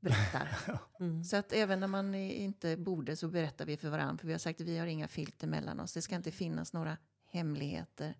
berättar. 0.00 0.48
Mm. 1.00 1.24
Så 1.24 1.36
att 1.36 1.52
även 1.52 1.80
när 1.80 1.86
man 1.86 2.14
inte 2.14 2.76
borde 2.76 3.16
så 3.16 3.28
berättar 3.28 3.66
vi 3.66 3.76
för 3.76 3.90
varandra. 3.90 4.18
För 4.18 4.26
vi 4.26 4.32
har 4.32 4.38
sagt 4.38 4.60
att 4.60 4.66
vi 4.66 4.78
har 4.78 4.86
inga 4.86 5.08
filter 5.08 5.46
mellan 5.46 5.80
oss. 5.80 5.92
Det 5.92 6.02
ska 6.02 6.14
inte 6.16 6.30
finnas 6.30 6.72
några 6.72 6.96
hemligheter 7.24 8.14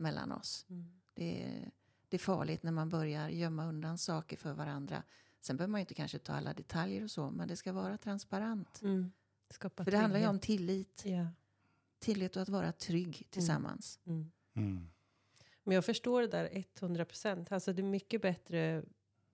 mellan 0.00 0.32
oss. 0.32 0.66
Mm. 0.70 0.90
Det 1.14 1.42
är, 1.42 1.70
det 2.08 2.16
är 2.16 2.18
farligt 2.18 2.62
när 2.62 2.72
man 2.72 2.88
börjar 2.88 3.28
gömma 3.28 3.66
undan 3.66 3.98
saker 3.98 4.36
för 4.36 4.52
varandra. 4.52 5.02
Sen 5.40 5.56
behöver 5.56 5.70
man 5.70 5.78
ju 5.78 5.82
inte 5.82 5.94
kanske 5.94 6.18
ta 6.18 6.32
alla 6.32 6.54
detaljer 6.54 7.02
och 7.04 7.10
så, 7.10 7.30
men 7.30 7.48
det 7.48 7.56
ska 7.56 7.72
vara 7.72 7.96
transparent. 7.98 8.82
Mm. 8.82 9.12
Skapa 9.50 9.84
För 9.84 9.90
det 9.90 9.96
handlar 9.98 10.20
ju 10.20 10.26
om 10.26 10.38
tillit. 10.38 11.02
Ja. 11.06 11.26
Tillit 11.98 12.36
och 12.36 12.42
att 12.42 12.48
vara 12.48 12.72
trygg 12.72 13.26
tillsammans. 13.30 13.98
Mm. 14.06 14.30
Mm. 14.54 14.88
Men 15.64 15.74
jag 15.74 15.84
förstår 15.84 16.20
det 16.20 16.28
där 16.28 16.64
100 16.80 17.04
procent. 17.04 17.52
Alltså 17.52 17.72
det 17.72 17.82
är 17.82 17.86
mycket 17.86 18.22
bättre. 18.22 18.84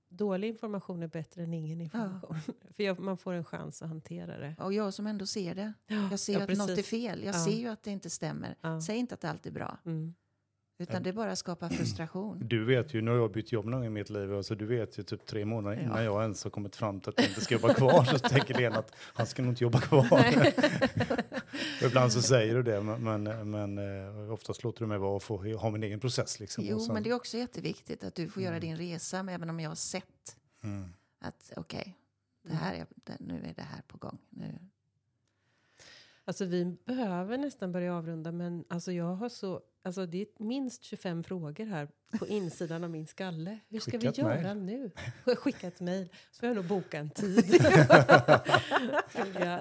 Dålig 0.08 0.48
information 0.48 1.02
är 1.02 1.06
bättre 1.08 1.42
än 1.42 1.54
ingen 1.54 1.80
information. 1.80 2.36
För 2.70 2.82
jag, 2.82 2.98
man 2.98 3.16
får 3.18 3.32
en 3.32 3.44
chans 3.44 3.82
att 3.82 3.88
hantera 3.88 4.38
det. 4.38 4.56
Och 4.58 4.72
jag 4.72 4.94
som 4.94 5.06
ändå 5.06 5.26
ser 5.26 5.54
det. 5.54 5.72
Jag 5.86 6.20
ser 6.20 6.32
Ja, 6.32 6.42
att 6.42 6.48
något 6.48 6.70
är 6.70 6.74
precis. 6.76 6.90
fel. 6.90 7.22
Jag 7.24 7.34
Ja. 7.34 7.44
ser 7.44 7.56
ju 7.58 7.68
att 7.68 7.82
det 7.82 7.90
inte 7.90 8.10
stämmer. 8.10 8.56
Ja. 8.60 8.80
Säg 8.80 8.96
inte 8.96 9.14
att 9.14 9.24
allt 9.24 9.46
är 9.46 9.50
bra. 9.50 9.78
Mm. 9.84 10.14
Utan 10.78 11.02
det 11.02 11.12
bara 11.12 11.36
skapar 11.36 11.68
frustration. 11.68 12.38
Du 12.48 12.64
vet 12.64 12.94
ju, 12.94 13.00
nu 13.02 13.10
har 13.10 13.18
jag 13.18 13.32
bytt 13.32 13.52
jobb 13.52 13.64
någon 13.64 13.72
gång 13.80 13.86
i 13.86 13.90
mitt 13.90 14.10
liv, 14.10 14.34
alltså 14.34 14.54
du 14.54 14.66
vet 14.66 14.98
ju 14.98 15.02
typ 15.02 15.26
tre 15.26 15.44
månader 15.44 15.80
innan 15.82 15.96
Ja. 15.98 16.02
jag 16.04 16.22
ens 16.22 16.44
har 16.44 16.50
kommit 16.50 16.76
fram 16.76 17.00
till 17.00 17.08
att 17.08 17.18
jag 17.18 17.28
inte 17.28 17.40
ska 17.40 17.54
jobba 17.54 17.74
kvar, 17.74 18.04
så 18.04 18.18
tänker 18.18 18.54
Lena 18.54 18.78
att 18.78 18.94
han 18.98 19.26
ska 19.26 19.42
nog 19.42 19.52
inte 19.52 19.64
jobba 19.64 19.80
kvar. 19.80 20.02
Och 21.80 21.86
Ibland 21.86 22.12
så 22.12 22.22
säger 22.22 22.54
du 22.54 22.62
det, 22.62 22.80
men, 22.82 23.22
men, 23.22 23.50
men 23.50 23.78
eh, 24.26 24.32
oftast 24.32 24.64
låter 24.64 24.80
du 24.80 24.86
mig 24.86 24.98
vara 24.98 25.16
och 25.16 25.22
få 25.22 25.54
ha 25.56 25.70
min 25.70 25.82
egen 25.82 26.00
process. 26.00 26.40
Liksom. 26.40 26.64
Jo, 26.66 26.80
sen- 26.80 26.94
men 26.94 27.02
det 27.02 27.10
är 27.10 27.14
också 27.14 27.36
jätteviktigt 27.38 28.04
att 28.04 28.14
du 28.14 28.28
får 28.28 28.42
göra 28.42 28.60
din 28.60 28.76
resa, 28.76 29.22
men 29.22 29.34
även 29.34 29.50
om 29.50 29.60
jag 29.60 29.70
har 29.70 29.74
sett 29.74 30.36
mm. 30.62 30.84
att 31.20 31.52
okej, 31.56 31.96
det 32.42 32.48
Mm. 32.50 32.62
här 32.62 32.74
är, 32.74 32.86
det, 33.04 33.16
nu 33.20 33.34
är 33.50 33.54
det 33.54 33.62
här 33.62 33.82
på 33.88 33.98
gång. 33.98 34.18
Nu. 34.30 34.58
Alltså 36.24 36.44
vi 36.44 36.76
behöver 36.84 37.38
nästan 37.38 37.72
börja 37.72 37.96
avrunda 37.96 38.32
men 38.32 38.64
alltså 38.68 38.92
jag 38.92 39.14
har 39.14 39.28
så, 39.28 39.60
alltså 39.86 40.06
det 40.06 40.18
är 40.18 40.26
minst 40.44 40.84
25 40.84 41.22
frågor 41.22 41.64
här 41.66 41.88
på 42.18 42.26
insidan 42.26 42.84
av 42.84 42.90
min 42.90 43.06
skalle. 43.06 43.58
Hur 43.68 43.80
ska 43.80 43.90
Skicka 43.90 44.10
vi 44.12 44.20
göra 44.22 44.54
mejl. 44.54 44.90
nu? 45.24 45.34
Skicka 45.36 45.66
ett 45.68 45.80
mejl. 45.80 46.08
Så 46.30 46.40
får 46.40 46.48
jag 46.48 46.56
nog 46.56 46.64
boka 46.66 46.98
en 46.98 47.10
tid. 47.10 47.44
Jag. 49.40 49.60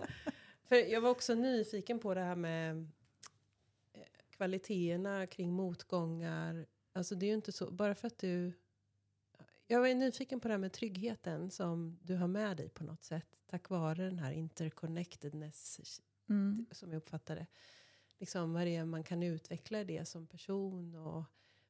För 0.64 0.76
jag 0.76 1.02
var 1.02 1.10
också 1.10 1.36
nyfiken 1.36 2.00
på 2.00 2.14
det 2.14 2.22
här 2.22 2.36
med 2.36 2.78
eh, 3.94 4.02
kvaliteterna 4.30 5.28
kring 5.28 5.52
motgångar. 5.54 6.66
Alltså 6.94 7.16
det 7.16 7.26
är 7.26 7.28
ju 7.28 7.34
inte 7.34 7.52
så, 7.52 7.72
bara 7.72 7.96
för 7.96 8.08
att 8.08 8.18
du... 8.18 8.54
Jag 9.68 9.80
var 9.80 9.88
nyfiken 9.94 10.40
på 10.40 10.48
det 10.48 10.54
här 10.54 10.60
med 10.60 10.74
tryggheten 10.74 11.52
som 11.52 12.00
du 12.02 12.16
har 12.16 12.28
med 12.28 12.58
dig 12.58 12.70
på 12.70 12.84
något 12.84 13.04
sätt. 13.04 13.28
Tack 13.50 13.70
vare 13.70 14.04
den 14.04 14.20
här 14.20 14.32
interconnectedness 14.32 16.02
Mm. 16.30 16.66
som 16.72 16.92
jag 16.92 16.98
uppfattar 16.98 17.36
det. 17.36 17.48
Liksom 18.20 18.54
vad 18.54 18.68
det 18.68 18.76
är 18.76 18.86
man 18.86 19.04
kan 19.04 19.24
utveckla 19.24 19.84
det 19.84 20.06
som 20.06 20.28
person 20.28 20.96
och 20.96 21.24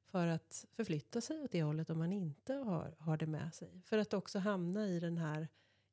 för 0.06 0.28
att 0.28 0.66
förflytta 0.72 1.22
sig 1.22 1.41
åt 1.41 1.52
det 1.52 1.64
hållet 1.64 1.89
om 1.89 1.98
man 1.98 2.14
inte 2.14 2.54
har, 2.54 2.96
har 3.00 3.18
det 3.18 3.28
med 3.28 3.54
sig. 3.54 3.82
För 3.86 3.98
att 3.98 4.14
också 4.14 4.39
hamna 4.39 4.88
i 4.88 5.00
den 5.00 5.18
här 5.18 5.48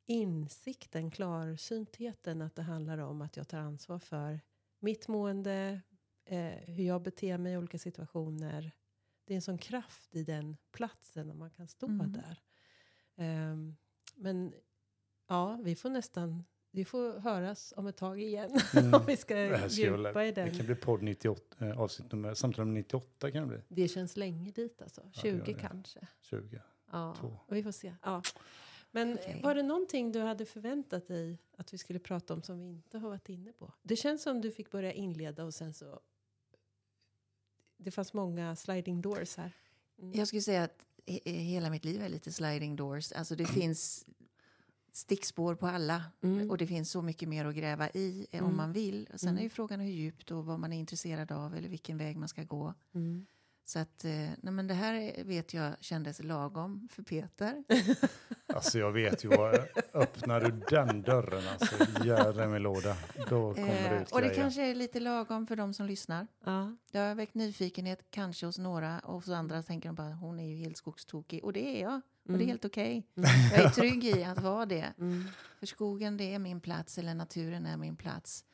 insikten, 0.07 1.11
klarsyntheten 1.11 2.43
att 2.43 2.55
det 2.55 2.63
handlar 2.63 2.99
om 2.99 3.23
att 3.23 3.37
jag 3.37 3.49
tar 3.49 3.59
ansvar 3.59 3.99
för 3.99 4.41
mitt 4.79 5.09
mående, 5.09 5.81
eh, 6.25 6.53
hur 6.67 6.85
jag 6.85 7.03
beter 7.03 7.39
mig 7.39 7.53
i 7.53 7.57
olika 7.57 7.79
situationer. 7.79 8.73
Det 9.25 9.35
är 9.35 9.37
en 9.37 9.43
sån 9.43 9.59
kraft 9.59 10.17
i 10.17 10.25
den 10.25 10.57
platsen 10.73 11.31
och 11.31 11.37
man 11.37 11.51
kan 11.51 11.69
stå 11.69 11.87
Mm. 11.87 12.13
där. 12.13 12.43
Ehm, 13.17 13.77
men 14.17 14.55
ja, 15.29 15.61
vi 15.65 15.77
får 15.77 15.91
nästan 15.91 16.45
vi 16.75 16.85
får 16.85 17.19
höras 17.21 17.75
om 17.77 17.87
ett 17.87 17.97
tag 17.97 18.21
igen. 18.23 18.61
Mm. 18.77 18.95
om 18.95 19.07
vi 19.07 19.17
ska 19.17 19.35
Det 19.35 19.67
djupa 19.73 20.25
i 20.25 20.33
Det 20.33 20.43
den. 20.45 20.57
kan 20.57 20.67
bli 20.67 20.75
podd 20.75 21.03
98, 21.03 21.67
eh, 21.67 21.81
avsnitt 21.81 22.13
nummer, 22.13 22.35
samtal 22.35 22.65
nummer 22.67 22.79
98 22.81 23.31
kan 23.31 23.43
det 23.43 23.49
bli. 23.49 23.59
Det 23.69 23.89
känns 23.89 24.17
länge 24.17 24.51
dit 24.51 24.83
alltså. 24.83 25.01
Ja, 25.13 25.23
det 25.23 25.29
gör 25.29 25.39
20 25.45 25.53
det. 25.53 25.59
kanske. 25.61 26.07
20. 26.23 26.61
Ja, 26.93 27.15
Två. 27.21 27.37
och 27.47 27.57
vi 27.57 27.63
får 27.63 27.73
se. 27.73 27.95
Ja. 28.03 28.23
Men 28.91 29.13
Okej. 29.15 29.41
var 29.43 29.55
det 29.55 29.63
någonting 29.63 30.13
du 30.13 30.21
hade 30.21 30.45
förväntat 30.47 31.07
dig 31.07 31.39
att 31.57 31.75
vi 31.75 31.79
skulle 31.79 31.99
prata 31.99 32.35
om 32.35 32.43
som 32.43 32.59
vi 32.59 32.69
inte 32.69 32.99
har 32.99 33.09
varit 33.09 33.29
inne 33.29 33.53
på? 33.53 33.73
Det 33.83 33.97
känns 33.97 34.23
som 34.23 34.41
du 34.41 34.51
fick 34.51 34.71
börja 34.71 34.93
inleda 34.93 35.45
och 35.45 35.55
sen 35.55 35.75
så... 35.75 36.01
Det 37.77 37.91
fanns 37.91 38.13
många 38.13 38.57
sliding 38.57 39.01
doors 39.01 39.37
här. 39.37 39.53
Mm. 39.99 40.13
Jag 40.19 40.29
skulle 40.29 40.43
säga 40.43 40.63
att 40.63 40.87
he- 41.07 41.31
hela 41.31 41.71
mitt 41.71 41.85
liv 41.85 42.03
är 42.03 42.09
lite 42.09 42.33
sliding 42.33 42.77
doors. 42.77 43.13
Alltså 43.13 43.37
det 43.37 43.47
finns 43.61 44.07
stickspår 44.93 45.55
på 45.55 45.67
alla. 45.67 46.03
Mm. 46.23 46.51
Och 46.51 46.59
det 46.59 46.67
finns 46.67 46.91
så 46.91 47.03
mycket 47.03 47.29
mer 47.29 47.45
att 47.45 47.55
gräva 47.55 47.89
i 47.91 48.27
eh, 48.31 48.39
Mm. 48.39 48.51
om 48.51 48.57
man 48.57 48.73
vill. 48.73 49.09
Och 49.13 49.21
sen 49.21 49.29
Mm. 49.29 49.39
är 49.39 49.43
ju 49.43 49.51
frågan 49.51 49.81
hur 49.81 49.91
djupt 49.93 50.31
och 50.31 50.45
vad 50.47 50.59
man 50.59 50.73
är 50.73 50.79
intresserad 50.79 51.33
av 51.33 51.55
eller 51.55 51.69
vilken 51.69 51.99
väg 51.99 52.17
man 52.17 52.29
ska 52.29 52.43
gå. 52.45 52.75
Mm. 52.95 53.27
Så 53.65 53.79
att, 53.79 54.05
eh, 54.05 54.11
nej 54.13 54.53
men 54.53 54.67
det 54.67 54.75
här 54.75 54.95
är- 54.95 55.25
vet 55.25 55.55
jag 55.55 55.73
kändes 55.81 56.23
lagom 56.23 56.89
för 56.93 57.03
Peter. 57.03 57.65
Alltså 58.55 58.79
jag 58.79 58.93
vet 58.93 59.25
ju 59.25 59.29
vad, 59.29 59.55
öppnar 59.95 60.41
du 60.41 60.51
den 60.77 61.03
dörren 61.03 61.43
alltså, 61.49 62.05
jädrar 62.05 62.49
min 62.49 62.63
låda, 62.63 62.97
då 63.29 63.55
kommer 63.55 63.67
det 63.67 63.97
Eh, 63.97 64.03
ut 64.03 64.13
och 64.13 64.21
det 64.21 64.27
grejer. 64.29 64.41
kanske 64.43 64.71
är 64.71 64.75
lite 64.75 65.01
lagom 65.01 65.47
för 65.47 65.57
de 65.57 65.75
som 65.75 65.87
lyssnar. 65.87 66.27
Ja. 66.45 66.77
Det 66.91 66.99
har 66.99 67.15
väckt 67.15 67.35
nyfikenhet 67.35 68.07
kanske 68.11 68.47
hos 68.47 68.59
några 68.59 68.99
och 68.99 69.15
hos 69.15 69.29
andra 69.29 69.63
tänker 69.63 69.89
de 69.89 69.95
bara 69.95 70.15
hon 70.15 70.41
är 70.41 70.47
ju 70.49 70.57
helt 70.57 70.77
skogstokig. 70.77 71.45
Och 71.45 71.53
det 71.53 71.77
är 71.79 71.83
jag. 71.83 72.01
Och 72.25 72.29
det 72.29 72.35
är 72.35 72.37
Mm. 72.37 72.49
helt 72.49 72.65
okej. 72.65 73.07
Mm. 73.17 73.31
Jag 73.53 73.65
är 73.65 73.71
trygg 73.81 74.05
i 74.05 74.25
att 74.25 74.43
vara 74.43 74.67
det. 74.67 74.93
Mm. 74.99 75.25
För 75.59 75.67
skogen 75.67 76.17
det 76.17 76.35
är 76.35 76.39
min 76.39 76.61
plats 76.61 76.99
eller 76.99 77.15
naturen 77.15 77.67
är 77.67 77.77
min 77.77 77.97
plats. 77.97 78.45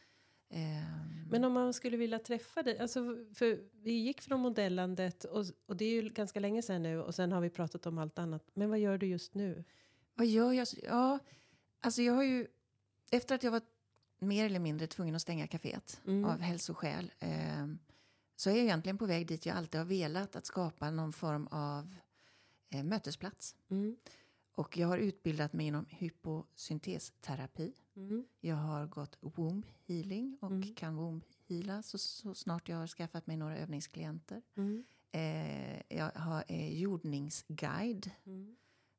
Ehm, 0.50 1.28
Men 1.30 1.44
om 1.44 1.52
man 1.52 1.72
skulle 1.74 1.96
vilja 1.96 2.18
träffa 2.18 2.62
dig, 2.62 2.78
alltså 2.78 3.00
för 3.34 3.60
vi 3.82 3.92
gick 3.92 4.20
från 4.20 4.40
modellandet 4.40 5.24
och, 5.24 5.44
och 5.66 5.76
det 5.76 5.84
är 5.84 6.02
ju 6.02 6.08
ganska 6.10 6.40
länge 6.40 6.62
sedan 6.62 6.82
nu 6.82 7.02
och 7.02 7.14
sen 7.14 7.32
har 7.32 7.40
vi 7.40 7.50
pratat 7.50 7.86
om 7.86 7.98
allt 7.98 8.18
annat. 8.18 8.42
Men 8.54 8.70
vad 8.70 8.78
gör 8.78 8.98
du 8.98 9.06
just 9.06 9.34
nu? 9.34 9.64
Vad 10.14 10.26
gör 10.26 10.52
jag? 10.52 10.66
Ja, 10.82 11.18
alltså 11.80 12.02
jag 12.02 12.12
har 12.14 12.22
ju... 12.24 12.46
Efter 13.10 13.34
att 13.34 13.42
jag 13.42 13.50
var 13.50 13.60
mer 14.18 14.46
eller 14.46 14.58
mindre 14.60 14.86
tvungen 14.86 15.14
att 15.14 15.22
stänga 15.22 15.46
kaféet 15.46 16.00
Mm. 16.06 16.24
av 16.24 16.40
hälsoskäl 16.40 17.12
ehm, 17.18 17.78
så 18.36 18.50
är 18.50 18.54
jag 18.54 18.64
egentligen 18.64 18.98
på 18.98 19.06
väg 19.06 19.26
dit 19.26 19.46
jag 19.46 19.56
alltid 19.56 19.78
har 19.80 19.86
velat, 19.86 20.36
att 20.36 20.46
skapa 20.46 20.90
någon 20.90 21.12
form 21.12 21.46
av 21.46 21.94
eh, 22.70 22.84
mötesplats. 22.84 23.56
Mm. 23.68 23.96
Och 24.54 24.76
jag 24.78 24.88
har 24.88 24.98
utbildat 24.98 25.52
mig 25.52 25.66
inom 25.66 25.86
hyposyntesterapi. 25.88 27.72
Mm. 27.96 28.24
Jag 28.40 28.56
har 28.56 28.86
gått 28.86 29.16
womb 29.20 29.66
healing 29.86 30.38
och 30.40 30.50
Mm. 30.50 30.74
kan 30.74 30.96
womb 30.96 31.24
heala 31.48 31.82
så, 31.82 31.98
så 31.98 32.34
snart 32.34 32.68
jag 32.68 32.76
har 32.76 32.86
skaffat 32.86 33.26
mig 33.26 33.36
några 33.36 33.58
övningsklienter. 33.58 34.42
Mm. 34.56 34.84
Eh, 35.12 35.82
jag 35.98 36.10
har 36.10 36.44
eh, 36.48 36.78
jordningsguide. 36.78 38.10
Mm. 38.24 38.56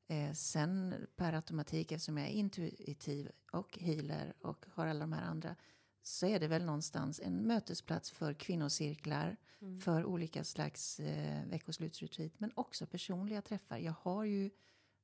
Eh, 0.08 0.32
sen 0.32 0.94
per 1.16 1.32
automatik, 1.32 1.92
eftersom 1.92 2.18
jag 2.18 2.26
är 2.26 2.32
intuitiv 2.32 3.30
och 3.52 3.78
healer 3.78 4.34
och 4.40 4.66
har 4.74 4.86
alla 4.86 5.00
de 5.00 5.12
här 5.12 5.22
andra, 5.22 5.56
så 6.02 6.26
är 6.26 6.40
det 6.40 6.48
väl 6.48 6.64
någonstans 6.64 7.20
en 7.24 7.46
mötesplats 7.46 8.10
för 8.10 8.34
kvinnocirklar, 8.34 9.36
Mm. 9.62 9.80
för 9.80 10.04
olika 10.04 10.44
slags 10.44 11.00
eh, 11.00 11.46
veckoslutsretreat, 11.46 12.32
men 12.40 12.52
också 12.54 12.86
personliga 12.86 13.42
träffar. 13.42 13.78
Jag 13.78 13.94
har 14.00 14.24
ju 14.24 14.50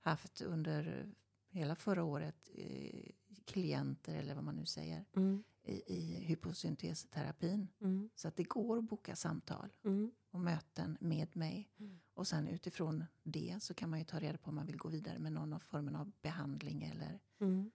haft 0.01 0.41
under 0.41 1.13
hela 1.49 1.77
förra 1.77 2.05
året 2.05 2.51
eh, 2.55 3.11
klienter, 3.45 4.15
eller 4.15 4.35
vad 4.35 4.45
man 4.45 4.57
nu 4.57 4.67
säger, 4.67 5.05
Mm. 5.17 5.43
i, 5.63 5.95
i 5.95 6.25
hyposyntesterapin. 6.25 7.69
Mm. 7.81 8.11
Så 8.15 8.29
att 8.29 8.37
det 8.37 8.43
går 8.45 8.79
att 8.79 8.85
boka 8.85 9.17
samtal 9.17 9.73
Mm. 9.85 10.13
och 10.31 10.41
möten 10.41 10.97
med 11.01 11.37
mig. 11.37 11.71
Mm. 11.79 12.01
Och 12.15 12.27
sen 12.27 12.49
utifrån 12.49 13.05
det 13.23 13.57
så 13.61 13.75
kan 13.75 13.91
man 13.91 13.99
ju 13.99 14.05
ta 14.05 14.19
reda 14.21 14.39
på 14.39 14.49
om 14.49 14.55
man 14.55 14.67
vill 14.67 14.77
gå 14.77 14.89
vidare 14.89 15.19
med 15.19 15.33
någon 15.33 15.53
av 15.53 15.59
formen 15.59 15.97
av 15.97 16.13
behandling 16.23 16.83
eller 16.83 17.21
Mm. 17.41 17.71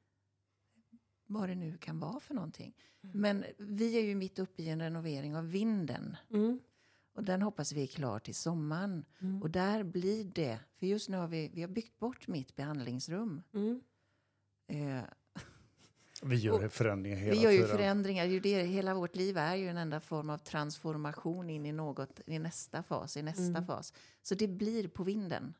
Vad 1.33 1.49
det 1.49 1.55
nu 1.55 1.77
kan 1.77 1.99
vara 1.99 2.19
för 2.19 2.33
någonting. 2.33 2.73
Mm. 3.03 3.21
Men 3.21 3.45
vi 3.57 3.97
är 3.97 4.01
ju 4.01 4.15
mitt 4.15 4.39
uppe 4.39 4.61
i 4.63 4.69
en 4.69 4.79
renovering 4.81 5.35
av 5.35 5.49
vinden 5.49 6.17
Mm. 6.29 6.59
och 7.15 7.23
den 7.23 7.41
hoppas 7.41 7.71
vi 7.73 7.83
är 7.83 7.87
klar 7.87 8.19
till 8.19 8.35
sommaren. 8.35 9.05
Mm. 9.21 9.41
Och 9.41 9.49
där 9.49 9.83
blir 9.83 10.23
det, 10.23 10.59
för 10.79 10.85
just 10.87 11.09
nu 11.09 11.17
har 11.17 11.27
vi, 11.27 11.51
vi 11.53 11.61
har 11.61 11.69
byggt 11.69 11.99
bort 11.99 12.27
mitt 12.27 12.55
behandlingsrum. 12.55 13.41
Mm. 13.53 13.81
Eh, 14.67 15.03
Vi 16.23 16.35
gör 16.35 16.67
förändringar 16.69 17.17
hela 17.17 17.31
vi 17.31 17.41
gör 17.43 17.51
ju 17.51 17.57
tiden. 17.57 17.77
förändringar, 17.77 18.25
ju 18.25 18.39
det, 18.39 18.63
hela 18.63 18.93
vårt 18.93 19.15
liv 19.15 19.37
är 19.37 19.55
ju 19.55 19.67
en 19.67 19.77
enda 19.77 19.99
form 19.99 20.29
av 20.29 20.37
transformation 20.37 21.49
in 21.49 21.65
i 21.65 21.71
något, 21.71 22.19
i 22.25 22.39
nästa 22.39 22.83
fas, 22.83 23.17
i 23.17 23.21
nästa 23.21 23.43
Mm. 23.43 23.65
fas. 23.65 23.93
Så 24.21 24.35
det 24.35 24.47
blir 24.47 24.87
på 24.87 25.03
vinden. 25.03 25.53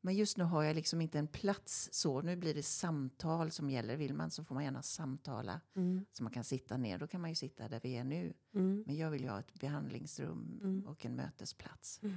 Men 0.00 0.14
just 0.14 0.36
nu 0.36 0.44
har 0.44 0.62
jag 0.62 0.76
liksom 0.76 1.00
inte 1.00 1.18
en 1.18 1.26
plats 1.26 1.88
så. 1.92 2.22
Nu 2.22 2.36
blir 2.36 2.54
det 2.54 2.62
samtal 2.62 3.50
som 3.50 3.70
gäller. 3.70 3.96
Vill 3.96 4.14
man 4.14 4.30
så 4.30 4.44
får 4.44 4.54
man 4.54 4.64
gärna 4.64 4.82
samtala. 4.82 5.60
Mm. 5.76 6.04
Så 6.12 6.22
man 6.22 6.32
kan 6.32 6.44
sitta 6.44 6.76
ner. 6.76 6.98
Då 6.98 7.06
kan 7.06 7.20
man 7.20 7.30
ju 7.30 7.36
sitta 7.36 7.68
där 7.68 7.80
vi 7.82 7.96
är 7.96 8.04
nu. 8.04 8.32
Mm. 8.54 8.84
Men 8.86 8.96
jag 8.96 9.10
vill 9.10 9.22
ju 9.22 9.28
ha 9.28 9.40
ett 9.40 9.54
behandlingsrum 9.54 10.60
Mm. 10.62 10.86
och 10.86 11.04
en 11.06 11.16
mötesplats. 11.16 12.00
Mm. 12.02 12.16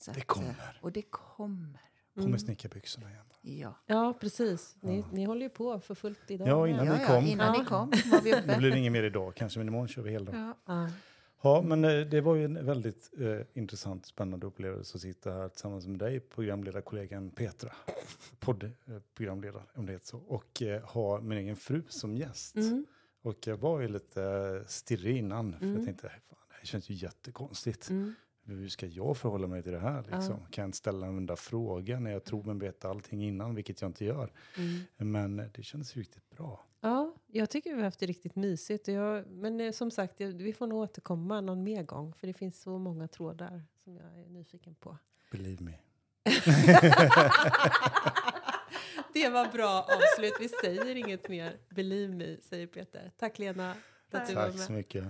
Så 0.00 0.10
Det 0.12 0.20
att, 0.20 0.26
kommer. 0.26 0.48
eh, 0.48 0.54
Och 0.82 0.92
det 0.92 1.02
kommer. 1.02 1.80
På 2.14 2.28
med 2.28 2.40
snickarbyxorna 2.40 3.10
igen. 3.10 3.24
Ja. 3.40 3.74
Ja, 3.86 4.18
precis. 4.20 4.76
Ni, 4.80 4.98
Ja. 4.98 5.04
ni 5.12 5.24
håller 5.24 5.42
ju 5.42 5.50
på 5.50 5.80
för 5.80 5.94
fullt 5.94 6.30
idag. 6.30 6.48
Ja, 6.48 6.68
innan 6.68 6.86
ja, 6.86 6.94
vi 6.94 7.00
ja, 7.00 7.06
kom. 7.06 7.24
innan 7.24 7.54
Ja. 7.54 7.60
ni 7.62 7.68
kom 7.68 7.90
var 8.10 8.22
vi 8.22 8.30
Det 8.30 8.42
uppe. 8.42 8.56
blir 8.58 8.76
inget 8.76 8.92
mer 8.92 9.02
idag 9.02 9.34
kanske, 9.36 9.58
men 9.58 9.68
imorgon 9.68 9.88
kör 9.88 10.02
vi 10.02 10.10
hela 10.10 10.32
dagen. 10.32 10.90
Ja. 11.42 11.48
Ja. 11.48 11.56
Ja, 11.56 11.62
men 11.62 11.84
eh, 11.84 12.00
det 12.06 12.20
var 12.20 12.34
ju 12.34 12.44
en 12.44 12.66
väldigt 12.66 13.10
eh, 13.20 13.40
intressant, 13.54 14.06
spännande 14.06 14.46
upplevelse 14.46 14.96
att 14.96 15.02
sitta 15.02 15.32
här 15.32 15.48
tillsammans 15.48 15.86
med 15.86 15.98
dig, 15.98 16.20
programledarkollegan 16.20 17.30
Petra, 17.30 17.72
poddprogramledare 18.38 19.62
om 19.74 19.86
det 19.86 19.92
heter 19.92 20.06
så, 20.06 20.18
och 20.18 20.62
eh, 20.62 20.82
ha 20.82 21.20
min 21.20 21.38
egen 21.38 21.56
fru 21.56 21.82
som 21.88 22.16
gäst. 22.16 22.56
Mm. 22.56 22.86
Och 23.22 23.46
jag 23.46 23.56
var 23.56 23.80
ju 23.80 23.88
lite 23.88 24.22
eh, 24.22 24.66
stirrig 24.66 25.16
innan, 25.16 25.52
för 25.52 25.64
Mm. 25.64 25.76
jag 25.76 25.84
tänkte, 25.84 26.08
fan, 26.08 26.38
det 26.48 26.54
här 26.58 26.66
känns 26.66 26.90
ju 26.90 26.94
jättekonstigt. 26.94 27.90
Mm. 27.90 28.14
Hur 28.44 28.68
ska 28.68 28.86
jag 28.86 29.16
förhålla 29.16 29.46
mig 29.46 29.62
till 29.62 29.72
det 29.72 29.78
här? 29.78 30.02
Liksom? 30.02 30.46
Kan 30.50 30.64
jag 30.64 30.74
ställa 30.74 31.06
en 31.06 31.16
enda 31.16 31.36
fråga 31.36 32.00
när 32.00 32.10
jag 32.10 32.24
tror 32.24 32.42
mig 32.42 32.56
veta 32.68 32.88
allting 32.90 33.24
innan, 33.24 33.54
vilket 33.54 33.80
jag 33.80 33.88
inte 33.88 34.04
gör. 34.04 34.32
Mm. 34.56 34.80
Men 35.12 35.38
eh, 35.38 35.46
det 35.54 35.62
kändes 35.62 35.96
riktigt 35.96 36.30
bra. 36.30 36.64
Ja, 36.80 37.14
jag 37.32 37.50
tycker 37.50 37.70
vi 37.70 37.76
har 37.76 37.84
haft 37.84 38.00
det 38.00 38.06
riktigt 38.06 38.36
mysigt. 38.36 38.88
Jag, 38.88 39.26
men 39.26 39.60
eh, 39.60 39.72
som 39.72 39.90
sagt, 39.90 40.20
vi 40.20 40.52
får 40.52 40.66
nog 40.66 40.78
återkomma 40.78 41.40
någon 41.40 41.62
mer 41.62 41.82
gång. 41.82 42.14
För 42.14 42.26
det 42.26 42.32
finns 42.32 42.62
så 42.62 42.78
många 42.78 43.08
trådar 43.08 43.62
som 43.84 43.96
jag 43.96 44.18
är 44.18 44.28
nyfiken 44.28 44.74
på. 44.74 44.98
Believe 45.30 45.64
me. 45.64 45.72
det 49.12 49.28
var 49.28 49.52
bra 49.52 49.82
avslut. 49.82 50.34
Vi 50.40 50.48
säger 50.48 50.96
inget 50.96 51.28
mer. 51.28 51.56
Believe 51.68 52.14
me, 52.14 52.36
säger 52.42 52.66
Peter. 52.66 53.12
Tack 53.16 53.38
Lena 53.38 53.74
Tack 54.10 54.34
med. 54.34 54.60
så 54.60 54.72
mycket. 54.72 55.04